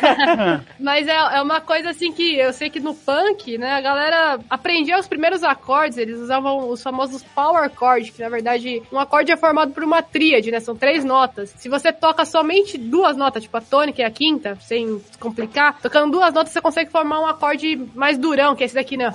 Mas 0.80 1.06
é, 1.06 1.14
é 1.14 1.42
uma 1.42 1.60
coisa 1.60 1.90
assim 1.90 2.10
que 2.10 2.38
eu 2.38 2.54
sei 2.54 2.70
que 2.70 2.80
no 2.80 2.94
punk, 2.94 3.58
né, 3.58 3.72
a 3.72 3.80
galera 3.82 4.40
aprendia 4.48 4.98
os 4.98 5.06
primeiros 5.06 5.44
acordes, 5.44 5.98
eles 5.98 6.18
usavam 6.18 6.70
os 6.70 6.82
famosos 6.82 7.22
power 7.22 7.70
chord, 7.78 8.12
que 8.12 8.22
na 8.22 8.30
verdade 8.30 8.82
um 8.90 8.98
acorde 8.98 9.30
é 9.30 9.36
formado 9.36 9.72
por 9.72 9.84
uma 9.84 10.00
tríade, 10.00 10.50
né? 10.50 10.58
São 10.58 10.74
três 10.74 11.04
notas. 11.04 11.50
Se 11.58 11.68
você 11.68 11.92
toca 11.92 12.24
somente 12.24 12.78
duas 12.78 13.14
notas, 13.14 13.42
tipo 13.42 13.58
a 13.58 13.60
tônica 13.60 14.00
e 14.00 14.04
a 14.04 14.10
quinta, 14.10 14.56
sem 14.62 14.98
complicar, 15.20 15.78
tocando 15.82 16.12
duas 16.12 16.32
notas 16.32 16.50
você 16.50 16.62
consegue 16.62 16.90
formar 16.90 17.20
um 17.20 17.26
acorde 17.26 17.76
mais 17.94 18.16
durão, 18.16 18.56
que 18.56 18.62
é 18.62 18.66
esse 18.66 18.74
daqui, 18.74 18.96
né? 18.96 19.12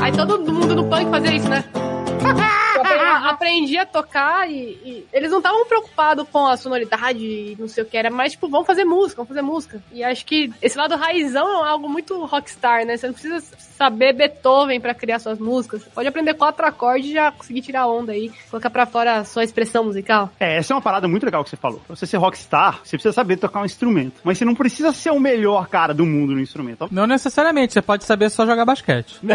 Aí 0.00 0.10
todo 0.10 0.40
mundo 0.40 0.74
no 0.74 0.88
punk 0.88 1.08
fazia 1.08 1.36
isso, 1.36 1.48
né? 1.48 1.62
Aprendi 3.16 3.76
a 3.78 3.86
tocar 3.86 4.50
e, 4.50 4.54
e 4.84 5.06
eles 5.12 5.30
não 5.30 5.38
estavam 5.38 5.64
preocupados 5.66 6.26
com 6.28 6.46
a 6.46 6.56
sonoridade 6.56 7.24
e 7.24 7.56
não 7.58 7.68
sei 7.68 7.82
o 7.82 7.86
que 7.86 7.96
era, 7.96 8.10
mas 8.10 8.32
tipo, 8.32 8.48
vamos 8.48 8.66
fazer 8.66 8.84
música, 8.84 9.16
vamos 9.16 9.28
fazer 9.28 9.42
música. 9.42 9.82
E 9.92 10.02
acho 10.02 10.24
que 10.24 10.52
esse 10.60 10.76
lado 10.76 10.96
raizão 10.96 11.64
é 11.64 11.68
algo 11.68 11.88
muito 11.88 12.24
rockstar, 12.24 12.84
né? 12.84 12.96
Você 12.96 13.06
não 13.06 13.14
precisa 13.14 13.40
saber 13.82 14.12
Beethoven 14.12 14.80
pra 14.80 14.94
criar 14.94 15.18
suas 15.18 15.38
músicas. 15.40 15.82
Você 15.82 15.90
pode 15.90 16.06
aprender 16.08 16.34
quatro 16.34 16.64
acordes 16.64 17.10
e 17.10 17.14
já 17.14 17.32
conseguir 17.32 17.62
tirar 17.62 17.86
onda 17.88 18.12
aí, 18.12 18.30
colocar 18.50 18.70
pra 18.70 18.86
fora 18.86 19.16
a 19.18 19.24
sua 19.24 19.42
expressão 19.42 19.82
musical. 19.84 20.30
É, 20.38 20.56
essa 20.58 20.72
é 20.72 20.76
uma 20.76 20.80
parada 20.82 21.08
muito 21.08 21.24
legal 21.24 21.42
que 21.42 21.50
você 21.50 21.56
falou. 21.56 21.80
Pra 21.86 21.96
você 21.96 22.06
ser 22.06 22.16
rockstar, 22.18 22.78
você 22.84 22.96
precisa 22.96 23.12
saber 23.12 23.36
tocar 23.38 23.60
um 23.60 23.64
instrumento. 23.64 24.20
Mas 24.22 24.38
você 24.38 24.44
não 24.44 24.54
precisa 24.54 24.92
ser 24.92 25.10
o 25.10 25.18
melhor 25.18 25.66
cara 25.68 25.92
do 25.92 26.06
mundo 26.06 26.32
no 26.32 26.40
instrumento. 26.40 26.86
Não 26.92 27.06
necessariamente, 27.08 27.72
você 27.72 27.82
pode 27.82 28.04
saber 28.04 28.30
só 28.30 28.46
jogar 28.46 28.64
basquete. 28.64 29.18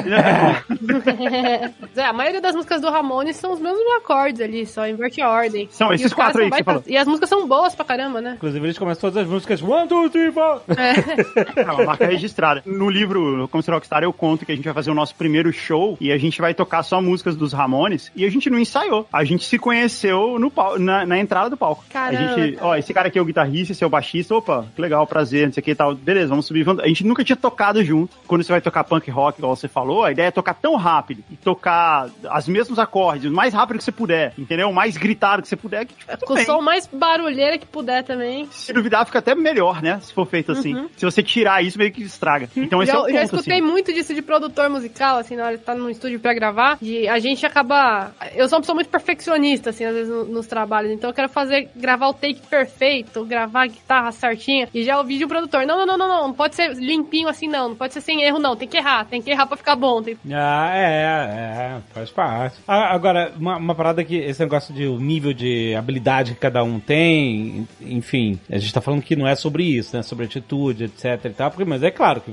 É, 1.98 2.04
a 2.06 2.14
maioria 2.14 2.40
das 2.42 2.54
músicas 2.56 2.80
do 2.82 2.90
Ramones 2.90 3.36
são 3.38 3.54
os 3.54 3.60
mesmos 3.60 3.82
acordes 3.98 4.40
ali, 4.42 4.66
só 4.66 4.88
inverte 4.88 5.22
a 5.22 5.30
ordem. 5.30 5.68
São 5.72 5.92
esses 5.92 6.14
quatro 6.14 6.42
aí 6.44 6.50
que 6.50 6.56
você 6.58 6.64
baita- 6.64 6.84
E 6.90 6.96
as 6.98 7.08
músicas 7.08 7.30
são 7.30 7.48
boas 7.48 7.74
pra 7.76 7.84
caramba, 7.84 8.22
né? 8.22 8.34
Inclusive, 8.38 8.66
eles 8.66 8.78
começam 8.78 9.02
todas 9.10 9.24
as 9.26 9.30
músicas 9.30 9.62
One, 9.62 9.88
two, 9.88 10.10
three, 10.10 10.32
four. 10.32 10.62
É 10.70 11.64
uma 11.74 11.86
marca 11.86 12.06
registrada. 12.06 12.62
No 12.66 12.90
livro 12.90 13.48
Como 13.50 13.62
Ser 13.64 13.72
Rockstar, 13.72 14.04
eu 14.04 14.14
conto 14.14 14.37
que 14.46 14.52
a 14.52 14.56
gente 14.56 14.66
vai 14.66 14.74
fazer 14.74 14.92
o 14.92 14.94
nosso 14.94 15.16
primeiro 15.16 15.52
show 15.52 15.98
e 16.00 16.12
a 16.12 16.18
gente 16.18 16.40
vai 16.42 16.54
tocar 16.54 16.84
só 16.84 17.02
músicas 17.02 17.36
dos 17.36 17.54
Ramones 17.54 18.12
e 18.16 18.26
a 18.26 18.30
gente 18.30 18.50
não 18.50 18.60
ensaiou. 18.60 19.08
A 19.12 19.24
gente 19.24 19.46
se 19.46 19.58
conheceu 19.58 20.38
no 20.40 20.50
pau- 20.52 20.78
na, 20.80 21.06
na 21.06 21.18
entrada 21.20 21.50
do 21.50 21.58
palco. 21.58 21.84
Caramba. 21.90 22.34
A 22.34 22.40
gente, 22.40 22.58
ó, 22.62 22.76
esse 22.76 22.94
cara 22.94 23.08
aqui 23.08 23.18
é 23.18 23.22
o 23.22 23.26
guitarrista, 23.26 23.72
esse 23.72 23.84
é 23.84 23.88
o 23.88 23.90
baixista. 23.90 24.36
Opa, 24.36 24.66
que 24.76 24.82
legal, 24.82 25.06
prazer, 25.08 25.46
não 25.48 25.54
sei 25.54 25.62
o 25.62 25.64
que 25.64 25.72
e 25.72 25.76
tal. 25.76 25.96
Beleza, 25.96 26.28
vamos 26.28 26.46
subir. 26.46 26.64
vamos- 26.64 26.84
A 26.84 26.88
gente 26.88 27.06
nunca 27.06 27.24
tinha 27.24 27.36
tocado 27.36 27.84
junto. 27.84 28.16
Quando 28.28 28.44
você 28.44 28.52
vai 28.52 28.62
tocar 28.62 28.84
punk 28.84 29.10
rock, 29.10 29.40
igual 29.40 29.56
você 29.56 29.68
falou, 29.68 30.04
a 30.04 30.12
ideia 30.12 30.28
é 30.28 30.32
tocar 30.32 30.54
tão 30.54 30.76
rápido 30.76 31.24
e 31.32 31.36
tocar 31.36 32.10
os 32.38 32.48
mesmos 32.48 32.80
acordes, 32.80 33.30
o 33.32 33.34
mais 33.34 33.54
rápido 33.54 33.78
que 33.78 33.84
você 33.84 33.92
puder, 33.92 34.34
entendeu? 34.38 34.70
O 34.70 34.74
mais 34.74 34.98
gritado 34.98 35.42
que 35.42 35.48
você 35.48 35.56
puder. 35.56 35.86
Que, 35.86 35.94
tipo, 35.94 36.26
Com 36.26 36.34
o 36.34 36.40
som 36.46 36.62
mais 36.62 36.88
barulheira 36.88 37.58
que 37.58 37.66
puder 37.66 38.04
também. 38.04 38.48
Se 38.52 38.74
duvidar, 38.74 39.06
fica 39.06 39.20
até 39.20 39.34
melhor, 39.36 39.82
né? 39.82 40.00
Se 40.02 40.14
for 40.14 40.26
feito 40.26 40.52
assim. 40.52 40.88
Se 40.96 41.06
você 41.06 41.22
tirar 41.24 41.64
isso, 41.64 41.78
meio 41.78 41.92
que 41.92 42.02
estraga. 42.04 42.50
Então 42.56 42.82
esse 42.84 42.92
já, 42.92 42.98
é 42.98 43.02
o 43.02 43.04
ponto, 43.06 43.14
já 43.14 43.24
escutei 43.24 43.54
assim. 43.60 43.62
muito 43.68 43.94
disso 43.94 44.14
de 44.14 44.22
produtor 44.28 44.70
musical, 44.70 45.18
assim, 45.18 45.36
na 45.36 45.46
hora 45.46 45.56
de 45.56 45.62
estar 45.62 45.74
no 45.74 45.90
estúdio 45.90 46.20
pra 46.20 46.34
gravar. 46.34 46.78
E 46.82 47.08
a 47.08 47.18
gente 47.18 47.46
acaba. 47.46 48.12
Eu 48.36 48.48
sou 48.48 48.58
uma 48.58 48.62
pessoa 48.62 48.76
muito 48.76 48.90
perfeccionista, 48.90 49.72
assim, 49.72 49.86
às 49.86 49.94
vezes 49.96 50.10
no- 50.14 50.26
nos 50.26 50.46
trabalhos. 50.46 50.92
Então 50.92 51.10
eu 51.10 51.14
quero 51.14 51.30
fazer, 51.30 51.70
gravar 51.76 52.10
o 52.10 52.14
take 52.14 52.42
perfeito, 52.48 53.26
gravar 53.26 53.64
a 53.64 53.68
guitarra 53.68 54.12
certinha. 54.12 54.68
E 54.74 54.84
já 54.84 54.98
ouvi 55.00 55.18
de 55.18 55.26
um 55.26 55.28
produtor: 55.28 55.66
não, 55.66 55.78
não, 55.78 55.86
não, 55.88 55.98
não, 55.98 56.08
não, 56.08 56.28
não 56.28 56.34
pode 56.34 56.56
ser 56.56 56.74
limpinho 56.76 57.28
assim, 57.30 57.48
não. 57.48 57.70
Não 57.70 57.76
pode 57.76 57.94
ser 57.94 58.02
sem 58.02 58.22
erro, 58.22 58.38
não. 58.38 58.56
Tem 58.56 58.68
que 58.68 58.78
errar, 58.78 59.06
tem 59.06 59.22
que 59.22 59.32
errar 59.32 59.48
pra 59.48 59.58
ficar 59.58 59.76
bom. 59.76 60.04
Tem... 60.04 60.18
Ah, 60.32 60.72
é, 60.76 60.92
é, 60.92 61.78
faz 61.94 62.10
parte. 62.12 62.58
Ah, 62.68 62.94
agora, 62.94 63.32
uma, 63.40 63.58
uma 63.58 63.74
parada 63.76 64.04
que 64.04 64.16
esse 64.18 64.42
negócio 64.42 64.74
de 64.74 64.86
o 64.86 65.00
nível 65.00 65.34
de 65.34 65.74
habilidade 65.76 66.34
que 66.34 66.40
cada 66.40 66.64
um 66.64 66.80
tem, 66.80 67.68
enfim, 67.82 68.40
a 68.52 68.58
gente 68.58 68.74
tá 68.74 68.82
falando 68.82 69.02
que 69.02 69.16
não 69.16 69.28
é 69.28 69.36
sobre 69.36 69.64
isso, 69.64 69.96
né? 69.96 70.04
Sobre 70.04 70.26
atitude, 70.26 70.84
etc 70.86 71.26
e 71.26 71.30
tal, 71.30 71.50
porque, 71.52 71.66
mas 71.66 71.82
é 71.84 71.92
claro 71.92 72.20
que 72.22 72.32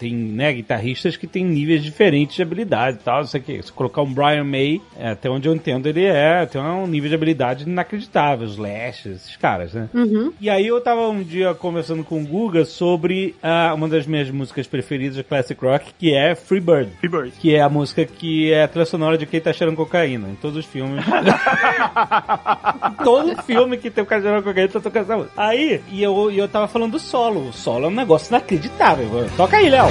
tem, 0.00 0.14
né, 0.14 0.54
guitarristas 0.54 1.14
que 1.14 1.26
têm 1.26 1.44
níveis 1.44 1.84
diferentes 1.84 2.34
de 2.34 2.42
habilidade 2.42 2.96
e 2.98 3.04
tal. 3.04 3.20
Isso 3.20 3.36
aqui, 3.36 3.62
se 3.62 3.70
colocar 3.70 4.00
um 4.00 4.10
Brian 4.10 4.44
May, 4.44 4.80
é, 4.98 5.10
até 5.10 5.28
onde 5.28 5.46
eu 5.46 5.54
entendo, 5.54 5.86
ele 5.86 6.06
é, 6.06 6.46
tem 6.46 6.58
um 6.58 6.86
nível 6.86 7.10
de 7.10 7.14
habilidade 7.14 7.64
inacreditável, 7.64 8.46
os 8.46 8.56
Lash, 8.56 9.04
esses 9.04 9.36
caras, 9.36 9.74
né? 9.74 9.90
Uhum. 9.92 10.32
E 10.40 10.48
aí 10.48 10.66
eu 10.66 10.80
tava 10.80 11.06
um 11.06 11.22
dia 11.22 11.52
conversando 11.52 12.02
com 12.02 12.22
o 12.22 12.26
Guga 12.26 12.64
sobre 12.64 13.34
ah, 13.42 13.74
uma 13.74 13.88
das 13.88 14.06
minhas 14.06 14.30
músicas 14.30 14.66
preferidas 14.66 15.16
de 15.16 15.22
Classic 15.22 15.62
Rock, 15.62 15.92
que 15.98 16.14
é 16.14 16.34
Free 16.34 16.60
Bird. 16.60 16.90
Free 16.98 17.10
Bird. 17.10 17.32
Que 17.38 17.54
é 17.54 17.60
a 17.60 17.68
música 17.68 18.06
que 18.06 18.50
é 18.50 18.62
a 18.62 18.68
trilha 18.68 18.86
sonora 18.86 19.18
de 19.18 19.26
quem 19.26 19.40
tá 19.40 19.52
cheirando 19.52 19.76
cocaína. 19.76 20.28
Em 20.28 20.36
todos 20.36 20.56
os 20.56 20.64
filmes. 20.64 21.04
Todo 23.04 23.42
filme 23.42 23.76
que 23.76 23.90
tem 23.90 24.02
o 24.02 24.06
cara 24.06 24.22
cheirando 24.22 24.42
cocaína 24.42 24.68
tá 24.68 24.80
tocando 24.80 25.02
essa 25.02 25.16
música. 25.16 25.34
Aí, 25.36 25.82
e 25.90 26.02
eu, 26.02 26.30
e 26.30 26.38
eu 26.38 26.48
tava 26.48 26.66
falando 26.66 26.92
do 26.92 26.98
solo. 26.98 27.48
O 27.48 27.52
solo 27.52 27.84
é 27.84 27.88
um 27.88 27.94
negócio 27.94 28.30
inacreditável. 28.30 29.28
Toca 29.36 29.58
aí, 29.58 29.68
Léo. 29.68 29.89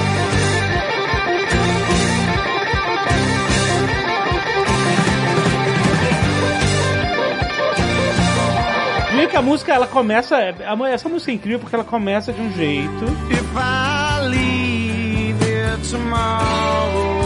E 9.22 9.28
que 9.28 9.36
a 9.36 9.42
música, 9.42 9.74
ela 9.74 9.88
começa. 9.88 10.38
a- 10.38 10.90
Essa 10.90 11.10
música 11.10 11.32
é 11.32 11.36
incrível 11.36 11.60
porque 11.60 11.76
ela 11.76 11.84
começa 11.84 12.32
de 12.32 12.42
um 12.42 12.52
jeito. 12.54 13.06
If 13.30 13.44
I 13.56 14.28
leave 14.28 15.44
here 15.44 15.78
tomorrow, 15.90 17.20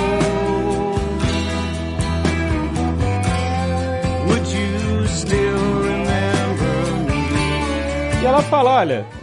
would 4.27 4.47
you 4.51 5.07
still 5.07 5.83
remember 5.83 6.75
me? 7.07 8.23
E 8.23 8.25
ela 8.25 8.41
fala, 8.41 8.71
olha, 8.71 9.05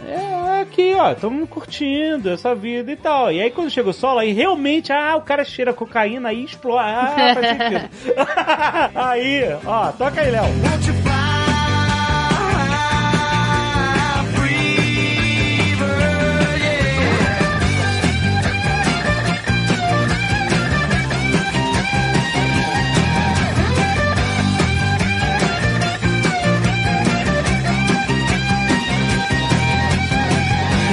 aqui, 0.71 0.93
ó, 0.95 1.11
estamos 1.11 1.47
curtindo 1.49 2.29
essa 2.29 2.55
vida 2.55 2.91
e 2.91 2.95
tal. 2.95 3.31
E 3.31 3.41
aí 3.41 3.51
quando 3.51 3.69
chega 3.69 3.89
o 3.89 3.93
solo, 3.93 4.19
aí 4.19 4.31
realmente, 4.31 4.91
ah, 4.91 5.17
o 5.17 5.21
cara 5.21 5.43
cheira 5.43 5.73
cocaína, 5.73 6.29
aí 6.29 6.45
explode. 6.45 6.81
Ah, 6.81 7.33
faz 7.33 7.47
sentido. 7.47 7.89
aí, 8.95 9.41
ó, 9.65 9.91
toca 9.91 10.21
aí, 10.21 10.31
Léo. 10.31 11.30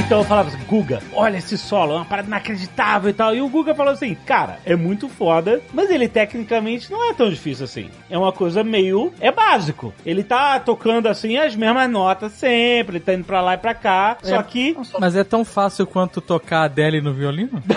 Então 0.09 0.21
eu 0.21 0.25
falava 0.25 0.49
assim, 0.49 0.65
Guga, 0.67 1.03
olha 1.13 1.37
esse 1.37 1.59
solo, 1.59 1.93
é 1.93 1.97
uma 1.97 2.05
parada 2.07 2.29
inacreditável 2.29 3.11
e 3.11 3.13
tal. 3.13 3.35
E 3.35 3.43
o 3.43 3.49
Guga 3.51 3.75
falou 3.75 3.93
assim, 3.93 4.15
cara, 4.15 4.59
é 4.65 4.75
muito 4.75 5.07
foda, 5.07 5.61
mas 5.71 5.91
ele 5.91 6.09
tecnicamente 6.09 6.91
não 6.91 7.11
é 7.11 7.13
tão 7.13 7.29
difícil 7.29 7.67
assim. 7.67 7.91
É 8.09 8.17
uma 8.17 8.33
coisa 8.33 8.65
meio. 8.65 9.13
É 9.21 9.31
básico. 9.31 9.93
Ele 10.07 10.25
tá 10.25 10.59
tocando 10.61 11.09
assim 11.09 11.37
as 11.37 11.55
mesmas 11.55 11.91
notas 11.91 12.33
sempre, 12.33 12.97
ele 12.97 13.05
tá 13.05 13.13
indo 13.13 13.25
pra 13.25 13.43
lá 13.43 13.53
e 13.53 13.59
pra 13.59 13.75
cá. 13.75 14.17
Só 14.23 14.43
que. 14.43 14.75
Mas 14.99 15.15
é 15.15 15.23
tão 15.23 15.45
fácil 15.45 15.87
quanto 15.87 16.23
tocar 16.23 16.61
a 16.61 16.65
Adele 16.65 17.03
no 17.03 17.13
violino? 17.13 17.63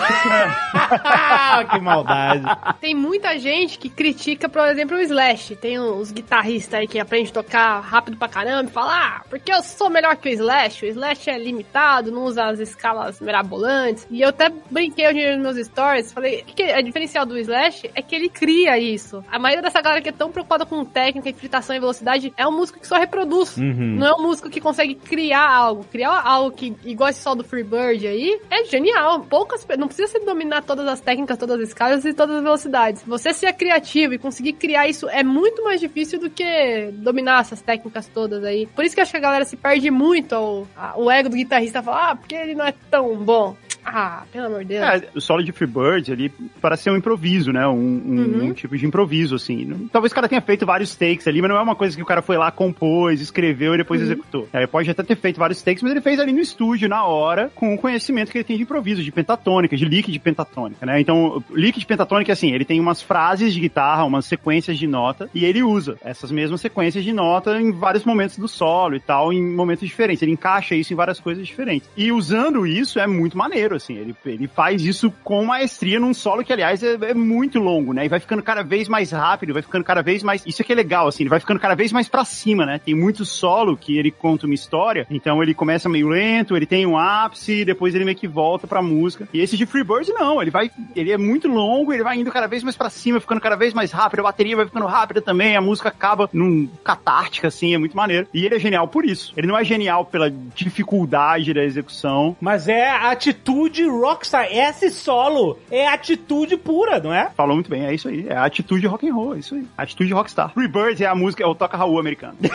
Ah, 1.04 1.64
que 1.64 1.78
maldade. 1.80 2.44
Tem 2.80 2.94
muita 2.94 3.38
gente 3.38 3.78
que 3.78 3.88
critica, 3.90 4.48
por 4.48 4.66
exemplo, 4.68 4.96
o 4.96 5.00
Slash. 5.00 5.56
Tem 5.56 5.78
uns 5.78 6.10
guitarristas 6.10 6.80
aí 6.80 6.86
que 6.86 6.98
aprendem 6.98 7.28
a 7.28 7.32
tocar 7.32 7.80
rápido 7.80 8.16
pra 8.16 8.28
caramba 8.28 8.70
e 8.70 8.72
falam, 8.72 8.90
ah, 8.90 9.22
porque 9.28 9.52
eu 9.52 9.62
sou 9.62 9.90
melhor 9.90 10.16
que 10.16 10.28
o 10.28 10.32
Slash. 10.32 10.84
O 10.84 10.88
Slash 10.88 11.30
é 11.30 11.38
limitado, 11.38 12.10
não 12.10 12.21
usa 12.22 12.44
as 12.44 12.58
escalas 12.60 13.20
mirabolantes. 13.20 14.06
E 14.10 14.20
eu 14.22 14.28
até 14.28 14.50
brinquei 14.70 15.06
hoje 15.08 15.36
nos 15.36 15.54
meus 15.54 15.66
stories, 15.66 16.12
falei, 16.12 16.42
que, 16.46 16.62
é 16.62 16.80
diferencial 16.82 17.26
do 17.26 17.36
Slash 17.38 17.90
é 17.94 18.02
que 18.02 18.14
ele 18.14 18.28
cria 18.28 18.78
isso. 18.78 19.24
A 19.30 19.38
maioria 19.38 19.62
dessa 19.62 19.80
galera 19.80 20.00
que 20.00 20.08
é 20.08 20.12
tão 20.12 20.30
preocupada 20.30 20.64
com 20.66 20.84
técnica, 20.84 21.28
infiltração 21.28 21.74
e 21.76 21.80
velocidade 21.80 22.32
é 22.36 22.46
um 22.46 22.52
músico 22.52 22.78
que 22.80 22.86
só 22.86 22.96
reproduz. 22.98 23.56
Uhum. 23.56 23.96
Não 23.98 24.06
é 24.06 24.14
um 24.14 24.22
músico 24.22 24.48
que 24.50 24.60
consegue 24.60 24.94
criar 24.94 25.48
algo. 25.48 25.84
Criar 25.90 26.20
algo 26.24 26.54
que, 26.56 26.74
igual 26.84 27.10
esse 27.10 27.20
sol 27.20 27.34
do 27.34 27.44
Freebird 27.44 28.06
aí, 28.06 28.40
é 28.50 28.64
genial. 28.64 29.20
Poucas, 29.28 29.66
não 29.78 29.86
precisa 29.86 30.08
se 30.08 30.18
dominar 30.24 30.62
todas 30.62 30.86
as 30.86 31.00
técnicas, 31.00 31.36
todas 31.38 31.60
as 31.60 31.68
escalas 31.68 32.04
e 32.04 32.12
todas 32.12 32.36
as 32.36 32.42
velocidades. 32.42 33.02
Você 33.06 33.32
ser 33.32 33.52
criativo 33.54 34.14
e 34.14 34.18
conseguir 34.18 34.52
criar 34.54 34.88
isso 34.88 35.08
é 35.08 35.22
muito 35.22 35.62
mais 35.64 35.80
difícil 35.80 36.18
do 36.20 36.30
que 36.30 36.90
dominar 36.92 37.40
essas 37.40 37.60
técnicas 37.60 38.06
todas 38.08 38.44
aí. 38.44 38.66
Por 38.66 38.84
isso 38.84 38.94
que 38.94 39.00
eu 39.00 39.02
acho 39.02 39.12
que 39.12 39.16
a 39.18 39.20
galera 39.20 39.44
se 39.44 39.56
perde 39.56 39.90
muito 39.90 40.34
ao, 40.34 40.66
a- 40.76 40.94
o 40.96 41.10
ego 41.10 41.28
do 41.28 41.36
guitarrista 41.36 41.82
fala, 41.82 42.10
ah, 42.10 42.11
porque 42.16 42.34
ele 42.34 42.54
não 42.54 42.66
é 42.66 42.72
tão 42.90 43.16
bom. 43.16 43.56
Ah, 43.84 44.22
pelo 44.32 44.46
amor 44.46 44.60
de 44.60 44.66
Deus. 44.78 44.82
É, 44.82 45.08
o 45.14 45.20
solo 45.20 45.42
de 45.42 45.50
Freebird 45.52 46.12
ali 46.12 46.30
parece 46.60 46.84
ser 46.84 46.90
um 46.90 46.96
improviso, 46.96 47.52
né? 47.52 47.66
Um, 47.66 47.72
um- 47.72 48.12
Uhum. 48.22 48.44
um 48.46 48.52
tipo 48.52 48.76
de 48.76 48.86
improviso, 48.86 49.34
assim. 49.34 49.88
Talvez 49.92 50.12
o 50.12 50.14
cara 50.14 50.28
tenha 50.28 50.40
feito 50.40 50.64
vários 50.64 50.94
takes 50.94 51.26
ali, 51.26 51.40
mas 51.42 51.50
não 51.50 51.56
é 51.56 51.60
uma 51.60 51.74
coisa 51.74 51.96
que 51.96 52.02
o 52.02 52.06
cara 52.06 52.22
foi 52.22 52.36
lá, 52.36 52.50
compôs, 52.50 53.20
escreveu 53.20 53.74
e 53.74 53.78
depois 53.78 54.00
Uhum. 54.00 54.06
executou. 54.06 54.48
É, 54.52 54.58
ele 54.58 54.66
pode 54.66 54.90
até 54.90 55.02
ter 55.02 55.16
feito 55.16 55.38
vários 55.38 55.60
takes, 55.62 55.82
mas 55.82 55.92
ele 55.92 56.00
fez 56.00 56.18
ali 56.20 56.32
no 56.32 56.40
estúdio, 56.40 56.88
na 56.88 57.04
hora, 57.04 57.50
com 57.54 57.74
o 57.74 57.78
conhecimento 57.78 58.30
que 58.30 58.38
ele 58.38 58.44
tem 58.44 58.56
de 58.56 58.62
improviso, 58.62 59.02
de 59.02 59.10
pentatônica, 59.12 59.76
de 59.76 59.84
lick 59.84 60.10
de 60.12 60.18
pentatônica, 60.18 60.86
né? 60.86 61.00
Então, 61.00 61.42
lick 61.52 61.78
de 61.78 61.86
pentatônica 61.86 62.30
é 62.30 62.34
assim, 62.34 62.52
ele 62.52 62.64
tem 62.64 62.78
umas 62.80 63.02
frases 63.02 63.52
de 63.52 63.60
guitarra, 63.60 64.04
umas 64.04 64.26
sequências 64.26 64.78
de 64.78 64.86
nota, 64.86 65.28
e 65.34 65.44
ele 65.44 65.62
usa 65.62 65.96
essas 66.04 66.30
mesmas 66.30 66.60
sequências 66.60 67.02
de 67.04 67.12
nota 67.12 67.60
em 67.60 67.72
vários 67.72 68.04
momentos 68.04 68.38
do 68.38 68.46
solo 68.48 68.94
e 68.94 69.00
tal, 69.00 69.32
em 69.32 69.42
momentos 69.42 69.86
diferentes. 69.88 70.22
Ele 70.22 70.32
encaixa 70.32 70.74
isso 70.74 70.92
em 70.92 70.96
várias 70.96 71.18
coisas 71.18 71.46
diferentes. 71.46 71.88
E 71.96 72.12
usando 72.12 72.66
isso 72.66 72.98
é 72.98 73.06
muito 73.06 73.36
maneiro, 73.36 73.71
assim. 73.76 73.96
Ele, 73.96 74.14
ele 74.24 74.46
faz 74.46 74.82
isso 74.82 75.12
com 75.22 75.44
maestria 75.44 75.98
num 75.98 76.14
solo 76.14 76.44
que, 76.44 76.52
aliás, 76.52 76.82
é, 76.82 76.94
é 77.10 77.14
muito 77.14 77.58
longo, 77.58 77.92
né? 77.92 78.04
E 78.04 78.08
vai 78.08 78.20
ficando 78.20 78.42
cada 78.42 78.62
vez 78.62 78.88
mais 78.88 79.10
rápido, 79.10 79.52
vai 79.52 79.62
ficando 79.62 79.84
cada 79.84 80.02
vez 80.02 80.22
mais. 80.22 80.42
Isso 80.46 80.62
é 80.62 80.64
que 80.64 80.72
é 80.72 80.76
legal, 80.76 81.08
assim, 81.08 81.22
ele 81.22 81.30
vai 81.30 81.40
ficando 81.40 81.60
cada 81.60 81.74
vez 81.74 81.92
mais 81.92 82.08
pra 82.08 82.24
cima, 82.24 82.66
né? 82.66 82.80
Tem 82.84 82.94
muito 82.94 83.24
solo 83.24 83.76
que 83.76 83.98
ele 83.98 84.10
conta 84.10 84.46
uma 84.46 84.54
história, 84.54 85.06
então 85.10 85.42
ele 85.42 85.54
começa 85.54 85.88
meio 85.88 86.08
lento, 86.08 86.56
ele 86.56 86.66
tem 86.66 86.86
um 86.86 86.96
ápice, 86.96 87.64
depois 87.64 87.94
ele 87.94 88.04
meio 88.04 88.16
que 88.16 88.28
volta 88.28 88.66
pra 88.66 88.82
música. 88.82 89.28
E 89.32 89.40
esse 89.40 89.56
de 89.56 89.66
Freebird, 89.66 90.12
não, 90.12 90.40
ele 90.40 90.50
vai. 90.50 90.70
Ele 90.94 91.12
é 91.12 91.18
muito 91.18 91.48
longo, 91.48 91.92
ele 91.92 92.02
vai 92.02 92.18
indo 92.18 92.30
cada 92.30 92.46
vez 92.46 92.62
mais 92.62 92.76
pra 92.76 92.90
cima, 92.90 93.20
ficando 93.20 93.40
cada 93.40 93.56
vez 93.56 93.72
mais 93.72 93.92
rápido, 93.92 94.20
a 94.20 94.24
bateria 94.24 94.56
vai 94.56 94.66
ficando 94.66 94.86
rápida 94.86 95.20
também, 95.20 95.56
a 95.56 95.60
música 95.60 95.88
acaba 95.88 96.28
num 96.32 96.68
catártica, 96.84 97.48
assim, 97.48 97.74
é 97.74 97.78
muito 97.78 97.96
maneiro. 97.96 98.26
E 98.32 98.44
ele 98.44 98.54
é 98.54 98.58
genial 98.58 98.88
por 98.88 99.04
isso. 99.04 99.32
Ele 99.36 99.46
não 99.46 99.58
é 99.58 99.64
genial 99.64 100.04
pela 100.04 100.30
dificuldade 100.54 101.52
da 101.54 101.64
execução. 101.64 102.36
Mas 102.40 102.68
é 102.68 102.88
a 102.88 103.10
atitude 103.10 103.61
rockstar. 103.90 104.48
Esse 104.50 104.90
solo 104.90 105.58
é 105.70 105.86
atitude 105.86 106.56
pura, 106.56 107.00
não 107.00 107.12
é? 107.12 107.30
Falou 107.36 107.54
muito 107.54 107.70
bem, 107.70 107.86
é 107.86 107.94
isso 107.94 108.08
aí. 108.08 108.26
É 108.28 108.36
a 108.36 108.44
atitude 108.44 108.86
rock 108.86 109.08
and 109.08 109.14
roll, 109.14 109.34
é 109.34 109.38
isso 109.38 109.54
aí. 109.54 109.66
Atitude 109.76 110.12
rockstar. 110.12 110.50
Freebird 110.52 111.02
é 111.02 111.06
a 111.06 111.14
música, 111.14 111.42
é 111.42 111.46
o 111.46 111.54
toca 111.54 111.76
Raul 111.76 111.98
americano. 111.98 112.36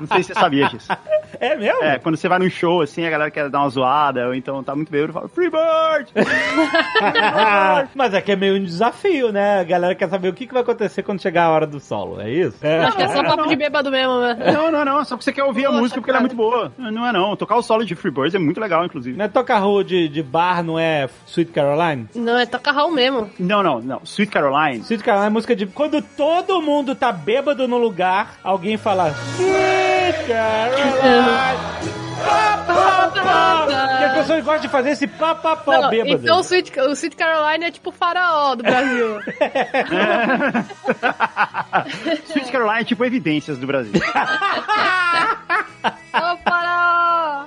não 0.00 0.06
sei 0.06 0.22
se 0.22 0.34
você 0.34 0.34
sabia 0.34 0.68
disso. 0.68 0.88
É 1.40 1.56
mesmo? 1.56 1.82
É, 1.82 1.98
quando 1.98 2.16
você 2.16 2.28
vai 2.28 2.38
num 2.38 2.50
show, 2.50 2.80
assim, 2.82 3.04
a 3.04 3.10
galera 3.10 3.30
quer 3.30 3.48
dar 3.48 3.60
uma 3.60 3.68
zoada, 3.68 4.26
ou 4.26 4.34
então 4.34 4.62
tá 4.62 4.74
muito 4.74 4.90
bêbado, 4.90 5.12
fala, 5.12 5.28
Freebird! 5.28 6.12
Mas 7.94 8.14
é 8.14 8.20
que 8.20 8.32
é 8.32 8.36
meio 8.36 8.56
um 8.56 8.62
desafio, 8.62 9.32
né? 9.32 9.60
A 9.60 9.64
galera 9.64 9.94
quer 9.94 10.08
saber 10.08 10.28
o 10.28 10.34
que 10.34 10.46
que 10.46 10.52
vai 10.52 10.62
acontecer 10.62 11.02
quando 11.02 11.22
chegar 11.22 11.44
a 11.44 11.50
hora 11.50 11.66
do 11.66 11.80
solo, 11.80 12.20
é 12.20 12.30
isso? 12.30 12.58
É. 12.62 12.84
Acho 12.84 12.96
que 12.96 13.02
é 13.02 13.08
só 13.08 13.22
papo 13.22 13.46
de 13.48 13.56
bêbado 13.56 13.90
mesmo, 13.90 14.20
né? 14.20 14.52
Não, 14.52 14.70
não, 14.70 14.84
não, 14.84 15.04
só 15.04 15.16
porque 15.16 15.24
você 15.24 15.32
quer 15.32 15.44
ouvir 15.44 15.66
a 15.66 15.68
Poxa, 15.68 15.80
música 15.80 16.00
porque 16.00 16.10
ela 16.10 16.18
é 16.18 16.22
cara. 16.22 16.34
muito 16.34 16.36
boa. 16.36 16.72
Não 16.76 17.06
é 17.06 17.12
não, 17.12 17.36
tocar 17.36 17.56
o 17.56 17.62
solo 17.62 17.84
de 17.84 17.94
Freebirds 17.94 18.34
é 18.34 18.38
muito 18.38 18.60
legal, 18.60 18.77
inclusive. 18.84 19.16
Não 19.16 19.24
é 19.24 19.28
tocar 19.28 19.58
rua 19.58 19.82
de, 19.84 20.08
de 20.08 20.22
bar, 20.22 20.62
não 20.62 20.78
é 20.78 21.08
Sweet 21.26 21.52
Caroline? 21.52 22.08
Não, 22.14 22.38
é 22.38 22.46
toca 22.46 22.70
Raul 22.70 22.90
mesmo. 22.90 23.30
Não, 23.38 23.62
não, 23.62 23.80
não. 23.80 24.00
Sweet 24.04 24.30
Caroline. 24.30 24.80
Sweet 24.84 25.02
Caroline 25.02 25.28
é 25.28 25.30
música 25.30 25.56
de... 25.56 25.66
Quando 25.66 26.02
todo 26.02 26.60
mundo 26.60 26.94
tá 26.94 27.10
bêbado 27.12 27.66
no 27.68 27.78
lugar, 27.78 28.34
alguém 28.42 28.76
fala... 28.76 29.14
Sweet 29.36 30.26
Caroline... 30.26 31.98
Pá, 32.24 32.64
pá, 32.66 33.12
pá. 33.14 33.66
Porque 33.66 34.04
as 34.04 34.12
pessoas 34.18 34.44
gostam 34.44 34.62
de 34.62 34.68
fazer 34.68 34.90
esse 34.90 35.06
pá, 35.06 35.34
pá, 35.36 35.54
pá 35.54 35.82
Não, 35.82 35.90
bêbado. 35.90 36.20
então 36.22 36.38
o 36.38 36.40
Sweet, 36.40 36.72
o 36.80 36.90
Sweet 36.92 37.14
Caroline 37.16 37.66
é 37.66 37.70
tipo 37.70 37.90
o 37.90 37.92
faraó 37.92 38.54
do 38.56 38.62
Brasil. 38.64 39.20
Sweet 42.28 42.50
Caroline 42.50 42.80
é 42.80 42.84
tipo 42.84 43.04
evidências 43.04 43.56
do 43.58 43.66
Brasil. 43.66 43.92
Faraó! 47.38 47.46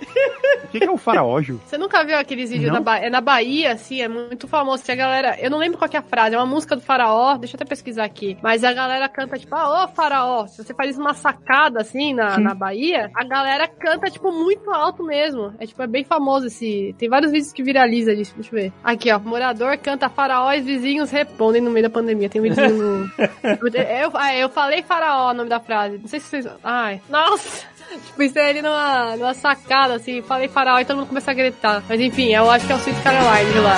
O 0.64 0.68
que 0.72 0.80
que 0.80 0.86
é 0.86 0.92
o 0.92 0.98
faraójo? 0.98 1.60
Você 1.66 1.78
nunca 1.78 2.04
viu 2.04 2.18
aqueles 2.18 2.50
vídeos 2.50 2.72
na 2.72 2.80
Bahia? 2.80 3.08
É 3.08 3.10
na 3.10 3.20
Bahia, 3.20 3.74
assim, 3.74 4.02
é 4.02 4.08
muito 4.08 4.48
famoso. 4.48 4.84
Tinha 4.84 4.96
a 4.96 4.98
galera. 4.98 5.38
Eu 5.40 5.50
não 5.50 5.58
lembro 5.58 5.78
qual 5.78 5.90
que 5.90 5.98
é 5.98 6.00
a 6.00 6.04
frase, 6.04 6.36
é 6.36 6.38
uma 6.38 6.46
música 6.46 6.76
do 6.76 6.82
faraó. 6.82 7.38
Deixa 7.38 7.56
eu 7.56 7.58
até 7.58 7.66
pesquisar 7.66 8.06
aqui. 8.06 8.38
Mas 8.42 8.64
a 8.64 8.72
galera 8.72 9.10
canta, 9.10 9.38
tipo, 9.38 9.54
ah, 9.56 9.84
ô 9.84 9.88
faraó. 9.90 10.48
Se 10.48 10.64
você 10.64 10.74
faz 10.74 10.98
uma 10.98 11.14
sacada 11.14 11.82
assim 11.82 12.14
na, 12.14 12.38
na 12.38 12.54
Bahia, 12.54 13.10
a 13.14 13.24
galera 13.24 13.68
canta, 13.68 14.10
tipo, 14.10 14.32
muito 14.32 14.70
alto 14.72 15.04
mesmo. 15.04 15.54
É 15.60 15.66
tipo, 15.66 15.82
é 15.82 15.88
bem 15.88 16.04
famoso 16.04 16.48
esse. 16.48 16.96
Tem 16.98 17.10
vários 17.10 17.32
vídeos 17.32 17.52
que 17.52 17.64
viralizam 17.64 18.16
disso. 18.16 18.34
Deixa 18.36 18.56
eu 18.56 18.62
ver. 18.62 18.74
Aqui, 18.84 19.12
ó. 19.12 19.20
Morador 19.20 19.78
canta 19.78 20.10
faraó 20.10 20.54
e 20.54 20.60
os 20.60 20.66
vizinhos 20.66 21.12
respondem 21.12 21.62
no 21.62 21.72
meio 21.72 21.84
da 21.84 21.90
pandemia. 21.90 22.30
Tem 22.30 22.40
um 22.40 22.44
videozinho 22.44 22.78
no. 22.78 23.12
eu, 23.78 24.12
ah, 24.14 24.36
eu 24.36 24.50
falei 24.50 24.84
faraó, 24.84 25.32
o 25.32 25.34
nome 25.34 25.50
da 25.50 25.60
frase. 25.60 25.98
Não 25.98 26.08
sei 26.08 26.20
se 26.20 26.28
vocês. 26.28 26.48
Ai. 26.64 27.02
Nossa! 27.10 27.71
Tipo, 27.98 28.24
isso 28.24 28.40
é 28.40 28.50
ele 28.50 28.62
numa, 28.62 29.16
numa 29.18 29.34
sacada, 29.34 29.96
assim, 29.96 30.22
falei 30.22 30.48
farol 30.48 30.80
e 30.80 30.86
todo 30.86 30.98
mundo 30.98 31.08
começa 31.08 31.32
a 31.32 31.34
gritar. 31.34 31.84
Mas 31.88 32.00
enfim, 32.00 32.34
eu 32.34 32.50
acho 32.50 32.66
que 32.66 32.72
é 32.72 32.76
o 32.76 32.80
Sweet 32.80 33.02
Caroline 33.02 33.52
de 33.52 33.60
lá. 33.60 33.76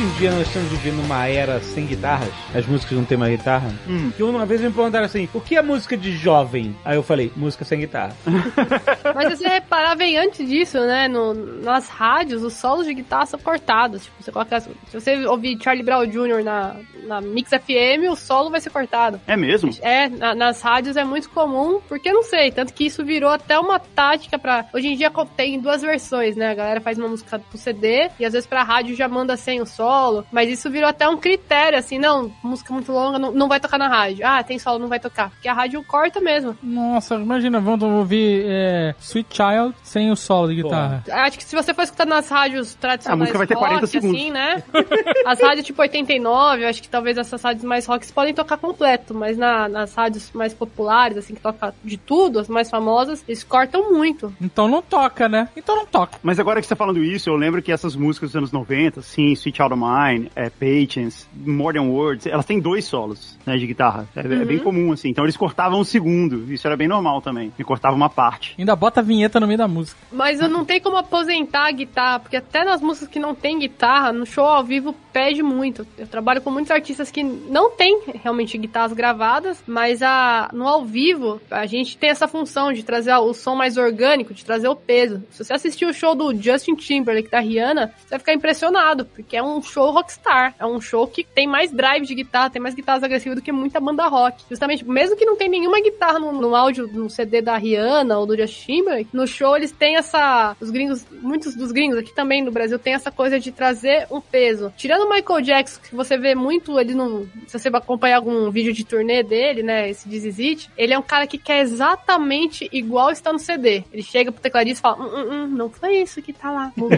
Hoje 0.00 0.08
em 0.08 0.18
dia 0.18 0.30
nós 0.30 0.46
estamos 0.46 0.70
vivendo 0.70 1.04
uma 1.04 1.26
era 1.26 1.60
sem 1.60 1.84
guitarras, 1.84 2.30
as 2.54 2.64
músicas 2.64 2.96
não 2.96 3.04
tem 3.04 3.18
mais 3.18 3.36
guitarra. 3.36 3.70
Que 4.16 4.22
uma 4.22 4.46
vez 4.46 4.58
me 4.62 4.70
perguntaram 4.70 5.04
assim: 5.04 5.28
o 5.34 5.40
que 5.42 5.56
é 5.56 5.60
música 5.60 5.94
de 5.94 6.12
jovem? 6.16 6.74
Aí 6.86 6.96
eu 6.96 7.02
falei: 7.02 7.30
música 7.36 7.66
sem 7.66 7.80
guitarra. 7.80 8.16
Mas 9.14 9.28
se 9.32 9.36
você 9.44 9.48
reparar, 9.48 9.94
vem 9.96 10.16
antes 10.16 10.48
disso, 10.48 10.78
né? 10.80 11.06
No, 11.06 11.34
nas 11.34 11.90
rádios, 11.90 12.42
os 12.42 12.54
solos 12.54 12.86
de 12.86 12.94
guitarra 12.94 13.26
são 13.26 13.38
cortados. 13.40 14.04
Tipo, 14.04 14.22
você 14.22 14.32
coloca. 14.32 14.58
Se 14.60 14.70
você 14.94 15.26
ouvir 15.26 15.58
Charlie 15.62 15.84
Brown 15.84 16.06
Jr. 16.06 16.42
na, 16.42 16.76
na 17.06 17.20
Mix 17.20 17.50
FM, 17.50 18.10
o 18.10 18.16
solo 18.16 18.48
vai 18.48 18.60
ser 18.62 18.70
cortado. 18.70 19.20
É 19.26 19.36
mesmo? 19.36 19.70
É, 19.82 20.08
na- 20.08 20.34
nas 20.34 20.62
rádios 20.62 20.96
é 20.96 21.04
muito 21.04 21.28
comum, 21.28 21.78
porque 21.86 22.10
não 22.10 22.22
sei, 22.22 22.50
tanto 22.50 22.72
que 22.72 22.86
isso 22.86 23.04
virou 23.04 23.28
até 23.30 23.58
uma 23.58 23.78
tática 23.78 24.38
pra. 24.38 24.64
Hoje 24.72 24.88
em 24.88 24.96
dia 24.96 25.12
tem 25.36 25.60
duas 25.60 25.82
versões, 25.82 26.36
né? 26.36 26.52
A 26.52 26.54
galera 26.54 26.80
faz 26.80 26.96
uma 26.96 27.08
música 27.08 27.38
pro 27.38 27.58
CD 27.58 28.08
e 28.18 28.24
às 28.24 28.32
vezes 28.32 28.46
pra 28.46 28.62
rádio 28.62 28.96
já 28.96 29.06
manda 29.06 29.36
sem 29.36 29.60
o 29.60 29.66
solo, 29.66 29.89
mas 30.30 30.48
isso 30.50 30.70
virou 30.70 30.88
até 30.88 31.08
um 31.08 31.16
critério, 31.16 31.78
assim, 31.78 31.98
não, 31.98 32.30
música 32.42 32.72
muito 32.72 32.92
longa 32.92 33.18
não, 33.18 33.32
não 33.32 33.48
vai 33.48 33.58
tocar 33.60 33.78
na 33.78 33.88
rádio. 33.88 34.26
Ah, 34.26 34.42
tem 34.42 34.58
solo, 34.58 34.78
não 34.78 34.88
vai 34.88 35.00
tocar. 35.00 35.30
Porque 35.30 35.48
a 35.48 35.52
rádio 35.52 35.82
corta 35.84 36.20
mesmo. 36.20 36.56
Nossa, 36.62 37.14
imagina, 37.16 37.60
vamos 37.60 37.82
ouvir 37.82 38.44
é, 38.46 38.94
Sweet 39.00 39.28
Child 39.34 39.74
sem 39.82 40.10
o 40.10 40.16
solo 40.16 40.48
de 40.48 40.62
guitarra. 40.62 41.02
Acho 41.10 41.38
que 41.38 41.44
se 41.44 41.54
você 41.56 41.72
for 41.74 41.82
escutar 41.82 42.06
nas 42.06 42.28
rádios 42.28 42.74
tradicionais 42.74 43.14
A 43.14 43.16
música 43.22 43.38
vai 43.38 43.46
ter 43.46 43.56
40 43.56 43.80
rock, 43.80 43.88
segundos. 43.88 44.16
assim, 44.16 44.30
né? 44.30 44.62
As 45.26 45.40
rádios 45.40 45.66
tipo 45.66 45.80
89, 45.82 46.64
eu 46.64 46.68
acho 46.68 46.82
que 46.82 46.88
talvez 46.88 47.16
essas 47.18 47.42
rádios 47.42 47.64
mais 47.64 47.86
rocks 47.86 48.10
podem 48.10 48.34
tocar 48.34 48.56
completo, 48.56 49.14
mas 49.14 49.36
na- 49.36 49.68
nas 49.68 49.94
rádios 49.94 50.30
mais 50.32 50.52
populares, 50.54 51.16
assim, 51.16 51.34
que 51.34 51.40
toca 51.40 51.74
de 51.84 51.96
tudo, 51.96 52.38
as 52.38 52.48
mais 52.48 52.70
famosas, 52.70 53.22
eles 53.26 53.42
cortam 53.44 53.92
muito. 53.92 54.32
Então 54.40 54.68
não 54.68 54.82
toca, 54.82 55.28
né? 55.28 55.48
Então 55.56 55.76
não 55.76 55.86
toca. 55.86 56.18
Mas 56.22 56.38
agora 56.38 56.60
que 56.60 56.66
você 56.66 56.74
tá 56.74 56.76
falando 56.76 57.02
isso, 57.02 57.28
eu 57.28 57.36
lembro 57.36 57.62
que 57.62 57.72
essas 57.72 57.94
músicas 57.96 58.30
dos 58.30 58.36
anos 58.36 58.52
90, 58.52 59.00
assim, 59.00 59.32
Sweet 59.32 59.56
Child 59.56 59.74
Mine, 59.80 60.30
é, 60.36 60.50
Patience, 60.50 61.26
More 61.34 61.78
Than 61.78 61.86
Words, 61.86 62.26
elas 62.26 62.44
têm 62.44 62.60
dois 62.60 62.84
solos, 62.84 63.38
né, 63.46 63.56
de 63.56 63.66
guitarra. 63.66 64.06
É, 64.14 64.20
é 64.20 64.44
bem 64.44 64.58
comum, 64.58 64.92
assim. 64.92 65.08
Então 65.08 65.24
eles 65.24 65.36
cortavam 65.36 65.80
um 65.80 65.84
segundo. 65.84 66.52
Isso 66.52 66.66
era 66.66 66.76
bem 66.76 66.88
normal 66.88 67.20
também. 67.20 67.52
E 67.58 67.64
cortava 67.64 67.96
uma 67.96 68.10
parte. 68.10 68.54
Ainda 68.58 68.76
bota 68.76 69.00
a 69.00 69.02
vinheta 69.02 69.40
no 69.40 69.46
meio 69.46 69.58
da 69.58 69.68
música. 69.68 69.98
Mas 70.12 70.40
eu 70.40 70.48
não 70.48 70.64
tenho 70.64 70.82
como 70.82 70.96
aposentar 70.96 71.66
a 71.66 71.72
guitarra, 71.72 72.20
porque 72.20 72.36
até 72.36 72.64
nas 72.64 72.80
músicas 72.80 73.08
que 73.08 73.18
não 73.18 73.34
tem 73.34 73.58
guitarra, 73.58 74.12
no 74.12 74.26
show 74.26 74.44
ao 74.44 74.64
vivo 74.64 74.94
pede 75.12 75.42
muito. 75.42 75.86
Eu 75.98 76.06
trabalho 76.06 76.40
com 76.40 76.50
muitos 76.50 76.70
artistas 76.70 77.10
que 77.10 77.22
não 77.22 77.70
têm 77.70 78.02
realmente 78.22 78.56
guitarras 78.58 78.92
gravadas, 78.92 79.62
mas 79.66 80.02
a, 80.02 80.50
no 80.52 80.66
ao 80.66 80.84
vivo 80.84 81.40
a 81.50 81.66
gente 81.66 81.96
tem 81.96 82.10
essa 82.10 82.28
função 82.28 82.72
de 82.72 82.82
trazer 82.82 83.14
o 83.14 83.32
som 83.32 83.54
mais 83.54 83.76
orgânico, 83.76 84.34
de 84.34 84.44
trazer 84.44 84.68
o 84.68 84.76
peso. 84.76 85.22
Se 85.30 85.44
você 85.44 85.52
assistir 85.52 85.86
o 85.86 85.92
show 85.92 86.14
do 86.14 86.34
Justin 86.34 86.74
Timberlake 86.74 87.30
da 87.30 87.40
Rihanna, 87.40 87.92
você 87.96 88.10
vai 88.10 88.18
ficar 88.18 88.34
impressionado, 88.34 89.04
porque 89.04 89.36
é 89.36 89.42
um 89.42 89.60
show 89.70 89.90
rockstar. 89.90 90.54
É 90.58 90.66
um 90.66 90.80
show 90.80 91.06
que 91.06 91.24
tem 91.24 91.46
mais 91.46 91.70
drive 91.70 92.06
de 92.06 92.14
guitarra, 92.14 92.50
tem 92.50 92.62
mais 92.62 92.74
guitarras 92.74 93.02
agressivas 93.02 93.36
do 93.36 93.42
que 93.42 93.52
muita 93.52 93.80
banda 93.80 94.06
rock. 94.06 94.44
Justamente, 94.48 94.84
mesmo 94.86 95.16
que 95.16 95.24
não 95.24 95.36
tem 95.36 95.48
nenhuma 95.48 95.80
guitarra 95.80 96.18
no, 96.18 96.32
no 96.32 96.54
áudio, 96.54 96.86
no 96.88 97.08
CD 97.08 97.40
da 97.40 97.56
Rihanna 97.56 98.18
ou 98.18 98.26
do 98.26 98.36
Justin 98.36 98.70
Timberlake, 98.70 99.10
no 99.12 99.26
show 99.26 99.56
eles 99.56 99.72
têm 99.72 99.96
essa. 99.96 100.56
Os 100.60 100.70
gringos, 100.70 101.06
muitos 101.10 101.54
dos 101.54 101.72
gringos 101.72 101.98
aqui 101.98 102.14
também 102.14 102.42
no 102.42 102.50
Brasil, 102.50 102.78
tem 102.78 102.94
essa 102.94 103.10
coisa 103.10 103.38
de 103.38 103.50
trazer 103.52 104.06
um 104.10 104.20
peso. 104.20 104.72
Tirando 104.76 105.02
o 105.02 105.10
Michael 105.10 105.40
Jackson, 105.40 105.80
que 105.80 105.94
você 105.94 106.16
vê 106.16 106.34
muito 106.34 106.78
ele 106.78 106.94
no. 106.94 107.28
Se 107.46 107.58
você 107.58 107.68
acompanhar 107.68 108.16
algum 108.16 108.50
vídeo 108.50 108.72
de 108.72 108.84
turnê 108.84 109.22
dele, 109.22 109.62
né? 109.62 109.90
Esse 109.90 110.08
This 110.08 110.24
Is 110.24 110.38
It, 110.38 110.70
ele 110.76 110.92
é 110.92 110.98
um 110.98 111.02
cara 111.02 111.26
que 111.26 111.38
quer 111.38 111.60
exatamente 111.60 112.68
igual 112.72 113.10
está 113.10 113.32
no 113.32 113.38
CD. 113.38 113.84
Ele 113.92 114.02
chega 114.02 114.32
pro 114.32 114.40
tecladista 114.40 114.80
e 114.80 114.82
fala: 114.82 115.02
hum, 115.02 115.08
hum, 115.08 115.32
hum, 115.32 115.46
não 115.48 115.70
foi 115.70 115.96
isso 115.96 116.22
que 116.22 116.32
tá 116.32 116.50
lá. 116.50 116.72
Ele 116.80 116.96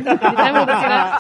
assim, 0.72 0.88
né? 0.88 1.12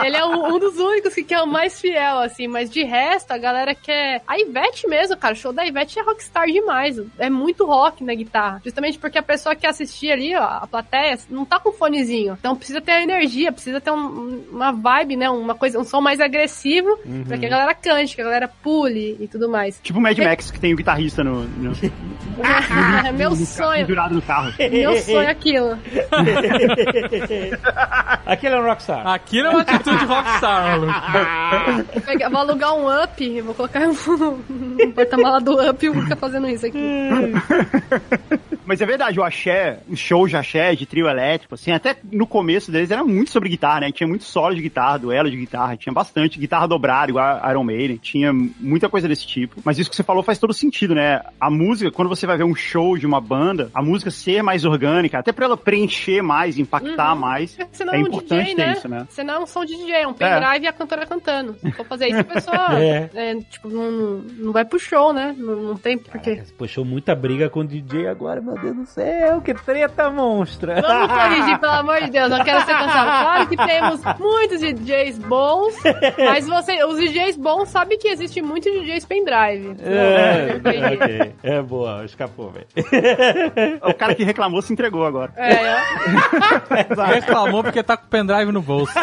ele 0.04 0.16
é 0.16 0.24
um, 0.24 0.49
um 0.50 0.58
dos 0.58 0.76
únicos 0.78 1.14
que 1.14 1.22
quer 1.24 1.40
o 1.40 1.46
mais 1.46 1.80
fiel, 1.80 2.18
assim, 2.18 2.46
mas 2.46 2.70
de 2.70 2.82
resto, 2.84 3.30
a 3.32 3.38
galera 3.38 3.74
quer. 3.74 4.22
A 4.26 4.38
Ivete 4.38 4.86
mesmo, 4.88 5.16
cara, 5.16 5.34
o 5.34 5.36
show 5.36 5.52
da 5.52 5.64
Ivete 5.66 5.98
é 5.98 6.02
rockstar 6.02 6.46
demais. 6.46 7.00
É 7.18 7.28
muito 7.30 7.64
rock 7.66 8.02
na 8.04 8.14
guitarra. 8.14 8.60
Justamente 8.64 8.98
porque 8.98 9.18
a 9.18 9.22
pessoa 9.22 9.54
que 9.54 9.66
assistir 9.66 10.10
ali, 10.12 10.34
ó, 10.36 10.42
a 10.42 10.66
plateia, 10.66 11.18
não 11.28 11.44
tá 11.44 11.58
com 11.60 11.72
fonezinho. 11.72 12.36
Então 12.38 12.56
precisa 12.56 12.80
ter 12.80 12.92
a 12.92 13.02
energia, 13.02 13.52
precisa 13.52 13.80
ter 13.80 13.90
um- 13.90 14.44
uma 14.50 14.72
vibe, 14.72 15.16
né? 15.16 15.28
Uma 15.30 15.54
coisa, 15.54 15.78
um 15.78 15.84
som 15.84 16.00
mais 16.00 16.20
agressivo 16.20 16.98
pra 17.26 17.38
que 17.38 17.46
a 17.46 17.48
galera 17.48 17.74
cante, 17.74 18.14
que 18.14 18.20
a 18.20 18.24
galera 18.24 18.48
pule 18.62 19.16
e 19.20 19.28
tudo 19.28 19.48
mais. 19.48 19.78
Tipo 19.82 19.98
o 19.98 20.02
Mad 20.02 20.18
Max, 20.18 20.50
que 20.50 20.60
tem 20.60 20.72
o 20.72 20.76
guitarrista 20.76 21.22
no, 21.24 21.42
no, 21.44 21.72
É 23.06 23.12
meu 23.12 23.34
sonho. 23.36 23.86
pendurado 23.86 24.14
no 24.14 24.22
carro. 24.22 24.52
Meu 24.70 24.96
sonho 24.98 25.20
é 25.20 25.30
aquilo. 25.30 25.78
Aquele 28.26 28.54
é 28.54 28.58
um 28.60 28.64
rockstar. 28.64 29.06
Aquilo 29.06 29.46
é 29.48 29.50
uma 29.50 29.60
atitude 29.62 30.04
rockstar, 30.04 30.24
Vou, 32.06 32.30
vou 32.30 32.40
alugar 32.40 32.74
um 32.74 33.02
up, 33.02 33.40
vou 33.40 33.54
colocar 33.54 33.82
um, 33.82 33.94
um 34.80 34.92
porta-mala 34.92 35.40
do 35.40 35.60
up 35.60 35.84
e 35.84 35.88
vou 35.88 36.02
ficar 36.02 36.16
fazendo 36.16 36.48
isso 36.48 36.66
aqui. 36.66 36.78
Mas 38.70 38.80
é 38.80 38.86
verdade, 38.86 39.18
o 39.18 39.24
axé, 39.24 39.80
o 39.88 39.96
show 39.96 40.28
de 40.28 40.36
axé, 40.36 40.76
de 40.76 40.86
trio 40.86 41.08
elétrico, 41.08 41.56
assim, 41.56 41.72
até 41.72 41.96
no 42.12 42.24
começo 42.24 42.70
deles 42.70 42.88
era 42.92 43.02
muito 43.02 43.32
sobre 43.32 43.48
guitarra, 43.48 43.80
né? 43.80 43.90
Tinha 43.90 44.06
muito 44.06 44.22
solo 44.22 44.54
de 44.54 44.62
guitarra, 44.62 44.96
duelo 44.96 45.28
de 45.28 45.36
guitarra, 45.36 45.76
tinha 45.76 45.92
bastante 45.92 46.38
guitarra 46.38 46.68
dobrada, 46.68 47.10
igual 47.10 47.40
a 47.42 47.50
Iron 47.50 47.64
Maiden, 47.64 47.96
tinha 47.96 48.32
muita 48.32 48.88
coisa 48.88 49.08
desse 49.08 49.26
tipo. 49.26 49.60
Mas 49.64 49.76
isso 49.76 49.90
que 49.90 49.96
você 49.96 50.04
falou 50.04 50.22
faz 50.22 50.38
todo 50.38 50.54
sentido, 50.54 50.94
né? 50.94 51.20
A 51.40 51.50
música, 51.50 51.90
quando 51.90 52.08
você 52.08 52.28
vai 52.28 52.36
ver 52.36 52.44
um 52.44 52.54
show 52.54 52.96
de 52.96 53.04
uma 53.04 53.20
banda, 53.20 53.72
a 53.74 53.82
música 53.82 54.08
ser 54.08 54.40
mais 54.40 54.64
orgânica, 54.64 55.18
até 55.18 55.32
pra 55.32 55.46
ela 55.46 55.56
preencher 55.56 56.22
mais, 56.22 56.56
impactar 56.56 57.16
mais, 57.16 57.58
Você 57.72 57.84
não 57.84 57.92
é 57.92 57.96
é 57.96 57.98
um 57.98 58.06
importante 58.06 58.44
DJ, 58.44 58.54
ter 58.54 58.66
né? 58.66 58.72
isso, 58.72 58.88
né? 58.88 59.06
Você 59.10 59.24
não 59.24 59.34
é 59.34 59.38
um 59.40 59.46
som 59.48 59.64
de 59.64 59.76
DJ, 59.76 59.94
é 59.94 60.06
um 60.06 60.14
pendrive 60.14 60.62
e 60.62 60.68
a 60.68 60.72
cantora 60.72 61.04
cantando. 61.06 61.56
Se 61.58 61.72
for 61.72 61.86
fazer 61.86 62.06
isso, 62.06 62.20
a 62.20 62.24
pessoa 62.24 62.68
É. 62.80 63.10
é, 63.14 63.34
tipo, 63.34 63.68
não, 63.68 63.90
não, 63.90 64.52
vai 64.52 64.64
pro 64.64 64.78
show, 64.78 65.12
né? 65.12 65.34
Não, 65.36 65.56
não 65.56 65.76
tem 65.76 65.98
porquê. 65.98 66.36
Caraca, 66.36 66.52
puxou 66.56 66.84
muita 66.84 67.16
briga 67.16 67.50
com 67.50 67.60
o 67.62 67.66
DJ 67.66 68.06
agora, 68.06 68.40
meu 68.40 68.59
Deus 68.62 68.76
do 68.76 68.86
céu, 68.86 69.40
que 69.40 69.54
treta 69.54 70.10
monstra. 70.10 70.80
Vamos 70.80 71.08
corrigir, 71.08 71.58
pelo 71.58 71.72
amor 71.72 72.00
de 72.02 72.10
Deus, 72.10 72.30
não 72.30 72.44
quero 72.44 72.60
ser 72.60 72.72
cansado. 72.72 73.22
Claro 73.22 73.46
que 73.48 73.56
temos 73.56 74.00
muitos 74.18 74.60
DJs 74.60 75.18
bons, 75.18 75.74
mas 76.18 76.46
você, 76.46 76.84
os 76.84 76.98
DJs 76.98 77.36
bons 77.36 77.68
sabem 77.68 77.98
que 77.98 78.08
existe 78.08 78.42
muitos 78.42 78.72
DJs 78.72 79.04
pendrive. 79.04 79.76
É, 79.82 80.56
ok. 80.56 81.34
É 81.42 81.62
boa, 81.62 82.04
escapou, 82.04 82.50
velho. 82.50 82.66
O 83.82 83.94
cara 83.94 84.14
que 84.14 84.24
reclamou 84.24 84.62
se 84.62 84.72
entregou 84.72 85.04
agora. 85.04 85.32
É, 85.36 85.52
é. 85.52 85.80
Reclamou 87.14 87.62
porque 87.62 87.82
tá 87.82 87.96
com 87.96 88.06
o 88.06 88.08
pendrive 88.08 88.52
no 88.52 88.62
bolso. 88.62 88.92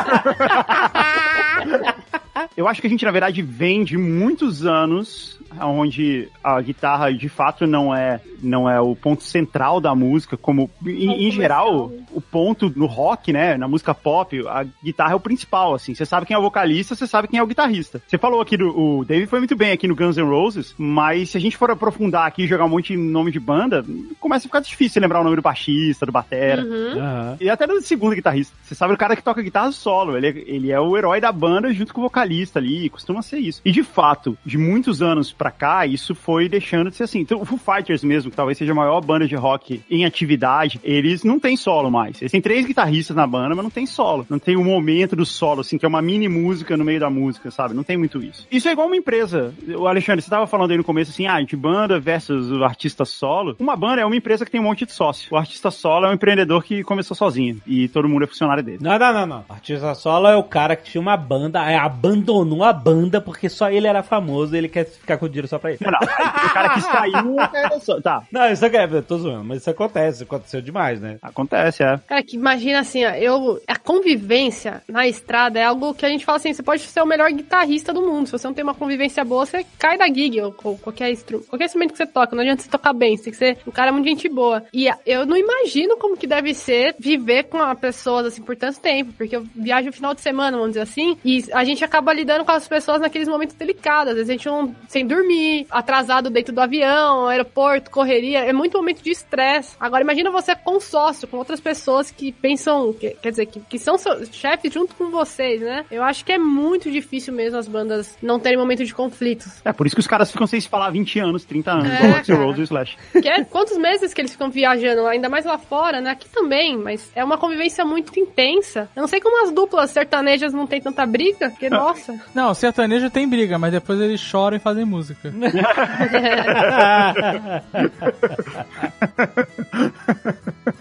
Eu 2.56 2.68
acho 2.68 2.82
que 2.82 2.88
a 2.88 2.90
gente, 2.90 3.06
na 3.06 3.12
verdade, 3.12 3.42
vem 3.42 3.84
de 3.84 3.98
muitos 3.98 4.66
anos 4.66 5.38
onde 5.62 6.30
a 6.44 6.60
guitarra 6.62 7.14
de 7.14 7.30
fato 7.30 7.66
não 7.66 7.96
é 7.96 8.20
não 8.42 8.70
é 8.70 8.80
o 8.80 8.96
ponto 8.96 9.24
central 9.24 9.82
da 9.82 9.96
música, 9.96 10.38
como 10.38 10.70
em, 10.86 11.28
em 11.28 11.32
geral 11.32 11.92
o 12.12 12.22
ponto 12.22 12.72
no 12.76 12.86
rock, 12.86 13.34
né, 13.34 13.58
na 13.58 13.68
música 13.68 13.96
pop, 13.96 14.40
a 14.48 14.66
guitarra 14.84 15.14
é 15.14 15.16
o 15.16 15.20
principal, 15.20 15.74
assim. 15.74 15.96
Você 15.96 16.06
sabe 16.06 16.26
quem 16.26 16.36
é 16.36 16.38
o 16.38 16.44
vocalista, 16.44 16.96
você 16.96 17.08
sabe 17.08 17.28
quem 17.28 17.40
é 17.40 17.44
o 17.44 17.48
guitarrista. 17.48 18.02
Você 18.08 18.18
falou 18.18 18.42
aqui 18.42 18.56
do 18.56 18.68
o 18.78 19.04
Dave 19.04 19.26
foi 19.26 19.40
muito 19.40 19.56
bem 19.56 19.72
aqui 19.72 19.88
no 19.88 19.96
Guns 19.96 20.18
N' 20.18 20.30
Roses, 20.30 20.76
mas 20.78 21.32
se 21.32 21.38
a 21.38 21.42
gente 21.42 21.58
for 21.58 21.72
aprofundar 21.72 22.28
aqui 22.28 22.44
e 22.44 22.48
jogar 22.48 22.66
um 22.66 22.70
monte 22.70 22.94
de 22.94 22.98
nome 22.98 23.32
de 23.32 23.40
banda, 23.40 23.84
começa 24.20 24.46
a 24.46 24.50
ficar 24.50 24.60
difícil 24.60 25.02
lembrar 25.02 25.22
o 25.22 25.24
nome 25.24 25.36
do 25.36 25.42
baixista, 25.42 26.06
do 26.06 26.12
batera. 26.12 26.62
Aham. 26.62 27.38
E 27.40 27.50
até 27.50 27.66
do 27.66 27.82
segundo 27.82 28.16
guitarrista. 28.16 28.56
Você 28.62 28.76
sabe 28.76 28.94
o 28.94 28.98
cara 28.98 29.16
que 29.16 29.24
toca 29.24 29.42
guitarra 29.42 29.72
solo. 29.72 30.16
Ele 30.16 30.28
é, 30.28 30.44
ele 30.46 30.72
é 30.72 30.80
o 30.80 30.96
herói 30.96 31.20
da 31.20 31.32
banda 31.32 31.74
junto 31.74 31.94
com 31.94 32.02
o 32.02 32.04
vocalista 32.04 32.27
ali. 32.58 32.90
Costuma 32.90 33.22
ser 33.22 33.40
isso. 33.40 33.62
E 33.64 33.72
de 33.72 33.84
fato, 33.84 34.38
de 34.46 34.58
muitos 34.58 35.02
anos 35.02 35.32
pra 35.32 35.52
cá, 35.52 35.86
isso 35.86 36.14
foi 36.16 36.50
deixando 36.50 36.90
de 36.90 36.96
ser 36.96 37.04
assim. 37.04 37.20
Então, 37.20 37.42
o 37.42 37.46
Foo 37.46 37.58
Fighters 37.58 38.04
mesmo, 38.04 38.30
que 38.32 38.38
talvez 38.38 38.58
seja 38.58 38.72
a 38.72 38.76
maior 38.76 39.02
banda 39.02 39.28
de 39.28 39.36
rock 39.36 39.82
em 39.90 40.06
atividade, 40.06 40.80
eles 40.84 41.24
não 41.24 41.40
têm 41.40 41.56
solo 41.56 41.90
mais. 41.90 42.22
Eles 42.22 42.32
têm 42.32 42.42
três 42.42 42.66
guitarristas 42.66 43.16
na 43.16 43.28
banda, 43.28 43.56
mas 43.56 43.64
não 43.64 43.70
tem 43.70 43.86
solo. 43.86 44.26
Não 44.30 44.40
tem 44.40 44.56
o 44.56 44.64
momento 44.64 45.16
do 45.16 45.26
solo, 45.26 45.62
assim, 45.62 45.78
que 45.78 45.86
é 45.86 45.88
uma 45.88 46.02
mini 46.02 46.28
música 46.28 46.78
no 46.78 46.84
meio 46.84 47.00
da 47.00 47.10
música, 47.10 47.52
sabe? 47.52 47.74
Não 47.74 47.84
tem 47.84 47.98
muito 47.98 48.22
isso. 48.24 48.48
Isso 48.52 48.68
é 48.68 48.72
igual 48.72 48.88
uma 48.88 48.96
empresa. 48.96 49.54
O 49.78 49.88
Alexandre, 49.88 50.22
você 50.22 50.30
tava 50.30 50.48
falando 50.48 50.72
aí 50.72 50.78
no 50.78 50.84
começo 50.84 51.12
assim, 51.12 51.28
ah, 51.28 51.42
de 51.42 51.56
banda 51.56 52.00
versus 52.00 52.52
o 52.52 52.64
artista 52.64 53.06
solo. 53.06 53.56
Uma 53.60 53.76
banda 53.76 54.02
é 54.02 54.06
uma 54.06 54.16
empresa 54.16 54.46
que 54.46 54.52
tem 54.52 54.62
um 54.62 54.66
monte 54.66 54.86
de 54.86 54.92
sócio. 54.92 55.34
O 55.34 55.38
artista 55.38 55.72
solo 55.72 56.06
é 56.06 56.10
um 56.10 56.14
empreendedor 56.14 56.64
que 56.64 56.84
começou 56.84 57.16
sozinho 57.16 57.62
e 57.66 57.88
todo 57.88 58.08
mundo 58.08 58.24
é 58.24 58.28
funcionário 58.28 58.64
dele. 58.64 58.80
Não, 58.82 58.98
não, 58.98 59.14
não, 59.14 59.26
não. 59.26 59.46
Artista 59.50 59.94
solo 59.96 60.28
é 60.28 60.36
o 60.36 60.44
cara 60.44 60.76
que 60.76 60.92
tinha 60.92 61.02
uma 61.02 61.18
banda, 61.18 61.62
aí 61.62 61.76
abandonou 61.76 62.17
abandonou 62.18 62.64
a 62.64 62.74
banda 62.74 63.22
porque 63.22 63.48
só 63.50 63.70
ele 63.70 63.88
era 63.88 64.02
famoso 64.04 64.56
e 64.56 64.58
ele 64.58 64.68
quer 64.70 64.86
ficar 64.86 65.18
com 65.18 65.26
o 65.26 65.30
dinheiro 65.30 65.48
só 65.48 65.60
pra 65.60 65.72
ele. 65.72 65.80
Não, 65.82 65.92
não, 65.92 66.00
o 66.00 66.54
cara 66.54 66.70
que 66.74 66.82
saiu, 66.82 67.36
é 67.54 67.80
só- 67.80 68.02
tá, 68.02 68.24
Não, 68.32 68.52
isso 68.52 68.66
aqui 68.66 68.78
é, 68.78 68.86
eu 68.86 69.04
tô 69.04 69.18
zoando, 69.18 69.44
mas 69.44 69.62
isso 69.62 69.70
acontece, 69.70 70.24
aconteceu 70.24 70.62
demais, 70.62 71.00
né? 71.00 71.18
acontece, 71.22 71.84
é. 71.84 72.00
Cara, 72.08 72.24
que 72.24 72.36
imagina 72.36 72.80
assim, 72.80 73.06
ó, 73.06 73.10
eu, 73.12 73.62
a 73.68 73.76
convivência 73.78 74.82
na 74.88 75.08
estrada 75.08 75.60
é 75.60 75.64
algo 75.64 75.94
que 75.94 76.06
a 76.06 76.10
gente 76.10 76.26
fala 76.26 76.38
assim, 76.38 76.54
você 76.54 76.64
pode 76.64 76.82
ser 76.82 77.02
o 77.02 77.06
melhor 77.06 77.32
guitarrista 77.32 77.94
do 77.94 78.02
mundo, 78.02 78.26
se 78.28 78.32
você 78.32 78.48
não 78.48 78.54
tem 78.54 78.64
uma 78.64 78.74
convivência 78.74 79.24
boa, 79.24 79.46
você 79.46 79.66
cai 79.78 79.98
da 79.98 80.08
gig, 80.08 80.40
ou, 80.42 80.56
ou 80.64 80.78
qualquer, 80.78 81.12
instru 81.12 81.40
qualquer 81.48 81.66
instrumento 81.66 81.92
que 81.92 81.98
você 81.98 82.08
toca, 82.08 82.36
não 82.36 82.42
adianta 82.42 82.64
você 82.64 82.70
tocar 82.70 82.94
bem, 82.94 83.16
você 83.18 83.24
tem 83.26 83.32
que 83.34 83.38
ser 83.40 83.58
um 83.68 83.72
cara 83.72 83.92
muito 83.92 84.08
gente 84.08 84.30
boa. 84.30 84.64
E 84.74 84.88
eu 85.06 85.26
não 85.26 85.36
imagino 85.38 85.98
como 85.98 86.18
que 86.18 86.28
deve 86.28 86.54
ser 86.54 86.96
viver 87.00 87.44
com 87.44 87.58
pessoas, 87.76 88.26
assim, 88.28 88.42
por 88.42 88.56
tanto 88.56 88.80
tempo, 88.80 89.14
porque 89.18 89.36
eu 89.36 89.46
viajo 89.56 89.88
no 89.88 89.94
final 89.94 90.14
de 90.14 90.22
semana, 90.22 90.58
vamos 90.58 90.72
dizer 90.74 90.82
assim, 90.82 91.18
e 91.24 91.44
a 91.54 91.64
gente 91.64 91.84
acaba 91.84 92.07
lidando 92.14 92.46
com 92.46 92.52
as 92.52 92.68
pessoas 92.68 93.00
naqueles 93.02 93.28
momentos 93.28 93.56
delicados, 93.56 94.10
às 94.12 94.16
vezes 94.16 94.30
a 94.30 94.34
gente 94.34 94.46
não, 94.48 94.76
sem 94.88 95.06
dormir, 95.06 95.66
atrasado 95.70 96.30
dentro 96.30 96.54
do 96.54 96.62
avião, 96.62 97.28
aeroporto, 97.28 97.90
correria, 97.92 98.40
é 98.40 98.54
muito 98.54 98.78
momento 98.78 99.02
de 99.04 99.12
estresse. 99.12 99.76
Agora 99.80 100.04
imagina 100.04 100.32
você 100.32 100.56
com 100.56 100.80
sócio, 100.80 101.28
com 101.28 101.38
outras 101.38 101.60
pessoas 101.60 102.12
que 102.12 102.32
pensam, 102.32 102.94
que- 102.94 103.12
quer 103.22 103.30
dizer, 103.32 103.46
que, 103.48 103.60
que 103.62 103.80
são 103.80 103.98
seus 103.98 104.30
chefes 104.34 104.74
junto 104.74 104.96
com 104.96 105.10
vocês, 105.10 105.62
né? 105.62 105.86
Eu 105.92 106.04
acho 106.04 106.24
que 106.26 106.32
é 106.32 106.38
muito 106.38 106.90
difícil 106.92 107.34
mesmo 107.34 107.58
as 107.58 107.68
bandas 107.68 108.18
não 108.22 108.40
terem 108.40 108.58
momento 108.58 108.84
de 108.86 108.94
conflitos. 108.94 109.62
É 109.66 109.74
por 109.74 109.86
isso 109.88 109.96
que 109.96 110.00
os 110.00 110.08
caras 110.08 110.32
ficam 110.32 110.48
sem 110.48 110.60
se 110.60 110.68
falar 110.70 110.90
20 110.92 111.20
anos, 111.20 111.46
30 111.46 111.72
anos, 111.72 111.92
É, 111.92 112.22
cara. 112.24 112.44
Rose 112.44 112.62
e 112.62 112.64
Slash. 112.64 112.98
Que 113.22 113.28
é 113.30 113.44
quantos 113.44 113.78
meses 113.78 114.14
que 114.14 114.22
eles 114.22 114.32
ficam 114.32 114.50
viajando, 114.50 115.06
ainda 115.08 115.30
mais 115.30 115.46
lá 115.46 115.58
fora, 115.58 116.02
né? 116.02 116.12
Aqui 116.12 116.30
também, 116.30 116.78
mas 116.78 117.12
é 117.16 117.24
uma 117.24 117.38
convivência 117.38 117.84
muito 117.86 118.18
intensa. 118.20 118.90
Eu 118.96 119.02
não 119.02 119.08
sei 119.08 119.20
como 119.20 119.44
as 119.44 119.52
duplas 119.52 119.92
sertanejas 119.92 120.54
não 120.54 120.68
tem 120.68 120.82
tanta 120.82 121.06
briga, 121.06 121.50
porque, 121.50 121.70
nossa. 121.70 121.97
Não, 122.34 122.54
sertanejo 122.54 123.10
tem 123.10 123.28
briga, 123.28 123.58
mas 123.58 123.72
depois 123.72 124.00
eles 124.00 124.20
choram 124.20 124.58
e 124.58 124.60
fazem 124.60 124.86
música. 124.86 125.34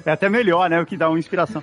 É 0.04 0.12
até 0.12 0.28
melhor, 0.28 0.70
né? 0.70 0.80
O 0.80 0.86
que 0.86 0.96
dá 0.96 1.08
uma 1.08 1.18
inspiração. 1.18 1.60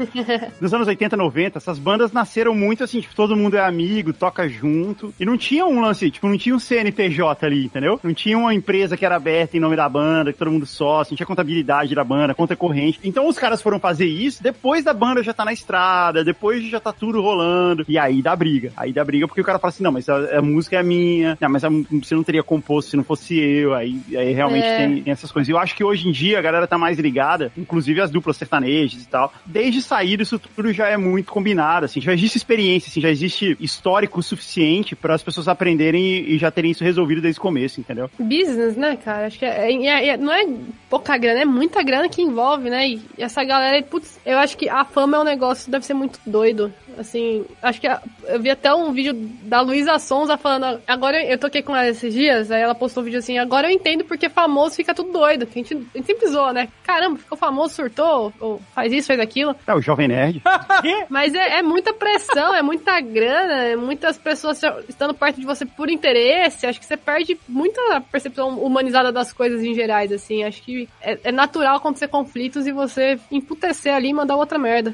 Nos 0.59 0.73
anos 0.73 0.87
80, 0.87 1.15
90, 1.15 1.57
essas 1.57 1.79
bandas 1.79 2.11
nasceram 2.11 2.53
muito 2.53 2.83
assim, 2.83 2.99
tipo, 2.99 3.15
todo 3.15 3.37
mundo 3.37 3.55
é 3.55 3.65
amigo, 3.65 4.11
toca 4.11 4.47
junto. 4.49 5.13
E 5.17 5.25
não 5.25 5.37
tinha 5.37 5.65
um 5.65 5.79
lance, 5.79 6.11
tipo, 6.11 6.27
não 6.27 6.37
tinha 6.37 6.53
um 6.53 6.59
CNPJ 6.59 7.45
ali, 7.45 7.65
entendeu? 7.65 7.99
Não 8.03 8.13
tinha 8.13 8.37
uma 8.37 8.53
empresa 8.53 8.97
que 8.97 9.05
era 9.05 9.15
aberta 9.15 9.55
em 9.55 9.59
nome 9.59 9.77
da 9.77 9.87
banda, 9.87 10.33
que 10.33 10.39
todo 10.39 10.51
mundo 10.51 10.65
sócio, 10.65 11.13
não 11.13 11.17
tinha 11.17 11.27
contabilidade 11.27 11.95
da 11.95 12.03
banda, 12.03 12.35
conta 12.35 12.55
corrente. 12.55 12.99
Então 13.03 13.27
os 13.27 13.37
caras 13.37 13.61
foram 13.61 13.79
fazer 13.79 14.05
isso 14.05 14.43
depois 14.43 14.83
da 14.83 14.93
banda 14.93 15.23
já 15.23 15.33
tá 15.33 15.45
na 15.45 15.53
estrada, 15.53 16.23
depois 16.23 16.63
já 16.69 16.79
tá 16.79 16.91
tudo 16.91 17.21
rolando. 17.21 17.85
E 17.87 17.97
aí 17.97 18.21
dá 18.21 18.35
briga. 18.35 18.73
Aí 18.75 18.91
dá 18.91 19.05
briga 19.05 19.27
porque 19.33 19.41
o 19.41 19.43
cara 19.43 19.57
fala 19.57 19.69
assim: 19.69 19.83
não, 19.83 19.91
mas 19.91 20.07
a, 20.07 20.37
a 20.37 20.41
música 20.43 20.77
é 20.79 20.83
minha, 20.83 21.35
não, 21.41 21.49
mas 21.49 21.63
a- 21.63 21.69
você 21.69 22.13
não 22.13 22.23
teria 22.23 22.43
composto 22.43 22.91
se 22.91 22.95
não 22.97 23.03
fosse 23.03 23.35
eu. 23.39 23.73
Aí, 23.73 23.99
aí 24.15 24.31
realmente 24.31 24.65
É. 24.67 24.77
tem, 24.77 25.01
tem 25.01 25.11
essas 25.11 25.31
coisas. 25.31 25.49
E 25.49 25.51
eu 25.51 25.57
acho 25.57 25.75
que 25.75 25.83
hoje 25.83 26.07
em 26.07 26.11
dia 26.11 26.37
a 26.37 26.41
galera 26.41 26.67
tá 26.67 26.77
mais 26.77 26.99
ligada, 26.99 27.51
inclusive 27.57 27.99
as 27.99 28.11
duplas 28.11 28.37
sertanejas 28.37 29.01
e 29.01 29.07
tal. 29.07 29.33
Desde 29.45 29.81
sair 29.81 30.21
isso 30.21 30.37
tudo 30.37 30.71
já 30.71 30.87
é 30.87 30.97
muito 30.97 31.31
combinado, 31.31 31.85
assim, 31.85 31.99
já 31.99 32.13
existe 32.13 32.37
experiência, 32.37 32.89
assim, 32.89 33.01
já 33.01 33.09
existe 33.09 33.57
histórico 33.59 34.21
suficiente 34.21 34.95
para 34.95 35.15
as 35.15 35.23
pessoas 35.23 35.47
aprenderem 35.47 36.03
e, 36.05 36.35
e 36.35 36.37
já 36.37 36.51
terem 36.51 36.69
isso 36.71 36.83
resolvido 36.83 37.21
desde 37.21 37.39
o 37.39 37.41
começo, 37.41 37.79
entendeu? 37.79 38.09
business, 38.19 38.75
né, 38.77 38.95
cara? 39.03 39.25
Acho 39.27 39.39
que 39.39 39.45
é, 39.45 39.71
é- 39.71 40.07
é- 40.09 40.17
não 40.17 40.31
é 40.31 40.45
pouca 40.89 41.17
grana, 41.17 41.41
é 41.41 41.45
muita 41.45 41.81
grana 41.81 42.07
que 42.07 42.21
envolve, 42.21 42.69
né? 42.69 42.87
E, 42.87 43.01
e 43.17 43.23
essa 43.23 43.43
galera, 43.43 43.81
putz, 43.83 44.19
eu 44.25 44.37
acho 44.37 44.55
que 44.57 44.69
a 44.69 44.85
fama 44.85 45.17
é 45.17 45.19
um 45.21 45.23
negócio 45.23 45.65
que 45.65 45.71
deve 45.71 45.85
ser 45.85 45.93
muito 45.93 46.19
doido. 46.25 46.71
Assim, 46.97 47.43
acho 47.61 47.81
que 47.81 47.87
a- 47.87 48.01
eu 48.27 48.39
vi 48.39 48.49
até 48.51 48.73
um 48.73 48.91
vídeo 48.91 49.13
da 49.23 49.61
Luísa 49.61 49.97
Sonza 49.99 50.37
falando. 50.37 50.81
Agora 50.87 51.23
eu 51.23 51.37
toquei 51.37 51.61
com 51.61 51.75
ela 51.75 51.87
esses 51.87 52.13
dias, 52.13 52.51
aí 52.51 52.61
ela 52.61 52.75
postou 52.75 53.01
um 53.01 53.05
vídeo 53.05 53.19
assim. 53.19 53.37
Agora 53.37 53.67
eu 53.67 53.71
entendo 53.71 54.03
porque 54.03 54.29
famoso 54.29 54.75
fica 54.75 54.93
tudo 54.93 55.11
doido. 55.11 55.45
Que 55.45 55.59
a, 55.59 55.63
gente, 55.63 55.73
a 55.73 55.97
gente 55.97 56.05
sempre 56.05 56.27
zoa, 56.27 56.53
né? 56.53 56.67
Caramba, 56.83 57.17
ficou 57.17 57.37
famoso, 57.37 57.75
surtou, 57.75 58.33
ou 58.39 58.61
faz 58.73 58.91
isso, 58.91 59.07
faz 59.07 59.19
aquilo. 59.19 59.55
É 59.65 59.73
o 59.73 59.81
Jovem 59.81 60.07
Nerd. 60.07 60.41
Mas 61.09 61.33
é, 61.33 61.59
é 61.59 61.61
muita 61.61 61.93
pressão, 61.93 62.53
é 62.53 62.61
muita 62.61 62.99
grana, 62.99 63.63
é 63.63 63.75
muitas 63.75 64.17
pessoas 64.17 64.61
estando 64.87 65.13
perto 65.13 65.39
de 65.39 65.45
você 65.45 65.65
por 65.65 65.89
interesse. 65.89 66.65
Acho 66.65 66.79
que 66.79 66.85
você 66.85 66.97
perde 66.97 67.39
muita 67.47 68.01
percepção 68.01 68.59
humanizada 68.59 69.11
das 69.11 69.31
coisas 69.31 69.61
em 69.63 69.73
gerais, 69.73 70.11
assim. 70.11 70.43
Acho 70.43 70.61
que 70.61 70.89
é, 71.01 71.19
é 71.23 71.31
natural 71.31 71.77
acontecer 71.77 72.07
conflitos 72.07 72.67
e 72.67 72.71
você 72.71 73.19
emputecer 73.31 73.93
ali 73.93 74.09
e 74.09 74.13
mandar 74.13 74.35
outra 74.35 74.57
merda. 74.57 74.93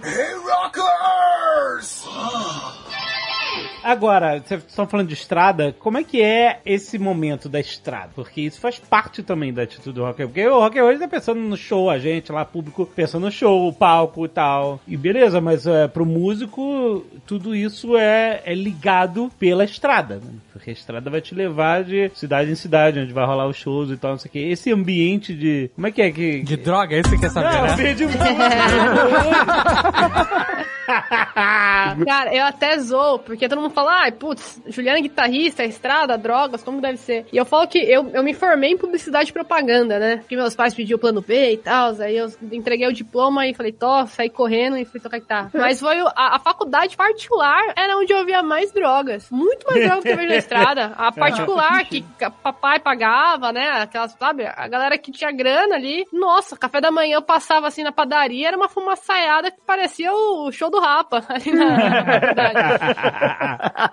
Agora, 3.84 4.40
vocês 4.40 4.64
estão 4.68 4.86
falando 4.86 5.08
de 5.08 5.14
estrada, 5.14 5.76
como 5.80 5.98
é 5.98 6.04
que 6.04 6.22
é 6.22 6.60
esse 6.66 7.00
momento 7.00 7.48
da 7.48 7.60
estrada? 7.60 8.12
Porque 8.14 8.42
isso 8.42 8.60
faz 8.60 8.78
parte 8.78 9.24
também 9.24 9.54
da 9.54 9.64
atitude 9.64 9.96
do 9.96 10.04
rock 10.04 10.22
and 10.22 10.26
roll. 10.26 10.34
Porque 10.34 10.48
o 10.48 10.60
rock 10.60 10.80
and 10.80 10.84
roll 10.84 11.00
tá 11.00 11.08
pensando 11.08 11.40
no 11.40 11.58
show, 11.58 11.90
a 11.90 11.98
gente 11.98 12.32
lá, 12.32 12.44
público, 12.46 12.86
pensando 12.86 13.26
no 13.26 13.32
show, 13.32 13.68
o 13.68 13.74
palco 13.74 14.26
e 14.26 14.30
tal. 14.30 14.80
E 14.88 14.98
beleza, 14.98 15.40
mas 15.40 15.66
é, 15.66 15.88
pro 15.88 16.06
músico, 16.06 17.06
tudo 17.26 17.56
isso 17.56 17.98
é, 17.98 18.42
é 18.46 18.54
ligado 18.54 19.32
pela 19.40 19.64
estrada, 19.64 20.16
né? 20.16 20.34
Porque 20.52 20.70
a 20.70 20.74
estrada 20.74 21.10
vai 21.10 21.22
te 21.22 21.34
levar 21.34 21.84
de 21.84 22.12
cidade 22.14 22.52
em 22.52 22.56
cidade, 22.56 23.00
onde 23.00 23.14
vai 23.14 23.26
rolar 23.26 23.48
os 23.48 23.58
shows 23.58 23.90
e 23.90 23.98
tal, 23.98 24.12
não 24.12 24.18
sei 24.18 24.30
o 24.30 24.32
quê. 24.32 24.40
Esse 24.40 24.72
ambiente 24.72 25.34
de... 25.34 25.72
Como 25.74 25.88
é 25.88 25.92
que 25.92 26.02
é 26.02 26.12
que... 26.12 26.44
De 26.44 26.58
droga, 26.58 26.96
é 26.96 27.00
isso 27.00 27.10
que 27.10 27.18
você 27.18 27.22
quer 27.22 27.30
saber, 27.30 27.54
Não, 27.56 27.78
né? 27.78 27.94
de... 27.94 28.06
Cara, 32.06 32.36
eu 32.36 32.46
até 32.46 32.78
zoo, 32.80 33.20
porque 33.20 33.48
todo 33.50 33.62
mundo 33.62 33.74
fala, 33.74 34.04
ai, 34.04 34.12
putz, 34.12 34.62
Juliana 34.68 35.00
é 35.00 35.02
guitarrista, 35.02 35.64
estrada, 35.64 36.18
drogas, 36.18 36.64
como 36.64 36.82
deve 36.82 36.98
ser? 36.98 37.26
E 37.32 37.38
eu 37.38 37.46
falo 37.46 37.68
que 37.68 37.80
eu, 37.80 38.10
eu 38.10 38.24
me 38.24 38.34
formei 38.34 38.72
em 38.72 38.78
publicidade 38.78 39.30
e 39.30 39.34
propaganda, 39.34 40.00
né? 40.00 40.18
Porque 40.18 40.36
meus 40.36 40.56
pais 40.56 40.74
pediam 40.74 40.98
o 40.98 41.00
plano 41.00 41.22
B 41.22 41.54
e 41.54 41.58
tal, 41.58 41.94
aí 42.02 42.18
eu 42.18 42.32
entreguei 42.52 42.88
o 42.88 42.94
diploma 42.94 43.48
e 43.48 43.54
falei, 43.54 43.72
tô, 43.72 44.06
saí 44.08 44.30
correndo 44.30 44.78
e 44.78 44.86
fui 44.86 45.00
tocar 45.00 45.20
guitarra. 45.20 45.50
Mas 45.56 45.80
foi 45.80 46.00
a, 46.00 46.36
a 46.36 46.40
faculdade 46.40 46.96
particular 46.96 47.74
era 47.76 47.98
onde 47.98 48.14
eu 48.14 48.26
via 48.26 48.44
mais 48.44 48.72
drogas. 48.72 49.30
Muito 49.30 49.66
mais 49.68 49.84
drogas 49.84 50.04
que 50.04 50.10
eu 50.10 50.18
vejo 50.18 50.30
na 50.30 50.36
estrada. 50.38 50.94
A 50.98 51.12
particular, 51.14 51.84
que 51.86 52.06
papai 52.44 52.80
pagava, 52.80 53.52
né? 53.52 53.82
Aquelas, 53.82 54.12
sabe? 54.14 54.46
A 54.46 54.68
galera 54.68 54.98
que 54.98 55.12
tinha 55.12 55.32
grana 55.32 55.76
ali. 55.76 56.06
Nossa, 56.12 56.58
café 56.58 56.82
da 56.82 56.92
manhã 56.92 57.16
eu 57.16 57.22
passava 57.22 57.68
assim 57.68 57.84
na 57.84 57.92
padaria, 57.92 58.48
era 58.48 58.58
uma 58.58 58.70
fumaçaiada 58.70 59.52
que 59.52 59.62
parecia 59.66 60.12
o 60.14 60.52
show 60.52 60.70
do 60.70 60.80
Rapa 60.80 61.24
ali 61.30 61.52
na, 61.52 61.70
na 61.70 62.20
faculdade. 62.20 62.60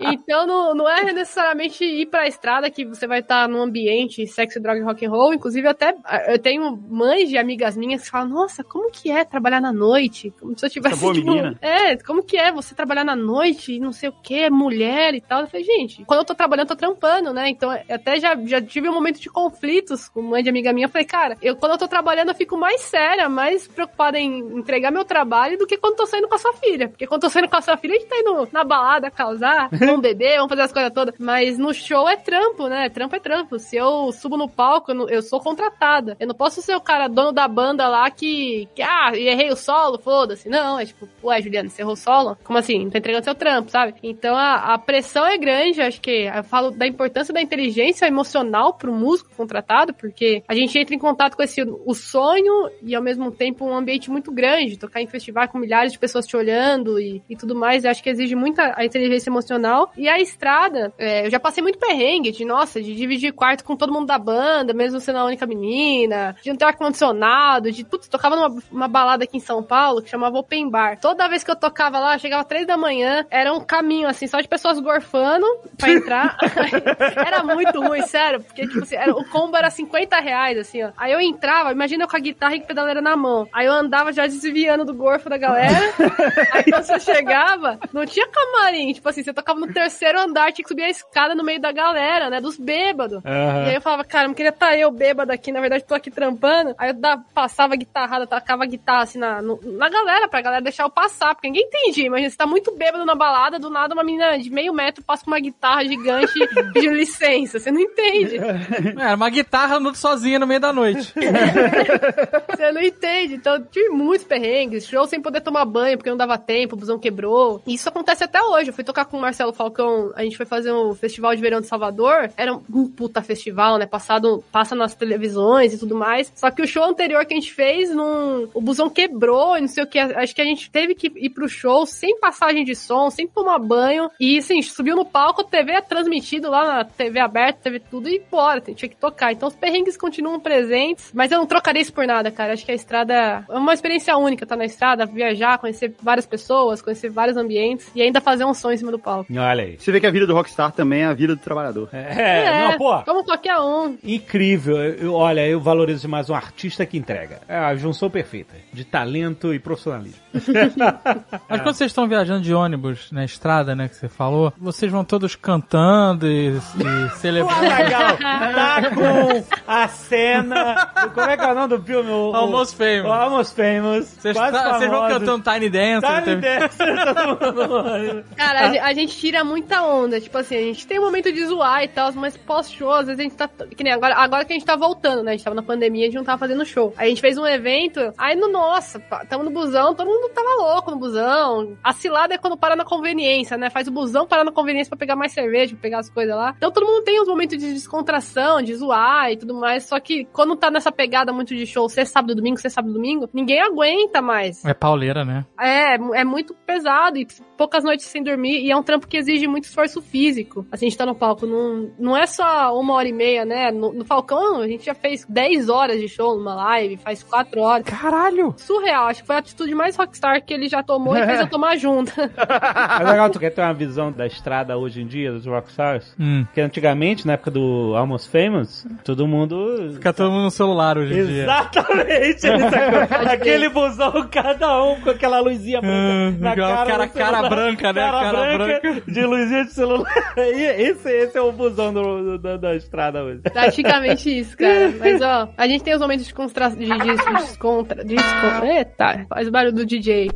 Então 0.00 0.46
não, 0.46 0.74
não 0.74 0.88
é 0.88 1.12
necessariamente 1.12 1.84
ir 1.84 2.06
pra 2.06 2.26
estrada 2.26 2.70
que 2.70 2.84
você 2.84 3.06
vai 3.06 3.20
estar 3.20 3.48
num 3.48 3.62
ambiente 3.62 4.26
sexo, 4.26 4.60
droga 4.60 4.78
e 4.78 4.82
rock 4.82 5.06
and 5.06 5.10
roll. 5.10 5.34
Inclusive, 5.34 5.66
até 5.68 5.94
eu 6.28 6.38
tenho 6.38 6.76
mães 6.88 7.28
de 7.28 7.38
amigas 7.38 7.76
minhas 7.76 8.02
que 8.02 8.10
falam, 8.10 8.28
nossa, 8.28 8.64
como 8.64 8.90
que 8.90 9.10
é 9.10 9.24
trabalhar 9.24 9.60
na 9.60 9.72
noite? 9.72 10.32
Como 10.40 10.58
se 10.58 10.64
eu 10.64 10.70
tivesse. 10.70 10.94
Essa 10.94 11.02
boa 11.02 11.14
tipo, 11.14 11.30
menina. 11.30 11.58
é, 11.60 11.96
como 11.96 12.22
que 12.22 12.36
é 12.36 12.50
você 12.52 12.74
trabalhar 12.74 13.04
na 13.04 13.16
noite 13.16 13.74
e 13.74 13.80
não 13.80 13.92
sei 13.92 14.08
o 14.08 14.12
que, 14.12 14.48
mulher 14.50 15.14
e 15.14 15.20
tal. 15.20 15.42
Eu 15.42 15.46
falei, 15.46 15.64
gente, 15.64 16.04
quando 16.04 16.20
eu 16.20 16.24
tô 16.24 16.34
trabalhando, 16.34 16.70
eu 16.70 16.76
tô 16.76 16.76
trampando, 16.76 17.32
né? 17.32 17.48
Então, 17.48 17.72
eu 17.72 17.94
até 17.94 18.18
já, 18.18 18.36
já 18.44 18.60
tive 18.60 18.88
um 18.88 18.94
momento 18.94 19.20
de 19.20 19.28
conflitos 19.28 20.08
com 20.08 20.22
mãe 20.22 20.42
de 20.42 20.48
amiga 20.48 20.72
minha. 20.72 20.86
Eu 20.86 20.90
falei, 20.90 21.06
cara, 21.06 21.36
eu 21.42 21.56
quando 21.56 21.72
eu 21.72 21.78
tô 21.78 21.88
trabalhando, 21.88 22.28
eu 22.28 22.34
fico 22.34 22.56
mais 22.56 22.80
séria, 22.82 23.28
mais 23.28 23.66
preocupada 23.66 24.18
em 24.18 24.38
entregar 24.58 24.90
meu 24.90 25.04
trabalho 25.04 25.58
do 25.58 25.66
que 25.66 25.76
quando 25.76 25.96
tô 25.96 26.06
saindo 26.06 26.28
com 26.28 26.34
a 26.34 26.38
sua 26.38 26.52
filha. 26.54 26.88
Porque 26.88 27.06
quando 27.06 27.22
tô 27.22 27.30
saindo 27.30 27.48
com 27.48 27.56
a 27.56 27.60
sua 27.60 27.76
filha, 27.76 27.94
a 27.94 27.98
gente 27.98 28.08
tá 28.08 28.18
indo 28.18 28.48
na 28.52 28.64
balada 28.64 29.10
causar, 29.26 29.68
vamos 29.72 30.00
beber, 30.00 30.36
vamos 30.36 30.48
fazer 30.50 30.62
as 30.62 30.72
coisas 30.72 30.92
todas. 30.92 31.14
Mas 31.18 31.58
no 31.58 31.72
show 31.74 32.08
é 32.08 32.16
trampo, 32.16 32.68
né? 32.68 32.88
Trampo 32.88 33.16
é 33.16 33.20
trampo. 33.20 33.58
Se 33.58 33.76
eu 33.76 34.12
subo 34.12 34.36
no 34.36 34.48
palco, 34.48 34.90
eu, 34.90 34.94
não- 34.94 35.08
eu 35.08 35.22
sou 35.22 35.40
contratada. 35.40 36.16
Eu 36.20 36.26
não 36.28 36.34
posso 36.34 36.62
ser 36.62 36.74
o 36.76 36.80
cara 36.80 37.08
dono 37.08 37.32
da 37.32 37.48
banda 37.48 37.88
lá 37.88 38.10
que, 38.10 38.68
que 38.74 38.82
ah, 38.82 39.10
errei 39.14 39.50
o 39.50 39.56
solo, 39.56 39.98
foda-se. 39.98 40.48
Não, 40.48 40.78
é 40.78 40.84
tipo, 40.86 41.08
ué, 41.24 41.40
Juliana, 41.42 41.68
você 41.68 41.82
errou 41.82 41.94
o 41.94 41.96
solo? 41.96 42.36
Como 42.44 42.58
assim? 42.58 42.84
Não 42.84 42.90
tá 42.90 42.98
entregando 42.98 43.24
seu 43.24 43.34
trampo, 43.34 43.70
sabe? 43.70 43.94
Então 44.02 44.36
a, 44.36 44.74
a 44.74 44.78
pressão 44.78 45.26
é 45.26 45.36
grande, 45.36 45.80
acho 45.82 46.00
que 46.00 46.30
eu 46.34 46.44
falo 46.44 46.70
da 46.70 46.86
importância 46.86 47.32
da 47.34 47.40
inteligência 47.42 48.06
emocional 48.06 48.74
pro 48.74 48.92
músico 48.92 49.30
contratado, 49.36 49.92
porque 49.94 50.42
a 50.46 50.54
gente 50.54 50.78
entra 50.78 50.94
em 50.94 50.98
contato 50.98 51.36
com 51.36 51.42
esse 51.42 51.62
o 51.62 51.94
sonho 51.94 52.70
e 52.82 52.94
ao 52.94 53.02
mesmo 53.02 53.30
tempo 53.30 53.64
um 53.64 53.74
ambiente 53.74 54.10
muito 54.10 54.30
grande, 54.32 54.78
tocar 54.78 55.00
em 55.00 55.06
festival 55.06 55.48
com 55.48 55.58
milhares 55.58 55.92
de 55.92 55.98
pessoas 55.98 56.26
te 56.26 56.36
olhando 56.36 56.98
e, 57.00 57.22
e 57.28 57.36
tudo 57.36 57.54
mais, 57.54 57.84
eu 57.84 57.90
acho 57.90 58.02
que 58.02 58.10
exige 58.10 58.34
muita 58.34 58.74
a 58.76 58.84
inteligência 58.84 59.15
emocional. 59.28 59.90
E 59.96 60.08
a 60.08 60.18
estrada, 60.20 60.92
é, 60.98 61.26
eu 61.26 61.30
já 61.30 61.38
passei 61.40 61.62
muito 61.62 61.78
perrengue 61.78 62.30
de, 62.32 62.44
nossa, 62.44 62.82
de 62.82 62.94
dividir 62.94 63.32
quarto 63.32 63.64
com 63.64 63.76
todo 63.76 63.92
mundo 63.92 64.06
da 64.06 64.18
banda, 64.18 64.72
mesmo 64.74 65.00
sendo 65.00 65.18
a 65.18 65.24
única 65.24 65.46
menina, 65.46 66.36
de 66.42 66.50
não 66.50 66.56
ter 66.56 66.64
ar-condicionado, 66.64 67.70
de, 67.70 67.84
putz, 67.84 68.08
tocava 68.08 68.36
numa 68.36 68.56
uma 68.70 68.88
balada 68.88 69.24
aqui 69.24 69.36
em 69.36 69.40
São 69.40 69.62
Paulo 69.62 70.02
que 70.02 70.10
chamava 70.10 70.38
Open 70.38 70.68
Bar. 70.68 70.98
Toda 71.00 71.28
vez 71.28 71.42
que 71.44 71.50
eu 71.50 71.56
tocava 71.56 71.98
lá, 71.98 72.18
chegava 72.18 72.44
três 72.44 72.66
da 72.66 72.76
manhã, 72.76 73.24
era 73.30 73.52
um 73.52 73.60
caminho 73.60 74.08
assim, 74.08 74.26
só 74.26 74.40
de 74.40 74.48
pessoas 74.48 74.78
gorfando 74.78 75.46
pra 75.78 75.90
entrar. 75.90 76.36
era 77.16 77.42
muito 77.42 77.80
ruim, 77.80 78.02
sério, 78.02 78.40
porque 78.42 78.66
tipo 78.66 78.82
assim, 78.82 78.96
era- 78.96 79.12
o 79.12 79.24
combo 79.28 79.56
era 79.56 79.70
50 79.70 80.18
reais, 80.20 80.58
assim, 80.58 80.82
ó. 80.82 80.90
Aí 80.96 81.12
eu 81.12 81.20
entrava, 81.20 81.72
imagina 81.72 82.04
eu 82.04 82.08
com 82.08 82.16
a 82.16 82.20
guitarra 82.20 82.54
e 82.54 82.58
com 82.58 82.64
a 82.64 82.68
pedaleira 82.68 83.00
na 83.00 83.16
mão. 83.16 83.48
Aí 83.52 83.66
eu 83.66 83.72
andava 83.72 84.12
já 84.12 84.26
desviando 84.26 84.84
do 84.84 84.94
gorfo 84.94 85.28
da 85.28 85.36
galera. 85.38 85.76
Aí 86.52 86.64
quando 86.64 86.82
você 86.84 87.00
chegava, 87.00 87.78
não 87.92 88.04
tinha 88.06 88.26
camarim. 88.28 88.92
Tipo 88.92 89.05
assim, 89.08 89.22
você 89.22 89.32
tocava 89.32 89.58
no 89.60 89.72
terceiro 89.72 90.18
andar, 90.20 90.52
tinha 90.52 90.62
que 90.64 90.68
subir 90.68 90.82
a 90.84 90.90
escada 90.90 91.34
no 91.34 91.44
meio 91.44 91.60
da 91.60 91.72
galera, 91.72 92.30
né? 92.30 92.40
Dos 92.40 92.56
bêbados. 92.58 93.22
E 93.24 93.28
aí 93.68 93.74
eu 93.74 93.80
falava, 93.80 94.04
cara, 94.04 94.28
não 94.28 94.34
queria 94.34 94.50
estar 94.50 94.76
eu 94.76 94.90
bêbado 94.90 95.32
aqui, 95.32 95.50
na 95.52 95.60
verdade 95.60 95.84
tô 95.84 95.94
aqui 95.94 96.10
trampando. 96.10 96.74
Aí 96.78 96.90
eu 96.90 96.94
dava, 96.94 97.22
passava 97.34 97.74
a 97.74 97.76
guitarrada, 97.76 98.26
tacava 98.26 98.64
a 98.64 98.66
guitarra 98.66 99.02
assim 99.02 99.18
na, 99.18 99.40
no- 99.42 99.60
na 99.62 99.88
galera, 99.88 100.28
pra 100.28 100.40
galera 100.40 100.62
deixar 100.62 100.84
eu 100.84 100.90
passar, 100.90 101.34
porque 101.34 101.48
ninguém 101.48 101.64
entendia. 101.66 102.06
Imagina, 102.06 102.30
você 102.30 102.36
tá 102.36 102.46
muito 102.46 102.72
bêbado 102.76 103.04
na 103.04 103.14
balada, 103.14 103.58
do 103.58 103.70
nada 103.70 103.94
uma 103.94 104.04
menina 104.04 104.38
de 104.38 104.50
meio 104.50 104.72
metro 104.72 105.02
passa 105.04 105.24
com 105.24 105.30
uma 105.30 105.40
guitarra 105.40 105.84
gigante 105.84 106.32
pedindo 106.72 106.94
licença. 106.94 107.58
Você 107.58 107.70
não 107.70 107.80
entende. 107.80 108.36
É, 108.38 109.02
Era 109.06 109.16
uma 109.16 109.30
guitarra 109.30 109.76
andando 109.76 109.96
sozinha 109.96 110.38
no 110.38 110.46
meio 110.46 110.60
da 110.60 110.72
noite. 110.72 111.12
Você 112.56 112.72
não 112.72 112.80
entende. 112.82 113.34
Então, 113.34 113.62
tive 113.70 113.88
muitos 113.90 114.26
perrengues. 114.26 114.86
Show 114.86 115.06
sem 115.06 115.20
poder 115.20 115.40
tomar 115.40 115.64
banho, 115.64 115.96
porque 115.96 116.10
não 116.10 116.16
dava 116.16 116.38
tempo, 116.38 116.74
o 116.74 116.78
busão 116.78 116.98
quebrou. 116.98 117.62
E 117.66 117.74
isso 117.74 117.88
acontece 117.88 118.24
até 118.24 118.42
hoje. 118.42 118.70
Eu 118.70 118.74
fui 118.74 118.84
tocar 118.84 118.95
com 119.04 119.16
o 119.16 119.20
Marcelo 119.20 119.52
Falcão, 119.52 120.12
a 120.14 120.22
gente 120.22 120.36
foi 120.36 120.46
fazer 120.46 120.72
um 120.72 120.94
festival 120.94 121.34
de 121.34 121.40
verão 121.40 121.60
de 121.60 121.66
Salvador. 121.66 122.30
Era 122.36 122.52
um 122.52 122.88
puta 122.88 123.22
festival, 123.22 123.78
né? 123.78 123.86
Passado, 123.86 124.42
passa 124.50 124.74
nas 124.74 124.94
televisões 124.94 125.74
e 125.74 125.78
tudo 125.78 125.96
mais. 125.96 126.32
Só 126.34 126.50
que 126.50 126.62
o 126.62 126.66
show 126.66 126.84
anterior 126.84 127.24
que 127.24 127.34
a 127.34 127.36
gente 127.36 127.52
fez, 127.52 127.94
num, 127.94 128.48
o 128.54 128.60
busão 128.60 128.88
quebrou 128.88 129.56
e 129.56 129.60
não 129.60 129.68
sei 129.68 129.84
o 129.84 129.86
que. 129.86 129.98
Acho 129.98 130.34
que 130.34 130.40
a 130.40 130.44
gente 130.44 130.70
teve 130.70 130.94
que 130.94 131.12
ir 131.14 131.30
pro 131.30 131.48
show 131.48 131.86
sem 131.86 132.18
passagem 132.18 132.64
de 132.64 132.74
som, 132.74 133.10
sem 133.10 133.26
tomar 133.26 133.58
banho. 133.58 134.10
E, 134.18 134.38
assim, 134.38 134.60
subiu 134.62 134.96
no 134.96 135.04
palco, 135.04 135.42
a 135.42 135.44
TV 135.44 135.72
é 135.72 135.80
transmitido 135.80 136.50
lá 136.50 136.66
na 136.66 136.84
TV 136.84 137.20
aberta, 137.20 137.60
TV 137.62 137.80
tudo 137.80 138.08
e 138.08 138.20
bora. 138.30 138.60
Tinha 138.60 138.88
que 138.88 138.96
tocar. 138.96 139.32
Então, 139.32 139.48
os 139.48 139.54
perrengues 139.54 139.96
continuam 139.96 140.40
presentes. 140.40 141.10
Mas 141.14 141.30
eu 141.30 141.38
não 141.38 141.46
trocaria 141.46 141.82
isso 141.82 141.92
por 141.92 142.06
nada, 142.06 142.30
cara. 142.30 142.52
Acho 142.52 142.64
que 142.64 142.72
a 142.72 142.74
estrada 142.74 143.44
é 143.48 143.58
uma 143.58 143.74
experiência 143.74 144.16
única, 144.16 144.46
tá 144.46 144.56
na 144.56 144.64
estrada, 144.64 145.06
viajar, 145.06 145.58
conhecer 145.58 145.94
várias 146.02 146.26
pessoas, 146.26 146.82
conhecer 146.82 147.08
vários 147.10 147.36
ambientes 147.36 147.90
e 147.94 148.02
ainda 148.02 148.20
fazer 148.20 148.44
um 148.44 148.54
som 148.54 148.70
em 148.70 148.76
cima 148.86 148.92
do 148.92 148.98
palco. 148.98 149.26
Olha 149.32 149.64
aí. 149.64 149.76
Você 149.78 149.90
vê 149.92 150.00
que 150.00 150.06
a 150.06 150.10
vida 150.10 150.26
do 150.26 150.34
rockstar 150.34 150.70
também 150.72 151.02
é 151.02 151.06
a 151.06 151.12
vida 151.14 151.34
do 151.34 151.40
trabalhador. 151.40 151.88
É, 151.92 152.68
não, 152.68 152.78
pô. 152.78 153.02
Como 153.02 153.24
qualquer 153.24 153.58
um. 153.58 153.96
Incrível. 154.04 154.76
Eu- 154.76 155.14
olha, 155.14 155.46
eu 155.46 155.60
valorizo 155.60 156.02
demais 156.02 156.30
um 156.30 156.34
artista 156.34 156.84
que 156.86 156.96
entrega. 156.98 157.40
É 157.48 157.56
a 157.56 157.74
junção 157.76 158.08
perfeita 158.10 158.54
de 158.72 158.84
talento 158.84 159.52
e 159.54 159.58
profissionalismo. 159.58 160.20
Mas 161.48 161.60
quando 161.62 161.74
vocês 161.74 161.90
estão 161.90 162.06
viajando 162.06 162.42
de 162.42 162.52
ônibus 162.54 163.10
na 163.10 163.24
estrada, 163.24 163.74
né, 163.74 163.88
que 163.88 163.96
você 163.96 164.08
falou, 164.08 164.52
vocês 164.58 164.90
vão 164.92 165.04
todos 165.04 165.34
cantando 165.34 166.26
e, 166.26 166.48
e 166.56 167.08
celebrando. 167.18 167.60
Legal. 167.62 168.16
Tá 168.56 168.90
com 168.90 169.44
a 169.66 169.88
cena. 169.88 170.90
do- 171.02 171.10
Como 171.10 171.30
é 171.30 171.36
que 171.36 171.42
é 171.44 171.52
o 171.52 171.54
nome 171.54 171.68
do 171.76 171.82
filme? 171.82 172.10
O, 172.10 172.30
o- 172.30 172.36
Almost 172.36 172.76
Famous. 172.76 173.04
o 173.04 173.12
Almost 173.12 173.54
Famous. 173.56 174.06
Vocês, 174.06 174.36
tá- 174.36 174.78
vão 174.78 175.08
cantando 175.08 175.42
Tiny 175.50 175.70
Dance. 175.70 176.06
Tiny 176.06 176.36
mundo. 176.36 178.24
Cara, 178.36 178.75
a, 178.78 178.78
ge- 178.78 178.78
a 178.78 178.92
gente 178.94 179.16
tira 179.16 179.44
muita 179.44 179.82
onda. 179.82 180.20
Tipo 180.20 180.38
assim, 180.38 180.56
a 180.56 180.60
gente 180.60 180.86
tem 180.86 180.98
um 180.98 181.02
momento 181.04 181.32
de 181.32 181.44
zoar 181.46 181.82
e 181.84 181.88
tal, 181.88 182.12
mas 182.14 182.36
pós-show, 182.36 182.92
às 182.92 183.06
vezes 183.06 183.20
a 183.20 183.22
gente 183.22 183.36
tá. 183.36 183.48
Que 183.48 183.82
nem 183.84 183.92
agora, 183.92 184.14
agora 184.16 184.44
que 184.44 184.52
a 184.52 184.56
gente 184.56 184.66
tá 184.66 184.76
voltando, 184.76 185.22
né? 185.22 185.32
A 185.32 185.34
gente 185.36 185.44
tava 185.44 185.56
na 185.56 185.62
pandemia, 185.62 186.04
a 186.04 186.06
gente 186.06 186.16
não 186.16 186.24
tava 186.24 186.38
fazendo 186.38 186.64
show. 186.64 186.92
Aí 186.96 187.06
a 187.06 187.08
gente 187.08 187.20
fez 187.20 187.36
um 187.38 187.46
evento, 187.46 188.12
aí 188.18 188.36
no 188.36 188.48
nossa, 188.48 188.98
tamo 189.28 189.44
no 189.44 189.50
busão, 189.50 189.94
todo 189.94 190.06
mundo 190.08 190.28
tava 190.34 190.48
louco 190.62 190.90
no 190.90 190.98
busão. 190.98 191.76
A 191.82 191.92
cilada 191.92 192.34
é 192.34 192.38
quando 192.38 192.56
para 192.56 192.76
na 192.76 192.84
conveniência, 192.84 193.56
né? 193.56 193.70
Faz 193.70 193.88
o 193.88 193.90
busão 193.92 194.26
parar 194.26 194.44
na 194.44 194.52
conveniência 194.52 194.90
pra 194.90 194.98
pegar 194.98 195.16
mais 195.16 195.32
cerveja, 195.32 195.74
pra 195.74 195.82
pegar 195.82 195.98
as 196.00 196.10
coisas 196.10 196.34
lá. 196.34 196.54
Então 196.56 196.70
todo 196.70 196.86
mundo 196.86 197.02
tem 197.04 197.20
uns 197.20 197.28
momentos 197.28 197.58
de 197.58 197.72
descontração, 197.72 198.62
de 198.62 198.74
zoar 198.74 199.30
e 199.32 199.36
tudo 199.36 199.54
mais. 199.54 199.84
Só 199.84 199.98
que 200.00 200.24
quando 200.32 200.56
tá 200.56 200.70
nessa 200.70 200.90
pegada 200.92 201.32
muito 201.32 201.54
de 201.54 201.66
show, 201.66 201.88
ser 201.88 202.06
sábado, 202.06 202.34
domingo, 202.34 202.58
ser 202.58 202.70
sábado, 202.70 202.92
domingo, 202.92 203.28
ninguém 203.32 203.60
aguenta 203.60 204.20
mais. 204.22 204.64
É 204.64 204.74
pauleira, 204.74 205.24
né? 205.24 205.44
É, 205.60 205.94
é 205.94 206.24
muito 206.24 206.54
pesado 206.66 207.18
e 207.18 207.26
poucas 207.56 207.84
noites 207.84 208.06
sem 208.06 208.22
dormir 208.22 208.65
e 208.66 208.70
é 208.70 208.76
um 208.76 208.82
trampo 208.82 209.06
que 209.06 209.16
exige 209.16 209.46
muito 209.46 209.64
esforço 209.64 210.00
físico. 210.02 210.66
Assim, 210.70 210.86
a 210.86 210.88
gente 210.88 210.98
tá 210.98 211.06
no 211.06 211.14
palco, 211.14 211.46
não, 211.46 211.90
não 211.98 212.16
é 212.16 212.26
só 212.26 212.78
uma 212.78 212.94
hora 212.94 213.08
e 213.08 213.12
meia, 213.12 213.44
né? 213.44 213.70
No, 213.70 213.92
no 213.92 214.04
Falcão, 214.04 214.60
a 214.60 214.68
gente 214.68 214.84
já 214.84 214.94
fez 214.94 215.24
10 215.28 215.68
horas 215.68 216.00
de 216.00 216.08
show 216.08 216.36
numa 216.36 216.54
live, 216.54 216.96
faz 216.96 217.22
4 217.22 217.60
horas. 217.60 217.86
Caralho! 217.86 218.54
Surreal, 218.56 219.06
acho 219.06 219.20
que 219.22 219.26
foi 219.26 219.36
a 219.36 219.38
atitude 219.40 219.74
mais 219.74 219.96
rockstar 219.96 220.44
que 220.44 220.52
ele 220.52 220.68
já 220.68 220.82
tomou 220.82 221.16
e 221.16 221.24
fez 221.24 221.40
eu 221.40 221.48
tomar 221.48 221.76
junto. 221.76 222.12
Mas 222.16 223.08
legal, 223.08 223.30
tu 223.30 223.38
quer 223.38 223.50
ter 223.50 223.60
uma 223.62 223.74
visão 223.74 224.10
da 224.12 224.26
estrada 224.26 224.76
hoje 224.76 225.00
em 225.02 225.06
dia, 225.06 225.32
dos 225.32 225.46
rockstars? 225.46 226.14
Hum. 226.18 226.44
Porque 226.46 226.60
antigamente, 226.60 227.26
na 227.26 227.34
época 227.34 227.50
do 227.50 227.94
Almost 227.96 228.30
Famous, 228.30 228.86
todo 229.04 229.26
mundo... 229.26 229.92
Fica 229.94 230.12
todo 230.12 230.30
mundo 230.30 230.44
no 230.44 230.50
celular 230.50 230.98
hoje 230.98 231.12
em 231.18 231.26
dia. 231.26 231.42
Exatamente! 231.44 232.46
ele 232.46 232.70
sacou? 232.70 232.96
Aquele 233.32 233.68
busão, 233.68 234.28
cada 234.30 234.82
um 234.82 235.00
com 235.00 235.10
aquela 235.10 235.40
luzinha 235.40 235.80
branca 235.80 235.96
Hum, 235.96 236.36
na 236.40 236.56
cara. 236.56 236.86
cara- 236.86 237.08
cara 237.08 237.48
branca, 237.48 237.92
né? 237.92 238.00
Cara, 238.00 238.20
Cara 238.20 238.32
branca, 238.32 238.55
branca. 238.58 239.02
de 239.06 239.24
luzinha 239.24 239.64
de 239.64 239.72
celular. 239.72 240.10
Esse, 240.36 241.08
esse 241.10 241.36
é 241.36 241.40
o 241.40 241.52
busão 241.52 241.92
do, 241.92 242.22
do- 242.22 242.38
da, 242.38 242.56
da 242.56 242.74
estrada 242.76 243.22
hoje. 243.22 243.40
Praticamente 243.42 244.38
isso, 244.38 244.56
cara. 244.56 244.92
Mas, 244.98 245.20
ó, 245.22 245.48
a 245.56 245.66
gente 245.66 245.82
tem 245.84 245.94
os 245.94 246.00
momentos 246.00 246.26
de, 246.26 246.34
constra... 246.34 246.70
de, 246.70 246.86
de, 246.86 247.16
descontra... 247.38 248.04
Descon... 248.04 248.64
Eita, 248.64 249.26
faz 249.28 249.48
o 249.48 249.50
barulho 249.50 249.72
do 249.74 249.86
DJ. 249.86 250.28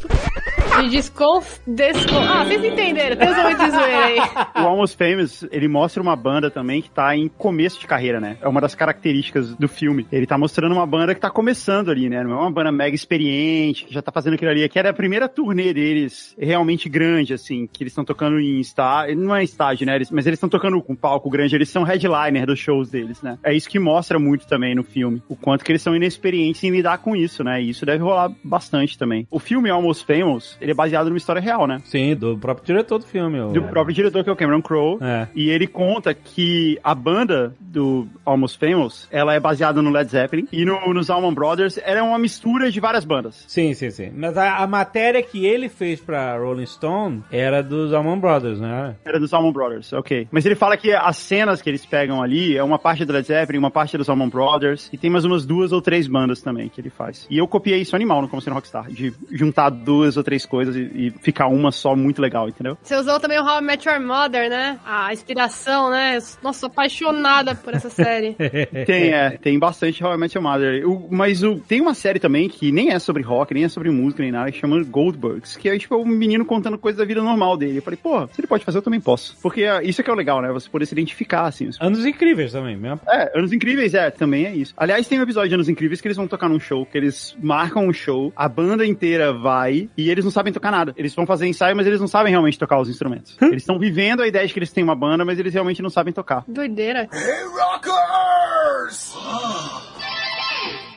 De 0.82 0.89
descon... 0.90 1.43
Descon... 1.66 2.19
Ah, 2.19 2.44
vocês 2.44 2.65
entenderam. 2.65 3.16
Tem 3.16 3.28
os 3.31 3.36
momentos 3.36 3.65
de 3.65 3.70
zoeira 3.70 4.05
aí. 4.05 4.19
O 4.62 4.66
Almost 4.66 4.97
Famous, 4.97 5.44
ele 5.51 5.69
mostra 5.69 6.02
uma 6.02 6.16
banda 6.16 6.51
também 6.51 6.81
que 6.82 6.90
tá 6.90 7.15
em 7.16 7.28
começo 7.28 7.78
de 7.81 7.86
carreira, 7.86 8.20
né? 8.20 8.36
É 8.40 8.48
uma 8.48 8.61
das 8.61 8.74
características 8.74 9.55
do 9.55 9.69
filme. 9.69 10.07
Ele 10.11 10.27
tá 10.27 10.39
mostrando 10.39 10.73
uma 10.73 10.86
banda 10.86 11.15
que 11.15 11.20
tá 11.20 11.31
começando 11.31 11.90
ali, 11.90 12.09
né? 12.09 12.23
Não 12.23 12.32
é 12.32 12.36
uma 12.36 12.51
banda 12.51 12.73
mega 12.73 12.94
experiente, 12.94 13.85
que 13.85 13.94
já 13.94 14.02
tá 14.02 14.11
fazendo 14.12 14.35
aquilo 14.35 14.51
ali. 14.51 14.69
Que 14.69 14.78
era 14.78 14.90
a 14.90 14.94
primeira 14.94 15.28
turnê 15.28 15.73
deles, 15.73 16.35
realmente 16.39 16.89
grande, 16.89 17.35
assim, 17.35 17.66
que 17.70 17.82
eles 17.82 17.93
estão 17.93 18.05
tocando 18.05 18.39
em 18.40 18.61
estádio. 18.61 19.16
Não 19.16 19.35
é 19.36 19.43
estádio, 19.44 19.86
né? 19.86 19.97
Eles- 19.97 20.11
mas 20.11 20.27
eles 20.27 20.36
estão 20.36 20.48
tocando 20.48 20.81
com 20.82 20.94
palco 20.94 21.28
grande, 21.31 21.55
eles 21.55 21.69
são 21.69 21.82
headliner 21.82 22.47
dos 22.47 22.59
shows 22.59 22.90
deles, 22.90 23.23
né? 23.23 23.39
É 23.44 23.55
isso 23.55 23.69
que 23.69 23.78
mostra 23.78 24.19
muito 24.19 24.47
também 24.47 24.74
no 24.74 24.82
filme. 24.82 25.23
O 25.28 25.36
quanto 25.36 25.65
que 25.65 25.73
eles 25.73 25.82
são 25.82 25.94
inexperientes 25.94 26.62
em 26.65 26.70
lidar 26.70 26.98
com 26.98 27.15
isso, 27.15 27.43
né? 27.44 27.62
E 27.62 27.70
isso 27.70 27.85
deve 27.86 28.02
rolar 28.02 28.31
bastante 28.43 28.97
também. 28.98 29.27
O 29.31 29.39
filme 29.39 29.70
Almost 29.70 30.05
Famous, 30.07 30.57
ele 30.61 30.69
é 30.70 30.74
baseado 30.74 31.06
numa 31.06 31.16
história 31.18 31.40
real, 31.40 31.66
né? 31.66 31.78
Sim, 31.84 32.14
do 32.14 32.36
próprio 32.38 32.66
diretor 32.66 32.98
do 32.98 33.05
filme. 33.06 33.40
o- 33.40 33.52
do 33.52 33.62
próprio 33.64 33.94
diretor, 33.94 34.22
que 34.24 34.30
é 34.30 34.32
o 34.32 34.36
Cameron 34.36 34.62
Crowe. 34.62 34.98
É. 35.01 35.28
E 35.34 35.51
ele 35.51 35.66
conta 35.66 36.12
que 36.14 36.78
a 36.82 36.94
banda 36.94 37.55
do 37.60 38.06
Almost 38.24 38.59
Famous, 38.59 39.09
ela 39.10 39.34
é 39.34 39.40
baseada 39.40 39.80
no 39.82 39.90
Led 39.90 40.10
Zeppelin. 40.10 40.47
E 40.52 40.64
no, 40.64 40.92
nos 40.92 41.09
Allman 41.10 41.32
Brothers, 41.34 41.78
era 41.82 42.02
uma 42.02 42.18
mistura 42.18 42.70
de 42.70 42.80
várias 42.80 43.05
bandas. 43.05 43.44
Sim, 43.47 43.72
sim, 43.74 43.90
sim. 43.90 44.10
Mas 44.14 44.36
a, 44.36 44.56
a 44.59 44.66
matéria 44.66 45.22
que 45.22 45.47
ele 45.47 45.68
fez 45.68 46.01
pra 46.01 46.36
Rolling 46.38 46.66
Stone 46.66 47.22
era 47.30 47.62
dos 47.62 47.92
Allman 47.92 48.18
Brothers, 48.18 48.60
né? 48.60 48.97
Era 49.05 49.18
dos 49.18 49.32
Allman 49.32 49.52
Brothers, 49.52 49.92
ok. 49.92 50.28
Mas 50.30 50.44
ele 50.47 50.55
fala 50.55 50.76
que 50.76 50.92
as 50.92 51.16
cenas 51.16 51.62
que 51.62 51.68
eles 51.70 51.84
pegam 51.86 52.22
ali 52.22 52.56
é 52.56 52.62
uma 52.62 52.78
parte 52.78 53.05
do 53.05 53.12
Led 53.12 53.26
Zeppelin, 53.26 53.59
uma 53.59 53.70
parte 53.70 53.97
dos 53.97 54.09
Allman 54.09 54.28
Brothers. 54.28 54.88
E 54.92 54.98
tem 54.98 55.10
mais 55.10 55.24
umas 55.24 55.44
duas 55.47 55.72
ou 55.72 55.80
três 55.80 56.06
bandas 56.06 56.40
também 56.42 56.68
que 56.68 56.80
ele 56.80 56.90
faz. 56.90 57.26
E 57.30 57.38
eu 57.38 57.47
copiei 57.48 57.80
isso 57.80 57.94
animal 57.97 58.20
no 58.22 58.28
Como 58.28 58.42
Ser 58.42 58.51
Rockstar, 58.52 58.88
de 58.90 59.12
juntar 59.30 59.70
duas 59.70 60.16
ou 60.16 60.22
três 60.22 60.44
coisas 60.44 60.60
e, 60.69 61.07
e 61.07 61.11
ficar 61.20 61.49
uma 61.49 61.70
só 61.73 61.95
muito 61.97 62.20
legal, 62.20 62.49
entendeu? 62.49 62.77
Você 62.82 62.97
usou 62.97 63.19
também 63.20 63.39
o 63.39 63.43
How 63.45 63.61
I 63.61 63.62
Met 63.65 63.89
Your 63.89 64.01
Mother, 64.01 64.49
né? 64.51 64.78
A 64.85 65.12
inspiração, 65.12 65.91
né? 65.91 66.19
Nossa, 66.43 66.61
sou 66.61 66.66
apaixonada 66.69 67.55
por 67.55 67.74
essa 67.74 67.91
série. 67.91 68.37
Tem, 68.87 69.12
é, 69.12 69.31
tem 69.31 69.59
bastante 69.59 70.03
How 70.05 70.15
I 70.15 70.16
Met 70.19 70.37
Your 70.37 70.43
Mother. 70.43 70.89
O- 70.89 71.09
mas 71.11 71.43
o, 71.43 71.57
tem 71.61 71.81
uma 71.81 71.95
série 71.95 72.19
também 72.19 72.49
que 72.49 72.70
nem 72.73 72.91
é 72.91 72.99
sobre 72.99 73.23
rock, 73.23 73.53
nem 73.55 73.65
é 73.65 73.69
sobre 73.69 73.91
música, 73.91 74.23
nem 74.23 74.32
nada, 74.32 74.51
que 74.51 74.59
chama 74.59 74.82
Goldbergs, 74.85 75.57
que 75.57 75.69
é 75.69 75.78
tipo 75.78 75.97
um 75.97 76.05
menino 76.07 76.45
contando 76.45 76.78
coisas 76.78 76.99
da 76.99 77.05
vida 77.05 77.23
normal 77.23 77.57
dele. 77.57 77.78
Eu 77.78 77.82
falei, 77.82 77.99
pô, 78.03 78.27
se 78.28 78.41
ele 78.41 78.47
pode 78.47 78.65
fazer, 78.65 78.78
eu 78.78 78.82
também 78.82 79.01
posso. 79.01 79.37
Porque 79.43 79.62
é, 79.62 79.82
isso 79.85 80.01
é 80.01 80.05
que 80.05 80.11
é 80.11 80.12
o 80.12 80.16
legal, 80.16 80.41
né? 80.43 80.51
Você 80.53 80.69
poder 80.69 80.87
se 80.87 80.95
identificar, 80.95 81.47
assim. 81.47 81.69
Os- 81.69 81.81
Anos 81.81 82.05
incríveis 82.05 82.53
também, 82.53 82.77
mesmo. 82.77 83.01
É, 83.09 83.39
Anos 83.39 83.53
Incríveis, 83.53 83.95
é, 83.95 84.11
também 84.11 84.47
é 84.47 84.55
isso. 84.55 84.73
Aliás, 84.77 85.07
tem 85.09 85.19
um 85.19 85.23
episódio 85.23 85.49
de 85.49 85.55
Anos 85.55 85.69
Incríveis 85.69 86.01
que 86.01 86.07
eles 86.09 86.16
vão 86.16 86.27
tocar 86.27 86.49
num 86.49 86.61
show, 86.61 86.85
que 86.87 86.97
eles 86.97 87.37
marcam 87.43 87.87
um 87.87 87.93
show, 87.93 88.32
a 88.37 88.49
banda 88.49 88.87
inteira 88.87 89.32
vai 89.32 89.89
e 89.97 90.11
eles 90.11 90.24
não 90.24 90.31
sabem 90.31 90.49
tocar 90.52 90.70
nada. 90.70 90.94
Eles 90.97 91.14
vão 91.14 91.27
fazer 91.27 91.47
ensaio, 91.47 91.77
mas 91.77 91.86
eles 91.86 92.01
não 92.01 92.09
sabem 92.09 92.31
realmente 92.31 92.59
tocar 92.59 92.81
os 92.81 92.89
instrumentos. 92.89 93.36
eles 93.40 93.62
estão 93.62 93.78
vivendo 93.78 94.22
a 94.22 94.27
ideia 94.27 94.47
de 94.47 94.52
que 94.52 94.59
eles 94.59 94.72
têm 94.72 94.85
uma 94.85 94.94
banda, 94.97 95.24
mas 95.24 95.39
eles 95.39 95.52
realmente 95.52 95.82
não 95.82 95.90
sabem 95.90 96.12
tocar. 96.12 96.44
Doideira. 96.47 97.09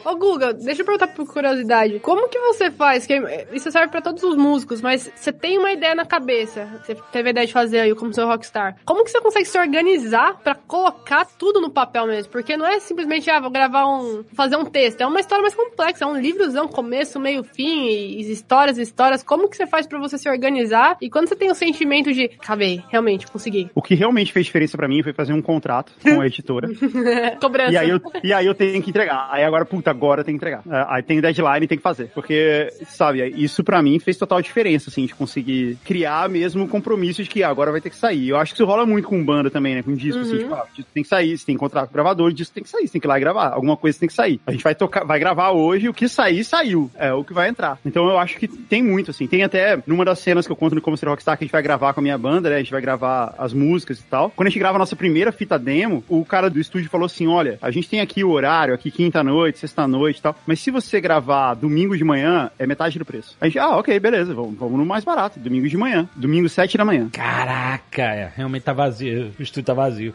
Ô 0.06 0.16
Guga, 0.16 0.54
deixa 0.54 0.82
eu 0.82 0.86
perguntar 0.86 1.08
por 1.08 1.26
curiosidade. 1.26 2.00
Como 2.00 2.28
que 2.28 2.40
você 2.40 2.70
faz? 2.70 3.06
Que 3.06 3.22
isso 3.54 3.72
serve 3.72 3.90
pra 3.90 4.02
todos 4.02 4.22
os 4.24 4.36
músicos, 4.36 4.82
mas 4.82 5.12
você 5.16 5.32
tem 5.32 5.58
uma 5.58 5.72
ideia 5.72 5.96
na 5.96 6.06
cabeça. 6.06 6.68
Você 6.84 6.96
teve 7.12 7.30
a 7.30 7.32
ideia 7.32 7.48
de 7.48 7.54
fazer 7.54 7.80
aí 7.80 7.96
como 7.96 8.14
seu 8.14 8.28
rockstar. 8.28 8.76
Como 8.86 9.04
que 9.04 9.12
você 9.12 9.22
consegue 9.22 9.46
se 9.46 9.58
organizar 9.58 10.38
pra 10.44 10.56
colocar 10.56 11.26
tudo 11.26 11.62
no 11.62 11.70
papel 11.70 12.06
mesmo? 12.08 12.32
Porque 12.32 12.58
não 12.58 12.66
é 12.66 12.80
simplesmente, 12.80 13.30
ah, 13.30 13.40
vou 13.40 13.50
gravar 13.50 13.88
um. 13.88 14.24
fazer 14.34 14.58
um 14.58 14.66
texto. 14.66 15.02
É 15.02 15.08
uma 15.08 15.20
história 15.20 15.42
mais 15.42 15.56
complexa. 15.56 16.04
É 16.04 16.08
um 16.08 16.20
livrozão, 16.20 16.68
começo, 16.68 17.20
meio, 17.20 17.44
fim, 17.44 17.88
e 17.88 18.32
histórias, 18.32 18.78
histórias. 18.78 19.24
Como 19.24 19.50
que 19.50 19.56
você 19.56 19.66
faz 19.66 19.88
pra 19.88 20.00
você 20.00 20.18
se 20.18 20.30
organizar? 20.30 20.98
E 21.02 21.10
quando 21.10 21.28
você 21.28 21.36
tem 21.36 21.50
o 21.50 21.56
sentimento 21.56 22.12
de, 22.12 22.26
acabei, 22.26 22.84
realmente, 22.90 23.28
consegui. 23.28 23.70
O 23.74 23.82
que 23.82 23.96
realmente 23.96 24.34
fez 24.34 24.46
diferença 24.46 24.76
pra 24.76 24.88
mim 24.88 25.02
foi 25.02 25.14
fazer 25.14 25.34
um 25.34 25.42
contrato 25.42 25.94
com 26.02 26.20
a 26.20 26.28
editora. 26.28 26.68
Cobrança. 27.40 27.72
E 27.72 27.78
aí, 27.78 27.90
eu, 27.90 28.02
e 28.24 28.34
aí 28.34 28.46
eu 28.46 28.54
tenho 28.54 28.82
que 28.82 28.90
entregar. 28.90 29.30
Aí 29.32 29.44
agora, 29.44 29.66
puta, 29.66 29.93
agora 29.94 30.24
tem 30.24 30.34
que 30.34 30.38
entregar. 30.38 30.62
É, 30.70 30.86
aí 30.90 31.04
tem 31.04 31.22
deadline 31.22 31.66
e 31.66 31.68
tem 31.68 31.78
que 31.78 31.84
fazer. 31.84 32.10
Porque, 32.14 32.72
sabe, 32.88 33.34
isso 33.36 33.64
pra 33.64 33.82
mim 33.82 34.00
fez 34.00 34.18
total 34.18 34.42
diferença, 34.42 34.90
assim, 34.90 35.06
de 35.06 35.14
conseguir 35.14 35.78
criar 35.84 36.28
mesmo 36.30 36.64
o 36.64 36.68
compromisso 36.68 37.24
de 37.24 37.30
que 37.30 37.44
ah, 37.44 37.50
agora 37.50 37.72
vai 37.72 37.82
ter 37.82 37.90
que 37.90 37.96
sair. 37.96 38.30
Eu 38.30 38.38
acho 38.38 38.54
que 38.54 38.58
isso 38.58 38.66
rola 38.66 38.86
muito 38.86 39.08
com 39.08 39.24
banda 39.24 39.50
também, 39.50 39.76
né? 39.76 39.84
Com 39.84 39.94
disco, 39.94 40.22
assim, 40.22 40.40
tipo, 40.40 40.54
ah, 40.54 40.66
disco 40.76 40.92
tem 40.94 41.04
que 41.04 41.10
sair, 41.10 41.38
você 41.38 41.46
tem 41.46 41.56
que 41.56 41.58
encontrar 41.58 41.86
com 41.86 41.92
o 41.92 41.94
gravador, 41.94 42.28
o 42.30 42.34
disco 42.34 42.54
tem 42.54 42.64
que 42.64 42.70
sair, 42.70 42.88
você 42.88 42.94
tem 42.94 43.02
que 43.02 43.08
ir 43.08 43.10
lá 43.10 43.18
e 43.18 43.22
gravar. 43.22 43.54
Alguma 43.54 43.78
coisa 43.78 44.00
tem 44.00 44.08
que 44.08 44.14
sair. 44.14 44.40
A 44.46 44.52
gente 44.52 44.64
vai 44.64 44.76
tocar, 44.76 45.04
vai 45.04 45.20
gravar 45.20 45.52
hoje, 45.52 45.90
o 45.90 45.94
que 45.94 46.08
sair, 46.08 46.44
saiu. 46.44 46.90
É 46.96 47.14
o 47.14 47.24
que 47.24 47.34
vai 47.34 47.50
entrar. 47.50 47.78
Então 47.86 48.08
eu 48.10 48.18
acho 48.18 48.38
que 48.38 48.48
tem 48.48 48.84
muito, 48.84 49.12
assim. 49.12 49.28
Tem 49.28 49.44
até, 49.44 49.82
numa 49.86 50.06
das 50.06 50.20
cenas 50.20 50.46
que 50.46 50.52
eu 50.52 50.56
conto 50.56 50.76
no 50.76 50.82
Como 50.82 50.98
Ser 50.98 51.08
Rockstar, 51.08 51.38
que 51.38 51.44
a 51.44 51.46
gente 51.46 51.52
vai 51.52 51.62
gravar 51.62 51.94
com 51.94 52.00
a 52.00 52.04
minha 52.04 52.18
banda, 52.18 52.50
né? 52.50 52.56
A 52.56 52.60
gente 52.60 52.72
vai 52.72 52.82
gravar 52.82 53.34
as 53.38 53.54
músicas 53.54 54.00
e 54.00 54.04
tal. 54.04 54.32
Quando 54.32 54.48
a 54.48 54.50
gente 54.50 54.60
grava 54.60 54.78
a 54.78 54.80
nossa 54.80 54.96
primeira 54.96 55.32
fita 55.32 55.58
demo, 55.60 56.04
o 56.08 56.26
cara 56.26 56.50
do 56.50 56.60
estúdio 56.60 56.90
falou 56.90 57.06
assim: 57.06 57.28
olha, 57.28 57.58
a 57.62 57.72
gente 57.72 57.90
tem 57.90 58.00
aqui 58.00 58.24
o 58.24 58.32
horário, 58.32 58.74
aqui 58.74 58.92
quinta-noite, 58.92 59.60
sexta-noite 59.84 60.20
e 60.20 60.22
tal. 60.22 60.36
Mas 60.46 60.60
se 60.60 60.72
você 60.72 61.00
gravar 61.00 61.54
domingo 61.54 61.98
de 61.98 62.04
manhã, 62.04 62.50
é 62.58 62.66
metade 62.66 62.98
do 62.98 63.06
preço. 63.06 63.36
A 63.40 63.46
gente, 63.46 63.60
ah, 63.60 63.78
ok, 63.78 64.00
beleza, 64.00 64.34
vamos, 64.34 64.58
vamos 64.58 64.78
no 64.78 64.86
mais 64.86 65.04
barato. 65.04 65.40
Domingo 65.40 65.68
de 65.68 65.78
manhã. 65.78 66.08
Domingo, 66.16 66.48
sete 66.50 66.78
da 66.78 66.86
manhã. 66.86 67.10
Caraca, 67.12 68.02
é, 68.02 68.32
realmente 68.36 68.64
tá 68.64 68.74
vazio. 68.74 69.32
O 69.44 69.44
estúdio 69.44 69.66
tá 69.66 69.74
vazio. 69.74 70.14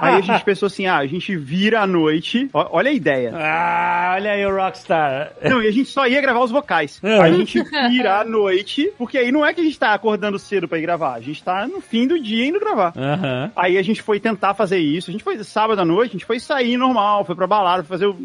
Aí 0.00 0.14
a 0.16 0.20
gente 0.20 0.44
pensou 0.44 0.66
assim: 0.66 0.86
ah, 0.86 0.98
a 0.98 1.06
gente 1.06 1.36
vira 1.36 1.80
à 1.80 1.86
noite. 1.86 2.48
Ó, 2.52 2.68
olha 2.72 2.90
a 2.90 2.92
ideia. 2.92 3.32
ah, 3.34 4.12
olha 4.16 4.32
aí 4.32 4.44
o 4.44 4.54
Rockstar. 4.54 5.32
Não, 5.42 5.62
e 5.62 5.68
a 5.68 5.70
gente 5.70 5.88
só 5.88 6.06
ia 6.06 6.20
gravar 6.20 6.40
os 6.40 6.50
vocais. 6.50 7.00
A 7.02 7.30
gente 7.30 7.62
vira 7.88 8.20
à 8.20 8.24
noite, 8.24 8.92
porque 8.98 9.16
aí 9.16 9.32
não 9.32 9.44
é 9.44 9.54
que 9.54 9.60
a 9.60 9.64
gente 9.64 9.78
tá 9.78 9.94
acordando 9.94 10.38
cedo 10.38 10.68
pra 10.68 10.78
ir 10.78 10.82
gravar, 10.82 11.14
a 11.14 11.20
gente 11.20 11.42
tá 11.42 11.66
no 11.66 11.80
fim 11.80 12.06
do 12.06 12.20
dia 12.20 12.46
indo 12.46 12.60
gravar. 12.60 12.92
Aham. 12.96 13.50
Aí 13.56 13.78
a 13.78 13.82
gente 13.82 14.02
foi 14.02 14.20
tentar 14.20 14.54
fazer 14.54 14.78
isso, 14.78 15.10
a 15.10 15.12
gente 15.12 15.24
foi 15.24 15.42
sábado 15.44 15.80
à 15.80 15.84
noite, 15.84 16.10
a 16.10 16.12
gente 16.12 16.26
foi 16.26 16.38
sair 16.40 16.76
normal, 16.76 17.24
foi 17.24 17.34
pra 17.34 17.46
balada, 17.46 17.82
foi 17.84 17.96
fazer 17.96 18.06
o... 18.06 18.16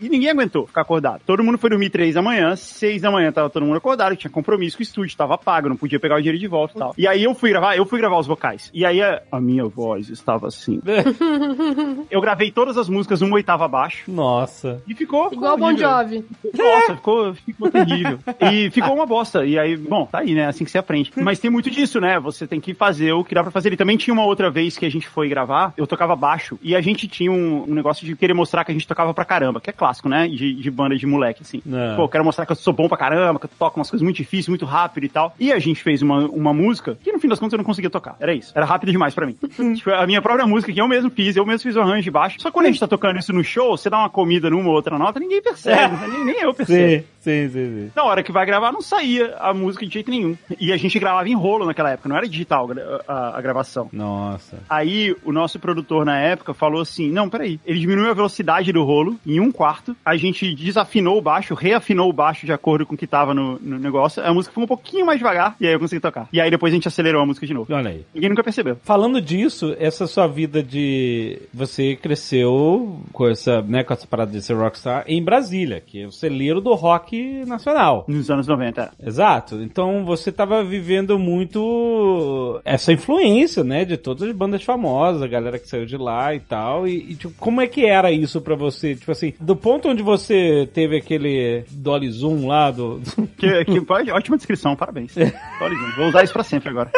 E 0.00 0.08
ninguém 0.08 0.30
aguentou 0.30 0.66
ficar 0.66 0.82
acordado. 0.82 1.22
Todo 1.26 1.42
mundo 1.42 1.58
foi 1.58 1.70
dormir 1.70 1.90
três 1.90 2.14
da 2.14 2.22
manhã, 2.22 2.56
seis 2.56 3.02
da 3.02 3.10
manhã 3.10 3.32
tava 3.32 3.50
todo 3.50 3.64
mundo 3.64 3.76
acordado, 3.76 4.16
tinha 4.16 4.30
compromisso 4.30 4.76
com 4.76 4.82
o 4.82 4.84
estúdio, 4.84 5.16
tava 5.16 5.38
pago, 5.38 5.68
não 5.68 5.76
podia 5.76 6.00
pegar 6.00 6.16
o 6.16 6.18
dinheiro 6.18 6.38
de 6.38 6.46
volta 6.46 6.74
e 6.74 6.78
tal. 6.78 6.94
E 6.98 7.06
aí 7.06 7.24
eu 7.24 7.34
fui 7.34 7.50
gravar, 7.50 7.76
eu 7.76 7.86
fui 7.86 7.98
gravar 7.98 8.18
os 8.18 8.26
vocais. 8.26 8.70
E 8.72 8.84
aí 8.84 9.02
a, 9.02 9.22
a 9.30 9.40
minha 9.40 9.66
voz 9.66 10.08
estava 10.08 10.48
assim. 10.48 10.80
eu 12.10 12.20
gravei 12.20 12.50
todas 12.50 12.76
as 12.76 12.88
músicas 12.88 13.22
uma 13.22 13.36
oitava 13.36 13.64
abaixo. 13.64 14.10
Nossa. 14.10 14.82
E 14.86 14.94
ficou. 14.94 15.32
Igual 15.32 15.56
Bon. 15.56 15.76
Jovi. 15.76 16.24
Nossa, 16.56 16.96
ficou, 16.96 17.34
ficou 17.34 17.70
terrível. 17.70 18.18
E 18.40 18.70
ficou 18.70 18.94
uma 18.94 19.06
bosta. 19.06 19.44
E 19.44 19.58
aí, 19.58 19.76
bom, 19.76 20.06
tá 20.06 20.18
aí, 20.18 20.34
né? 20.34 20.46
Assim 20.46 20.64
que 20.64 20.70
você 20.70 20.78
aprende. 20.78 21.12
Mas 21.16 21.38
tem 21.38 21.50
muito 21.50 21.70
disso, 21.70 22.00
né? 22.00 22.18
Você 22.20 22.46
tem 22.46 22.60
que 22.60 22.74
fazer 22.74 23.12
o 23.12 23.24
que 23.24 23.34
dá 23.34 23.42
pra 23.42 23.50
fazer. 23.50 23.72
E 23.72 23.76
também 23.76 23.96
tinha 23.96 24.14
uma 24.14 24.24
outra 24.24 24.50
vez 24.50 24.76
que 24.76 24.86
a 24.86 24.90
gente 24.90 25.08
foi 25.08 25.28
gravar, 25.28 25.72
eu 25.76 25.86
tocava 25.86 26.14
baixo, 26.14 26.58
e 26.62 26.74
a 26.74 26.80
gente 26.80 27.08
tinha 27.08 27.30
um, 27.30 27.64
um 27.68 27.74
negócio 27.74 28.06
de 28.06 28.14
querer 28.16 28.34
mostrar 28.34 28.64
que 28.64 28.70
a 28.70 28.74
gente 28.74 28.86
tocava 28.86 29.12
pra 29.12 29.24
caramba, 29.24 29.60
que 29.60 29.70
é 29.70 29.72
clássico, 29.84 30.08
né? 30.08 30.26
De, 30.26 30.54
de 30.54 30.70
banda 30.70 30.96
de 30.96 31.06
moleque, 31.06 31.42
assim. 31.42 31.60
É. 31.70 31.96
Pô, 31.96 32.08
quero 32.08 32.24
mostrar 32.24 32.46
que 32.46 32.52
eu 32.52 32.56
sou 32.56 32.72
bom 32.72 32.88
pra 32.88 32.96
caramba, 32.96 33.38
que 33.38 33.44
eu 33.44 33.50
toco 33.58 33.78
umas 33.78 33.90
coisas 33.90 34.02
muito 34.02 34.16
difíceis, 34.16 34.48
muito 34.48 34.64
rápido 34.64 35.04
e 35.04 35.08
tal. 35.08 35.34
E 35.38 35.52
a 35.52 35.58
gente 35.58 35.82
fez 35.82 36.00
uma, 36.00 36.26
uma 36.26 36.54
música 36.54 36.96
que 37.02 37.12
no 37.12 37.18
fim 37.18 37.28
das 37.28 37.38
contas 37.38 37.52
eu 37.52 37.58
não 37.58 37.64
conseguia 37.64 37.90
tocar. 37.90 38.16
Era 38.18 38.32
isso. 38.32 38.52
Era 38.54 38.64
rápido 38.64 38.90
demais 38.90 39.14
pra 39.14 39.26
mim. 39.26 39.36
tipo, 39.76 39.90
a 39.90 40.06
minha 40.06 40.22
própria 40.22 40.46
música 40.46 40.72
que 40.72 40.80
eu 40.80 40.88
mesmo 40.88 41.10
fiz, 41.10 41.36
eu 41.36 41.44
mesmo 41.44 41.60
fiz 41.60 41.76
o 41.76 41.80
arranjo 41.80 42.02
de 42.02 42.10
baixo. 42.10 42.40
Só 42.40 42.48
que 42.48 42.54
quando 42.54 42.66
a 42.66 42.68
gente 42.70 42.80
tá 42.80 42.88
tocando 42.88 43.18
isso 43.18 43.32
no 43.32 43.44
show, 43.44 43.76
você 43.76 43.90
dá 43.90 43.98
uma 43.98 44.10
comida 44.10 44.48
numa 44.48 44.68
ou 44.68 44.74
outra 44.74 44.98
nota, 44.98 45.20
ninguém 45.20 45.42
percebe. 45.42 45.94
nem, 46.08 46.24
nem 46.24 46.40
eu 46.40 46.54
percebo. 46.54 47.02
Sim, 47.02 47.04
sim, 47.24 47.48
sim, 47.48 47.50
sim. 47.86 47.90
Na 47.96 48.04
hora 48.04 48.22
que 48.22 48.30
vai 48.32 48.44
gravar, 48.46 48.70
não 48.72 48.80
saía 48.82 49.34
a 49.38 49.52
música 49.54 49.86
de 49.86 49.92
jeito 49.92 50.10
nenhum. 50.10 50.36
E 50.60 50.72
a 50.72 50.76
gente 50.76 50.98
gravava 50.98 51.28
em 51.28 51.34
rolo 51.34 51.64
naquela 51.66 51.90
época, 51.90 52.08
não 52.08 52.16
era 52.16 52.28
digital 52.28 52.66
gra- 52.68 53.00
a, 53.08 53.38
a 53.38 53.40
gravação. 53.40 53.88
Nossa. 53.92 54.58
Aí 54.68 55.14
o 55.24 55.32
nosso 55.32 55.58
produtor 55.58 56.04
na 56.04 56.18
época 56.18 56.52
falou 56.54 56.80
assim: 56.80 57.10
não, 57.10 57.28
peraí. 57.28 57.58
Ele 57.66 57.80
diminuiu 57.80 58.10
a 58.10 58.14
velocidade 58.14 58.72
do 58.72 58.84
rolo 58.84 59.16
em 59.26 59.40
um 59.40 59.50
quarto. 59.50 59.96
A 60.04 60.16
gente 60.16 60.54
desafinou 60.54 61.18
o 61.18 61.22
baixo, 61.22 61.54
reafinou 61.54 62.08
o 62.08 62.12
baixo 62.12 62.46
de 62.46 62.52
acordo 62.52 62.86
com 62.86 62.94
o 62.94 62.98
que 62.98 63.06
tava 63.06 63.32
no, 63.34 63.58
no 63.60 63.78
negócio. 63.78 64.22
A 64.24 64.32
música 64.32 64.54
foi 64.54 64.64
um 64.64 64.66
pouquinho 64.66 65.06
mais 65.06 65.18
devagar 65.18 65.56
e 65.60 65.66
aí 65.66 65.72
eu 65.72 65.80
consegui 65.80 66.00
tocar. 66.00 66.28
E 66.32 66.40
aí 66.40 66.50
depois 66.50 66.72
a 66.72 66.76
gente 66.76 66.88
acelerou 66.88 67.22
a 67.22 67.26
música 67.26 67.46
de 67.46 67.54
novo. 67.54 67.72
Olha 67.74 67.90
aí. 67.90 68.04
Ninguém 68.14 68.30
nunca 68.30 68.44
percebeu. 68.44 68.76
Falando 68.82 69.20
disso, 69.20 69.74
essa 69.78 70.06
sua 70.06 70.26
vida 70.26 70.62
de. 70.62 71.40
Você 71.52 71.96
cresceu 71.96 73.00
com 73.12 73.28
essa, 73.28 73.62
né, 73.62 73.82
com 73.84 73.92
essa 73.92 74.06
parada 74.06 74.30
de 74.32 74.42
ser 74.42 74.54
rockstar 74.54 75.04
em 75.06 75.22
Brasília, 75.22 75.80
que 75.80 76.02
é 76.02 76.06
o 76.06 76.12
celeiro 76.12 76.60
do 76.60 76.74
rock 76.74 77.13
nacional. 77.46 78.04
Nos 78.08 78.30
anos 78.30 78.46
90. 78.46 78.92
Exato. 79.04 79.62
Então 79.62 80.04
você 80.04 80.30
tava 80.30 80.62
vivendo 80.62 81.18
muito 81.18 82.60
essa 82.64 82.92
influência, 82.92 83.64
né, 83.64 83.84
de 83.84 83.96
todas 83.96 84.28
as 84.28 84.34
bandas 84.34 84.62
famosas, 84.62 85.22
a 85.22 85.26
galera 85.26 85.58
que 85.58 85.68
saiu 85.68 85.86
de 85.86 85.96
lá 85.96 86.34
e 86.34 86.40
tal. 86.40 86.86
E, 86.86 87.12
e, 87.12 87.14
tipo, 87.14 87.34
como 87.38 87.60
é 87.60 87.66
que 87.66 87.84
era 87.86 88.10
isso 88.10 88.40
pra 88.40 88.54
você? 88.54 88.94
Tipo 88.94 89.12
assim, 89.12 89.32
do 89.40 89.56
ponto 89.56 89.88
onde 89.88 90.02
você 90.02 90.68
teve 90.72 90.96
aquele 90.96 91.64
Dolly 91.70 92.10
Zoom 92.10 92.46
lá 92.46 92.70
do. 92.70 93.00
Que, 93.36 93.64
que 93.64 94.12
ótima 94.12 94.36
descrição, 94.36 94.76
parabéns. 94.76 95.14
Olha, 95.60 95.74
gente, 95.74 95.96
Vou 95.96 96.08
usar 96.08 96.24
isso 96.24 96.32
pra 96.32 96.42
sempre 96.42 96.70
agora. 96.70 96.90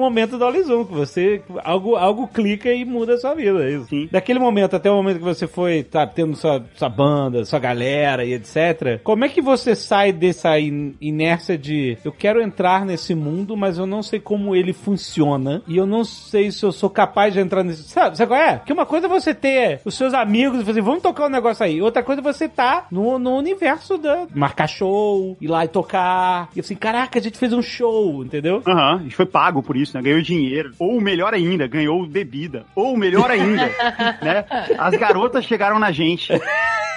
Momento 0.00 0.38
do 0.38 0.62
Zoom, 0.64 0.84
que 0.84 0.94
você. 0.94 1.42
Algo, 1.62 1.96
algo 1.96 2.26
clica 2.28 2.72
e 2.72 2.84
muda 2.84 3.14
a 3.14 3.18
sua 3.18 3.34
vida. 3.34 3.64
é 3.64 3.72
Isso. 3.72 3.86
Sim. 3.88 4.08
Daquele 4.10 4.38
momento 4.38 4.76
até 4.76 4.90
o 4.90 4.94
momento 4.96 5.18
que 5.18 5.24
você 5.24 5.46
foi, 5.46 5.82
tá, 5.82 6.06
tendo 6.06 6.36
sua, 6.36 6.64
sua 6.74 6.88
banda, 6.88 7.44
sua 7.44 7.58
galera 7.58 8.24
e 8.24 8.32
etc. 8.34 9.00
Como 9.02 9.24
é 9.24 9.28
que 9.28 9.40
você 9.40 9.74
sai 9.74 10.12
dessa 10.12 10.58
in- 10.58 10.94
inércia 11.00 11.56
de 11.58 11.96
eu 12.04 12.12
quero 12.12 12.40
entrar 12.40 12.84
nesse 12.84 13.14
mundo, 13.14 13.56
mas 13.56 13.78
eu 13.78 13.86
não 13.86 14.02
sei 14.02 14.20
como 14.20 14.54
ele 14.54 14.72
funciona 14.72 15.62
e 15.66 15.76
eu 15.76 15.86
não 15.86 16.04
sei 16.04 16.50
se 16.50 16.64
eu 16.64 16.72
sou 16.72 16.88
capaz 16.90 17.32
de 17.34 17.40
entrar 17.40 17.62
nesse. 17.62 17.82
Sabe, 17.84 18.16
sabe 18.16 18.30
qual 18.30 18.40
é? 18.40 18.60
Que 18.64 18.72
uma 18.72 18.86
coisa 18.86 19.06
é 19.06 19.08
você 19.08 19.34
ter 19.34 19.80
os 19.84 19.94
seus 19.94 20.14
amigos 20.14 20.60
e 20.60 20.64
fazer, 20.64 20.80
vamos 20.80 21.02
tocar 21.02 21.26
um 21.26 21.30
negócio 21.30 21.64
aí. 21.64 21.80
Outra 21.82 22.02
coisa 22.02 22.20
é 22.20 22.24
você 22.24 22.48
tá 22.48 22.86
no, 22.90 23.18
no 23.18 23.36
universo 23.36 23.98
da. 23.98 24.26
marcar 24.34 24.66
show, 24.66 25.36
ir 25.40 25.46
lá 25.48 25.64
e 25.64 25.68
tocar. 25.68 26.48
E 26.54 26.60
assim, 26.60 26.74
caraca, 26.74 27.18
a 27.18 27.22
gente 27.22 27.38
fez 27.38 27.52
um 27.52 27.62
show, 27.62 28.24
entendeu? 28.24 28.62
Aham, 28.66 28.96
a 28.96 29.02
gente 29.02 29.14
foi 29.16 29.26
pago 29.26 29.62
por 29.62 29.76
isso, 29.76 29.83
né? 29.92 30.00
Ganhou 30.00 30.22
dinheiro. 30.22 30.72
Ou 30.78 31.00
melhor 31.00 31.34
ainda, 31.34 31.66
ganhou 31.66 32.06
bebida. 32.06 32.64
Ou 32.74 32.96
melhor 32.96 33.30
ainda, 33.30 33.66
né? 34.22 34.44
As 34.78 34.94
garotas 34.94 35.44
chegaram 35.44 35.78
na 35.78 35.90
gente. 35.92 36.32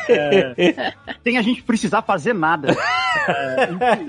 É, 0.09 0.93
sem 1.21 1.37
a 1.37 1.41
gente 1.41 1.61
precisar 1.61 2.01
fazer 2.01 2.33
nada. 2.33 2.73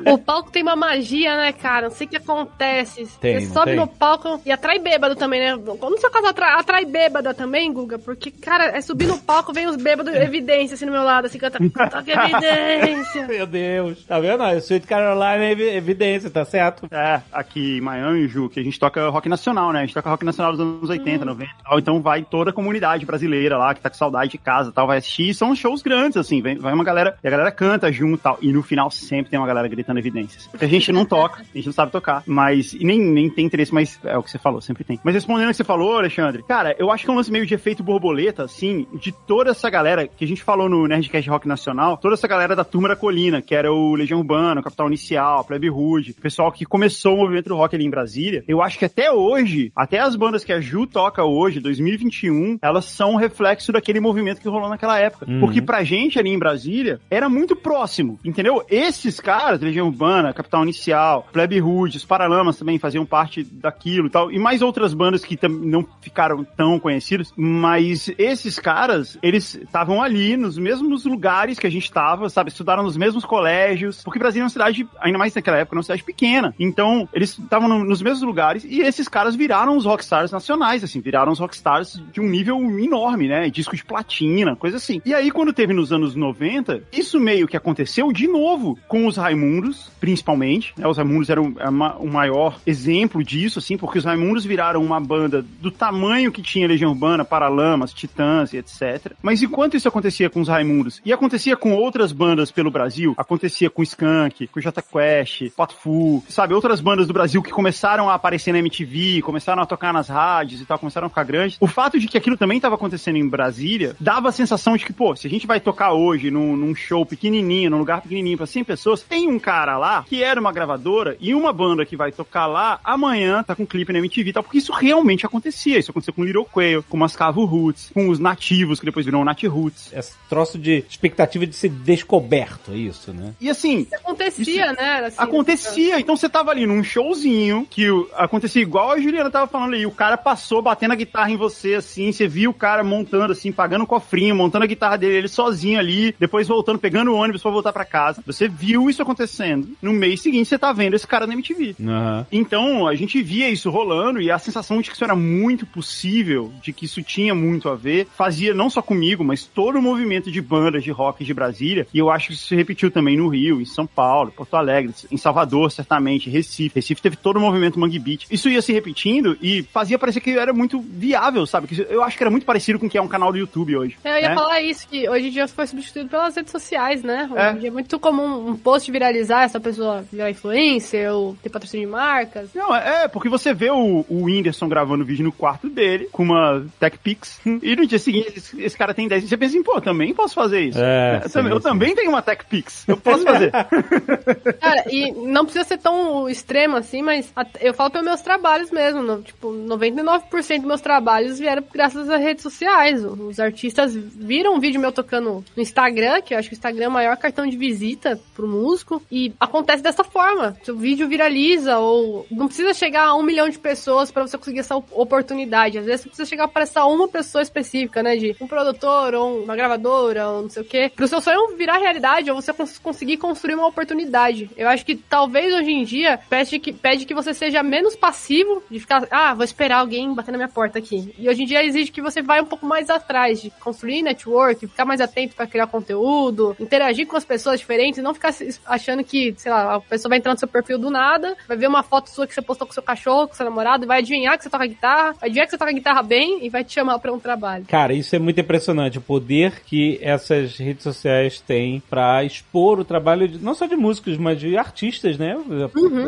O 0.06 0.18
palco 0.18 0.50
tem 0.50 0.62
uma 0.62 0.76
magia, 0.76 1.36
né, 1.36 1.52
cara? 1.52 1.88
Não 1.88 1.94
sei 1.94 2.06
o 2.06 2.10
que 2.10 2.16
acontece. 2.16 3.04
Tem, 3.20 3.40
Você 3.40 3.52
sobe 3.52 3.70
tem? 3.72 3.76
no 3.80 3.86
palco 3.86 4.40
e 4.46 4.52
atrai 4.52 4.78
bêbado 4.78 5.16
também, 5.16 5.40
né? 5.40 5.58
Quando 5.78 5.94
no 5.94 5.98
seu 5.98 6.10
caso 6.10 6.26
atrai, 6.28 6.52
atrai 6.54 6.84
bêbada 6.84 7.34
também, 7.34 7.72
Guga? 7.72 7.98
Porque, 7.98 8.30
cara, 8.30 8.66
é 8.76 8.80
subir 8.80 9.06
no 9.06 9.18
palco, 9.18 9.52
vem 9.52 9.66
os 9.66 9.76
bêbados, 9.76 10.14
evidência, 10.14 10.74
assim, 10.74 10.86
no 10.86 10.92
meu 10.92 11.02
lado, 11.02 11.26
assim, 11.26 11.38
canta, 11.38 11.58
toca 11.58 12.04
evidência. 12.06 13.26
Meu 13.26 13.46
Deus. 13.46 14.04
Tá 14.04 14.20
vendo? 14.20 14.42
A 14.42 14.54
Sweet 14.56 14.86
Caroline 14.86 15.44
é 15.46 15.50
evi- 15.50 15.68
evidência, 15.76 16.30
tá 16.30 16.44
certo? 16.44 16.86
É, 16.92 17.20
aqui 17.32 17.78
em 17.78 17.80
Miami, 17.80 18.28
Ju, 18.28 18.48
que 18.48 18.60
a 18.60 18.62
gente 18.62 18.67
toca 18.76 19.08
rock 19.08 19.28
nacional, 19.28 19.72
né? 19.72 19.78
A 19.78 19.82
gente 19.82 19.94
toca 19.94 20.10
rock 20.10 20.24
nacional 20.24 20.52
dos 20.52 20.60
anos 20.60 20.90
80, 20.90 21.24
90 21.24 21.50
e 21.50 21.62
tal. 21.62 21.78
Então 21.78 22.02
vai 22.02 22.24
toda 22.24 22.50
a 22.50 22.52
comunidade 22.52 23.06
brasileira 23.06 23.56
lá, 23.56 23.72
que 23.72 23.80
tá 23.80 23.88
com 23.88 23.96
saudade 23.96 24.32
de 24.32 24.38
casa 24.38 24.70
e 24.70 24.72
tal, 24.72 24.88
vai 24.88 24.98
assistir. 24.98 25.28
E 25.28 25.34
são 25.34 25.54
shows 25.54 25.80
grandes, 25.80 26.16
assim. 26.16 26.42
Vem, 26.42 26.58
vai 26.58 26.72
uma 26.74 26.82
galera, 26.82 27.16
e 27.22 27.28
a 27.28 27.30
galera 27.30 27.52
canta 27.52 27.92
junto 27.92 28.16
e 28.16 28.22
tal. 28.22 28.38
E 28.42 28.52
no 28.52 28.62
final 28.62 28.90
sempre 28.90 29.30
tem 29.30 29.38
uma 29.38 29.46
galera 29.46 29.68
gritando 29.68 29.98
evidências. 29.98 30.48
Porque 30.48 30.64
a 30.64 30.68
gente 30.68 30.90
não 30.90 31.04
toca, 31.04 31.42
a 31.42 31.56
gente 31.56 31.66
não 31.66 31.72
sabe 31.72 31.92
tocar. 31.92 32.22
Mas, 32.26 32.72
e 32.72 32.84
nem, 32.84 32.98
nem 32.98 33.30
tem 33.30 33.46
interesse, 33.46 33.72
mas 33.72 33.98
é 34.04 34.18
o 34.18 34.22
que 34.22 34.30
você 34.30 34.38
falou, 34.38 34.60
sempre 34.60 34.82
tem. 34.82 34.98
Mas 35.04 35.14
respondendo 35.14 35.48
o 35.48 35.50
que 35.50 35.56
você 35.56 35.64
falou, 35.64 35.96
Alexandre, 35.96 36.42
cara, 36.42 36.74
eu 36.78 36.90
acho 36.90 37.04
que 37.04 37.10
é 37.10 37.12
um 37.12 37.16
lance 37.16 37.30
meio 37.30 37.46
de 37.46 37.54
efeito 37.54 37.82
borboleta, 37.82 38.44
assim, 38.44 38.86
de 38.94 39.12
toda 39.12 39.50
essa 39.50 39.70
galera 39.70 40.08
que 40.08 40.24
a 40.24 40.28
gente 40.28 40.42
falou 40.42 40.68
no 40.68 40.86
Nerdcast 40.86 41.28
Rock 41.30 41.46
Nacional, 41.46 41.96
toda 41.96 42.14
essa 42.14 42.26
galera 42.26 42.56
da 42.56 42.64
Turma 42.64 42.88
da 42.88 42.96
Colina, 42.96 43.40
que 43.40 43.54
era 43.54 43.72
o 43.72 43.94
Legião 43.94 44.18
Urbana, 44.18 44.60
o 44.60 44.64
Capital 44.64 44.88
Inicial, 44.88 45.44
Plebe 45.44 45.68
Rude, 45.68 46.12
o 46.12 46.22
pessoal 46.22 46.50
que 46.50 46.64
começou 46.64 47.14
o 47.14 47.18
movimento 47.18 47.48
do 47.48 47.56
rock 47.56 47.74
ali 47.74 47.84
em 47.84 47.90
Brasília. 47.90 48.44
Eu 48.48 48.57
acho 48.62 48.78
que 48.78 48.84
até 48.84 49.10
hoje, 49.12 49.72
até 49.74 49.98
as 50.00 50.16
bandas 50.16 50.44
que 50.44 50.52
a 50.52 50.60
Ju 50.60 50.86
toca 50.86 51.24
hoje, 51.24 51.60
2021, 51.60 52.58
elas 52.62 52.84
são 52.86 53.12
um 53.12 53.16
reflexo 53.16 53.72
daquele 53.72 54.00
movimento 54.00 54.40
que 54.40 54.48
rolou 54.48 54.68
naquela 54.68 54.98
época. 54.98 55.26
Porque 55.40 55.60
pra 55.62 55.84
gente 55.84 56.18
ali 56.18 56.30
em 56.30 56.38
Brasília, 56.38 57.00
era 57.10 57.28
muito 57.28 57.54
próximo, 57.56 58.18
entendeu? 58.24 58.64
Esses 58.70 59.20
caras, 59.20 59.60
Legião 59.60 59.86
Urbana, 59.88 60.32
Capital 60.32 60.62
Inicial, 60.62 61.26
Plebe 61.32 61.58
Rude, 61.58 61.96
os 61.96 62.04
Paralamas 62.04 62.56
também 62.58 62.78
faziam 62.78 63.04
parte 63.04 63.42
daquilo 63.44 64.06
e 64.06 64.10
tal, 64.10 64.30
e 64.32 64.38
mais 64.38 64.62
outras 64.62 64.94
bandas 64.94 65.24
que 65.24 65.38
não 65.48 65.86
ficaram 66.00 66.44
tão 66.44 66.78
conhecidas, 66.78 67.32
mas 67.36 68.10
esses 68.18 68.58
caras, 68.58 69.18
eles 69.22 69.54
estavam 69.54 70.02
ali 70.02 70.36
nos 70.36 70.58
mesmos 70.58 71.04
lugares 71.04 71.58
que 71.58 71.66
a 71.66 71.70
gente 71.70 71.84
estava, 71.84 72.28
sabe? 72.28 72.50
Estudaram 72.50 72.82
nos 72.82 72.96
mesmos 72.96 73.24
colégios, 73.24 74.02
porque 74.02 74.18
Brasília 74.18 74.42
é 74.42 74.44
uma 74.44 74.50
cidade, 74.50 74.86
ainda 75.00 75.18
mais 75.18 75.34
naquela 75.34 75.58
época, 75.58 75.76
uma 75.76 75.82
cidade 75.82 76.02
pequena. 76.04 76.54
Então, 76.58 77.08
eles 77.12 77.38
estavam 77.38 77.68
no- 77.68 77.84
nos 77.84 78.00
mesmos 78.02 78.22
lugares 78.22 78.47
e 78.56 78.80
esses 78.80 79.08
caras 79.08 79.34
viraram 79.34 79.76
os 79.76 79.84
rockstars 79.84 80.30
nacionais, 80.30 80.82
assim, 80.84 81.00
viraram 81.00 81.32
os 81.32 81.38
rockstars 81.38 82.02
de 82.12 82.20
um 82.20 82.28
nível 82.28 82.58
enorme, 82.78 83.28
né? 83.28 83.48
Disco 83.50 83.76
de 83.76 83.84
platina, 83.84 84.56
coisa 84.56 84.76
assim. 84.76 85.00
E 85.04 85.14
aí, 85.14 85.30
quando 85.30 85.52
teve 85.52 85.72
nos 85.72 85.92
anos 85.92 86.14
90, 86.14 86.82
isso 86.92 87.18
meio 87.20 87.46
que 87.46 87.56
aconteceu 87.56 88.12
de 88.12 88.26
novo. 88.26 88.78
com 88.88 89.06
os 89.06 89.16
Raimundos, 89.16 89.90
principalmente. 90.00 90.72
né? 90.76 90.86
Os 90.86 90.96
Raimundos 90.96 91.28
eram 91.30 91.54
é 91.58 91.68
o 91.68 92.08
maior 92.08 92.58
exemplo 92.66 93.22
disso, 93.22 93.58
assim, 93.58 93.76
porque 93.76 93.98
os 93.98 94.04
Raimundos 94.04 94.44
viraram 94.44 94.82
uma 94.82 95.00
banda 95.00 95.44
do 95.60 95.70
tamanho 95.70 96.32
que 96.32 96.42
tinha 96.42 96.66
Legião 96.66 96.90
Urbana, 96.90 97.24
Paralamas, 97.24 97.92
Titãs 97.92 98.52
e 98.52 98.58
etc. 98.58 99.12
Mas 99.22 99.42
enquanto 99.42 99.76
isso 99.76 99.88
acontecia 99.88 100.30
com 100.30 100.40
os 100.40 100.48
Raimundos 100.48 101.00
e 101.04 101.12
acontecia 101.12 101.56
com 101.56 101.74
outras 101.74 102.12
bandas 102.12 102.50
pelo 102.50 102.70
Brasil, 102.70 103.14
acontecia 103.16 103.68
com 103.70 103.82
Skank, 103.82 104.46
com 104.48 104.60
Jota 104.60 104.82
Quest, 104.82 105.50
Pato 105.56 105.74
Fu, 105.74 106.24
sabe, 106.28 106.54
outras 106.54 106.80
bandas 106.80 107.06
do 107.06 107.12
Brasil 107.12 107.42
que 107.42 107.50
começaram 107.50 108.08
a 108.08 108.14
aparecer 108.14 108.37
na 108.52 108.58
MTV, 108.58 109.22
começaram 109.22 109.62
a 109.62 109.66
tocar 109.66 109.92
nas 109.92 110.08
rádios 110.08 110.60
e 110.60 110.64
tal, 110.64 110.78
começaram 110.78 111.06
a 111.06 111.08
ficar 111.10 111.24
grandes. 111.24 111.56
O 111.60 111.66
fato 111.66 111.98
de 111.98 112.06
que 112.08 112.16
aquilo 112.18 112.36
também 112.36 112.56
estava 112.58 112.74
acontecendo 112.74 113.16
em 113.16 113.28
Brasília 113.28 113.94
dava 114.00 114.28
a 114.28 114.32
sensação 114.32 114.76
de 114.76 114.84
que, 114.84 114.92
pô, 114.92 115.14
se 115.16 115.26
a 115.26 115.30
gente 115.30 115.46
vai 115.46 115.60
tocar 115.60 115.92
hoje 115.92 116.30
num, 116.30 116.56
num 116.56 116.74
show 116.74 117.04
pequenininho, 117.04 117.70
num 117.70 117.78
lugar 117.78 118.00
pequenininho 118.00 118.36
pra 118.36 118.46
100 118.46 118.64
pessoas, 118.64 119.02
tem 119.02 119.28
um 119.28 119.38
cara 119.38 119.76
lá 119.78 120.04
que 120.08 120.22
era 120.22 120.40
uma 120.40 120.52
gravadora 120.52 121.16
e 121.20 121.34
uma 121.34 121.52
banda 121.52 121.84
que 121.84 121.96
vai 121.96 122.12
tocar 122.12 122.46
lá 122.46 122.80
amanhã 122.84 123.42
tá 123.42 123.54
com 123.54 123.66
clipe 123.66 123.92
na 123.92 123.98
MTV 123.98 124.30
e 124.30 124.32
tal, 124.32 124.42
porque 124.42 124.58
isso 124.58 124.72
realmente 124.72 125.26
acontecia. 125.26 125.78
Isso 125.78 125.90
acontecia 125.90 126.12
com 126.12 126.24
Little 126.24 126.44
Quail, 126.44 126.82
com 126.88 126.96
Mascavo 126.96 127.44
Roots, 127.44 127.90
com 127.92 128.08
os 128.08 128.18
nativos 128.18 128.78
que 128.80 128.86
depois 128.86 129.04
viram 129.06 129.24
Nat 129.24 129.42
Roots. 129.44 129.92
Esse 129.92 130.12
troço 130.28 130.58
de 130.58 130.84
expectativa 130.88 131.46
de 131.46 131.54
ser 131.54 131.68
descoberto, 131.68 132.72
é 132.72 132.76
isso, 132.76 133.12
né? 133.12 133.34
E 133.40 133.50
assim, 133.50 133.86
Acontecia, 133.92 134.72
né? 134.72 135.04
Assim, 135.06 135.16
Acontecia, 135.20 136.00
então 136.00 136.16
você 136.16 136.28
tava 136.28 136.50
ali 136.50 136.66
num 136.66 136.82
showzinho 136.82 137.66
que 137.68 137.90
o- 137.90 138.08
acontecia 138.18 138.62
igual 138.62 138.92
a 138.92 139.00
Juliana 139.00 139.30
tava 139.30 139.46
falando 139.46 139.74
aí, 139.74 139.86
o 139.86 139.90
cara 139.90 140.16
passou 140.16 140.60
batendo 140.60 140.92
a 140.92 140.96
guitarra 140.96 141.30
em 141.30 141.36
você 141.36 141.74
assim, 141.74 142.12
você 142.12 142.26
viu 142.26 142.50
o 142.50 142.54
cara 142.54 142.82
montando 142.82 143.32
assim, 143.32 143.52
pagando 143.52 143.84
o 143.84 143.86
cofrinho, 143.86 144.34
montando 144.34 144.64
a 144.64 144.68
guitarra 144.68 144.96
dele, 144.98 145.16
ele 145.16 145.28
sozinho 145.28 145.78
ali, 145.78 146.14
depois 146.18 146.48
voltando, 146.48 146.78
pegando 146.78 147.12
o 147.12 147.16
ônibus 147.16 147.42
pra 147.42 147.50
voltar 147.50 147.72
pra 147.72 147.84
casa. 147.84 148.22
Você 148.26 148.48
viu 148.48 148.90
isso 148.90 149.02
acontecendo. 149.02 149.68
No 149.80 149.92
mês 149.92 150.20
seguinte 150.20 150.48
você 150.48 150.58
tá 150.58 150.72
vendo 150.72 150.94
esse 150.94 151.06
cara 151.06 151.26
na 151.26 151.34
MTV. 151.34 151.76
Aham. 151.80 152.26
Então, 152.30 152.86
a 152.86 152.94
gente 152.94 153.22
via 153.22 153.48
isso 153.48 153.70
rolando 153.70 154.20
e 154.20 154.30
a 154.30 154.38
sensação 154.38 154.80
de 154.80 154.88
que 154.88 154.94
isso 154.94 155.04
era 155.04 155.14
muito 155.14 155.66
possível, 155.66 156.52
de 156.62 156.72
que 156.72 156.84
isso 156.84 157.02
tinha 157.02 157.34
muito 157.34 157.68
a 157.68 157.74
ver, 157.74 158.06
fazia 158.16 158.54
não 158.54 158.70
só 158.70 158.82
comigo, 158.82 159.24
mas 159.24 159.44
todo 159.44 159.78
o 159.78 159.82
movimento 159.82 160.30
de 160.30 160.40
bandas 160.40 160.82
de 160.82 160.90
rock 160.90 161.24
de 161.24 161.34
Brasília. 161.34 161.86
E 161.92 161.98
eu 161.98 162.10
acho 162.10 162.28
que 162.28 162.34
isso 162.34 162.46
se 162.46 162.56
repetiu 162.56 162.90
também 162.90 163.16
no 163.16 163.28
Rio, 163.28 163.60
em 163.60 163.64
São 163.64 163.86
Paulo, 163.86 164.32
Porto 164.32 164.54
Alegre, 164.54 164.94
em 165.10 165.16
Salvador, 165.16 165.70
certamente, 165.70 166.30
Recife. 166.30 166.74
Recife 166.74 167.02
teve 167.02 167.16
todo 167.16 167.36
o 167.36 167.40
movimento 167.40 167.78
Mangue 167.78 167.98
Beat. 168.08 168.26
Isso 168.30 168.48
ia 168.48 168.62
se 168.62 168.72
repetindo 168.72 169.36
e 169.42 169.62
fazia 169.62 169.98
parecer 169.98 170.20
que 170.20 170.30
era 170.30 170.52
muito 170.52 170.80
viável, 170.80 171.46
sabe? 171.46 171.66
Que 171.66 171.86
eu 171.90 172.02
acho 172.02 172.16
que 172.16 172.22
era 172.22 172.30
muito 172.30 172.46
parecido 172.46 172.78
com 172.78 172.86
o 172.86 172.90
que 172.90 172.96
é 172.98 173.02
um 173.02 173.08
canal 173.08 173.32
do 173.32 173.38
YouTube 173.38 173.76
hoje. 173.76 173.98
Eu 174.04 174.16
ia 174.16 174.28
né? 174.30 174.34
falar 174.34 174.60
isso, 174.60 174.88
que 174.88 175.08
hoje 175.08 175.28
em 175.28 175.30
dia 175.30 175.46
foi 175.48 175.66
substituído 175.66 176.08
pelas 176.08 176.34
redes 176.34 176.52
sociais, 176.52 177.02
né? 177.02 177.28
Hoje 177.30 177.40
É. 177.40 177.52
em 177.52 177.58
dia 177.58 177.68
é 177.68 177.72
muito 177.72 177.98
comum 177.98 178.48
um 178.48 178.56
post 178.56 178.90
viralizar, 178.90 179.42
essa 179.42 179.60
pessoa 179.60 180.04
virar 180.10 180.30
influencer 180.30 181.12
ou 181.12 181.36
ter 181.42 181.50
patrocínio 181.50 181.86
de 181.86 181.92
marcas. 181.92 182.50
Não, 182.54 182.74
é, 182.74 183.04
é, 183.04 183.08
porque 183.08 183.28
você 183.28 183.52
vê 183.52 183.70
o, 183.70 184.04
o 184.08 184.24
Whindersson 184.24 184.68
gravando 184.68 185.04
vídeo 185.04 185.24
no 185.24 185.32
quarto 185.32 185.68
dele, 185.68 186.08
com 186.10 186.22
uma 186.22 186.64
Tech 186.78 186.98
Pix, 186.98 187.40
e 187.44 187.76
no 187.76 187.86
dia 187.86 187.98
seguinte 187.98 188.32
esse, 188.36 188.60
esse 188.62 188.76
cara 188.76 188.94
tem 188.94 189.08
10. 189.08 189.24
Você 189.28 189.36
pensa 189.36 189.54
assim, 189.54 189.62
pô, 189.62 189.80
também 189.80 190.14
posso 190.14 190.34
fazer 190.34 190.60
isso. 190.60 190.78
É, 190.80 191.20
eu 191.24 191.28
sim, 191.28 191.32
também, 191.32 191.52
eu 191.52 191.60
também 191.60 191.94
tenho 191.94 192.10
uma 192.10 192.22
Tech 192.22 192.44
Pix. 192.46 192.84
Eu 192.88 192.96
posso 192.96 193.24
fazer. 193.24 193.50
Cara, 194.60 194.84
e 194.90 195.12
não 195.12 195.44
precisa 195.44 195.64
ser 195.64 195.78
tão 195.78 196.28
extremo 196.28 196.76
assim, 196.76 197.02
mas 197.02 197.32
eu 197.60 197.74
falo 197.74 197.90
pelos 197.98 198.04
meus 198.04 198.20
trabalhos 198.20 198.70
mesmo. 198.70 199.02
no- 199.02 199.22
tipo, 199.22 199.52
99% 199.52 200.58
dos 200.60 200.66
meus 200.68 200.80
trabalhos 200.80 201.38
vieram 201.38 201.62
graças 201.72 202.08
às 202.08 202.20
redes 202.20 202.42
sociais. 202.42 203.04
Os 203.04 203.38
artistas 203.40 203.94
viram 203.94 204.54
um 204.54 204.60
vídeo 204.60 204.80
meu 204.80 204.92
tocando 204.92 205.44
no 205.56 205.62
Instagram, 205.62 206.20
que 206.20 206.34
eu 206.34 206.38
acho 206.38 206.48
que 206.48 206.54
o 206.54 206.58
Instagram 206.58 206.84
é 206.86 206.88
o 206.88 206.92
maior 206.92 207.16
cartão 207.16 207.46
de 207.46 207.56
visita 207.56 208.18
pro 208.34 208.46
músico, 208.48 209.02
e 209.10 209.32
acontece 209.40 209.82
dessa 209.82 210.04
forma. 210.04 210.56
Seu 210.62 210.76
vídeo 210.76 211.08
viraliza, 211.08 211.78
ou 211.78 212.26
não 212.30 212.46
precisa 212.46 212.72
chegar 212.74 213.04
a 213.06 213.14
um 213.16 213.22
milhão 213.22 213.48
de 213.48 213.58
pessoas 213.58 214.10
pra 214.10 214.22
você 214.26 214.36
conseguir 214.38 214.60
essa 214.60 214.76
op- 214.76 214.88
oportunidade. 214.92 215.78
Às 215.78 215.84
vezes 215.86 216.02
você 216.02 216.08
precisa 216.08 216.28
chegar 216.28 216.48
para 216.48 216.62
essa 216.62 216.84
uma 216.86 217.08
pessoa 217.08 217.42
específica, 217.42 218.02
né? 218.02 218.16
De 218.16 218.36
um 218.40 218.46
produtor, 218.46 219.14
ou 219.14 219.42
uma 219.42 219.56
gravadora, 219.56 220.28
ou 220.28 220.42
não 220.42 220.50
sei 220.50 220.62
o 220.62 220.66
quê. 220.66 220.90
Pro 220.94 221.08
seu 221.08 221.20
sonho 221.20 221.56
virar 221.56 221.78
realidade, 221.78 222.30
ou 222.30 222.40
você 222.40 222.52
cons- 222.52 222.78
conseguir 222.78 223.16
construir 223.16 223.54
uma 223.54 223.66
oportunidade. 223.66 224.50
Eu 224.56 224.68
acho 224.68 224.84
que 224.84 224.96
talvez 224.96 225.52
hoje 225.54 225.70
em 225.70 225.84
dia 225.84 226.18
pede 226.28 226.58
que, 226.58 226.72
pede 226.72 227.04
que 227.04 227.14
você 227.14 227.32
seja 227.34 227.62
menos 227.62 227.87
passivo, 227.96 228.62
de 228.70 228.80
ficar, 228.80 229.06
ah, 229.10 229.34
vou 229.34 229.44
esperar 229.44 229.78
alguém 229.80 230.12
bater 230.14 230.32
na 230.32 230.38
minha 230.38 230.48
porta 230.48 230.78
aqui. 230.78 231.14
E 231.18 231.28
hoje 231.28 231.42
em 231.42 231.46
dia 231.46 231.64
exige 231.64 231.90
que 231.90 232.02
você 232.02 232.22
vá 232.22 232.40
um 232.40 232.44
pouco 232.44 232.66
mais 232.66 232.90
atrás, 232.90 233.40
de 233.40 233.50
construir 233.50 234.02
network, 234.02 234.66
ficar 234.66 234.84
mais 234.84 235.00
atento 235.00 235.34
pra 235.34 235.46
criar 235.46 235.66
conteúdo, 235.66 236.56
interagir 236.58 237.06
com 237.06 237.16
as 237.16 237.24
pessoas 237.24 237.60
diferentes, 237.60 238.02
não 238.02 238.14
ficar 238.14 238.34
achando 238.66 239.04
que, 239.04 239.34
sei 239.36 239.50
lá, 239.50 239.76
a 239.76 239.80
pessoa 239.80 240.10
vai 240.10 240.18
entrar 240.18 240.32
no 240.32 240.38
seu 240.38 240.48
perfil 240.48 240.78
do 240.78 240.90
nada, 240.90 241.36
vai 241.46 241.56
ver 241.56 241.68
uma 241.68 241.82
foto 241.82 242.10
sua 242.10 242.26
que 242.26 242.34
você 242.34 242.42
postou 242.42 242.66
com 242.66 242.72
seu 242.72 242.82
cachorro, 242.82 243.28
com 243.28 243.34
seu 243.34 243.44
namorado, 243.44 243.86
vai 243.86 243.98
adivinhar 243.98 244.36
que 244.36 244.44
você 244.44 244.50
toca 244.50 244.66
guitarra, 244.66 245.12
vai 245.12 245.28
adivinhar 245.28 245.46
que 245.46 245.50
você 245.50 245.58
toca 245.58 245.72
guitarra 245.72 246.02
bem 246.02 246.44
e 246.44 246.48
vai 246.48 246.64
te 246.64 246.72
chamar 246.72 246.98
pra 246.98 247.12
um 247.12 247.18
trabalho. 247.18 247.64
Cara, 247.66 247.92
isso 247.92 248.14
é 248.14 248.18
muito 248.18 248.40
impressionante, 248.40 248.98
o 248.98 249.02
poder 249.02 249.62
que 249.64 249.98
essas 250.02 250.56
redes 250.56 250.82
sociais 250.82 251.40
têm 251.40 251.82
pra 251.88 252.24
expor 252.24 252.78
o 252.78 252.84
trabalho 252.84 253.28
de, 253.28 253.38
não 253.38 253.54
só 253.54 253.66
de 253.66 253.76
músicos, 253.76 254.16
mas 254.16 254.38
de 254.38 254.56
artistas, 254.56 255.18
né? 255.18 255.36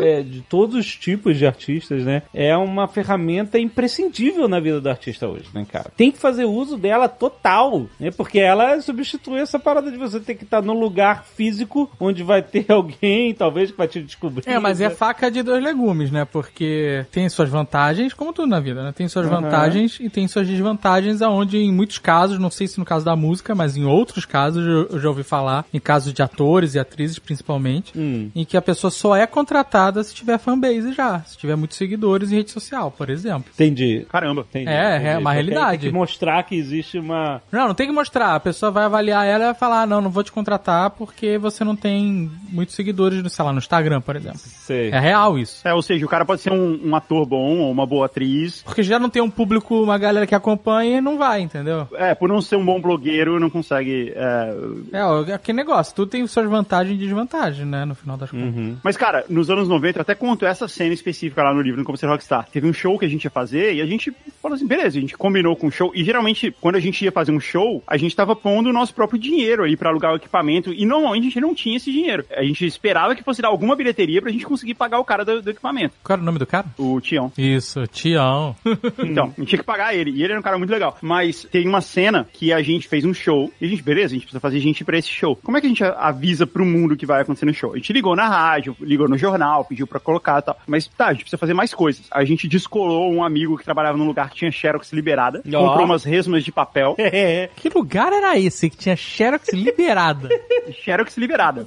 É, 0.03 0.23
de 0.23 0.41
todos 0.43 0.77
os 0.77 0.97
tipos 0.97 1.37
de 1.37 1.47
artistas, 1.47 1.70
né? 2.05 2.23
É 2.35 2.57
uma 2.57 2.87
ferramenta 2.89 3.59
imprescindível 3.59 4.49
na 4.49 4.61
vida 4.61 4.81
do 4.81 4.89
artista 4.89 5.29
hoje, 5.29 5.47
né, 5.55 5.67
cara? 5.71 5.91
Tem 5.97 6.11
que 6.11 6.19
fazer 6.19 6.45
uso 6.45 6.77
dela 6.77 7.09
total, 7.09 7.87
né? 7.99 8.11
Porque 8.11 8.39
ela 8.39 8.81
substitui 8.81 9.39
essa 9.41 9.59
parada 9.59 9.91
de 9.91 9.97
você 9.97 10.21
ter 10.21 10.35
que 10.35 10.45
estar 10.45 10.63
num 10.63 10.79
lugar 10.79 11.25
físico 11.25 11.91
onde 11.99 12.23
vai 12.23 12.43
ter 12.43 12.67
alguém, 12.73 13.35
talvez, 13.35 13.71
que 13.71 13.77
vai 13.79 13.89
te 13.89 14.03
descobrir. 14.03 14.43
É, 14.47 14.59
mas 14.59 14.81
é 14.81 14.89
né? 14.89 14.95
faca 14.95 15.31
de 15.31 15.43
dois 15.43 15.63
legumes, 15.63 16.11
né? 16.11 16.25
Porque 16.25 17.05
tem 17.11 17.29
suas 17.29 17.49
vantagens, 17.49 18.13
como 18.15 18.33
tudo 18.33 18.49
na 18.49 18.61
vida, 18.61 18.83
né? 18.83 18.93
Tem 18.93 19.09
suas 19.09 19.27
Aham. 19.27 19.41
vantagens 19.43 19.99
e 20.01 20.09
tem 20.09 20.27
suas 20.29 20.47
desvantagens, 20.47 21.23
aonde 21.23 21.59
em 21.59 21.73
muitos 21.73 21.99
casos, 21.99 22.39
não 22.39 22.51
sei 22.51 22.67
se 22.67 22.79
no 22.79 22.85
caso 22.85 23.05
da 23.05 23.15
música, 23.17 23.55
mas 23.55 23.77
em 23.77 23.85
outros 23.85 24.25
casos 24.25 24.67
eu, 24.67 24.89
eu 24.91 24.99
já 25.01 25.09
ouvi 25.09 25.23
falar, 25.23 25.65
em 25.73 25.81
casos 25.81 26.13
de 26.13 26.23
atores 26.23 26.75
e 26.75 26.79
atrizes 26.79 27.19
principalmente, 27.19 27.93
Hum. 27.97 28.31
em 28.35 28.45
que 28.45 28.57
a 28.57 28.63
pessoa 28.63 28.91
só 28.91 29.17
é 29.17 29.27
contratada 29.27 30.03
se 30.03 30.15
tiver 30.15 30.39
fanbase 30.39 30.93
já, 30.93 31.21
se 31.21 31.37
tiver 31.37 31.57
muitos 31.61 31.77
seguidores 31.77 32.33
em 32.33 32.37
rede 32.37 32.51
social, 32.51 32.91
por 32.91 33.09
exemplo. 33.11 33.51
Entendi. 33.55 34.07
Caramba. 34.11 34.45
Entendi, 34.51 34.69
É, 34.69 34.97
entendi. 34.97 35.09
é 35.11 35.19
uma 35.19 35.33
realidade. 35.33 35.83
Tem 35.83 35.91
que 35.91 35.97
mostrar 35.97 36.43
que 36.43 36.55
existe 36.57 36.99
uma. 36.99 37.41
Não, 37.53 37.69
não 37.69 37.75
tem 37.75 37.87
que 37.87 37.93
mostrar. 37.93 38.35
A 38.35 38.41
pessoa 38.41 38.71
vai 38.73 38.85
avaliar 38.85 39.27
ela 39.27 39.45
e 39.45 39.47
vai 39.47 39.55
falar, 39.55 39.83
ah, 39.83 39.87
não, 39.87 40.01
não 40.01 40.11
vou 40.11 40.25
te 40.25 40.33
contratar 40.33 40.91
porque 40.91 41.39
você 41.39 41.63
não 41.65 41.77
tem 41.77 42.31
muitos 42.51 42.75
seguidores, 42.75 43.23
no, 43.23 43.29
sei 43.31 43.45
lá, 43.45 43.53
no 43.53 43.59
Instagram, 43.59 44.01
por 44.01 44.17
exemplo. 44.17 44.39
Sei. 44.41 44.91
É 44.91 44.99
real 44.99 45.39
isso. 45.39 45.67
É, 45.67 45.73
ou 45.75 45.83
seja, 45.83 46.05
o 46.05 46.09
cara 46.09 46.25
pode 46.25 46.41
ser 46.41 46.53
um, 46.53 46.81
um 46.89 46.97
ator 46.97 47.27
bom 47.27 47.59
ou 47.59 47.71
uma 47.71 47.87
boa 47.87 48.07
atriz. 48.07 48.63
Porque 48.63 48.83
já 48.83 48.99
não 48.99 49.11
tem 49.11 49.23
um 49.23 49.31
público, 49.31 49.83
uma 49.83 49.99
galera 49.99 50.27
que 50.27 50.35
acompanha 50.35 50.99
e 50.99 51.01
não 51.01 51.19
vai, 51.19 51.41
entendeu? 51.41 51.87
É, 51.95 52.15
por 52.15 52.29
não 52.29 52.41
ser 52.41 52.57
um 52.57 52.65
bom 52.65 52.81
blogueiro, 52.81 53.39
não 53.39 53.51
consegue. 53.51 54.13
é, 54.15 54.55
É, 54.93 55.05
ó, 55.05 55.25
é 55.25 55.35
aquele 55.35 55.57
negócio, 55.57 55.95
tudo 55.95 56.11
tem 56.11 56.27
suas 56.27 56.49
vantagens 56.49 56.95
e 56.97 56.99
desvantagens, 56.99 57.67
né, 57.67 57.85
no 57.85 57.95
final 57.95 58.17
das 58.17 58.31
contas. 58.31 58.55
Uhum. 58.55 58.77
Mas, 58.83 58.97
cara, 58.97 59.25
nos 59.29 59.51
anos 59.51 59.69
90, 59.69 59.99
eu 59.99 60.03
até 60.03 60.15
conto 60.15 60.47
essa 60.47 60.67
cena 60.69 60.95
específica 60.95 61.43
lá 61.43 61.50
no 61.55 61.63
livro, 61.63 61.81
no 61.81 61.85
Como 61.85 61.97
Ser 61.97 62.07
Rockstar. 62.07 62.49
Teve 62.51 62.67
um 62.69 62.73
show 62.73 62.99
que 62.99 63.05
a 63.05 63.09
gente 63.09 63.25
ia 63.25 63.31
fazer 63.31 63.75
e 63.75 63.81
a 63.81 63.87
gente 63.87 64.13
falou 64.43 64.55
assim, 64.57 64.67
beleza, 64.67 64.99
a 64.99 65.01
gente 65.01 65.17
combinou 65.17 65.55
com 65.57 65.67
o 65.67 65.71
show. 65.71 65.93
E 65.95 66.05
geralmente, 66.05 66.55
quando 66.61 66.77
a 66.77 66.81
gente 66.81 67.05
ia 67.05 67.13
fazer 67.13 67.33
um 67.33 67.41
show, 67.41 67.83
a 67.87 67.97
gente 67.97 68.15
tava 68.15 68.35
pondo 68.35 68.69
o 68.71 68.73
nosso 68.73 68.95
próprio 68.95 69.19
dinheiro 69.19 69.65
aí 69.65 69.77
pra 69.77 69.91
alugar 69.91 70.13
o 70.13 70.17
equipamento. 70.17 70.73
E 70.73 70.85
normalmente 70.87 71.23
a 71.23 71.25
gente 71.31 71.41
não 71.41 71.55
tinha 71.55 71.77
esse 71.77 71.91
dinheiro. 71.93 72.25
A 72.31 72.43
gente 72.43 72.65
esperava 72.67 73.15
que 73.15 73.23
fosse 73.23 73.43
dar 73.43 73.49
alguma 73.49 73.77
bilheteria 73.77 74.21
pra 74.21 74.31
gente 74.31 74.47
conseguir 74.47 74.75
pagar 74.75 74.99
o 74.99 75.05
cara 75.05 75.25
do, 75.25 75.43
do 75.43 75.51
equipamento, 75.51 75.95
Qual 76.03 76.15
era 76.15 76.23
o 76.23 76.25
nome 76.25 76.39
do 76.39 76.47
cara? 76.47 76.67
o 76.79 77.01
Tião. 77.01 77.33
Isso, 77.37 77.87
Tião. 77.89 78.55
Então, 78.99 79.33
a 79.37 79.41
gente 79.41 79.49
tinha 79.49 79.59
que 79.59 79.65
pagar 79.65 79.95
ele. 79.95 80.11
E 80.11 80.23
ele 80.23 80.33
era 80.33 80.41
um 80.41 80.43
cara 80.43 80.59
muito 80.59 80.71
legal. 80.71 80.97
Mas 81.01 81.45
tem 81.51 81.67
uma 81.67 81.81
cena 81.81 82.27
que 82.33 82.53
a 82.53 82.63
gente 82.63 82.89
fez 82.89 83.05
um 83.05 83.15
show. 83.15 83.51
E 83.61 83.67
a 83.67 83.69
gente, 83.69 83.83
beleza, 83.83 84.07
a 84.09 84.17
gente 84.17 84.23
precisa 84.23 84.41
fazer 84.41 84.61
gente 84.61 84.85
pra 84.85 84.99
esse 84.99 85.09
show. 85.09 85.37
Como 85.37 85.57
é 85.57 85.61
que 85.61 85.67
a 85.67 85.71
gente 85.71 85.85
avisa 85.85 86.47
pro 86.47 86.65
mundo 86.65 86.97
que 86.97 87.07
vai 87.07 87.23
acontecer 87.23 87.47
no 87.47 87.55
show? 87.55 87.73
A 87.73 87.77
gente 87.77 87.93
ligou 87.93 88.15
na 88.17 88.29
rádio, 88.29 88.77
ligou 88.81 89.09
no 89.09 89.19
jornal, 89.19 89.65
pediu 89.65 89.87
pra 89.87 90.01
colocar 90.01 90.39
e 90.39 90.43
tal. 90.43 90.59
Mas 90.67 90.87
tá, 90.87 91.07
a 91.07 91.13
gente 91.13 91.23
precisa 91.23 91.39
fazer 91.41 91.55
mais 91.55 91.73
coisas. 91.75 92.07
A 92.11 92.25
gente 92.25 92.47
descolou 92.47 93.11
um 93.11 93.25
amigo 93.25 93.57
que 93.57 93.65
trabalhava 93.65 93.97
num 93.97 94.07
lugar 94.07 94.31
que 94.31 94.37
tinha 94.37 94.53
Xerox 94.53 94.93
liberada. 94.93 95.43
Ó. 95.53 95.67
Comprou 95.67 95.87
umas 95.87 96.05
resmas 96.05 96.45
de 96.45 96.53
papel. 96.53 96.97
que 97.57 97.69
lugar 97.69 98.13
era 98.13 98.39
esse 98.39 98.69
que 98.69 98.77
tinha 98.77 98.95
Xerox 98.97 99.53
liberada? 99.53 100.29
Xerox 100.85 101.17
liberada. 101.17 101.67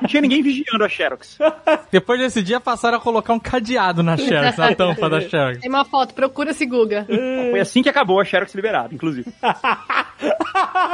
Não 0.00 0.08
tinha 0.08 0.22
ninguém 0.22 0.42
vigiando 0.42 0.82
a 0.82 0.88
Xerox. 0.88 1.38
Depois 1.92 2.18
desse 2.18 2.42
dia 2.42 2.60
passaram 2.60 2.98
a 2.98 3.00
colocar 3.00 3.32
um 3.32 3.38
cadeado 3.38 4.02
na 4.02 4.16
Xerox, 4.16 4.56
na 4.56 4.74
tampa 4.74 5.08
da 5.08 5.20
Xerox. 5.20 5.60
Tem 5.60 5.68
uma 5.68 5.84
foto, 5.84 6.14
procura 6.14 6.50
esse 6.50 6.64
Guga. 6.64 7.06
Foi 7.50 7.60
assim 7.60 7.82
que 7.82 7.88
acabou 7.88 8.20
a 8.20 8.24
Xerox 8.24 8.54
liberada, 8.54 8.94
inclusive. 8.94 9.30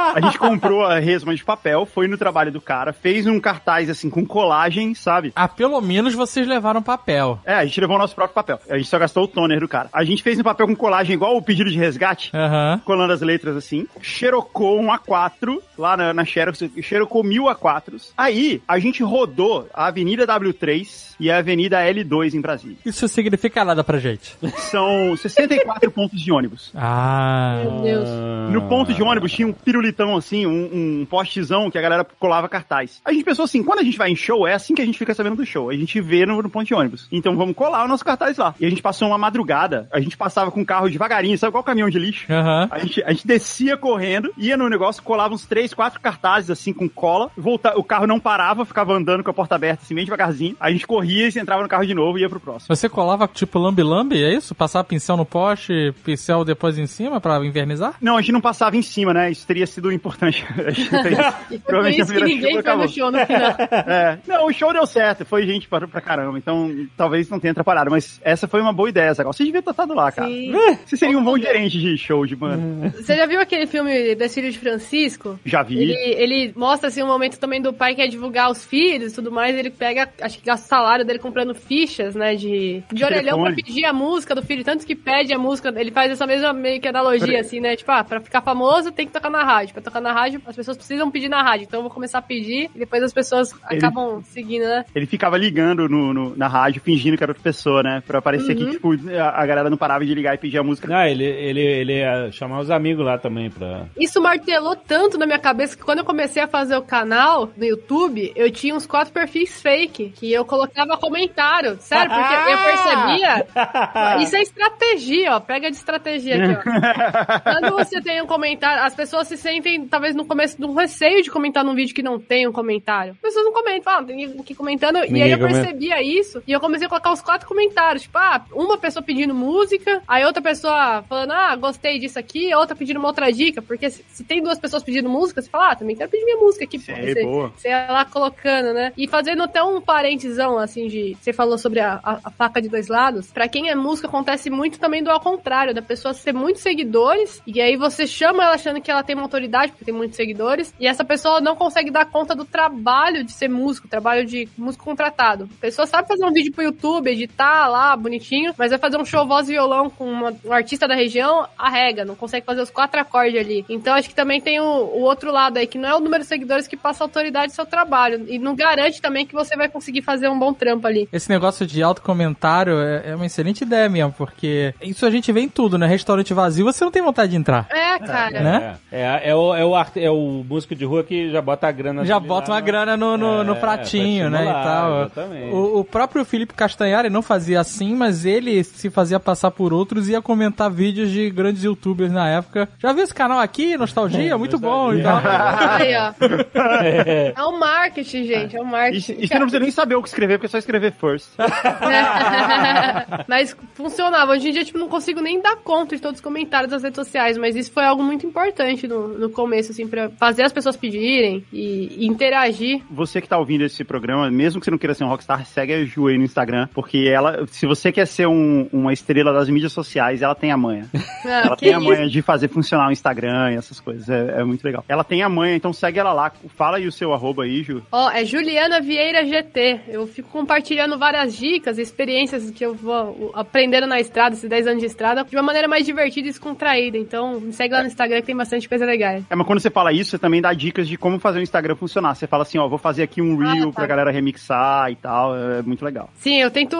A 0.09 0.19
gente 0.21 0.37
comprou 0.37 0.85
a 0.85 0.99
resma 0.99 1.35
de 1.35 1.43
papel, 1.43 1.85
foi 1.85 2.07
no 2.07 2.17
trabalho 2.17 2.51
do 2.51 2.61
cara, 2.61 2.93
fez 2.93 3.25
um 3.25 3.39
cartaz 3.39 3.89
assim 3.89 4.09
com 4.09 4.25
colagem, 4.25 4.93
sabe? 4.93 5.31
Ah, 5.35 5.47
pelo 5.47 5.79
menos 5.81 6.13
vocês 6.13 6.47
levaram 6.47 6.81
papel. 6.81 7.39
É, 7.45 7.53
a 7.53 7.65
gente 7.65 7.79
levou 7.79 7.95
o 7.95 7.99
nosso 7.99 8.15
próprio 8.17 8.33
papel. 8.33 8.59
A 8.67 8.77
gente 8.77 8.89
só 8.89 8.97
gastou 8.97 9.25
o 9.25 9.27
toner 9.27 9.59
do 9.59 9.67
cara. 9.67 9.89
A 9.93 10.03
gente 10.03 10.23
fez 10.23 10.39
um 10.39 10.43
papel 10.43 10.65
com 10.65 10.75
colagem 10.75 11.13
igual 11.13 11.37
o 11.37 11.41
pedido 11.41 11.69
de 11.69 11.77
resgate. 11.77 12.31
Aham. 12.33 12.81
Colando 12.83 13.13
as 13.13 13.21
letras 13.21 13.55
assim, 13.55 13.87
xerocou 14.01 14.79
um 14.79 14.87
A4 14.87 15.59
lá 15.77 15.95
na, 15.95 16.13
na 16.13 16.25
Xerox, 16.25 16.63
xerocou 16.81 17.23
mil 17.23 17.43
A4s. 17.43 18.09
Aí, 18.17 18.59
a 18.67 18.79
gente 18.79 19.03
rodou 19.03 19.69
a 19.71 19.85
Avenida 19.85 20.25
W3 20.25 21.15
e 21.19 21.29
a 21.29 21.37
Avenida 21.37 21.77
L2 21.77 22.33
em 22.33 22.41
Brasília. 22.41 22.77
Isso 22.83 23.07
significa 23.07 23.63
nada 23.63 23.83
pra 23.83 23.99
gente. 23.99 24.35
São 24.57 25.15
64 25.15 25.91
pontos 25.91 26.19
de 26.19 26.31
ônibus. 26.31 26.71
Ah. 26.89 27.61
Meu 27.63 27.81
Deus. 27.81 28.09
No 28.49 28.61
ponto 28.69 28.93
de 28.93 29.03
ônibus 29.03 29.31
tinha 29.31 29.47
um 29.47 29.51
pirulitão 29.51 30.15
assim, 30.15 30.45
um, 30.45 31.01
um 31.01 31.05
postezão 31.05 31.69
que 31.69 31.77
a 31.77 31.81
galera 31.81 32.05
colava 32.17 32.47
cartaz. 32.47 33.01
A 33.03 33.11
gente 33.11 33.25
pensou 33.25 33.43
assim, 33.43 33.61
quando 33.61 33.79
a 33.79 33.83
gente 33.83 33.97
vai 33.97 34.09
em 34.09 34.15
show, 34.15 34.47
é 34.47 34.53
assim 34.53 34.73
que 34.73 34.81
a 34.81 34.85
gente 34.85 34.97
fica 34.97 35.13
sabendo 35.13 35.35
do 35.35 35.45
show. 35.45 35.69
A 35.69 35.75
gente 35.75 35.99
vê 35.99 36.25
no, 36.25 36.41
no 36.41 36.49
ponto 36.49 36.65
de 36.65 36.73
ônibus. 36.73 37.07
Então 37.11 37.35
vamos 37.35 37.55
colar 37.55 37.83
o 37.83 37.87
nosso 37.87 37.96
cartaz 38.05 38.37
lá. 38.37 38.53
E 38.59 38.65
a 38.65 38.69
gente 38.69 38.81
passou 38.81 39.07
uma 39.07 39.17
madrugada, 39.17 39.87
a 39.91 39.99
gente 39.99 40.17
passava 40.17 40.51
com 40.51 40.61
o 40.61 40.65
carro 40.65 40.89
devagarinho, 40.89 41.37
sabe 41.37 41.51
qual 41.51 41.63
caminhão 41.63 41.89
de 41.89 41.99
lixo? 41.99 42.31
Aham. 42.31 42.67
A 42.71 42.79
gente, 42.79 43.03
a 43.03 43.11
gente 43.11 43.27
descia 43.27 43.77
correndo, 43.77 44.31
ia 44.37 44.57
no 44.57 44.69
negócio, 44.69 45.03
colava 45.03 45.33
uns 45.33 45.45
três, 45.45 45.73
quatro 45.73 45.99
cartazes 45.99 46.49
assim 46.49 46.73
com 46.73 46.87
cola, 46.89 47.29
volta, 47.37 47.77
o 47.77 47.83
carro 47.83 48.07
não 48.07 48.19
parava, 48.19 48.65
ficava 48.65 48.93
andando 48.93 49.23
com 49.23 49.31
a 49.31 49.33
porta 49.33 49.55
aberta 49.55 49.83
assim, 49.83 49.95
bem 49.95 50.05
devagarzinho. 50.05 50.55
A 50.59 50.71
gente 50.71 50.87
corria 50.87 51.27
e 51.27 51.39
entrava 51.39 51.63
no 51.63 51.69
carro 51.69 51.85
de 51.85 51.93
novo 51.93 52.17
e 52.17 52.21
ia 52.21 52.29
pro 52.29 52.39
próximo. 52.39 52.75
Você 52.75 52.89
colava 52.89 53.27
tipo 53.27 53.59
lambe-lambe, 53.59 54.23
é 54.23 54.33
isso? 54.33 54.55
Passava 54.55 54.83
pincel 54.83 55.17
no 55.17 55.25
poste, 55.25 55.93
pincel 56.03 56.43
depois 56.43 56.77
em 56.77 56.87
cima 56.87 57.19
pra 57.21 57.43
invernizar? 57.45 57.95
Não, 58.01 58.17
a 58.17 58.21
gente 58.21 58.31
não 58.31 58.41
passava 58.41 58.75
em 58.75 58.81
cima, 58.81 59.13
né? 59.13 59.31
Isso 59.31 59.45
teria 59.45 59.67
sido 59.67 59.91
importante. 59.91 60.45
A 60.57 61.57
Provavelmente 61.65 62.01
a 62.01 62.03
isso 62.03 62.13
que 62.13 62.19
primeira 62.19 62.47
ninguém 62.47 62.63
foi 62.63 62.75
no 62.75 62.87
show 62.87 63.11
no 63.11 63.25
final. 63.25 63.57
É, 63.87 64.17
não, 64.27 64.47
o 64.47 64.53
show 64.53 64.73
deu 64.73 64.85
certo, 64.85 65.25
foi 65.25 65.45
gente 65.45 65.67
pra, 65.67 65.87
pra 65.87 66.01
caramba, 66.01 66.37
então 66.37 66.87
talvez 66.95 67.29
não 67.29 67.39
tenha 67.39 67.51
atrapalhado, 67.51 67.86
mas 67.89 68.19
essa 68.23 68.47
foi 68.47 68.61
uma 68.61 68.73
boa 68.73 68.89
ideia, 68.89 69.13
Zagal. 69.13 69.33
Você 69.33 69.43
devia 69.43 69.61
ter 69.61 69.71
estado 69.71 69.93
lá, 69.93 70.11
cara. 70.11 70.27
Sim. 70.29 70.51
Você 70.85 70.97
seria 70.97 71.17
um 71.17 71.23
bom 71.23 71.37
gerente 71.37 71.79
de 71.79 71.97
show 71.97 72.25
de 72.25 72.35
banda. 72.35 72.89
Você 72.97 73.15
já 73.15 73.25
viu 73.25 73.39
aquele 73.39 73.65
filme 73.67 74.15
das 74.15 74.33
filhas 74.33 74.53
de 74.53 74.59
Francisco? 74.59 75.39
Já 75.45 75.63
vi. 75.63 75.77
Ele, 75.81 75.93
ele 75.93 76.53
mostra 76.55 76.87
assim 76.87 77.01
um 77.03 77.07
momento 77.07 77.37
também 77.39 77.61
do 77.61 77.73
pai 77.73 77.95
que 77.95 78.01
quer 78.01 78.07
divulgar 78.07 78.49
os 78.51 78.65
filhos 78.65 79.11
e 79.11 79.15
tudo 79.15 79.31
mais. 79.31 79.55
Ele 79.57 79.69
pega, 79.69 80.09
acho 80.21 80.39
que 80.39 80.45
gasta 80.45 80.65
o 80.65 80.69
salário 80.69 81.05
dele 81.05 81.19
comprando 81.19 81.53
fichas, 81.55 82.15
né? 82.15 82.35
De, 82.35 82.83
de 82.91 83.03
orelhão 83.03 83.39
pra 83.41 83.51
telefone. 83.51 83.55
pedir 83.55 83.85
a 83.85 83.93
música 83.93 84.33
do 84.35 84.41
filho. 84.41 84.63
Tanto 84.63 84.85
que 84.85 84.95
pede 84.95 85.33
a 85.33 85.37
música. 85.39 85.73
Ele 85.75 85.91
faz 85.91 86.11
essa 86.11 86.25
mesma 86.27 86.53
meio 86.53 86.79
que 86.81 86.87
analogia, 86.87 87.39
assim, 87.41 87.59
né? 87.59 87.75
Tipo, 87.75 87.91
ah, 87.91 88.03
pra 88.03 88.19
ficar 88.19 88.41
famoso 88.41 88.91
tem 88.91 89.05
que 89.07 89.13
tocar 89.13 89.29
na 89.29 89.43
rádio. 89.43 89.73
Pra 89.73 89.81
tocar 89.81 90.01
na 90.01 90.11
rádio, 90.13 90.41
as 90.45 90.55
pessoas 90.55 90.77
precisam 90.77 91.09
pedir 91.11 91.29
na 91.29 91.41
rádio. 91.41 91.65
Então 91.65 91.79
eu 91.79 91.83
vou 91.83 91.91
começar 91.91 92.19
a 92.19 92.21
pedir 92.21 92.69
e 92.75 92.79
depois 92.79 93.01
as 93.03 93.13
pessoas 93.13 93.51
Ele- 93.69 93.77
acabam 93.79 94.21
seguindo, 94.23 94.63
né? 94.65 94.85
Ele 94.95 95.05
ficava 95.05 95.37
ligando 95.37 95.87
no, 95.89 96.13
no- 96.13 96.35
na 96.35 96.47
rádio, 96.47 96.81
fingindo 96.81 97.17
que 97.17 97.23
era 97.23 97.31
outra 97.31 97.43
pessoa, 97.43 97.76
né? 97.83 98.01
Pra 98.05 98.21
parecer 98.21 98.55
Uhum. 98.57 98.65
que, 98.65 98.71
tipo, 98.71 98.91
a, 99.19 99.41
a 99.41 99.45
galera 99.45 99.69
não 99.69 99.77
parava 99.77 100.05
de 100.05 100.13
ligar 100.13 100.33
e 100.35 100.37
pedir 100.37 100.57
a 100.57 100.63
música. 100.63 100.87
Não, 100.87 101.03
ele, 101.05 101.23
ele, 101.25 101.61
ele 101.61 101.93
ia 101.99 102.31
chamar 102.31 102.59
os 102.59 102.69
amigos 102.71 103.05
lá 103.05 103.17
também 103.17 103.49
pra. 103.49 103.85
Isso 103.99 104.21
martelou 104.21 104.75
tanto 104.75 105.17
na 105.17 105.25
minha 105.25 105.39
cabeça 105.39 105.75
que 105.75 105.83
quando 105.83 105.99
eu 105.99 106.05
comecei 106.05 106.41
a 106.41 106.47
fazer 106.47 106.75
o 106.77 106.81
canal 106.81 107.49
no 107.57 107.65
YouTube, 107.65 108.31
eu 108.35 108.49
tinha 108.51 108.75
uns 108.75 108.85
quatro 108.85 109.13
perfis 109.13 109.61
fake, 109.61 110.09
que 110.15 110.31
eu 110.31 110.45
colocava 110.45 110.97
comentário. 110.97 111.77
Sério, 111.79 112.09
porque 112.09 112.33
eu 112.51 112.57
percebia. 112.63 113.47
Isso 114.23 114.35
é 114.35 114.41
estratégia, 114.41 115.35
ó. 115.35 115.39
Pega 115.39 115.69
de 115.69 115.77
estratégia 115.77 116.35
aqui, 116.35 116.57
ó. 116.57 117.39
Quando 117.61 117.75
você 117.75 118.01
tem 118.01 118.21
um 118.21 118.27
comentário, 118.27 118.83
as 118.83 118.95
pessoas 118.95 119.27
se 119.27 119.37
sentem, 119.37 119.87
talvez 119.87 120.15
no 120.15 120.25
começo, 120.25 120.57
um 120.65 120.73
receio 120.73 121.21
de 121.21 121.29
comentar 121.31 121.63
num 121.63 121.73
vídeo 121.75 121.93
que 121.95 122.03
não 122.03 122.19
tem 122.19 122.47
um 122.47 122.51
comentário. 122.51 123.13
As 123.13 123.19
pessoas 123.19 123.45
não 123.45 123.53
comentam, 123.53 123.83
falam, 123.83 124.05
tem 124.05 124.15
ninguém 124.15 124.39
aqui 124.39 124.55
comentando. 124.55 124.97
e 124.97 124.99
aí 125.01 125.11
Ninguém 125.11 125.31
eu 125.31 125.37
comenta. 125.39 125.59
percebia 125.61 126.01
isso, 126.01 126.41
e 126.47 126.51
eu 126.51 126.59
comecei 126.59 126.85
a 126.85 126.89
colocar 126.89 127.11
os 127.11 127.21
quatro 127.21 127.47
comentários. 127.47 127.66
Tipo, 127.99 128.17
ah, 128.17 128.45
uma 128.53 128.77
pessoa 128.77 129.03
pedindo 129.03 129.33
música, 129.33 130.01
aí 130.07 130.23
outra 130.25 130.41
pessoa 130.41 131.03
falando, 131.07 131.31
ah, 131.31 131.55
gostei 131.55 131.99
disso 131.99 132.17
aqui, 132.19 132.53
outra 132.55 132.75
pedindo 132.75 132.97
uma 132.99 133.07
outra 133.09 133.31
dica, 133.31 133.61
porque 133.61 133.89
se, 133.89 134.03
se 134.09 134.23
tem 134.23 134.41
duas 134.41 134.59
pessoas 134.59 134.83
pedindo 134.83 135.09
música, 135.09 135.41
você 135.41 135.49
fala, 135.49 135.71
ah, 135.71 135.75
também 135.75 135.95
quero 135.95 136.09
pedir 136.09 136.25
minha 136.25 136.37
música 136.37 136.65
aqui. 136.65 136.79
pô. 136.79 136.85
Sei, 136.85 137.13
você, 137.13 137.23
boa. 137.23 137.53
você 137.55 137.69
ia 137.69 137.87
lá 137.91 138.05
colocando, 138.05 138.73
né? 138.73 138.91
E 138.97 139.07
fazendo 139.07 139.43
até 139.43 139.61
um 139.63 139.79
parentesão, 139.81 140.57
assim, 140.57 140.87
de. 140.87 141.15
Você 141.21 141.33
falou 141.33 141.57
sobre 141.57 141.79
a, 141.79 141.99
a- 142.03 142.19
a 142.23 142.31
faca 142.31 142.61
de 142.61 142.69
dois 142.69 142.87
lados. 142.87 143.31
Pra 143.31 143.47
quem 143.47 143.69
é 143.69 143.75
música, 143.75 144.07
acontece 144.07 144.49
muito 144.49 144.79
também 144.79 145.03
do 145.03 145.09
ao 145.11 145.19
contrário, 145.19 145.73
da 145.73 145.81
pessoa 145.81 146.13
ter 146.13 146.33
muitos 146.33 146.61
seguidores, 146.61 147.41
e 147.47 147.61
aí 147.61 147.75
você 147.75 148.05
chama 148.07 148.43
ela 148.43 148.53
achando 148.55 148.81
que 148.81 148.89
ela 148.91 149.03
tem 149.03 149.15
uma 149.15 149.23
autoridade, 149.23 149.71
porque 149.71 149.85
tem 149.85 149.93
muitos 149.93 150.15
seguidores, 150.15 150.73
e 150.79 150.87
essa 150.87 151.03
pessoa 151.03 151.39
não 151.41 151.55
consegue 151.55 151.91
dar 151.91 152.05
conta 152.05 152.35
do 152.35 152.45
trabalho 152.45 153.23
de 153.23 153.31
ser 153.31 153.47
músico, 153.49 153.87
trabalho 153.87 154.25
de 154.25 154.47
músico 154.57 154.83
contratado. 154.85 155.49
A 155.57 155.61
pessoa 155.61 155.85
sabe 155.85 156.07
fazer 156.07 156.25
um 156.25 156.31
vídeo 156.31 156.51
pro 156.53 156.63
YouTube, 156.63 157.09
editar 157.09 157.56
lá, 157.65 157.95
bonitinho, 157.95 158.53
mas 158.57 158.69
vai 158.69 158.77
fazer 158.79 158.97
um 158.97 159.05
show 159.05 159.25
voz 159.25 159.47
e 159.49 159.53
violão 159.53 159.89
com 159.89 160.05
uma- 160.05 160.33
um 160.45 160.51
artista 160.51 160.87
da 160.87 160.93
região, 160.93 161.47
arrega, 161.57 162.05
não 162.05 162.13
consegue 162.15 162.45
fazer 162.45 162.61
os 162.61 162.69
quatro 162.69 162.99
acordes 162.99 163.39
ali. 163.39 163.65
Então 163.69 163.93
acho 163.95 164.09
que 164.09 164.13
também 164.15 164.39
tem 164.41 164.59
o, 164.59 164.63
o 164.65 165.01
outro 165.01 165.31
lado 165.31 165.57
aí, 165.57 165.65
que 165.65 165.77
não 165.77 165.87
é 165.89 165.95
o 165.95 165.99
número 165.99 166.21
de 166.23 166.27
seguidores 166.29 166.67
que 166.67 166.75
passa 166.75 167.03
autoridade 167.03 167.53
do 167.53 167.55
seu 167.55 167.65
trabalho. 167.65 168.25
E 168.27 168.37
não 168.37 168.53
garante 168.55 169.01
também 169.01 169.25
que 169.25 169.33
você 169.33 169.55
vai 169.55 169.69
conseguir 169.69 170.01
fazer 170.01 170.27
um 170.27 170.37
bom 170.37 170.53
trampo 170.53 170.85
ali. 170.85 171.07
Esse 171.13 171.29
negócio 171.29 171.65
de 171.65 171.81
autocomentário 171.81 172.77
é, 172.79 173.11
é 173.11 173.15
uma 173.15 173.25
excelente 173.25 173.61
ideia 173.61 173.87
mesmo, 173.87 174.11
porque 174.17 174.73
isso 174.81 175.05
a 175.05 175.09
gente 175.09 175.31
vê 175.31 175.39
em 175.41 175.49
tudo, 175.49 175.77
né? 175.77 175.87
Restaurante 175.87 176.33
vazio, 176.33 176.65
você 176.65 176.83
não 176.83 176.91
tem 176.91 177.01
vontade 177.01 177.31
de 177.31 177.37
entrar. 177.37 177.67
É, 177.69 177.97
cara. 177.99 178.39
Né? 178.41 178.75
É, 178.91 179.01
é, 179.01 179.29
é 179.29 179.35
o, 179.35 179.55
é, 179.55 179.63
o, 179.65 179.73
é 179.95 180.11
o 180.11 180.43
músico 180.47 180.75
de 180.75 180.83
rua 180.83 181.03
que 181.03 181.29
já 181.29 181.41
bota 181.41 181.67
a 181.67 181.71
grana 181.71 182.03
Já 182.05 182.19
bota 182.19 182.51
uma 182.51 182.59
grana 182.61 182.97
no, 182.97 183.15
no, 183.17 183.43
no 183.43 183.53
É, 183.53 183.55
pratinho, 183.59 184.29
pra 184.29 184.39
né? 184.39 184.49
E 184.49 184.53
tal. 184.63 185.01
exatamente. 185.01 185.53
O, 185.53 185.79
o 185.79 185.83
próprio 185.83 186.25
Felipe 186.25 186.53
Castanhari 186.53 187.09
não 187.09 187.21
fazia 187.21 187.46
assim, 187.55 187.95
mas 187.95 188.25
ele 188.25 188.63
se 188.63 188.89
fazia 188.89 189.19
passar 189.19 189.51
por 189.51 189.73
outros 189.73 190.07
e 190.07 190.11
ia 190.11 190.21
comentar 190.21 190.69
vídeos 190.71 191.09
de 191.11 191.29
grandes 191.29 191.63
youtubers 191.63 192.11
na 192.11 192.27
época. 192.29 192.67
Já 192.79 192.91
viu 192.93 193.03
esse 193.03 193.13
canal 193.13 193.39
aqui, 193.39 193.77
Nostalgia? 193.77 194.37
Muito 194.37 194.57
bom. 194.59 194.93
Então, 194.93 195.17
Aí, 195.17 195.93
ó. 195.95 196.13
É 197.37 197.43
o 197.43 197.59
marketing, 197.59 198.23
gente. 198.25 198.55
É 198.55 198.59
o 198.61 198.63
E, 198.63 198.71
marketing. 198.71 199.15
e 199.19 199.27
você 199.27 199.33
não 199.35 199.41
precisa 199.41 199.59
nem 199.59 199.71
saber 199.71 199.95
o 199.95 200.01
que 200.01 200.07
escrever, 200.09 200.37
porque 200.37 200.47
é 200.47 200.49
só 200.49 200.57
escrever 200.57 200.91
first. 200.93 201.27
mas 203.27 203.55
funcionava. 203.73 204.33
Hoje 204.33 204.49
em 204.49 204.51
dia, 204.51 204.63
tipo, 204.63 204.77
não 204.77 204.87
consigo 204.89 205.21
nem 205.21 205.41
dar 205.41 205.55
conta 205.57 205.95
de 205.95 206.01
todos 206.01 206.17
os 206.19 206.23
comentários 206.23 206.71
das 206.71 206.83
redes 206.83 206.95
sociais, 206.95 207.37
mas 207.37 207.55
isso 207.55 207.71
foi 207.71 207.83
algo 207.85 208.03
muito 208.03 208.25
importante 208.25 208.87
no, 208.87 209.07
no 209.07 209.29
começo, 209.29 209.71
assim, 209.71 209.87
pra 209.87 210.09
fazer 210.09 210.43
as 210.43 210.53
pessoas 210.53 210.75
pedirem 210.75 211.43
e, 211.51 212.03
e 212.03 212.07
interagir. 212.07 212.81
Você 212.91 213.21
que 213.21 213.27
tá 213.27 213.37
ouvindo 213.37 213.63
esse 213.63 213.83
programa, 213.83 214.29
mesmo 214.31 214.59
que 214.59 214.65
você 214.65 214.71
não 214.71 214.77
queira 214.77 214.93
ser 214.93 215.03
um 215.03 215.09
rockstar, 215.09 215.45
segue 215.45 215.73
a 215.73 215.85
Ju 215.85 216.07
aí 216.07 216.17
no 216.17 216.23
Instagram, 216.23 216.67
porque 216.73 217.09
ela, 217.11 217.36
se 217.47 217.65
você 217.65 217.91
quer 217.91 218.05
ser 218.07 218.27
um- 218.27 218.67
uma 218.73 218.91
estrela 218.93 219.31
das 219.33 219.49
mídias 219.49 219.71
sociais, 219.73 220.21
ela 220.21 220.35
tem 220.35 220.51
a 220.51 220.57
manha. 220.57 220.87
Ah, 221.27 221.41
Ela 221.47 221.57
tem 221.57 221.73
a 221.73 221.77
isso? 221.77 221.85
manha 221.85 222.07
de 222.07 222.21
fazer 222.21 222.47
funcionar 222.47 222.87
o 222.87 222.91
Instagram 222.91 223.51
e 223.51 223.55
essas 223.57 223.81
coisas. 223.81 224.07
É, 224.09 224.39
é 224.39 224.43
muito 224.45 224.63
legal. 224.63 224.85
Ela 224.87 225.03
tem 225.03 225.21
a 225.23 225.27
manha, 225.27 225.55
então 225.57 225.73
segue 225.73 225.99
ela 225.99 226.13
lá. 226.13 226.31
Fala 226.55 226.77
aí 226.77 226.87
o 226.87 226.91
seu 226.91 227.13
arroba 227.13 227.43
aí, 227.43 227.63
Ju. 227.63 227.83
Ó, 227.91 228.09
é 228.11 228.23
Juliana 228.23 228.79
Vieira 228.79 229.25
GT. 229.25 229.81
Eu 229.89 230.07
fico 230.07 230.29
compartilhando 230.29 230.97
várias 230.97 231.35
dicas, 231.35 231.77
experiências 231.77 232.49
que 232.51 232.65
eu 232.65 232.73
vou 232.73 233.31
aprendendo 233.33 233.87
na 233.87 233.99
estrada, 233.99 234.35
esses 234.35 234.49
10 234.49 234.67
anos 234.67 234.79
de 234.79 234.85
estrada, 234.85 235.25
de 235.25 235.35
uma 235.35 235.43
maneira 235.43 235.67
mais 235.67 235.85
divertida 235.85 236.27
e 236.27 236.31
descontraída. 236.31 236.97
Então, 236.97 237.41
me 237.41 237.51
segue 237.51 237.73
lá 237.73 237.81
no 237.81 237.87
Instagram 237.87 238.21
que 238.21 238.27
tem 238.27 238.35
bastante 238.37 238.69
coisa 238.69 238.85
legal. 238.85 239.21
É, 239.29 239.35
mas 239.35 239.45
quando 239.45 239.59
você 239.59 239.69
fala 239.69 239.91
isso, 239.91 240.11
você 240.11 240.19
também 240.19 240.41
dá 240.41 240.53
dicas 240.53 240.87
de 240.87 240.95
como 240.97 241.19
fazer 241.19 241.39
o 241.39 241.41
Instagram 241.43 241.75
funcionar. 241.75 242.15
Você 242.15 242.25
fala 242.27 242.43
assim, 242.43 242.57
ó, 242.57 242.69
vou 242.69 242.77
fazer 242.77 243.03
aqui 243.03 243.21
um 243.21 243.35
reel 243.35 243.63
Ah, 243.63 243.65
tá. 243.65 243.71
pra 243.73 243.85
galera 243.87 244.11
remixar 244.11 244.89
e 244.91 244.95
tal. 244.95 245.35
É 245.35 245.61
muito 245.61 245.83
legal. 245.83 246.09
Sim, 246.15 246.37
eu 246.39 246.49
tento 246.51 246.77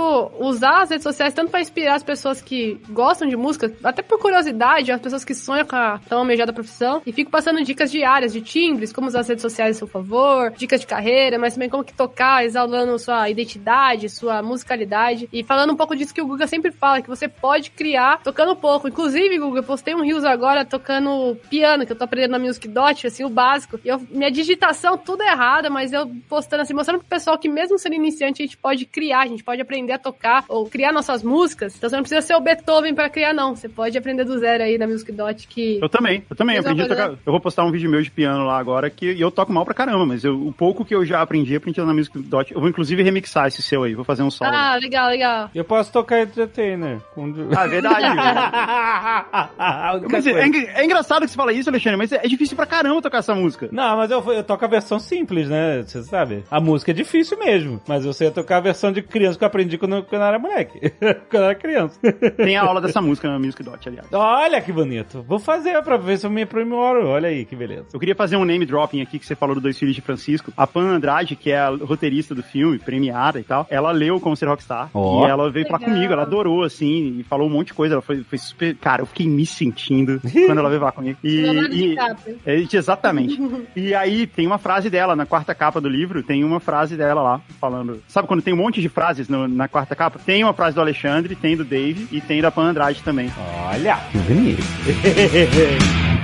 usar 0.48 0.82
as 0.82 0.90
redes 0.90 1.04
sociais 1.04 1.34
tanto 1.34 1.52
pra 1.52 1.62
inspirar 1.62 1.96
as 1.96 2.04
pessoas 2.04 2.42
que 2.42 2.80
gostam 2.90 3.28
de 3.28 3.36
música, 3.36 3.72
até 3.84 4.02
por 4.02 4.20
curiosidade, 4.20 4.92
as 4.92 5.02
pessoas 5.02 5.24
que 5.24 5.36
sonham 5.36 5.66
com 5.66 5.76
a 5.76 6.00
tão 6.08 6.20
almejada 6.20 6.54
profissão, 6.54 7.02
e 7.06 7.12
fico 7.12 7.30
passando 7.32 7.64
dicas 7.64 7.92
diárias 7.92 8.34
de 8.34 8.42
timbres, 8.42 8.92
como 8.92 9.08
usar 9.08 9.22
as 9.22 9.28
redes 9.28 9.42
sociais 9.42 9.76
a 9.76 9.80
seu 9.80 9.88
favor, 9.88 10.52
dicas 10.52 10.82
de 10.82 10.88
carreira, 10.88 11.38
mas 11.38 11.54
também 11.54 11.70
como 11.70 11.84
que 11.84 11.94
tocar, 11.94 12.46
exalando 12.46 12.98
sua 13.00 13.30
identidade, 13.30 14.10
sua 14.10 14.42
musicalidade, 14.42 15.30
e 15.32 15.44
falando 15.44 15.74
um 15.74 15.76
pouco 15.76 15.96
disso 15.96 16.14
que 16.14 16.22
o 16.22 16.28
Guga 16.28 16.48
sempre 16.48 16.72
fala, 16.72 17.02
que 17.02 17.10
você 17.10 17.28
pode 17.28 17.72
criar 17.72 18.22
tocando 18.24 18.56
pouco. 18.56 18.88
Inclusive, 18.88 19.38
Guga, 19.38 19.60
eu 19.60 19.64
postei 19.64 19.96
um 19.96 20.02
Reels 20.02 20.24
agora 20.24 20.66
tocando 20.66 21.36
piano, 21.50 21.86
que 21.86 21.92
eu 21.92 21.96
tô 21.96 22.06
aprendendo 22.06 22.32
na 22.32 22.40
Music 22.40 22.68
Dot, 22.68 23.08
assim, 23.08 23.24
o 23.24 23.30
básico, 23.30 23.80
e 23.84 23.88
eu, 23.88 24.00
minha 24.10 24.32
digitação 24.32 24.98
tudo 24.98 25.24
é 25.24 25.32
errada, 25.32 25.70
mas 25.70 25.94
eu 25.94 26.10
postando 26.30 26.64
assim, 26.64 26.74
mostrando 26.74 27.00
pro 27.00 27.08
pessoal 27.08 27.38
que 27.38 27.50
mesmo 27.50 27.78
sendo 27.78 27.96
iniciante, 27.96 28.42
a 28.42 28.46
gente 28.46 28.58
pode 28.58 28.86
criar, 28.86 29.22
a 29.22 29.28
gente 29.28 29.44
pode 29.44 29.62
aprender 29.62 29.94
a 29.94 29.98
tocar, 29.98 30.27
ou 30.48 30.70
criar 30.70 30.92
nossas 30.92 31.24
músicas. 31.24 31.76
Então 31.76 31.90
você 31.90 31.96
não 31.96 32.04
precisa 32.04 32.22
ser 32.22 32.36
o 32.36 32.40
Beethoven 32.42 32.94
pra 32.94 33.10
criar, 33.10 33.34
não. 33.34 33.56
Você 33.56 33.68
pode 33.68 33.98
aprender 33.98 34.24
do 34.24 34.38
zero 34.40 34.64
aí 34.64 34.78
na 34.78 34.88
Music 34.88 35.12
Dot, 35.12 35.48
que... 35.48 35.80
Eu 35.82 35.90
também, 35.90 36.24
eu 36.30 36.36
também 36.36 36.56
Vocês 36.56 36.66
aprendi 36.66 36.82
a 36.84 36.88
tocar. 36.88 37.10
Eu 37.26 37.32
vou 37.32 37.42
postar 37.42 37.64
um 37.66 37.72
vídeo 37.72 37.90
meu 37.90 38.02
de 38.02 38.12
piano 38.12 38.46
lá 38.46 38.58
agora 38.60 38.90
que 38.90 39.20
eu 39.20 39.32
toco 39.32 39.52
mal 39.52 39.66
pra 39.66 39.74
caramba, 39.74 40.06
mas 40.06 40.24
eu- 40.24 40.48
o 40.48 40.52
pouco 40.54 40.86
que 40.86 40.94
eu 40.96 41.04
já 41.06 41.22
aprendi, 41.22 41.56
aprendi 41.56 41.80
lá 41.82 41.88
na 41.88 41.94
Music 41.94 42.18
Dot. 42.20 42.54
Eu 42.54 42.60
vou 42.60 42.70
inclusive 42.70 43.02
remixar 43.02 43.48
esse 43.48 43.62
seu 43.64 43.84
aí, 43.84 43.96
vou 43.96 44.06
fazer 44.06 44.24
um 44.24 44.30
solo. 44.32 44.52
Ah, 44.54 44.76
legal, 44.76 45.10
legal. 45.10 45.50
Eu 45.54 45.64
posso 45.64 45.92
tocar 45.92 46.22
entertainer. 46.22 47.00
Com... 47.16 47.34
Ah, 47.56 47.66
é 47.66 47.68
verdade. 47.68 48.06
Mas 50.12 50.28
é, 50.28 50.32
é 50.32 50.82
é 50.82 50.86
engraçado 50.86 51.22
que 51.24 51.30
você 51.32 51.36
fala 51.36 51.52
isso, 51.54 51.70
Alexandre, 51.70 51.98
mas 51.98 52.12
é 52.12 52.18
é 52.24 52.28
difícil 52.30 52.56
pra 52.58 52.66
caramba 52.66 53.02
tocar 53.02 53.20
essa 53.20 53.34
música. 53.34 53.70
Não, 53.72 53.96
mas 53.98 54.12
eu, 54.12 54.22
eu 54.34 54.44
toco 54.44 54.66
a 54.66 54.68
versão 54.68 55.00
simples, 55.00 55.48
né? 55.48 55.82
Você 55.84 56.04
sabe. 56.04 56.44
A 56.52 56.60
música 56.60 56.92
é 56.92 56.94
difícil 56.94 57.38
mesmo. 57.40 57.82
Mas 57.88 58.06
eu 58.06 58.12
sei 58.12 58.30
tocar 58.30 58.58
a 58.58 58.62
versão 58.62 58.92
de 58.92 59.02
criança 59.02 59.38
que 59.38 59.44
eu 59.44 59.48
aprendi 59.48 59.78
quando, 59.78 60.04
quando 60.18 60.22
eu 60.22 60.28
era 60.28 60.40
moleque. 60.40 60.80
quando 61.30 61.44
eu 61.44 61.44
era 61.44 61.56
criança. 61.56 62.00
Tem 62.36 62.56
a 62.58 62.64
aula 62.64 62.82
dessa 62.82 63.02
música 63.02 63.30
na 63.30 63.40
Music 63.40 63.62
Dot, 63.64 63.88
aliás. 63.88 64.08
Olha 64.12 64.62
que 64.62 64.72
bonito. 64.72 65.24
Vou 65.28 65.40
fazer 65.40 65.82
pra 65.84 65.98
ver 65.98 66.18
se 66.18 66.26
eu 66.26 66.30
me 66.32 66.44
aprimoro. 66.44 67.08
Olha 67.08 67.30
aí, 67.30 67.46
que 67.46 67.56
beleza. 67.56 67.86
Eu 67.94 68.00
queria 68.00 68.16
fazer 68.16 68.36
um 68.38 68.46
name 68.46 68.66
dropping 68.66 69.02
aqui 69.02 69.20
que 69.20 69.26
você 69.26 69.36
falou 69.36 69.56
do 69.56 69.62
Dois 69.62 69.78
Filhos 69.78 69.96
de 69.96 70.02
Francisco. 70.02 70.52
A 70.58 70.66
Pan 70.68 70.82
Andrade, 70.90 71.36
que 71.36 71.52
é 71.52 71.60
a 71.60 71.70
roteirista 71.70 72.34
do 72.36 72.44
filme, 72.44 72.80
premiada 72.80 73.40
e 73.40 73.44
tal, 73.44 73.66
ela 73.70 73.92
leu 73.92 74.20
Como 74.20 74.36
Ser 74.36 74.48
Rockstar. 74.48 74.90
Ó. 74.94 75.26
E 75.26 75.30
ela 75.30 75.50
veio 75.52 75.66
falar 75.68 75.80
Legal. 75.80 75.94
comigo, 75.96 76.14
ela 76.14 76.22
adorou, 76.24 76.64
assim, 76.64 77.20
e 77.20 77.24
falou 77.24 77.48
um 77.48 77.52
monte 77.52 77.68
de 77.68 77.74
coisa. 77.74 77.96
Ela 77.96 78.02
foi, 78.02 78.24
foi 78.24 78.38
super. 78.38 78.76
Cara, 78.76 79.02
eu 79.02 79.06
fiquei 79.06 79.28
me 79.28 79.46
sentindo 79.46 80.20
quando 80.46 80.60
ela 80.60 80.70
veio 80.70 80.80
falar 80.80 80.92
comigo. 80.94 81.18
E, 81.24 81.46
e- 81.46 81.90
DiCaprio. 81.90 82.40
é, 82.46 82.56
exatamente. 82.56 83.40
e 83.76 83.94
aí 83.94 84.26
tem 84.28 84.48
uma 84.48 84.58
frase 84.58 84.90
dela, 84.90 85.16
na 85.16 85.26
quarta 85.26 85.54
capa 85.54 85.80
do 85.82 85.90
livro, 85.90 86.24
tem 86.24 86.44
uma 86.44 86.60
frase 86.60 86.96
dela 86.96 87.22
lá, 87.22 87.42
falando. 87.60 88.02
Sabe 88.08 88.28
quando 88.28 88.42
tem 88.42 88.54
um 88.54 88.58
monte 88.58 88.82
de 88.82 88.90
frases 88.90 89.28
no- 89.30 89.48
na 89.48 89.68
quarta 89.68 89.96
capa? 89.96 90.07
Tem 90.26 90.44
uma 90.44 90.54
frase 90.54 90.76
do 90.76 90.82
Alexandre, 90.82 91.36
tem 91.36 91.56
do 91.56 91.64
Dave 91.64 92.08
e 92.12 92.22
tem 92.22 92.42
da 92.42 92.52
Pan 92.52 92.70
Andrade 92.70 93.02
também. 93.04 93.32
Olha, 93.70 94.00
que 94.12 94.18
bonito. 94.20 94.64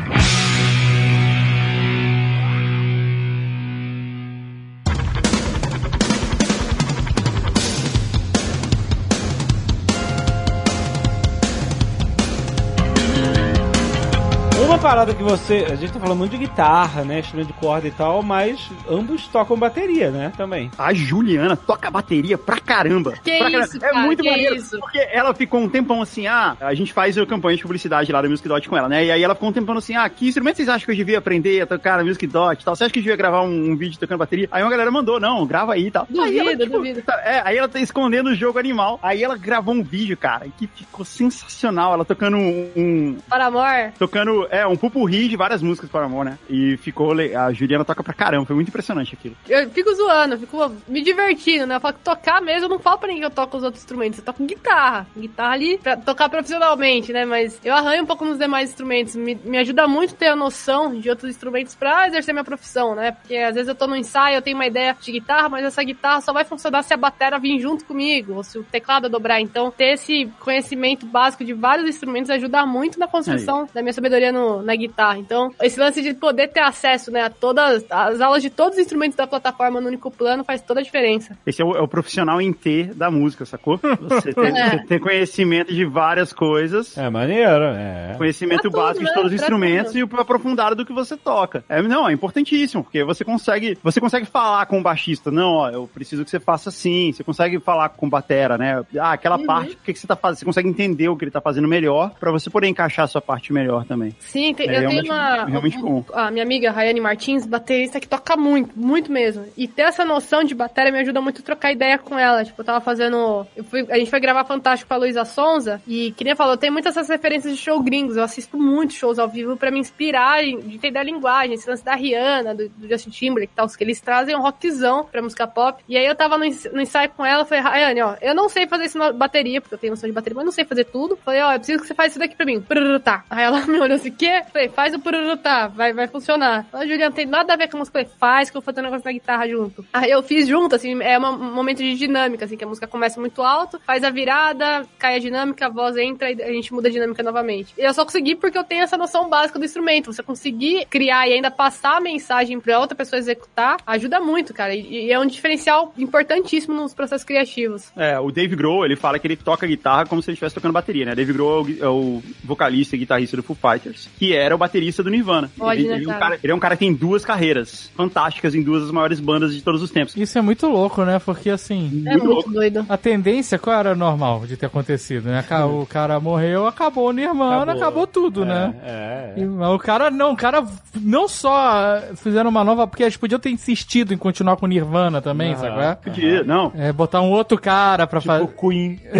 parada 14.84 15.14
que 15.14 15.24
você. 15.24 15.66
A 15.72 15.76
gente 15.76 15.94
tá 15.94 16.00
falando 16.00 16.18
muito 16.18 16.32
de 16.32 16.38
guitarra, 16.40 17.04
né? 17.06 17.20
Instrumento 17.20 17.48
de 17.48 17.54
corda 17.54 17.88
e 17.88 17.92
tal, 17.92 18.22
mas 18.22 18.70
ambos 18.90 19.26
tocam 19.28 19.58
bateria, 19.58 20.12
né? 20.12 20.34
Também. 20.36 20.70
A 20.78 20.94
Juliana 20.94 21.56
toca 21.56 21.90
bateria 21.90 22.38
pra 22.38 22.60
caramba. 22.60 23.14
Que 23.24 23.38
pra 23.38 23.50
isso, 23.50 23.78
É 23.78 23.80
cara, 23.80 24.00
muito 24.00 24.22
que 24.22 24.30
maneiro. 24.30 24.56
isso? 24.56 24.78
Porque 24.80 25.00
ela 25.12 25.34
ficou 25.34 25.62
um 25.62 25.70
tempão 25.70 26.02
assim, 26.02 26.28
ah, 26.28 26.58
a 26.60 26.74
gente 26.74 26.92
faz 26.92 27.18
a 27.18 27.26
campanha 27.26 27.56
de 27.56 27.64
publicidade 27.64 28.12
lá 28.12 28.22
da 28.22 28.28
Music 28.28 28.46
Dot 28.48 28.68
com 28.68 28.76
ela, 28.78 28.90
né? 28.90 29.06
E 29.06 29.12
aí 29.12 29.24
ela 29.24 29.34
ficou 29.34 29.50
um 29.50 29.54
tempão 29.54 29.78
assim, 29.78 29.96
ah, 29.96 30.08
que 30.10 30.28
instrumento 30.28 30.58
vocês 30.58 30.68
acham 30.68 30.86
que 30.86 30.92
eu 30.92 30.96
devia 30.98 31.18
aprender 31.18 31.62
a 31.62 31.66
tocar 31.66 31.98
na 31.98 32.04
Music 32.04 32.28
Dot 32.28 32.62
e 32.62 32.66
tal? 32.66 32.76
Você 32.76 32.84
acha 32.84 32.92
que 32.94 33.00
eu 33.00 33.04
devia 33.04 33.16
gravar 33.16 33.42
um, 33.44 33.72
um 33.72 33.76
vídeo 33.78 33.98
tocando 33.98 34.20
bateria? 34.20 34.50
Aí 34.52 34.62
uma 34.62 34.70
galera 34.70 34.92
mandou, 34.92 35.18
não, 35.20 35.46
grava 35.46 35.74
aí 35.74 35.88
e 35.88 35.92
tal. 35.92 36.06
aí 36.20 36.38
ela, 36.38 36.52
Duvido, 36.56 36.72
duvido. 36.78 37.02
tá- 37.04 37.22
É, 37.24 37.42
aí 37.46 37.58
ela 37.58 37.70
tá 37.70 37.80
escondendo 37.80 38.32
o 38.32 38.36
jogo 38.36 38.60
animal. 38.60 39.00
Aí 39.02 39.24
ela 39.24 39.38
gravou 39.38 39.74
um 39.74 39.82
vídeo, 39.84 40.18
cara, 40.18 40.46
que 40.58 40.68
ficou 40.68 41.06
sensacional. 41.06 41.94
Ela 41.94 42.04
tocando 42.04 42.36
um. 42.36 42.70
um- 42.76 43.18
Para 43.30 43.46
amor. 43.46 43.94
tocando, 43.98 44.46
é, 44.52 44.68
um 44.68 44.73
pupurri 44.78 45.28
de 45.28 45.36
várias 45.38 45.62
músicas 45.62 45.90
para 45.90 46.06
amor, 46.06 46.26
né? 46.26 46.38
E 46.50 46.78
ficou. 46.78 47.14
A 47.14 47.52
Juliana 47.54 47.86
toca 47.86 48.04
pra 48.04 48.14
caramba, 48.14 48.46
foi 48.46 48.56
muito 48.56 48.70
impressionante 48.70 49.14
aquilo. 49.14 49.36
Eu 49.48 49.70
fico 49.70 49.94
zoando, 49.94 50.38
fico 50.38 50.72
me 50.88 51.02
divertindo, 51.02 51.66
né? 51.68 51.76
Eu 51.76 51.82
falo 51.82 51.94
que 51.96 52.00
tocar 52.02 52.42
mesmo, 52.42 52.66
eu 52.66 52.70
não 52.70 52.80
falo 52.80 52.98
pra 52.98 53.08
ninguém 53.08 53.22
que 53.22 53.28
eu 53.28 53.32
toco 53.32 53.58
os 53.58 53.64
outros 53.64 53.82
instrumentos. 53.84 54.20
Eu 54.20 54.26
toco 54.26 54.44
guitarra. 54.46 55.06
Guitarra 55.18 55.54
ali 55.54 55.78
pra 55.78 55.98
tocar 55.98 56.30
profissionalmente, 56.30 57.12
né? 57.14 57.26
Mas 57.26 57.60
eu 57.64 57.74
arranho 57.74 58.04
um 58.04 58.06
pouco 58.06 58.26
nos 58.26 58.38
demais 58.38 58.70
instrumentos. 58.70 59.16
Me, 59.16 59.36
me 59.44 59.58
ajuda 59.58 59.88
muito 59.88 60.14
ter 60.16 60.28
a 60.28 60.36
noção 60.36 61.00
de 61.00 61.10
outros 61.10 61.30
instrumentos 61.30 61.76
pra 61.76 62.08
exercer 62.08 62.34
minha 62.34 62.44
profissão, 62.44 62.96
né? 62.96 63.12
Porque 63.12 63.36
às 63.38 63.56
vezes 63.56 63.68
eu 63.70 63.76
tô 63.76 63.88
no 63.88 63.96
ensaio, 63.96 64.36
eu 64.36 64.42
tenho 64.42 64.56
uma 64.58 64.66
ideia 64.66 64.96
de 65.00 65.12
guitarra, 65.12 65.50
mas 65.50 65.66
essa 65.66 65.84
guitarra 65.84 66.22
só 66.22 66.34
vai 66.34 66.44
funcionar 66.46 66.84
se 66.84 66.94
a 66.94 66.98
batera 66.98 67.38
vir 67.40 67.60
junto 67.60 67.86
comigo, 67.86 68.34
ou 68.36 68.44
se 68.44 68.58
o 68.58 68.64
teclado 68.64 69.10
dobrar. 69.10 69.40
Então, 69.42 69.70
ter 69.72 69.94
esse 69.94 70.30
conhecimento 70.40 71.06
básico 71.06 71.44
de 71.44 71.54
vários 71.54 71.88
instrumentos 71.88 72.30
ajuda 72.30 72.66
muito 72.66 73.00
na 73.00 73.08
construção 73.08 73.68
da 73.74 73.82
minha 73.82 73.94
sabedoria 73.94 74.32
no- 74.32 74.62
na 74.64 74.76
guitarra. 74.76 75.18
Então, 75.20 75.52
esse 75.62 75.80
lance 75.80 76.02
de 76.02 76.14
poder 76.14 76.48
ter 76.50 76.62
acesso, 76.62 77.12
né, 77.12 77.22
a 77.24 77.30
todas 77.30 77.86
as 77.90 78.22
aulas 78.22 78.42
de 78.42 78.50
todos 78.50 78.76
os 78.78 78.82
instrumentos 78.82 79.16
da 79.16 79.28
plataforma 79.28 79.80
no 79.82 79.88
único 79.88 80.10
plano 80.12 80.44
faz 80.44 80.62
toda 80.62 80.80
a 80.80 80.84
diferença. 80.84 81.38
Esse 81.46 81.62
é 81.62 81.66
o, 81.66 81.76
é 81.76 81.82
o 81.82 81.88
profissional 81.88 82.42
em 82.42 82.52
T 82.54 82.86
da 82.96 83.10
música, 83.12 83.46
sacou? 83.46 83.80
Você 84.02 84.34
tem, 84.34 84.58
É. 84.58 84.70
você 84.72 84.86
tem 84.86 85.00
conhecimento 85.00 85.74
de 85.74 85.86
várias 85.86 86.32
coisas. 86.34 86.98
É 86.98 87.10
maneiro, 87.10 87.64
é. 87.66 88.16
Conhecimento 88.18 88.62
Pra 88.64 88.70
tudo, 88.72 88.80
básico 88.82 89.00
de 89.06 89.10
né? 89.10 89.16
todos 89.16 89.32
os 89.32 89.38
Pra 89.38 89.46
instrumentos 89.46 89.92
tudo. 89.94 90.00
e 90.00 90.04
o 90.04 90.20
aprofundado 90.22 90.76
do 90.76 90.86
que 90.86 90.94
você 90.94 91.18
toca. 91.18 91.64
É, 91.70 91.82
não, 91.82 92.08
é 92.08 92.14
importantíssimo, 92.14 92.84
porque 92.84 93.04
você 93.04 93.24
consegue, 93.24 93.78
você 93.84 94.00
consegue 94.00 94.26
falar 94.26 94.66
com 94.66 94.80
o 94.80 94.84
baixista, 94.84 95.32
não, 95.32 95.54
ó, 95.56 95.70
eu 95.70 95.88
preciso 95.94 96.24
que 96.24 96.30
você 96.30 96.40
faça 96.40 96.70
assim. 96.70 97.12
Você 97.12 97.24
consegue 97.24 97.60
falar 97.60 97.90
com 97.90 98.08
o 98.08 98.10
batera, 98.10 98.58
né? 98.58 98.84
Ah, 99.00 99.14
aquela 99.14 99.38
Uhum. 99.38 99.46
parte, 99.46 99.74
o 99.74 99.78
que, 99.84 99.94
que 99.94 100.00
você 100.00 100.08
tá 100.08 100.16
fazendo? 100.16 100.40
Você 100.40 100.46
consegue 100.46 100.70
entender 100.70 101.10
o 101.10 101.18
que 101.18 101.24
ele 101.26 101.32
tá 101.32 101.42
fazendo 101.42 101.68
melhor 101.68 102.12
pra 102.20 102.32
você 102.32 102.50
poder 102.50 102.68
encaixar 102.68 103.06
a 103.06 103.08
sua 103.08 103.22
parte 103.22 103.52
melhor 103.52 103.86
também. 103.86 104.16
Sim, 104.20 104.53
tem- 104.54 104.70
É 104.70 104.84
eu 104.86 104.90
tenho 104.90 105.04
uma. 105.06 105.46
realmente 105.46 105.78
bom. 105.78 106.04
A 106.14 106.32
minha 106.32 106.44
amiga 106.44 106.72
Rayane 106.72 107.00
Martins, 107.02 107.46
baterista, 107.46 108.00
que 108.00 108.08
toca 108.08 108.36
muito, 108.36 108.72
muito 108.78 109.12
mesmo. 109.12 109.46
E 109.58 109.68
ter 109.68 109.84
essa 109.84 110.04
noção 110.06 110.44
de 110.44 110.54
bateria 110.56 110.92
me 110.92 111.00
ajuda 111.00 111.22
muito 111.22 111.42
a 111.42 111.44
trocar 111.44 111.72
ideia 111.72 111.98
com 111.98 112.18
ela. 112.18 112.44
Tipo, 112.44 112.62
eu 112.62 112.66
tava 112.66 112.82
fazendo. 112.82 113.46
Eu 113.56 113.64
fui, 113.64 113.86
a 113.90 113.98
gente 113.98 114.10
foi 114.10 114.20
gravar 114.20 114.44
Fantástico 114.46 114.88
com 114.90 114.94
a 114.94 114.98
Luísa 114.98 115.26
Sonza. 115.26 115.82
E 115.88 116.12
que 116.18 116.24
nem 116.24 116.34
eu 116.38 116.58
tenho 116.58 116.74
muitas 116.74 116.96
essas 116.96 117.10
referências 117.10 117.54
de 117.56 117.60
show 117.60 117.82
gringos. 117.82 118.18
Eu 118.18 118.24
assisto 118.24 118.58
muitos 118.58 118.96
shows 118.96 119.18
ao 119.18 119.28
vivo 119.28 119.58
pra 119.58 119.72
me 119.72 119.80
inspirar 119.80 120.44
de 120.44 120.52
entender 120.76 121.00
a 121.00 121.04
linguagem. 121.04 121.54
Esse 121.56 121.70
lance 121.70 121.84
da 121.84 121.96
Rihanna, 121.96 122.54
do, 122.54 122.70
do 122.70 122.88
Justin 122.88 123.10
Timberlake 123.10 123.52
e 123.54 123.56
tal. 123.56 123.68
Que 123.68 123.84
eles 123.84 124.00
trazem 124.00 124.36
um 124.36 124.42
rockzão 124.42 125.06
pra 125.12 125.22
música 125.22 125.48
pop. 125.48 125.84
E 125.90 125.98
aí 125.98 126.06
eu 126.06 126.14
tava 126.16 126.38
no, 126.38 126.46
no 126.74 126.82
ensaio 126.82 127.10
com 127.10 127.26
ela, 127.26 127.44
falei, 127.46 127.64
Rayane, 127.64 128.02
ó, 128.02 128.16
eu 128.22 128.36
não 128.36 128.48
sei 128.50 128.68
fazer 128.68 128.86
isso 128.86 128.98
na 128.98 129.12
bateria, 129.12 129.60
porque 129.62 129.74
eu 129.74 129.80
tenho 129.80 129.92
noção 129.92 130.08
de 130.08 130.14
bateria, 130.14 130.36
mas 130.36 130.46
não 130.46 130.52
sei 130.52 130.66
fazer 130.66 130.84
tudo. 130.86 131.18
Falei, 131.18 131.42
ó, 131.42 131.54
eu 131.54 131.58
preciso 131.60 131.82
que 131.82 131.88
você 131.88 131.94
faça 131.96 132.10
isso 132.10 132.20
daqui 132.20 132.36
pra 132.36 132.46
mim. 132.46 132.62
Prururutá. 132.62 133.24
Aí 133.30 133.44
ela 133.44 133.62
me 133.66 133.80
olhou 133.80 133.96
assim, 133.96 134.12
quê? 134.12 134.43
Falei, 134.52 134.70
faz 134.70 134.94
o 134.94 135.00
prururutá, 135.00 135.68
vai, 135.68 135.94
vai 135.94 136.08
funcionar. 136.08 136.66
Ela, 136.72 136.86
Juliana, 136.86 137.16
tem 137.16 137.26
nada 137.26 137.54
a 137.54 137.58
ver 137.58 137.70
com 137.70 137.78
a 137.78 137.80
música. 137.80 138.00
Falei, 138.00 138.12
faz 138.20 138.50
que 138.50 138.58
eu 138.58 138.62
vou 138.62 138.66
fazer 138.66 138.82
um 138.82 138.84
negócio 138.84 139.06
na 139.06 139.12
guitarra 139.12 139.48
junto. 139.48 139.86
Aí 139.92 140.12
eu 140.12 140.22
fiz 140.24 140.48
junto, 140.48 140.76
assim, 140.76 141.02
é 141.02 141.18
um 141.18 141.54
momento 141.54 141.80
de 141.80 141.96
dinâmica, 141.96 142.46
assim, 142.46 142.58
que 142.58 142.64
a 142.64 142.68
música 142.68 142.88
começa 142.88 143.20
muito 143.20 143.42
alto, 143.42 143.80
faz 143.86 144.04
a 144.04 144.10
virada, 144.10 144.86
cai 144.98 145.16
a 145.16 145.20
dinâmica, 145.20 145.66
a 145.66 145.70
voz 145.70 145.98
entra 145.98 146.32
e 146.32 146.42
a 146.42 146.52
gente 146.52 146.74
muda 146.74 146.88
a 146.88 146.92
dinâmica 146.92 147.24
novamente. 147.24 147.74
E 147.78 147.84
eu 147.84 147.94
só 147.94 148.04
consegui 148.04 148.36
porque 148.36 148.58
eu 148.58 148.64
tenho 148.64 148.84
essa 148.84 148.98
noção 148.98 149.30
básica 149.30 149.60
do 149.60 149.66
instrumento. 149.66 150.12
Você 150.12 150.24
conseguir 150.24 150.86
criar 150.90 151.28
e 151.28 151.34
ainda 151.34 151.50
passar 151.50 151.98
a 151.98 152.02
mensagem 152.02 152.60
pra 152.60 152.80
outra 152.80 152.96
pessoa 152.96 153.20
executar, 153.20 153.78
ajuda 153.86 154.20
muito, 154.20 154.54
cara. 154.54 154.74
E, 154.74 155.08
e 155.08 155.12
é 155.12 155.20
um 155.20 155.26
diferencial 155.26 155.94
importantíssimo 155.98 156.74
nos 156.74 156.94
processos 156.94 157.26
criativos. 157.26 157.92
É, 157.96 158.20
o 158.20 158.32
Dave 158.32 158.56
Grohl, 158.56 158.86
ele 158.86 158.96
fala 158.96 159.20
que 159.20 159.28
ele 159.28 159.36
toca 159.36 159.66
guitarra 159.66 160.06
como 160.06 160.22
se 160.22 160.30
ele 160.30 160.36
estivesse 160.36 160.56
tocando 160.56 160.74
bateria, 160.74 161.06
né? 161.06 161.16
Dave 161.16 161.34
Grohl 161.34 161.68
é 161.80 161.88
o 161.88 161.94
é 161.94 162.04
o 162.04 162.24
vocalista 162.44 162.96
e 162.96 163.00
guitarrista 163.00 163.38
do 163.38 163.44
Foo 163.44 163.56
Fighters, 163.56 164.10
que 164.18 164.33
era 164.36 164.54
o 164.56 164.58
baterista 164.58 165.02
do 165.04 165.10
Nirvana. 165.10 165.50
Pode, 165.58 165.82
ele, 165.82 165.90
né, 165.90 165.96
ele 165.98 166.06
é 166.06 166.08
um 166.16 166.20
cara? 166.20 166.40
ele 166.44 166.52
é 166.52 166.56
um 166.56 166.60
cara 166.60 166.76
que 166.76 166.80
tem 166.86 166.94
duas 166.94 167.24
carreiras 167.26 167.90
fantásticas 167.96 168.56
em 168.56 168.62
duas 168.62 168.84
das 168.84 168.92
maiores 168.92 169.20
bandas 169.20 169.54
de 169.56 169.62
todos 169.62 169.82
os 169.82 169.92
tempos. 169.92 170.16
Isso 170.16 170.38
é 170.38 170.42
muito 170.42 170.68
louco, 170.68 171.04
né? 171.04 171.20
Porque 171.20 171.50
assim. 171.50 172.04
É 172.06 172.12
Muito 172.12 172.26
muito 172.26 172.26
louco. 172.26 172.52
doido. 172.52 172.86
A 172.90 172.98
tendência, 172.98 173.58
qual 173.60 173.80
era 173.80 173.96
normal 173.96 174.46
de 174.46 174.58
ter 174.58 174.66
acontecido, 174.66 175.26
né? 175.30 175.44
O 175.82 175.86
cara 175.86 176.20
morreu, 176.20 176.66
acabou 176.68 177.10
o 177.10 177.12
Nirvana, 177.12 177.74
acabou, 177.74 178.04
Acabou. 178.04 178.08
tudo, 178.08 178.44
É, 178.44 178.46
né? 178.46 178.76
É. 178.84 179.34
E, 179.38 179.46
mas 179.46 179.70
o 179.70 179.78
cara, 179.80 180.10
não, 180.12 180.32
o 180.34 180.36
cara 180.38 180.64
não 181.00 181.28
só 181.28 182.00
fizeram 182.16 182.50
uma 182.50 182.64
nova, 182.64 182.88
porque 182.88 183.04
eles 183.04 183.18
podiam 183.18 183.40
ter 183.40 183.50
insistido 183.50 184.14
em 184.14 184.18
continuar 184.18 184.56
com 184.58 184.68
Nirvana 184.68 185.22
também, 185.22 185.54
Aham. 185.54 185.60
sabe? 185.62 185.74
qual 185.74 185.84
é? 185.86 185.96
Podia, 185.96 186.44
não. 186.44 186.72
É, 186.76 186.92
botar 186.92 187.22
um 187.22 187.30
outro 187.32 187.58
cara 187.58 188.06
pra 188.08 188.22
fazer. 188.22 188.44
O 188.44 188.48
Queen. 188.48 189.00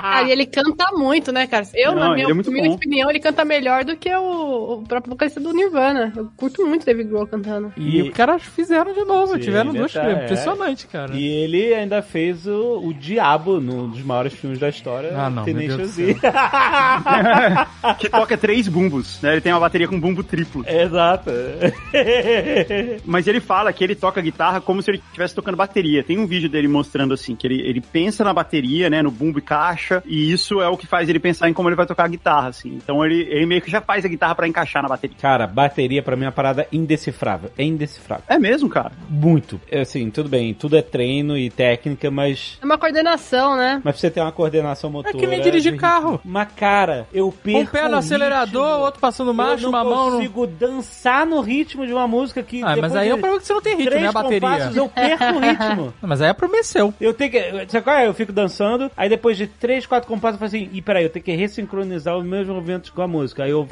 Ah, 0.10 0.22
e 0.22 0.30
ele 0.32 0.46
canta 0.46 0.86
muito, 0.92 1.30
né, 1.30 1.46
cara? 1.46 1.66
Eu, 1.74 1.92
Não, 1.94 2.00
na 2.08 2.14
minha 2.14 2.26
é 2.28 2.34
bom. 2.34 2.74
opinião, 2.74 3.10
ele 3.10 3.20
canta 3.20 3.44
melhor 3.44 3.84
do 3.84 3.96
que 3.96 4.12
o, 4.14 4.78
o 4.80 4.82
próprio 4.86 5.10
vocalista 5.12 5.38
do 5.40 5.52
Nirvana. 5.52 6.12
Eu 6.16 6.30
curto 6.36 6.66
muito 6.66 6.84
David 6.86 7.08
Grohl 7.08 7.26
cantando. 7.26 7.72
E, 7.76 7.98
E- 7.98 8.02
os 8.02 8.10
caras 8.10 8.42
fizeram 8.42 8.92
de 8.92 9.04
novo, 9.04 9.34
Sim, 9.34 9.40
tiveram 9.40 9.72
duas 9.74 9.92
verdade, 9.92 10.20
é. 10.20 10.24
Impressionante, 10.24 10.86
cara. 10.86 11.14
E 11.14 11.24
ele 11.26 11.74
ainda 11.74 12.02
fez 12.02 12.46
o, 12.46 12.80
o 12.84 12.94
Diabo 12.94 13.60
num 13.60 13.88
dos 13.88 14.02
maiores 14.02 14.32
filmes 14.32 14.58
da 14.58 14.68
história. 14.68 15.12
Ah, 15.16 15.28
não, 15.30 15.44
Tenacious 15.44 15.96
D. 15.96 16.16
que 17.98 18.08
toca 18.08 18.36
três 18.36 18.68
bumbos, 18.68 19.20
né? 19.22 19.32
Ele 19.32 19.40
tem 19.40 19.52
uma 19.52 19.60
bateria 19.60 19.88
com 19.88 19.98
bumbo 19.98 20.22
triplo. 20.22 20.64
Exato. 20.66 21.30
Mas 23.04 23.26
ele 23.26 23.40
fala 23.40 23.72
que 23.72 23.82
ele 23.84 23.94
toca 23.94 24.20
guitarra 24.20 24.60
como 24.60 24.82
se 24.82 24.90
ele 24.90 24.98
estivesse 25.06 25.34
tocando 25.34 25.56
bateria. 25.56 26.02
Tem 26.02 26.18
um 26.18 26.26
vídeo 26.26 26.48
dele 26.48 26.68
mostrando 26.68 27.14
assim, 27.14 27.34
que 27.34 27.46
ele, 27.46 27.60
ele 27.62 27.80
pensa 27.80 28.24
na 28.24 28.32
bateria, 28.32 28.88
né, 28.90 29.02
no 29.02 29.10
bumbo 29.10 29.38
e 29.38 29.42
caixa, 29.42 29.89
e 30.06 30.30
isso 30.32 30.60
é 30.60 30.68
o 30.68 30.76
que 30.76 30.86
faz 30.86 31.08
ele 31.08 31.18
pensar 31.18 31.48
em 31.48 31.52
como 31.52 31.68
ele 31.68 31.76
vai 31.76 31.86
tocar 31.86 32.04
a 32.04 32.08
guitarra, 32.08 32.48
assim. 32.48 32.70
Então 32.82 33.04
ele, 33.04 33.22
ele 33.30 33.46
meio 33.46 33.60
que 33.60 33.70
já 33.70 33.80
faz 33.80 34.04
a 34.04 34.08
guitarra 34.08 34.34
pra 34.34 34.48
encaixar 34.48 34.82
na 34.82 34.88
bateria. 34.88 35.16
Cara, 35.20 35.46
bateria 35.46 36.02
pra 36.02 36.16
mim 36.16 36.24
é 36.24 36.26
uma 36.26 36.32
parada 36.32 36.66
indecifrável. 36.72 37.50
É 37.58 37.64
indecifrável. 37.64 38.24
É 38.28 38.38
mesmo, 38.38 38.68
cara? 38.68 38.92
Muito. 39.08 39.60
É, 39.70 39.80
Assim, 39.80 40.08
tudo 40.10 40.28
bem, 40.28 40.54
tudo 40.54 40.76
é 40.76 40.82
treino 40.82 41.36
e 41.36 41.50
técnica, 41.50 42.10
mas. 42.10 42.58
É 42.62 42.64
uma 42.64 42.78
coordenação, 42.78 43.56
né? 43.56 43.80
Mas 43.82 43.94
pra 43.94 44.00
você 44.00 44.10
ter 44.10 44.20
uma 44.20 44.30
coordenação 44.30 44.88
É 44.90 44.92
motora. 44.92 45.16
que 45.16 45.26
nem 45.26 45.40
dirigir 45.40 45.76
carro. 45.76 46.20
Mas, 46.24 46.48
cara, 46.54 47.08
eu 47.12 47.32
perco. 47.32 47.60
Um 47.60 47.66
pé 47.66 47.88
no 47.88 47.94
o 47.96 47.98
acelerador, 47.98 48.66
ritmo. 48.68 48.84
outro 48.84 49.00
passando 49.00 49.34
marcha, 49.34 49.64
eu 49.66 49.70
não 49.72 49.78
uma 49.78 49.84
mão 49.84 50.10
no. 50.10 50.16
consigo 50.18 50.46
dançar 50.46 51.26
no 51.26 51.40
ritmo 51.40 51.86
de 51.86 51.92
uma 51.92 52.06
música 52.06 52.42
que. 52.42 52.62
Ah, 52.62 52.76
mas 52.76 52.94
aí 52.94 53.08
é 53.08 53.14
o 53.14 53.18
problema 53.18 53.40
que 53.40 53.46
você 53.46 53.52
não 53.52 53.62
tem 53.62 53.76
ritmo, 53.76 53.98
né? 53.98 54.06
A 54.08 54.12
bateria. 54.12 54.40
compassos, 54.40 54.76
eu 54.76 54.88
perco 54.88 55.24
o 55.24 55.38
ritmo. 55.40 55.94
Mas 56.02 56.20
aí 56.20 56.28
é 56.28 56.32
problema 56.32 56.62
seu. 56.64 56.92
Eu 57.00 57.14
tenho 57.14 57.30
que. 57.30 57.40
Sabe 57.68 57.84
qual 57.84 57.96
é? 57.96 58.06
Eu 58.06 58.14
fico 58.14 58.32
dançando, 58.32 58.90
aí 58.96 59.08
depois 59.08 59.36
de 59.36 59.46
três 59.46 59.79
três, 59.80 59.86
quatro 59.86 60.08
compassos, 60.08 60.40
eu 60.40 60.48
falei 60.48 60.64
assim, 60.64 60.76
e 60.76 60.82
peraí, 60.82 61.04
eu 61.04 61.10
tenho 61.10 61.24
que 61.24 61.32
ressincronizar 61.32 62.16
os 62.16 62.24
meus 62.24 62.46
movimentos 62.46 62.90
com 62.90 63.02
a 63.02 63.08
música. 63.08 63.44
Aí 63.44 63.50
eu... 63.50 63.66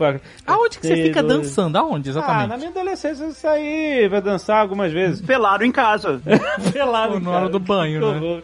Aonde 0.47 0.79
que 0.79 0.87
você 0.87 0.97
fica 1.05 1.23
Dois- 1.23 1.43
dançando? 1.43 1.77
Aonde, 1.77 2.09
Ah, 2.09 2.13
exatamente? 2.13 2.49
na 2.49 2.57
minha 2.57 2.71
adolescência 2.71 3.25
eu 3.25 3.33
saí 3.33 4.09
pra 4.09 4.21
dançar 4.21 4.61
algumas 4.61 4.93
vezes. 4.93 5.21
Pelado 5.25 5.65
em 5.65 5.73
casa. 5.73 6.21
Pelado, 6.73 7.15
Pô, 7.15 7.21
na 7.21 7.31
hora 7.31 7.49
do 7.49 7.61
banho, 7.61 8.01
né? 8.13 8.43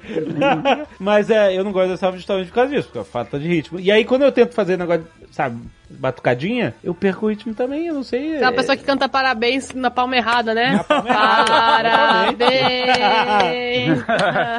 Mas 0.98 1.30
é, 1.30 1.56
eu 1.56 1.64
não 1.64 1.72
gosto 1.72 1.90
dessa 1.90 2.12
justamente 2.12 2.48
por 2.48 2.54
causa 2.54 2.70
disso, 2.74 2.88
porque 2.88 2.98
é 2.98 3.04
falta 3.04 3.38
de 3.38 3.48
ritmo. 3.48 3.80
E 3.80 3.90
aí 3.90 4.04
quando 4.04 4.22
eu 4.22 4.32
tento 4.32 4.54
fazer 4.54 4.76
negócio, 4.78 5.06
sabe, 5.30 5.58
batucadinha, 5.90 6.74
eu 6.82 6.94
perco 6.94 7.26
o 7.26 7.28
ritmo 7.28 7.52
também, 7.54 7.86
eu 7.86 7.94
não 7.94 8.02
sei. 8.02 8.36
É- 8.36 8.50
pessoa 8.52 8.76
que 8.76 8.84
canta 8.84 9.08
parabéns 9.08 9.72
na 9.74 9.90
palma 9.90 10.16
errada, 10.16 10.54
né? 10.54 10.82
palma 10.88 11.08
errada, 11.10 11.50
Parabéns! 11.50 14.04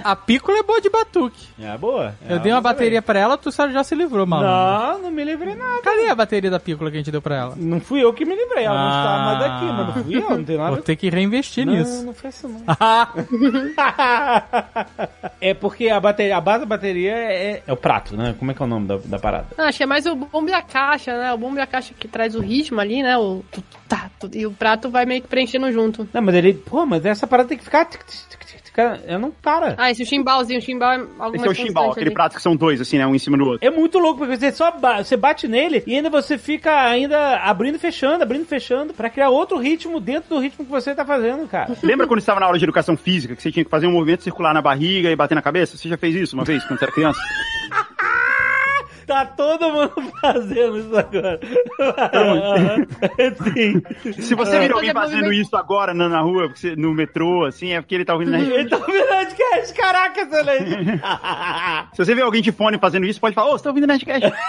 A 0.03 0.15
pícola 0.15 0.59
é 0.59 0.63
boa 0.63 0.81
de 0.81 0.89
batuque. 0.89 1.47
É 1.59 1.75
boa. 1.77 2.13
Eu 2.29 2.35
É, 2.35 2.39
dei 2.39 2.51
uma 2.51 2.61
bateria 2.61 3.01
pra 3.01 3.17
ela, 3.19 3.37
tu 3.37 3.49
já 3.51 3.83
se 3.83 3.95
livrou, 3.95 4.25
mano. 4.25 4.43
Não, 4.45 4.99
não 5.03 5.11
me 5.11 5.23
livrei 5.23 5.55
nada. 5.55 5.81
Cadê 5.81 6.07
a 6.09 6.15
bateria 6.15 6.51
da 6.51 6.59
pícola 6.59 6.91
que 6.91 6.97
a 6.97 6.99
gente 6.99 7.11
deu 7.11 7.21
pra 7.21 7.35
ela? 7.35 7.53
Não 7.55 7.79
fui 7.79 8.03
eu 8.03 8.13
que 8.13 8.25
me 8.25 8.35
livrei, 8.35 8.65
ela 8.65 8.77
não 8.77 8.89
está 8.89 9.17
mais 9.25 9.41
Ah. 9.41 9.45
aqui, 9.55 9.65
mas 9.65 9.87
não 9.87 9.93
fui 10.03 10.15
eu, 10.17 10.29
não 10.37 10.43
tem 10.43 10.57
nada 10.57 10.71
Vou 10.71 10.81
ter 10.81 10.95
que 10.95 11.09
reinvestir 11.09 11.65
Não, 11.65 11.73
nisso. 11.73 12.03
não 12.05 12.13
foi 12.13 12.29
isso 12.29 12.47
não. 12.49 12.61
é 15.41 15.53
porque 15.53 15.89
a 15.89 15.99
bateria, 15.99 16.37
a 16.37 16.41
base 16.41 16.59
da 16.61 16.65
bateria 16.65 17.11
é, 17.13 17.63
é 17.65 17.73
o 17.73 17.77
prato, 17.77 18.15
né? 18.15 18.35
Como 18.37 18.51
é 18.51 18.53
que 18.53 18.61
é 18.61 18.65
o 18.65 18.67
nome 18.67 18.87
da, 18.87 18.97
da 19.03 19.19
parada? 19.19 19.47
Não, 19.57 19.65
acho 19.65 19.77
que 19.77 19.83
é 19.83 19.87
mais 19.87 20.05
o 20.05 20.15
bombo 20.15 20.49
e 20.49 20.53
a 20.53 20.61
caixa, 21.15 21.23
né? 21.23 21.33
O 21.33 21.37
bombo 21.37 21.57
e 21.57 21.61
a 21.61 21.67
caixa 21.67 21.93
que 21.97 22.07
traz 22.07 22.35
o 22.35 22.39
ritmo 22.41 22.79
ali, 22.79 23.01
né? 23.01 23.17
O 23.17 23.43
tá, 23.87 24.09
e 24.33 24.45
o 24.45 24.51
prato 24.51 24.89
vai 24.89 25.05
meio 25.05 25.21
que 25.21 25.27
preenchendo 25.27 25.71
junto. 25.71 26.07
Não, 26.13 26.21
mas 26.21 26.35
ele, 26.35 26.53
pô, 26.53 26.85
mas 26.85 27.05
essa 27.05 27.25
parada 27.27 27.49
tem 27.49 27.57
que 27.57 27.63
ficar. 27.63 27.85
tic, 27.85 28.01
tic, 28.05 28.29
tic, 28.29 28.39
tic, 28.45 28.63
tic, 28.63 28.75
Eu 29.07 29.19
não 29.19 29.31
para. 29.31 29.75
Ah, 29.77 29.89
esse 29.91 30.03
o 30.03 30.05
chimbalzinho, 30.05 30.59
o 30.59 30.61
chimbal 30.61 30.91
é 30.93 31.05
algo 31.19 31.35
Esse 31.35 31.47
é 31.47 31.49
o 31.49 31.53
chimbal, 31.53 31.91
aquele 31.91 32.07
ali. 32.07 32.13
prato 32.13 32.35
que 32.35 32.41
são 32.41 32.55
dois, 32.55 32.81
assim, 32.81 32.97
né? 32.97 33.05
Um 33.07 33.15
em 33.15 33.19
cima 33.19 33.37
do 33.37 33.45
outro. 33.45 33.65
É 33.65 33.69
muito 33.71 33.97
louco, 33.99 34.19
porque 34.19 34.37
você 34.37 34.51
só 34.51 34.71
ba- 34.71 35.03
você 35.03 35.15
bate 35.15 35.47
nele 35.47 35.83
e 35.87 35.95
ainda 35.95 36.09
você 36.09 36.37
fica 36.37 36.81
ainda 36.87 37.37
abrindo 37.37 37.75
e 37.75 37.79
fechando, 37.79 38.23
abrindo 38.23 38.43
e 38.43 38.47
fechando, 38.47 38.93
pra 38.93 39.09
criar 39.09 39.29
outro 39.29 39.57
ritmo 39.57 39.99
dentro 39.99 40.29
do 40.35 40.39
ritmo 40.41 40.65
que 40.65 40.71
você 40.71 40.93
tá 40.93 41.05
fazendo, 41.05 41.47
cara. 41.47 41.75
Lembra 41.83 42.07
quando 42.07 42.19
você 42.19 42.23
estava 42.23 42.39
na 42.39 42.47
aula 42.47 42.57
de 42.57 42.65
educação 42.65 42.97
física, 42.97 43.35
que 43.35 43.41
você 43.41 43.51
tinha 43.51 43.63
que 43.63 43.71
fazer 43.71 43.87
um 43.87 43.91
movimento 43.91 44.23
circular 44.23 44.53
na 44.53 44.61
barriga 44.61 45.09
e 45.09 45.15
bater 45.15 45.35
na 45.35 45.41
cabeça? 45.41 45.77
Você 45.77 45.87
já 45.87 45.97
fez 45.97 46.15
isso 46.15 46.35
uma 46.35 46.43
vez, 46.43 46.63
quando 46.65 46.79
você 46.79 46.85
era 46.85 46.93
criança? 46.93 47.19
Tá 49.05 49.25
todo 49.25 49.69
mundo 49.71 49.93
fazendo 50.21 50.77
isso 50.79 50.97
agora. 50.97 51.39
Sim. 53.53 53.81
Se 54.21 54.35
você 54.35 54.59
vir 54.59 54.71
alguém 54.71 54.93
fazendo 54.93 55.31
isso 55.31 55.55
agora 55.55 55.93
na, 55.93 56.09
na 56.09 56.21
rua, 56.21 56.51
no 56.77 56.93
metrô, 56.93 57.45
assim, 57.45 57.73
é 57.73 57.81
porque 57.81 57.95
ele 57.95 58.05
tá 58.05 58.13
ouvindo 58.13 58.31
na 58.31 58.39
Ele 58.39 58.67
tá 58.69 58.77
ouvindo 58.77 59.05
Nerdcast, 59.05 59.73
caraca, 59.75 60.21
excelente. 60.21 61.01
Se 61.93 61.97
você 62.05 62.15
vê 62.15 62.21
alguém 62.21 62.41
de 62.41 62.51
fone 62.51 62.77
fazendo 62.79 63.05
isso, 63.05 63.19
pode 63.19 63.35
falar, 63.35 63.49
ô, 63.49 63.57
você 63.57 63.63
tá 63.63 63.69
ouvindo 63.69 63.87
Nerdcast? 63.87 64.31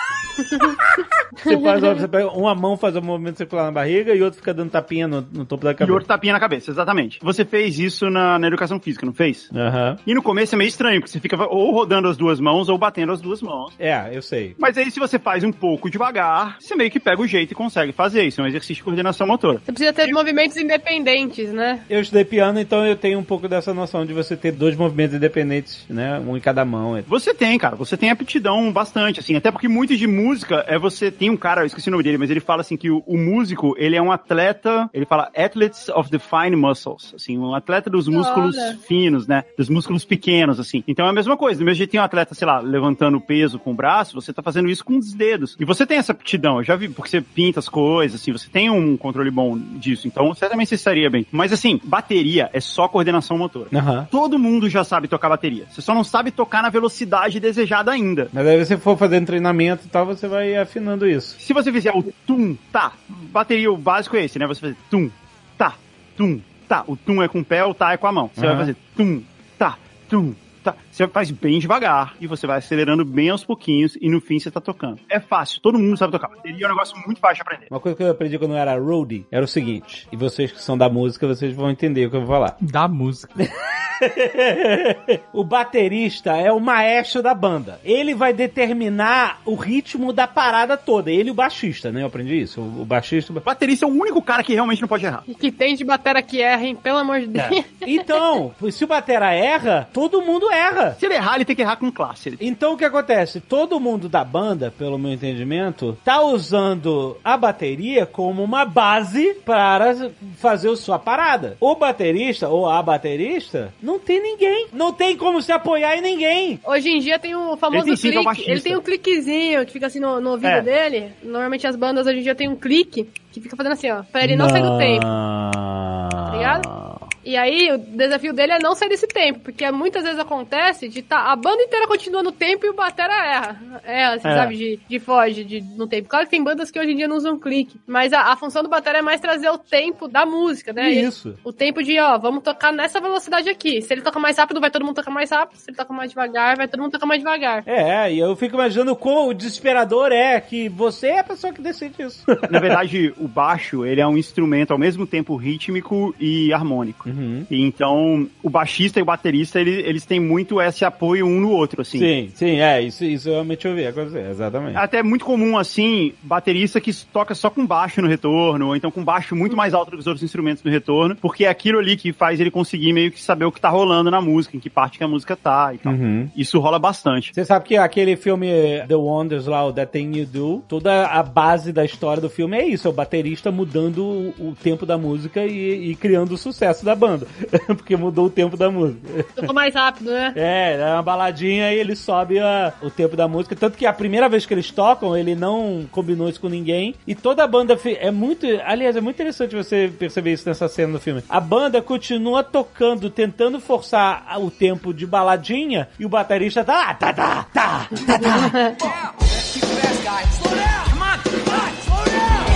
Você 1.36 1.60
faz, 1.60 1.80
você 1.80 2.08
pega 2.08 2.28
uma 2.30 2.54
mão 2.54 2.76
faz 2.76 2.94
o 2.96 3.02
movimento 3.02 3.36
circular 3.36 3.64
na 3.64 3.72
barriga 3.72 4.14
e 4.14 4.22
outro 4.22 4.38
fica 4.38 4.54
dando 4.54 4.70
tapinha 4.70 5.06
no, 5.06 5.20
no 5.32 5.44
topo 5.44 5.64
da 5.64 5.72
E 5.72 5.74
cabeça. 5.74 5.92
outro 5.92 6.08
tapinha 6.08 6.32
na 6.32 6.40
cabeça, 6.40 6.70
exatamente. 6.70 7.18
Você 7.22 7.44
fez 7.44 7.78
isso 7.78 8.08
na, 8.10 8.38
na 8.38 8.46
educação 8.46 8.78
física, 8.80 9.04
não 9.04 9.12
fez? 9.12 9.50
Aham. 9.54 9.96
E 10.06 10.14
no 10.14 10.22
começo 10.22 10.54
é 10.54 10.58
meio 10.58 10.68
estranho, 10.68 11.00
porque 11.00 11.10
você 11.12 11.20
fica 11.20 11.36
ou 11.46 11.72
rodando 11.72 12.08
as 12.08 12.16
duas 12.16 12.40
mãos 12.40 12.68
ou 12.68 12.78
batendo 12.78 13.12
as 13.12 13.20
duas 13.20 13.42
mãos. 13.42 13.74
É, 13.78 14.10
eu 14.12 14.22
sei. 14.22 14.45
Mas 14.59 14.77
aí, 14.78 14.90
se 14.90 15.01
você 15.01 15.18
faz 15.18 15.43
um 15.44 15.52
pouco 15.52 15.90
devagar, 15.90 16.56
você 16.60 16.74
meio 16.74 16.90
que 16.90 17.01
pega 17.01 17.20
o 17.20 17.27
jeito 17.27 17.52
e 17.52 17.55
consegue 17.55 17.93
fazer. 17.93 18.24
Isso 18.24 18.40
é 18.40 18.44
um 18.44 18.47
exercício 18.47 18.77
de 18.77 18.82
coordenação 18.82 19.27
motora. 19.27 19.60
Você 19.64 19.73
precisa 19.73 19.93
ter 19.93 20.12
movimentos 20.12 20.56
independentes, 20.56 21.52
né? 21.52 21.81
Eu 21.89 22.01
estudei 22.01 22.24
piano, 22.24 22.60
então 22.60 22.86
eu 22.86 22.97
tenho 22.97 23.18
um 23.18 23.24
pouco 23.24 23.48
dessa 23.48 23.73
noção 23.73 24.05
de 24.05 24.12
você 24.12 24.36
ter 24.36 24.52
dois 24.52 24.77
movimentos 24.77 25.14
independentes, 25.14 25.85
né? 25.89 26.18
Um 26.18 26.36
em 26.36 26.40
cada 26.40 26.64
mão. 26.64 27.02
Você 27.06 27.35
tem, 27.35 27.59
cara. 27.59 27.77
Você 27.77 27.97
tem 27.97 28.10
aptidão 28.10 28.73
bastante, 28.73 29.20
assim. 29.20 29.35
Até 29.36 29.51
porque 29.51 29.68
muito 29.68 29.97
de 29.97 30.06
música 30.06 30.64
é 30.66 30.78
você 30.78 31.10
tem 31.10 31.31
um 31.31 31.36
cara, 31.36 31.62
eu 31.62 31.66
esqueci 31.66 31.89
o 31.89 31.93
nome 31.93 32.05
dele, 32.05 32.18
mas 32.18 32.31
ele 32.31 32.40
fala 32.40 32.60
assim 32.60 32.77
que 32.77 32.90
o, 32.90 33.02
o 33.06 33.16
músico, 33.16 33.74
ele 33.78 33.97
é 33.97 34.02
um 34.02 34.12
atleta, 34.12 34.89
ele 34.93 35.06
fala 35.06 35.31
athletes 35.36 35.89
of 35.89 36.10
the 36.10 36.18
fine 36.18 36.56
muscles, 36.56 37.12
assim, 37.14 37.39
um 37.39 37.55
atleta 37.55 37.90
dos 37.90 38.09
músculos 38.09 38.56
Olha. 38.56 38.78
finos, 38.86 39.27
né? 39.27 39.44
Dos 39.56 39.68
músculos 39.68 40.05
pequenos, 40.05 40.60
assim. 40.60 40.82
Então 40.86 41.06
é 41.06 41.10
a 41.10 41.12
mesma 41.12 41.36
coisa. 41.36 41.59
Do 41.59 41.64
mesmo 41.64 41.78
jeito 41.78 41.90
tem 41.90 42.01
um 42.01 42.05
atleta, 42.05 42.35
sei 42.35 42.47
lá, 42.47 42.60
levantando 42.60 43.20
peso 43.20 43.59
com 43.59 43.73
o 43.73 43.74
braço, 43.74 44.14
você 44.14 44.32
tá 44.36 44.42
fazendo 44.42 44.68
isso 44.68 44.84
com 44.84 44.98
os 44.98 45.12
dedos. 45.12 45.56
E 45.58 45.64
você 45.64 45.86
tem 45.86 45.98
essa 45.98 46.12
aptidão. 46.12 46.58
Eu 46.58 46.64
já 46.64 46.76
vi, 46.76 46.88
porque 46.88 47.10
você 47.10 47.20
pinta 47.20 47.58
as 47.58 47.68
coisas, 47.68 48.20
assim, 48.20 48.32
você 48.32 48.48
tem 48.48 48.70
um 48.70 48.96
controle 48.96 49.30
bom 49.30 49.58
disso. 49.58 50.06
Então, 50.06 50.34
certamente 50.34 50.68
você 50.68 50.74
estaria 50.74 51.08
bem. 51.08 51.26
Mas 51.32 51.52
assim, 51.52 51.80
bateria 51.82 52.50
é 52.52 52.60
só 52.60 52.86
coordenação 52.86 53.38
motora. 53.38 53.68
Aham. 53.74 54.06
Todo 54.10 54.38
mundo 54.38 54.68
já 54.68 54.84
sabe 54.84 55.08
tocar 55.08 55.28
bateria. 55.28 55.66
Você 55.70 55.80
só 55.80 55.94
não 55.94 56.04
sabe 56.04 56.30
tocar 56.30 56.62
na 56.62 56.68
velocidade 56.68 57.40
desejada 57.40 57.90
ainda. 57.90 58.28
Mas 58.32 58.46
aí 58.46 58.64
você 58.64 58.76
for 58.76 58.96
fazendo 58.96 59.26
treinamento 59.26 59.86
e 59.86 59.88
tal, 59.88 60.04
você 60.04 60.28
vai 60.28 60.56
afinando 60.56 61.08
isso. 61.08 61.36
Se 61.40 61.52
você 61.52 61.72
fizer 61.72 61.92
o 61.92 62.02
tum, 62.26 62.56
tá, 62.70 62.92
bateria, 63.08 63.72
o 63.72 63.76
básico 63.76 64.16
é 64.16 64.24
esse, 64.24 64.38
né? 64.38 64.46
Você 64.46 64.60
fazer 64.60 64.76
tum, 64.90 65.10
tá, 65.56 65.74
tum, 66.16 66.40
tá. 66.68 66.84
O 66.86 66.96
tum 66.96 67.22
é 67.22 67.28
com 67.28 67.40
o 67.40 67.44
pé, 67.44 67.64
o 67.64 67.72
tá 67.74 67.92
é 67.92 67.96
com 67.96 68.06
a 68.06 68.12
mão. 68.12 68.30
Você 68.34 68.40
Aham. 68.40 68.48
vai 68.48 68.58
fazer 68.58 68.76
tum, 68.96 69.22
tá, 69.58 69.78
tum, 70.08 70.34
tá. 70.62 70.74
Você 70.97 71.06
faz 71.09 71.31
bem 71.31 71.59
devagar 71.59 72.14
e 72.18 72.27
você 72.27 72.47
vai 72.47 72.56
acelerando 72.56 73.05
bem 73.05 73.28
aos 73.28 73.44
pouquinhos 73.44 73.98
e 74.01 74.09
no 74.09 74.18
fim 74.18 74.39
você 74.39 74.51
tá 74.51 74.62
tocando. 74.62 74.98
É 75.10 75.20
fácil, 75.20 75.60
todo 75.60 75.78
mundo 75.78 75.94
sabe 75.98 76.12
tocar. 76.12 76.28
Bateria 76.28 76.64
é 76.64 76.66
um 76.66 76.70
negócio 76.70 76.97
muito 77.05 77.20
fácil 77.20 77.36
de 77.36 77.43
aprender. 77.43 77.66
Uma 77.70 77.81
coisa 77.81 77.94
que 77.94 78.02
eu 78.02 78.10
aprendi 78.10 78.39
quando 78.39 78.52
eu 78.52 78.56
era 78.56 78.78
roadie 78.78 79.27
era 79.31 79.44
o 79.44 79.48
seguinte, 79.48 80.09
e 80.10 80.16
vocês 80.16 80.51
que 80.51 80.62
são 80.62 80.78
da 80.78 80.89
música, 80.89 81.27
vocês 81.27 81.55
vão 81.55 81.70
entender 81.70 82.06
o 82.06 82.10
que 82.10 82.16
eu 82.16 82.24
vou 82.24 82.31
falar. 82.31 82.56
Da 82.62 82.89
música. 82.89 83.31
o 85.32 85.44
baterista 85.44 86.36
é 86.36 86.51
o 86.52 86.60
maestro 86.60 87.23
da 87.23 87.35
banda. 87.35 87.81
Ele 87.85 88.14
vai 88.14 88.32
determinar 88.32 89.40
o 89.44 89.55
ritmo 89.55 90.12
da 90.12 90.27
parada 90.27 90.77
toda. 90.77 91.10
Ele 91.10 91.28
e 91.28 91.32
o 91.32 91.35
baixista, 91.35 91.90
né? 91.90 92.02
Eu 92.02 92.06
aprendi 92.06 92.40
isso. 92.40 92.60
O, 92.60 92.82
o 92.82 92.85
baixista. 92.85 93.32
O 93.32 93.40
baterista 93.40 93.86
é 93.86 93.89
o 93.89 93.93
único 93.93 94.20
cara 94.23 94.43
que 94.43 94.55
realmente 94.55 94.81
não 94.81 94.89
pode 94.89 95.05
errar. 95.05 95.23
E 95.27 95.35
que 95.35 95.51
tem 95.51 95.74
de 95.74 95.85
batera 95.85 96.23
que 96.23 96.40
erra, 96.40 96.64
hein? 96.64 96.77
Pelo 96.77 96.98
amor 96.98 97.20
de 97.20 97.27
Deus. 97.27 97.47
É. 97.47 97.64
Então, 97.86 98.55
se 98.70 98.85
o 98.85 98.86
batera 98.86 99.32
erra, 99.32 99.89
todo 99.93 100.23
mundo 100.23 100.51
erra. 100.51 100.85
Se 100.94 101.06
ele 101.06 101.14
errar, 101.14 101.36
ele 101.36 101.44
tem 101.44 101.56
que 101.56 101.62
errar 101.62 101.76
com 101.76 101.90
classe. 101.90 102.36
Então 102.40 102.74
o 102.74 102.76
que 102.76 102.84
acontece? 102.84 103.40
Todo 103.40 103.80
mundo 103.80 104.08
da 104.08 104.24
banda, 104.24 104.72
pelo 104.76 104.98
meu 104.98 105.12
entendimento, 105.12 105.96
tá 106.04 106.20
usando 106.22 107.16
a 107.24 107.36
bateria 107.36 108.06
como 108.06 108.42
uma 108.42 108.64
base 108.64 109.34
para 109.44 110.10
fazer 110.38 110.70
a 110.70 110.76
sua 110.76 110.98
parada. 110.98 111.56
O 111.60 111.74
baterista 111.74 112.48
ou 112.48 112.68
a 112.68 112.82
baterista 112.82 113.72
não 113.82 113.98
tem 113.98 114.20
ninguém. 114.22 114.66
Não 114.72 114.92
tem 114.92 115.16
como 115.16 115.40
se 115.42 115.52
apoiar 115.52 115.96
em 115.96 116.02
ninguém. 116.02 116.60
Hoje 116.64 116.88
em 116.88 116.98
dia 117.00 117.18
tem 117.18 117.34
o 117.34 117.56
famoso 117.56 117.88
é 117.90 117.92
o 117.92 117.96
clique. 117.96 118.24
baixista. 118.24 118.50
Ele 118.50 118.60
tem 118.60 118.76
um 118.76 118.82
cliquezinho 118.82 119.64
que 119.66 119.72
fica 119.72 119.86
assim 119.86 120.00
no, 120.00 120.20
no 120.20 120.30
ouvido 120.32 120.48
É. 120.48 120.62
dele. 120.62 121.12
Normalmente 121.22 121.66
as 121.66 121.76
bandas 121.76 122.06
hoje 122.06 122.18
em 122.18 122.22
dia 122.22 122.34
tem 122.34 122.48
um 122.48 122.56
clique 122.56 123.08
que 123.32 123.40
fica 123.40 123.56
fazendo 123.56 123.72
assim, 123.72 123.90
ó, 123.90 124.02
pra 124.02 124.24
ele 124.24 124.34
não, 124.36 124.48
sair 124.48 124.62
do 124.62 124.78
tempo. 124.78 125.04
Tá 125.04 126.30
ligado? 126.32 127.05
E 127.26 127.36
aí, 127.36 127.72
o 127.72 127.76
desafio 127.78 128.32
dele 128.32 128.52
é 128.52 128.58
não 128.60 128.76
sair 128.76 128.88
desse 128.88 129.08
tempo, 129.08 129.40
porque 129.40 129.68
muitas 129.72 130.04
vezes 130.04 130.18
acontece 130.20 130.88
de 130.88 131.02
tá, 131.02 131.32
a 131.32 131.34
banda 131.34 131.60
inteira 131.60 131.88
continua 131.88 132.22
no 132.22 132.30
tempo 132.30 132.64
e 132.64 132.70
o 132.70 132.72
batera 132.72 133.12
erra. 133.12 133.60
É, 133.84 134.04
assim, 134.04 134.28
É. 134.28 134.34
sabe, 134.34 134.56
de, 134.56 134.80
de 134.88 134.98
foge 135.00 135.42
de, 135.42 135.60
no 135.60 135.88
tempo. 135.88 136.08
Claro 136.08 136.24
que 136.24 136.30
tem 136.30 136.44
bandas 136.44 136.70
que 136.70 136.78
hoje 136.78 136.92
em 136.92 136.96
dia 136.96 137.08
não 137.08 137.16
usam 137.16 137.36
clique, 137.36 137.80
mas 137.84 138.12
a, 138.12 138.32
a 138.32 138.36
função 138.36 138.62
do 138.62 138.68
batera 138.68 138.98
é 138.98 139.02
mais 139.02 139.20
trazer 139.20 139.50
o 139.50 139.58
tempo 139.58 140.06
da 140.06 140.24
música, 140.24 140.72
né? 140.72 140.92
E 140.92 141.02
Isso. 141.02 141.34
O 141.42 141.52
tempo 141.52 141.82
de, 141.82 141.98
ó, 141.98 142.16
vamos 142.16 142.44
tocar 142.44 142.72
nessa 142.72 143.00
velocidade 143.00 143.48
aqui. 143.48 143.82
Se 143.82 143.92
ele 143.92 144.02
toca 144.02 144.20
mais 144.20 144.38
rápido, 144.38 144.60
vai 144.60 144.70
todo 144.70 144.84
mundo 144.84 144.94
tocar 144.94 145.10
mais 145.10 145.28
rápido. 145.30 145.58
Se 145.58 145.68
ele 145.68 145.76
toca 145.76 145.92
mais 145.92 146.10
devagar, 146.10 146.56
vai 146.56 146.68
todo 146.68 146.80
mundo 146.80 146.92
tocar 146.92 147.06
mais 147.06 147.20
devagar. 147.20 147.64
É, 147.66 148.12
e 148.12 148.20
eu 148.20 148.36
fico 148.36 148.54
imaginando 148.54 148.94
quão 148.94 149.34
desesperador 149.34 150.12
é 150.12 150.40
que 150.40 150.68
você 150.68 151.08
é 151.08 151.18
a 151.18 151.24
pessoa 151.24 151.52
que 151.52 151.60
decide 151.60 152.04
isso. 152.04 152.24
Na 152.48 152.60
verdade, 152.60 153.12
o 153.18 153.26
baixo, 153.26 153.84
ele 153.84 154.00
é 154.00 154.06
um 154.06 154.16
instrumento 154.16 154.70
ao 154.70 154.78
mesmo 154.78 155.08
tempo 155.08 155.34
rítmico 155.34 156.14
e 156.20 156.52
harmônico. 156.52 157.08
Uhum. 157.08 157.15
E 157.51 157.62
então, 157.62 158.26
o 158.43 158.51
baixista 158.51 158.98
e 158.98 159.02
o 159.02 159.06
baterista, 159.06 159.60
ele- 159.60 159.82
eles 159.86 160.05
têm 160.05 160.20
muito 160.20 160.60
esse 160.60 160.84
apoio 160.84 161.26
um 161.26 161.40
no 161.40 161.51
outro, 161.51 161.82
assim. 161.82 161.98
Sim, 161.98 162.30
sim, 162.34 162.60
é, 162.60 162.80
isso, 162.82 163.05
isso 163.05 163.28
eu 163.28 163.34
realmente 163.34 163.66
ouvi 163.66 163.86
acontecer, 163.86 164.28
exatamente. 164.30 164.76
Até 164.76 164.98
é 164.98 165.02
muito 165.02 165.24
comum, 165.24 165.56
assim, 165.59 166.12
baterista 166.22 166.80
que 166.80 166.93
toca 167.06 167.34
só 167.34 167.51
com 167.51 167.66
baixo 167.66 168.01
no 168.02 168.09
retorno, 168.09 168.68
ou 168.68 168.76
então 168.76 168.90
com 168.90 169.02
baixo 169.05 169.34
muito 169.36 169.56
mais 169.56 169.74
alto 169.74 169.90
do 169.90 169.97
que 169.97 170.01
os 170.01 170.06
outros 170.06 170.22
instrumentos 170.22 170.62
no 170.62 170.70
retorno, 170.70 171.16
porque 171.16 171.44
é 171.44 171.48
aquilo 171.48 171.78
ali 171.78 171.97
que 171.97 172.12
faz 172.12 172.40
ele 172.40 172.51
conseguir 172.51 172.93
meio 172.93 173.10
que 173.10 173.20
saber 173.22 173.44
o 173.44 173.52
que 173.52 173.60
tá 173.60 173.68
rolando 173.68 174.10
na 174.10 174.20
música, 174.20 174.56
em 174.56 174.60
que 174.60 174.70
parte 174.70 174.98
que 174.98 175.05
a 175.05 175.09
música 175.09 175.36
tá 175.36 175.72
e 175.74 175.78
tal. 175.78 175.93
Uhum. 175.93 176.28
Isso 176.36 176.59
rola 176.59 176.78
bastante. 176.78 177.32
Você 177.34 177.44
sabe 177.44 177.64
que 177.66 177.76
aquele 177.76 178.16
filme 178.16 178.47
The 178.88 178.97
Wonders 178.97 179.47
lá, 179.47 179.64
o 179.64 179.72
That 179.72 179.93
Thing 179.93 180.16
You 180.18 180.26
Do, 180.26 180.64
toda 180.68 181.06
a 181.06 181.22
base 181.22 181.72
da 181.72 181.84
história 181.84 182.20
do 182.20 182.28
filme 182.30 182.56
é 182.56 182.66
isso, 182.66 182.86
é 182.86 182.90
o 182.90 182.94
baterista 182.94 183.51
mudando 183.51 183.98
o, 184.05 184.34
o 184.51 184.56
tempo 184.62 184.84
da 184.84 184.97
música 184.98 185.44
e, 185.44 185.90
e 185.90 185.94
criando 185.94 186.32
o 186.32 186.36
sucesso 186.38 186.84
da 186.84 186.94
banda. 186.94 187.05
Banda. 187.08 187.26
Porque 187.68 187.96
mudou 187.96 188.26
o 188.26 188.30
tempo 188.30 188.56
da 188.56 188.70
música. 188.70 189.00
Ficou 189.34 189.54
mais 189.54 189.74
rápido, 189.74 190.10
né? 190.10 190.32
É, 190.36 190.76
é 190.80 190.92
uma 190.94 191.02
baladinha 191.02 191.72
e 191.72 191.78
ele 191.78 191.94
sobe 191.96 192.38
a- 192.38 192.72
o 192.82 192.90
tempo 192.90 193.16
da 193.16 193.28
música. 193.28 193.54
Tanto 193.56 193.76
que 193.78 193.86
a 193.86 193.92
primeira 193.92 194.28
vez 194.28 194.44
que 194.46 194.54
eles 194.54 194.70
tocam, 194.70 195.16
ele 195.16 195.34
não 195.34 195.86
combinou 195.90 196.28
isso 196.28 196.40
com 196.40 196.48
ninguém. 196.48 196.94
E 197.06 197.14
toda 197.14 197.44
a 197.44 197.46
banda 197.46 197.78
é 197.84 198.10
muito. 198.10 198.46
Aliás, 198.64 198.96
é 198.96 199.00
muito 199.00 199.16
interessante 199.16 199.54
você 199.54 199.92
perceber 199.98 200.32
isso 200.32 200.48
nessa 200.48 200.68
cena 200.68 200.92
do 200.94 201.00
filme. 201.00 201.22
A 201.28 201.40
banda 201.40 201.80
continua 201.82 202.42
tocando, 202.42 203.08
tentando 203.10 203.60
forçar 203.60 204.26
o 204.40 204.50
tempo 204.50 204.92
de 204.94 205.06
baladinha, 205.06 205.88
e 205.98 206.04
o 206.04 206.08
baterista 206.08 206.64
tá. 206.64 206.94
Tá, 206.94 207.12
tá, 207.12 207.46
tá, 207.52 207.88
tá, 207.88 208.76
tá. 208.78 209.14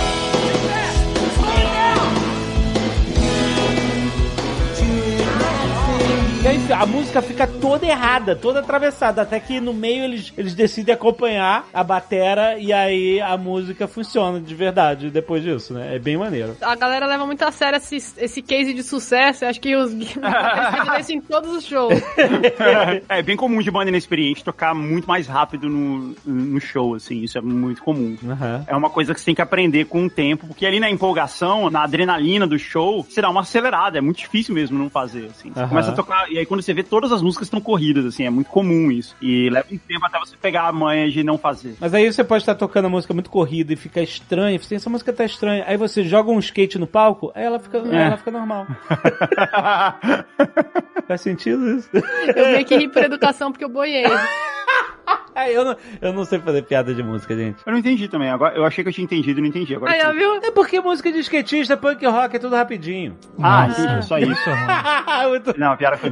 E 6.43 6.47
aí 6.47 6.73
a 6.73 6.87
música 6.87 7.21
fica 7.21 7.45
toda 7.45 7.85
errada, 7.85 8.35
toda 8.35 8.61
atravessada, 8.61 9.21
até 9.21 9.39
que 9.39 9.59
no 9.59 9.75
meio 9.75 10.03
eles, 10.05 10.33
eles 10.35 10.55
decidem 10.55 10.95
acompanhar 10.95 11.67
a 11.71 11.83
batera 11.83 12.57
e 12.57 12.73
aí 12.73 13.21
a 13.21 13.37
música 13.37 13.87
funciona 13.87 14.39
de 14.39 14.55
verdade 14.55 15.11
depois 15.11 15.43
disso, 15.43 15.71
né? 15.75 15.95
É 15.95 15.99
bem 15.99 16.17
maneiro. 16.17 16.57
A 16.59 16.75
galera 16.75 17.05
leva 17.05 17.27
muito 17.27 17.43
a 17.43 17.51
sério 17.51 17.77
esse, 17.77 17.97
esse 18.17 18.41
case 18.41 18.73
de 18.73 18.81
sucesso. 18.81 19.45
Acho 19.45 19.61
que 19.61 19.75
os 19.75 19.91
eles 19.93 21.09
em 21.11 21.21
todos 21.21 21.51
os 21.51 21.65
shows. 21.65 21.93
É 23.07 23.21
bem 23.21 23.35
comum 23.35 23.61
de 23.61 23.69
banda 23.69 23.89
inexperiente 23.89 24.43
tocar 24.43 24.73
muito 24.73 25.07
mais 25.07 25.27
rápido 25.27 25.69
no, 25.69 26.15
no 26.25 26.59
show, 26.59 26.95
assim. 26.95 27.21
Isso 27.21 27.37
é 27.37 27.41
muito 27.41 27.83
comum. 27.83 28.17
Aham. 28.27 28.63
É 28.67 28.75
uma 28.75 28.89
coisa 28.89 29.13
que 29.13 29.19
você 29.19 29.25
tem 29.25 29.35
que 29.35 29.41
aprender 29.41 29.85
com 29.85 30.05
o 30.05 30.09
tempo, 30.09 30.47
porque 30.47 30.65
ali 30.65 30.79
na 30.79 30.89
empolgação, 30.89 31.69
na 31.69 31.83
adrenalina 31.83 32.47
do 32.47 32.57
show, 32.57 33.03
você 33.03 33.21
dá 33.21 33.29
uma 33.29 33.41
acelerada. 33.41 33.97
É 33.97 34.01
muito 34.01 34.17
difícil 34.17 34.55
mesmo 34.55 34.77
não 34.77 34.89
fazer, 34.89 35.25
assim. 35.25 35.51
Você 35.53 35.59
Aham. 35.59 35.69
começa 35.69 35.91
a 35.91 35.93
tocar, 35.93 36.30
e 36.31 36.39
aí 36.39 36.45
quando 36.45 36.61
você 36.61 36.73
vê 36.73 36.83
todas 36.83 37.11
as 37.11 37.21
músicas 37.21 37.47
estão 37.47 37.59
corridas, 37.59 38.05
assim, 38.05 38.25
é 38.25 38.29
muito 38.29 38.49
comum 38.49 38.91
isso. 38.91 39.15
E 39.21 39.49
leva 39.49 39.67
um 39.71 39.77
tempo 39.77 40.05
até 40.05 40.19
você 40.19 40.37
pegar 40.37 40.67
a 40.67 40.71
manha 40.71 41.09
de 41.09 41.23
não 41.23 41.37
fazer. 41.37 41.75
Mas 41.79 41.93
aí 41.93 42.11
você 42.11 42.23
pode 42.23 42.43
estar 42.43 42.55
tocando 42.55 42.85
a 42.85 42.89
música 42.89 43.13
muito 43.13 43.29
corrida 43.29 43.73
e 43.73 43.75
fica 43.75 44.01
estranha. 44.01 44.57
Você, 44.57 44.75
essa 44.75 44.89
música 44.89 45.11
tá 45.11 45.25
estranha. 45.25 45.65
Aí 45.67 45.77
você 45.77 46.03
joga 46.03 46.31
um 46.31 46.39
skate 46.39 46.79
no 46.79 46.87
palco, 46.87 47.31
aí 47.35 47.43
ela 47.43 47.59
fica, 47.59 47.81
aí 47.81 47.95
ela 47.95 48.17
fica 48.17 48.31
normal. 48.31 48.67
Faz 51.07 51.21
sentido 51.21 51.77
isso? 51.77 51.89
Eu 52.35 52.51
meio 52.51 52.65
que 52.65 52.77
ri 52.77 52.87
por 52.87 53.03
educação 53.03 53.51
porque 53.51 53.65
eu 53.65 53.69
boiei. 53.69 54.05
Eu, 55.47 55.65
não, 55.65 55.75
eu 56.01 56.13
não 56.13 56.25
sei 56.25 56.39
fazer 56.39 56.61
piada 56.63 56.93
de 56.93 57.01
música, 57.01 57.35
gente. 57.35 57.61
Eu 57.65 57.71
não 57.71 57.79
entendi 57.79 58.07
também. 58.07 58.29
Agora, 58.29 58.53
eu 58.55 58.63
achei 58.65 58.83
que 58.83 58.89
eu 58.89 58.93
tinha 58.93 59.05
entendido 59.05 59.39
e 59.39 59.41
não 59.41 59.47
entendi. 59.49 59.73
Agora 59.73 59.91
Aí, 59.91 60.15
viu? 60.15 60.35
É 60.35 60.51
porque 60.51 60.79
música 60.81 61.11
de 61.11 61.19
skatista, 61.19 61.77
punk 61.77 62.05
rock 62.05 62.35
é 62.35 62.39
tudo 62.39 62.55
rapidinho. 62.55 63.17
Ah, 63.41 63.67
Nossa. 63.67 63.81
entendi. 63.81 64.05
Só 64.05 64.17
isso. 64.19 64.31
Muito- 65.29 65.57
Não, 65.59 65.71
a 65.71 65.77
piada 65.77 65.97
foi. 65.97 66.11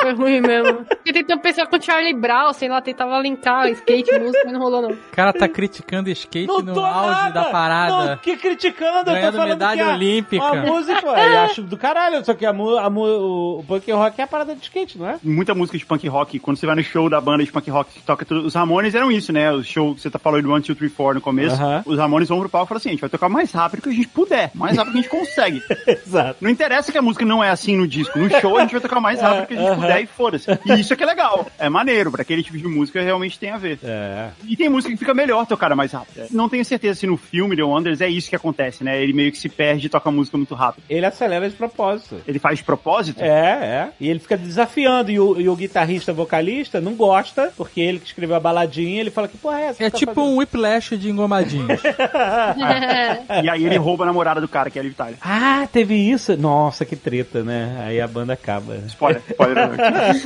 Foi 0.00 0.12
ruim 0.14 0.40
mesmo. 0.40 0.84
Porque 0.84 1.12
tentando 1.12 1.40
pensar 1.40 1.66
com 1.66 1.80
Charlie 1.80 2.14
Brown, 2.14 2.52
sei 2.52 2.68
lá, 2.68 2.80
tentava 2.80 3.18
linkar 3.20 3.68
skate, 3.70 4.18
música, 4.18 4.42
mas 4.44 4.52
não 4.52 4.60
rolou 4.60 4.82
não. 4.82 4.90
O 4.90 4.98
cara 5.12 5.32
tá 5.32 5.48
criticando 5.48 6.08
skate 6.10 6.46
no 6.46 6.80
auge 6.84 7.32
da 7.32 7.44
parada. 7.44 8.06
Não, 8.06 8.16
que 8.16 8.36
criticando, 8.36 9.10
eu 9.10 9.14
Ganhando 9.14 9.32
tô 9.32 9.38
falando 9.38 9.48
medalha 9.50 9.84
que 9.84 9.90
a, 9.90 9.94
olímpica. 9.94 10.44
A 10.44 10.54
música, 10.54 11.06
eu 11.06 11.38
acho 11.40 11.62
do 11.62 11.76
caralho, 11.76 12.24
só 12.24 12.34
que 12.34 12.44
a, 12.44 12.50
a 12.50 12.88
o, 12.88 13.58
o 13.60 13.64
punk 13.66 13.90
rock 13.92 14.20
é 14.20 14.24
a 14.24 14.26
parada 14.26 14.54
de 14.54 14.62
skate, 14.62 14.98
não 14.98 15.08
é? 15.08 15.18
Muita 15.22 15.54
música 15.54 15.76
de 15.78 15.84
punk 15.86 16.06
rock, 16.08 16.38
quando 16.38 16.56
você 16.56 16.66
vai 16.66 16.76
no 16.76 16.82
show 16.82 17.08
da 17.08 17.20
banda 17.20 17.44
de 17.44 17.52
punk 17.52 17.70
rock 17.70 17.92
que 17.94 18.02
toca 18.02 18.24
tudo, 18.24 18.33
os 18.38 18.54
Ramones 18.54 18.94
eram 18.94 19.10
isso, 19.10 19.32
né? 19.32 19.50
O 19.52 19.62
show 19.62 19.94
que 19.94 20.00
você 20.00 20.10
tá 20.10 20.18
falando 20.18 20.42
do 20.42 20.52
1, 20.54 20.60
2, 20.60 20.78
3, 20.78 20.92
4 20.92 21.14
no 21.14 21.20
começo, 21.20 21.56
Aham. 21.56 21.82
os 21.86 21.98
Ramones 21.98 22.28
vão 22.28 22.40
pro 22.40 22.48
palco 22.48 22.66
e 22.66 22.68
falam 22.68 22.78
assim, 22.78 22.88
a 22.90 22.92
gente 22.92 23.00
vai 23.00 23.10
tocar 23.10 23.28
mais 23.28 23.52
rápido 23.52 23.82
que 23.82 23.88
a 23.88 23.92
gente 23.92 24.08
puder, 24.08 24.50
mais 24.54 24.76
rápido 24.76 24.92
que 24.92 24.98
a 24.98 25.02
gente 25.02 25.10
consegue. 25.10 25.62
Exato. 25.86 26.36
Não 26.40 26.50
interessa 26.50 26.90
que 26.92 26.98
a 26.98 27.02
música 27.02 27.24
não 27.24 27.42
é 27.42 27.50
assim 27.50 27.76
no 27.76 27.86
disco, 27.86 28.18
no 28.18 28.28
show 28.40 28.56
a 28.56 28.62
gente 28.62 28.72
vai 28.72 28.80
tocar 28.80 29.00
mais 29.00 29.20
rápido 29.20 29.46
que 29.46 29.54
a 29.54 29.56
gente 29.56 29.68
Aham. 29.68 29.80
puder 29.80 30.02
e 30.02 30.06
foda-se. 30.06 30.50
E 30.66 30.80
isso 30.80 30.92
é 30.92 30.96
que 30.96 31.02
é 31.02 31.06
legal, 31.06 31.46
é 31.58 31.68
maneiro, 31.68 32.10
pra 32.10 32.22
aquele 32.22 32.42
tipo 32.42 32.58
de 32.58 32.66
música 32.66 33.02
realmente 33.02 33.38
tem 33.38 33.50
a 33.50 33.56
ver. 33.56 33.78
É. 33.82 34.30
E 34.46 34.56
tem 34.56 34.68
música 34.68 34.92
que 34.92 34.98
fica 34.98 35.14
melhor 35.14 35.46
tocar 35.46 35.74
mais 35.74 35.92
rápido. 35.92 36.26
Não 36.30 36.48
tenho 36.48 36.64
certeza 36.64 37.00
se 37.00 37.06
no 37.06 37.16
filme 37.16 37.56
The 37.56 37.62
Wonders 37.62 38.00
é 38.00 38.08
isso 38.08 38.28
que 38.30 38.36
acontece, 38.36 38.84
né? 38.84 39.02
Ele 39.02 39.12
meio 39.12 39.30
que 39.32 39.38
se 39.38 39.48
perde 39.48 39.86
e 39.86 39.90
toca 39.90 40.08
a 40.08 40.12
música 40.12 40.36
muito 40.36 40.54
rápido. 40.54 40.84
Ele 40.88 41.04
acelera 41.04 41.48
de 41.48 41.56
propósito. 41.56 42.20
Ele 42.26 42.38
faz 42.38 42.58
de 42.58 42.64
propósito? 42.64 43.22
É, 43.22 43.28
é. 43.28 43.88
E 44.00 44.08
ele 44.08 44.18
fica 44.18 44.36
desafiando. 44.36 45.10
E 45.10 45.18
o, 45.18 45.40
e 45.40 45.48
o 45.48 45.56
guitarrista 45.56 46.12
vocalista 46.12 46.80
não 46.80 46.94
gosta, 46.94 47.52
porque 47.56 47.80
ele 47.80 47.98
que 47.98 48.06
escreveu 48.06 48.23
a 48.32 48.40
baladinha, 48.40 49.00
ele 49.00 49.10
fala 49.10 49.28
que 49.28 49.36
porra 49.36 49.60
é 49.60 49.64
essa? 49.66 49.84
É 49.84 49.90
tá 49.90 49.98
tipo 49.98 50.14
fazendo?" 50.14 50.32
um 50.32 50.36
whiplash 50.38 50.96
de 50.96 51.10
engomadinhos. 51.10 51.80
E 53.42 53.50
aí 53.50 53.64
ele 53.64 53.76
rouba 53.76 54.04
a 54.04 54.06
namorada 54.06 54.40
do 54.40 54.48
cara, 54.48 54.70
que 54.70 54.78
é 54.78 54.80
a 54.80 54.84
Liv 54.84 54.94
Tyler. 54.94 55.16
Ah, 55.20 55.66
teve 55.70 55.94
isso? 55.94 56.36
Nossa, 56.36 56.84
que 56.84 56.96
treta, 56.96 57.42
né? 57.42 57.84
Aí 57.86 58.00
a 58.00 58.06
banda 58.06 58.32
acaba. 58.32 58.76
Spoiler, 58.86 59.22
spoiler 59.28 59.58
alert. 59.58 59.80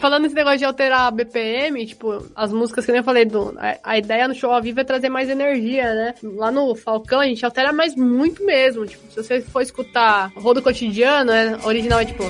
Falando 0.00 0.24
nesse 0.24 0.34
negócio 0.34 0.58
de 0.58 0.64
alterar 0.64 1.06
a 1.06 1.10
BPM, 1.10 1.84
tipo, 1.86 2.24
as 2.34 2.52
músicas 2.52 2.84
que 2.84 2.90
eu 2.90 2.94
nem 2.94 3.02
falei, 3.02 3.24
do, 3.24 3.54
a, 3.58 3.78
a 3.82 3.98
ideia 3.98 4.28
no 4.28 4.34
show 4.34 4.52
ao 4.52 4.62
vivo 4.62 4.80
é 4.80 4.84
trazer 4.84 5.08
mais 5.08 5.28
energia, 5.28 5.92
né? 5.94 6.14
Lá 6.22 6.50
no 6.50 6.74
Falcão 6.74 7.20
a 7.20 7.26
gente 7.26 7.44
altera 7.44 7.72
mais 7.72 7.96
muito 7.96 8.44
mesmo. 8.44 8.86
Tipo, 8.86 9.02
se 9.10 9.16
você 9.16 9.40
for 9.40 9.62
escutar 9.62 10.30
Rodo 10.36 10.62
Cotidiano, 10.62 11.32
é, 11.32 11.56
o 11.56 11.66
original 11.66 12.00
é 12.00 12.04
tipo. 12.04 12.22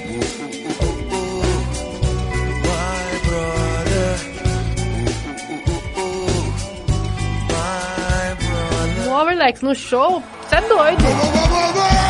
Overlex, 9.17 9.63
no 9.63 9.75
show, 9.75 10.23
você 10.43 10.57
é 10.57 10.61
doido. 10.61 12.06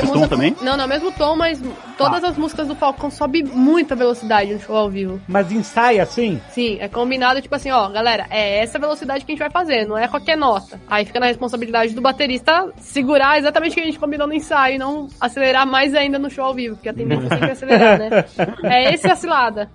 Sobe 0.00 0.02
o 0.04 0.12
tom 0.12 0.18
muda- 0.20 0.28
também? 0.28 0.56
Não, 0.62 0.76
não, 0.76 0.86
mesmo 0.88 1.12
tom, 1.12 1.36
mas 1.36 1.60
todas 1.96 2.22
as 2.24 2.36
músicas 2.36 2.68
do 2.68 2.74
Falcão 2.74 3.10
sobe 3.10 3.42
muita 3.42 3.94
velocidade 3.94 4.52
no 4.54 4.60
show 4.60 4.76
ao 4.76 4.90
vivo. 4.90 5.20
Mas 5.28 5.50
ensaia 5.52 6.02
assim? 6.02 6.40
Sim, 6.50 6.78
é 6.80 6.88
combinado, 6.88 7.40
tipo 7.40 7.54
assim, 7.54 7.70
ó, 7.70 7.88
galera, 7.88 8.26
é 8.30 8.58
essa 8.62 8.78
velocidade 8.78 9.24
que 9.24 9.32
a 9.32 9.34
gente 9.34 9.40
vai 9.42 9.50
fazer, 9.50 9.86
não 9.86 9.96
é 9.96 10.08
qualquer 10.08 10.36
nota. 10.36 10.80
Aí 10.88 11.04
fica 11.04 11.20
na 11.20 11.26
responsabilidade 11.26 11.94
do 11.94 12.00
baterista 12.00 12.70
segurar 12.78 13.38
exatamente 13.38 13.72
o 13.72 13.74
que 13.74 13.80
a 13.80 13.84
gente 13.84 13.98
combinou 13.98 14.26
no 14.26 14.34
ensaio 14.34 14.76
e 14.76 14.78
não 14.78 15.08
acelerar 15.20 15.66
mais 15.66 15.94
ainda 15.94 16.18
no 16.18 16.30
show 16.30 16.44
ao 16.44 16.54
vivo, 16.54 16.76
porque 16.76 16.88
a 16.88 16.94
tendência 16.94 17.26
é 17.26 17.28
sempre 17.28 17.50
acelerar, 17.52 17.98
né? 17.98 18.24
É 18.64 18.94
esse 18.94 19.08
a 19.10 19.16
cilada. 19.16 19.70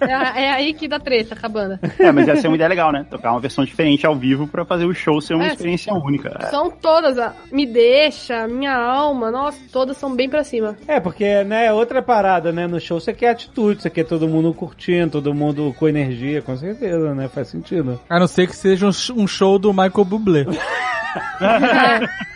É, 0.00 0.42
é 0.44 0.50
aí 0.52 0.74
que 0.74 0.88
dá 0.88 0.98
treta 0.98 1.36
com 1.36 1.46
a 1.46 1.48
banda. 1.48 1.80
É, 1.98 2.10
mas 2.12 2.28
essa 2.28 2.46
é 2.46 2.48
uma 2.48 2.56
ideia 2.56 2.68
legal, 2.68 2.92
né? 2.92 3.04
Tocar 3.10 3.32
uma 3.32 3.40
versão 3.40 3.64
diferente 3.64 4.06
ao 4.06 4.14
vivo 4.14 4.46
pra 4.46 4.64
fazer 4.64 4.84
o 4.84 4.94
show 4.94 5.20
ser 5.20 5.34
uma 5.34 5.44
É, 5.44 5.48
experiência 5.48 5.92
única. 5.94 6.48
São 6.50 6.70
todas, 6.70 7.18
a 7.18 7.34
Me 7.52 7.66
Deixa, 7.66 8.46
Minha 8.46 8.74
Alma, 8.76 9.23
nossa, 9.30 9.58
todas 9.72 9.96
são 9.96 10.14
bem 10.14 10.28
pra 10.28 10.44
cima. 10.44 10.76
É, 10.86 10.98
porque, 11.00 11.44
né, 11.44 11.72
outra 11.72 12.02
parada, 12.02 12.52
né? 12.52 12.66
No 12.66 12.80
show 12.80 13.00
você 13.00 13.12
quer 13.12 13.30
atitude, 13.30 13.82
você 13.82 13.90
quer 13.90 14.04
todo 14.04 14.28
mundo 14.28 14.52
curtindo, 14.54 15.10
todo 15.12 15.34
mundo 15.34 15.74
com 15.78 15.88
energia, 15.88 16.42
com 16.42 16.56
certeza, 16.56 17.14
né? 17.14 17.28
Faz 17.28 17.48
sentido. 17.48 18.00
A 18.08 18.18
não 18.18 18.26
ser 18.26 18.46
que 18.46 18.56
seja 18.56 18.86
um 18.86 18.92
sh- 18.92 19.10
um 19.10 19.26
show 19.26 19.58
do 19.58 19.72
Michael 19.72 20.04
Bublé. 20.04 20.44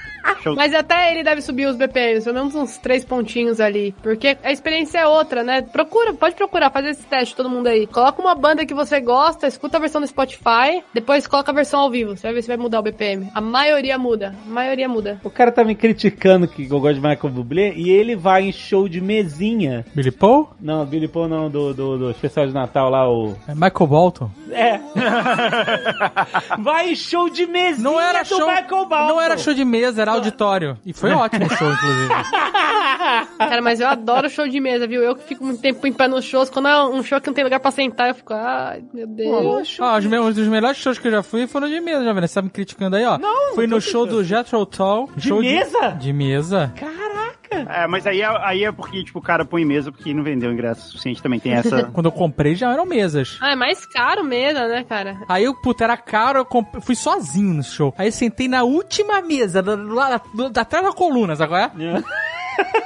Mas 0.57 0.75
até 0.75 1.13
ele 1.13 1.23
deve 1.23 1.41
subir 1.41 1.67
os 1.67 1.77
BPMs, 1.77 2.25
pelo 2.25 2.37
menos 2.37 2.55
uns 2.55 2.79
três 2.79 3.05
pontinhos 3.05 3.61
ali. 3.61 3.95
Porque 4.03 4.37
a 4.43 4.53
experiência 4.53 4.99
é 4.99 5.07
outra, 5.07 5.43
né? 5.43 5.63
Procura, 5.63 6.15
pode 6.15 6.35
procurar, 6.35 6.71
fazer 6.71 6.91
esse 6.91 7.07
teste 7.07 7.35
todo 7.35 7.51
mundo 7.51 7.67
aí. 7.67 7.87
Coloca 7.87 8.21
uma 8.21 8.35
banda 8.35 8.67
que 8.67 8.75
você 8.75 9.01
gosta, 9.01 9.47
escuta 9.47 9.77
a 9.77 9.81
versão 9.81 10.01
do 10.01 10.07
Spotify, 10.07 10.83
depois 10.93 11.27
coloca 11.27 11.51
a 11.51 11.55
versão 11.55 11.81
ao 11.81 11.91
vivo. 11.91 12.17
Você 12.17 12.23
vai 12.23 12.35
ver 12.35 12.43
se 12.43 12.49
vai 12.49 12.57
mudar 12.57 12.81
o 12.81 12.83
BPM. 12.83 13.31
A 13.35 13.41
maioria 13.41 13.99
muda. 13.99 14.35
A 14.47 14.51
maioria 14.51 14.89
muda. 14.89 15.21
O 15.25 15.31
cara 15.31 15.53
tá 15.53 15.65
me 15.65 15.75
criticando 15.75 16.49
que 16.49 16.69
eu 16.71 16.81
gosto 16.81 16.95
de 16.95 17.01
Michael 17.01 17.33
Bublé 17.33 17.73
e 17.75 17.91
ele 17.91 18.17
vai 18.17 18.43
em 18.43 18.53
show 18.53 18.89
de 18.89 19.01
mesinha. 19.01 19.85
Billy 19.95 20.11
Paul? 20.11 20.51
Não, 20.61 20.85
Billy 20.85 21.09
Paul 21.09 21.29
não, 21.29 21.51
do, 21.51 21.75
do, 21.75 21.99
do 21.99 22.11
especial 22.11 22.47
de 22.47 22.55
Natal 22.55 22.91
lá, 22.91 23.09
o... 23.11 23.37
É 23.47 23.55
Michael 23.55 23.87
Bolton? 23.87 24.31
É. 24.51 24.81
vai 26.59 26.91
em 26.93 26.95
show 26.97 27.29
de 27.29 27.47
mesinha 27.47 27.91
Não 27.91 28.01
era 28.01 28.23
do 28.23 28.29
show. 28.29 28.47
Michael 28.47 28.87
Bolton. 28.87 29.09
Não 29.09 29.21
era 29.21 29.39
show 29.39 29.55
de 29.55 29.65
mesa, 29.65 30.03
era 30.03 30.13
auditório. 30.19 30.77
E 30.85 30.93
foi 30.93 31.11
ótimo 31.11 31.47
o 31.47 31.51
show, 31.51 31.71
inclusive. 31.71 32.09
Cara, 33.39 33.63
mas 33.63 33.81
eu 33.81 33.89
adoro 33.89 34.29
show 34.29 34.47
de 34.49 34.61
mesa, 34.61 34.87
viu? 34.87 35.03
Eu 35.03 35.15
que 35.15 35.25
fico 35.25 35.45
muito 35.45 35.61
tempo 35.61 35.87
em 35.87 35.93
pé 35.93 36.09
nos 36.09 36.25
shows. 36.25 36.51
Quando 36.51 36.69
é 36.69 36.85
um 36.85 37.03
show 37.03 37.21
que 37.21 37.27
não 37.27 37.35
tem 37.35 37.45
lugar 37.45 37.61
pra 37.61 37.71
sentar, 37.71 38.09
eu 38.09 38.15
fico, 38.15 38.35
ai, 38.35 38.83
meu 38.93 39.07
Deus. 39.07 39.77
Ah, 39.81 39.97
os, 39.97 40.05
meus, 40.05 40.27
um 40.27 40.33
dos 40.33 40.49
melhores 40.49 40.77
shows 40.79 40.99
que 40.99 41.09
eu 41.09 41.13
já 41.13 41.23
fui 41.23 41.47
foram 41.47 41.69
de 41.69 41.81
mesa, 41.81 42.05
já 42.05 42.13
vendo? 42.13 42.27
Você 42.27 42.35
tá 42.35 42.43
me 42.43 42.51
criticando 42.51 42.97
aí, 42.97 43.05
ó. 43.05 43.19
Não, 43.19 43.55
Fui 43.55 43.67
no 43.67 43.81
show 43.81 44.07
do 44.07 44.23
Jethro 44.25 44.65
Tull. 44.67 45.11
De 45.17 45.29
show 45.29 45.41
mesa? 45.41 45.91
De, 45.91 46.13
mesa. 46.13 46.73
Caraca. 46.77 47.18
É, 47.69 47.87
mas 47.87 48.07
aí 48.07 48.21
é, 48.23 48.27
aí 48.45 48.65
é 48.65 48.73
porque, 48.73 49.03
tipo, 49.05 49.19
o 49.19 49.23
cara 49.23 49.45
põe 49.45 49.65
mesa 49.65 49.91
porque 49.93 50.13
não 50.15 50.23
vendeu 50.23 50.53
ingresso 50.53 50.89
suficiente 50.91 51.23
também. 51.23 51.39
Tem 51.41 51.53
essa. 51.53 51.85
Quando 51.93 52.07
eu 52.07 52.13
comprei 52.13 52.55
já 52.55 52.73
eram 52.73 52.87
mesas. 52.87 53.39
Ah, 53.41 53.53
é 53.53 53.57
mais 53.57 53.85
caro 53.87 54.25
mesa, 54.25 54.67
né, 54.69 54.85
cara? 54.85 55.19
Aí 55.29 55.45
eu, 55.45 55.55
puta, 55.55 55.85
era 55.85 55.97
caro, 55.97 56.39
eu 56.41 56.45
comp- 56.45 56.81
fui 56.83 56.95
sozinho 56.95 57.55
no 57.55 57.63
show. 57.63 57.95
Aí 57.99 58.09
eu 58.09 58.13
sentei 58.13 58.49
na 58.49 58.63
última 58.63 59.21
mesa, 59.21 59.63
da, 59.63 59.75
lá, 59.77 60.11
da, 60.35 60.49
da, 60.49 60.61
atrás 60.63 60.85
da 60.85 60.93
coluna, 60.93 61.37
sabe 61.37 61.51
qual 61.53 61.61
é? 61.61 61.71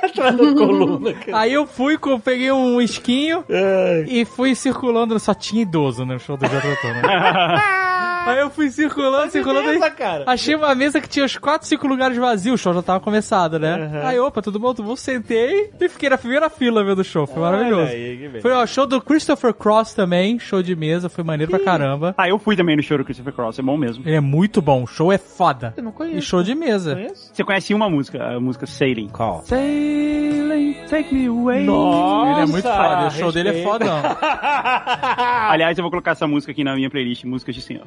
Atrás 0.05 0.37
da 0.37 0.53
coluna, 0.55 1.15
cara. 1.15 1.39
Aí 1.39 1.53
eu 1.55 1.67
fui, 1.67 1.99
peguei 2.23 2.53
um 2.53 2.79
esquinho 2.81 3.43
Ai. 3.49 4.05
e 4.07 4.25
fui 4.25 4.55
circulando. 4.55 5.19
Só 5.19 5.33
tinha 5.33 5.63
idoso 5.63 6.05
no 6.05 6.19
show 6.21 6.37
do 6.37 6.47
Jototô, 6.47 6.89
né? 6.89 7.03
Aí 8.27 8.39
eu 8.41 8.51
fui 8.51 8.71
circulando, 8.71 9.31
circulando. 9.33 9.69
Mesa, 9.69 9.85
Aí, 9.87 9.91
cara. 9.91 10.25
achei 10.27 10.55
uma 10.55 10.75
mesa 10.75 11.01
que 11.01 11.09
tinha 11.09 11.25
os 11.25 11.37
4, 11.37 11.67
5 11.67 11.87
lugares 11.87 12.17
vazios. 12.17 12.61
O 12.61 12.63
show 12.63 12.73
já 12.75 12.83
tava 12.83 13.01
começado, 13.01 13.59
né? 13.59 14.03
Aí, 14.05 14.19
opa, 14.19 14.41
tudo 14.43 14.59
bom? 14.59 14.73
Tudo 14.75 14.89
bom? 14.89 14.97
Sentei 14.97 15.71
e 15.81 15.89
fiquei 15.89 16.09
na 16.09 16.17
primeira 16.19 16.49
fila 16.49 16.85
vendo 16.85 17.01
o 17.01 17.05
show. 17.05 17.27
Foi 17.27 17.41
maravilhoso. 17.43 17.91
aí. 17.93 18.41
Foi 18.41 18.53
o 18.53 18.67
show 18.67 18.87
do 18.87 19.01
Christopher 19.01 19.53
Cross 19.55 19.95
também, 19.95 20.39
show 20.39 20.63
de 20.63 20.75
mesa, 20.77 21.09
foi 21.09 21.25
maneiro 21.25 21.51
pra 21.51 21.61
caramba. 21.61 22.15
Ah, 22.17 22.29
eu 22.29 22.39
fui 22.39 22.57
também 22.57 22.77
no 22.77 22.83
show 22.83 22.97
do 22.99 23.05
Christopher 23.05 23.33
Cross, 23.33 23.59
é 23.59 23.63
bom 23.63 23.77
mesmo. 23.77 24.05
Ele 24.07 24.17
é 24.17 24.21
muito 24.21 24.63
bom, 24.63 24.83
o 24.85 24.87
show 24.87 25.13
é 25.13 25.19
foda. 25.19 25.75
Eu 25.77 25.83
não 25.83 25.93
conheço. 25.93 26.19
E 26.19 26.23
show 26.23 26.43
de 26.43 26.55
mesa. 26.55 26.95
Conheço? 26.95 27.31
Você 27.35 27.45
conhece 27.45 27.75
uma 27.75 27.89
música, 27.91 28.23
a 28.25 28.41
música 28.41 28.67
Sailing? 28.67 29.09
Qual? 29.09 29.43
Sailing, 29.45 30.75
take 30.89 31.15
me 31.15 31.27
away. 31.27 31.65
Nossa, 31.65 32.31
Ele 32.33 32.41
é 32.41 32.47
muito 32.47 32.69
foda, 32.69 33.07
o 33.07 33.11
show 33.11 33.33
dele 33.33 33.49
é 33.49 33.53
respeito. 33.53 33.73
fodão. 33.73 34.03
Aliás, 35.51 35.77
eu 35.79 35.83
vou 35.83 35.91
colocar 35.91 36.13
essa 36.13 36.27
música 36.27 36.53
aqui 36.53 36.63
na 36.65 36.75
minha 36.75 36.91
playlist, 36.91 37.25
músicas 37.25 37.55
de 37.55 37.63
senhor. 37.63 37.87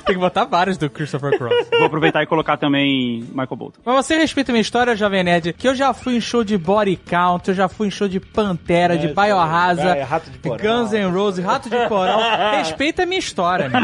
Tem 0.04 0.14
que 0.14 0.20
botar 0.20 0.44
vários 0.44 0.76
do 0.76 0.88
Christopher 0.90 1.36
Cross. 1.38 1.68
Vou 1.70 1.84
aproveitar 1.86 2.22
e 2.22 2.26
colocar 2.26 2.56
também 2.56 3.20
Michael 3.30 3.56
Bolton. 3.56 3.80
Mas 3.84 4.06
você 4.06 4.16
respeita 4.18 4.52
minha 4.52 4.62
história, 4.62 4.94
Jovem 4.96 5.24
Nerd, 5.24 5.52
que 5.52 5.66
eu 5.68 5.74
já 5.74 5.92
fui 5.94 6.16
em 6.16 6.20
show 6.20 6.44
de 6.44 6.58
Body 6.58 6.96
Count, 6.96 7.48
eu 7.48 7.54
já 7.54 7.68
fui 7.68 7.88
em 7.88 7.90
show 7.90 8.08
de 8.08 8.20
Pantera, 8.20 8.96
de 8.96 9.06
É, 9.06 9.12
Biohazard, 9.12 9.98
é, 9.98 10.06
de. 10.30 10.48
Guns 10.62 10.92
N' 10.92 11.10
Roses, 11.10 11.44
Rato 11.44 11.70
de 11.70 11.88
Porão. 11.88 12.20
Respeita 12.56 13.02
a 13.02 13.06
minha 13.06 13.18
história, 13.18 13.70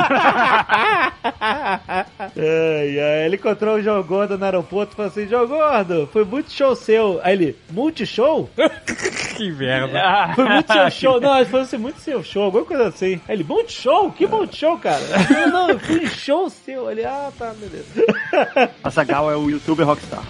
ai, 2.37 3.25
ele 3.27 3.37
encontrou 3.37 3.77
o 3.77 3.83
João 3.83 4.03
Gordo 4.03 4.37
no 4.39 4.45
aeroporto 4.45 4.93
e 4.93 4.97
falou 4.97 5.11
assim: 5.11 5.27
João 5.27 5.47
Gordo, 5.47 6.09
foi 6.13 6.25
muito 6.25 6.51
show 6.53 6.75
seu. 6.75 7.21
Aí 7.23 7.33
ele, 7.35 7.57
multishow? 7.71 8.49
que 9.37 9.51
merda. 9.53 10.33
Foi 10.35 10.49
muito 10.49 10.73
seu 10.73 10.91
show. 10.91 11.21
Não, 11.21 11.37
ele 11.37 11.47
falou 11.47 11.63
assim: 11.65 11.77
muito 11.79 12.01
seu 12.01 12.23
show, 12.23 12.45
alguma 12.45 12.65
coisa 12.65 12.89
assim. 12.89 13.21
Aí 13.29 13.37
ele, 13.37 13.45
multishow? 13.45 14.11
Que 14.13 14.27
multishow, 14.27 14.79
cara? 14.79 15.01
Não, 15.31 15.49
não, 15.51 15.71
eu 15.71 15.79
fui 15.81 16.00
show 16.09 16.49
seu. 16.49 16.91
Ele, 16.91 17.05
ah, 17.05 17.33
tá, 17.37 17.55
beleza. 17.55 17.87
A 18.83 18.91
Sagal 18.91 19.31
é 19.31 19.37
o 19.37 19.51
youtuber 19.51 19.87
rockstar. 19.87 20.23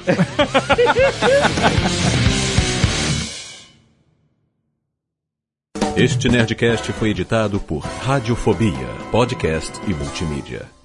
Este 5.97 6.29
Nerdcast 6.29 6.93
foi 6.93 7.11
editado 7.11 7.61
por 7.61 7.81
Radiofobia, 7.81 8.89
podcast 9.11 9.73
e 9.87 9.93
multimídia. 9.93 10.80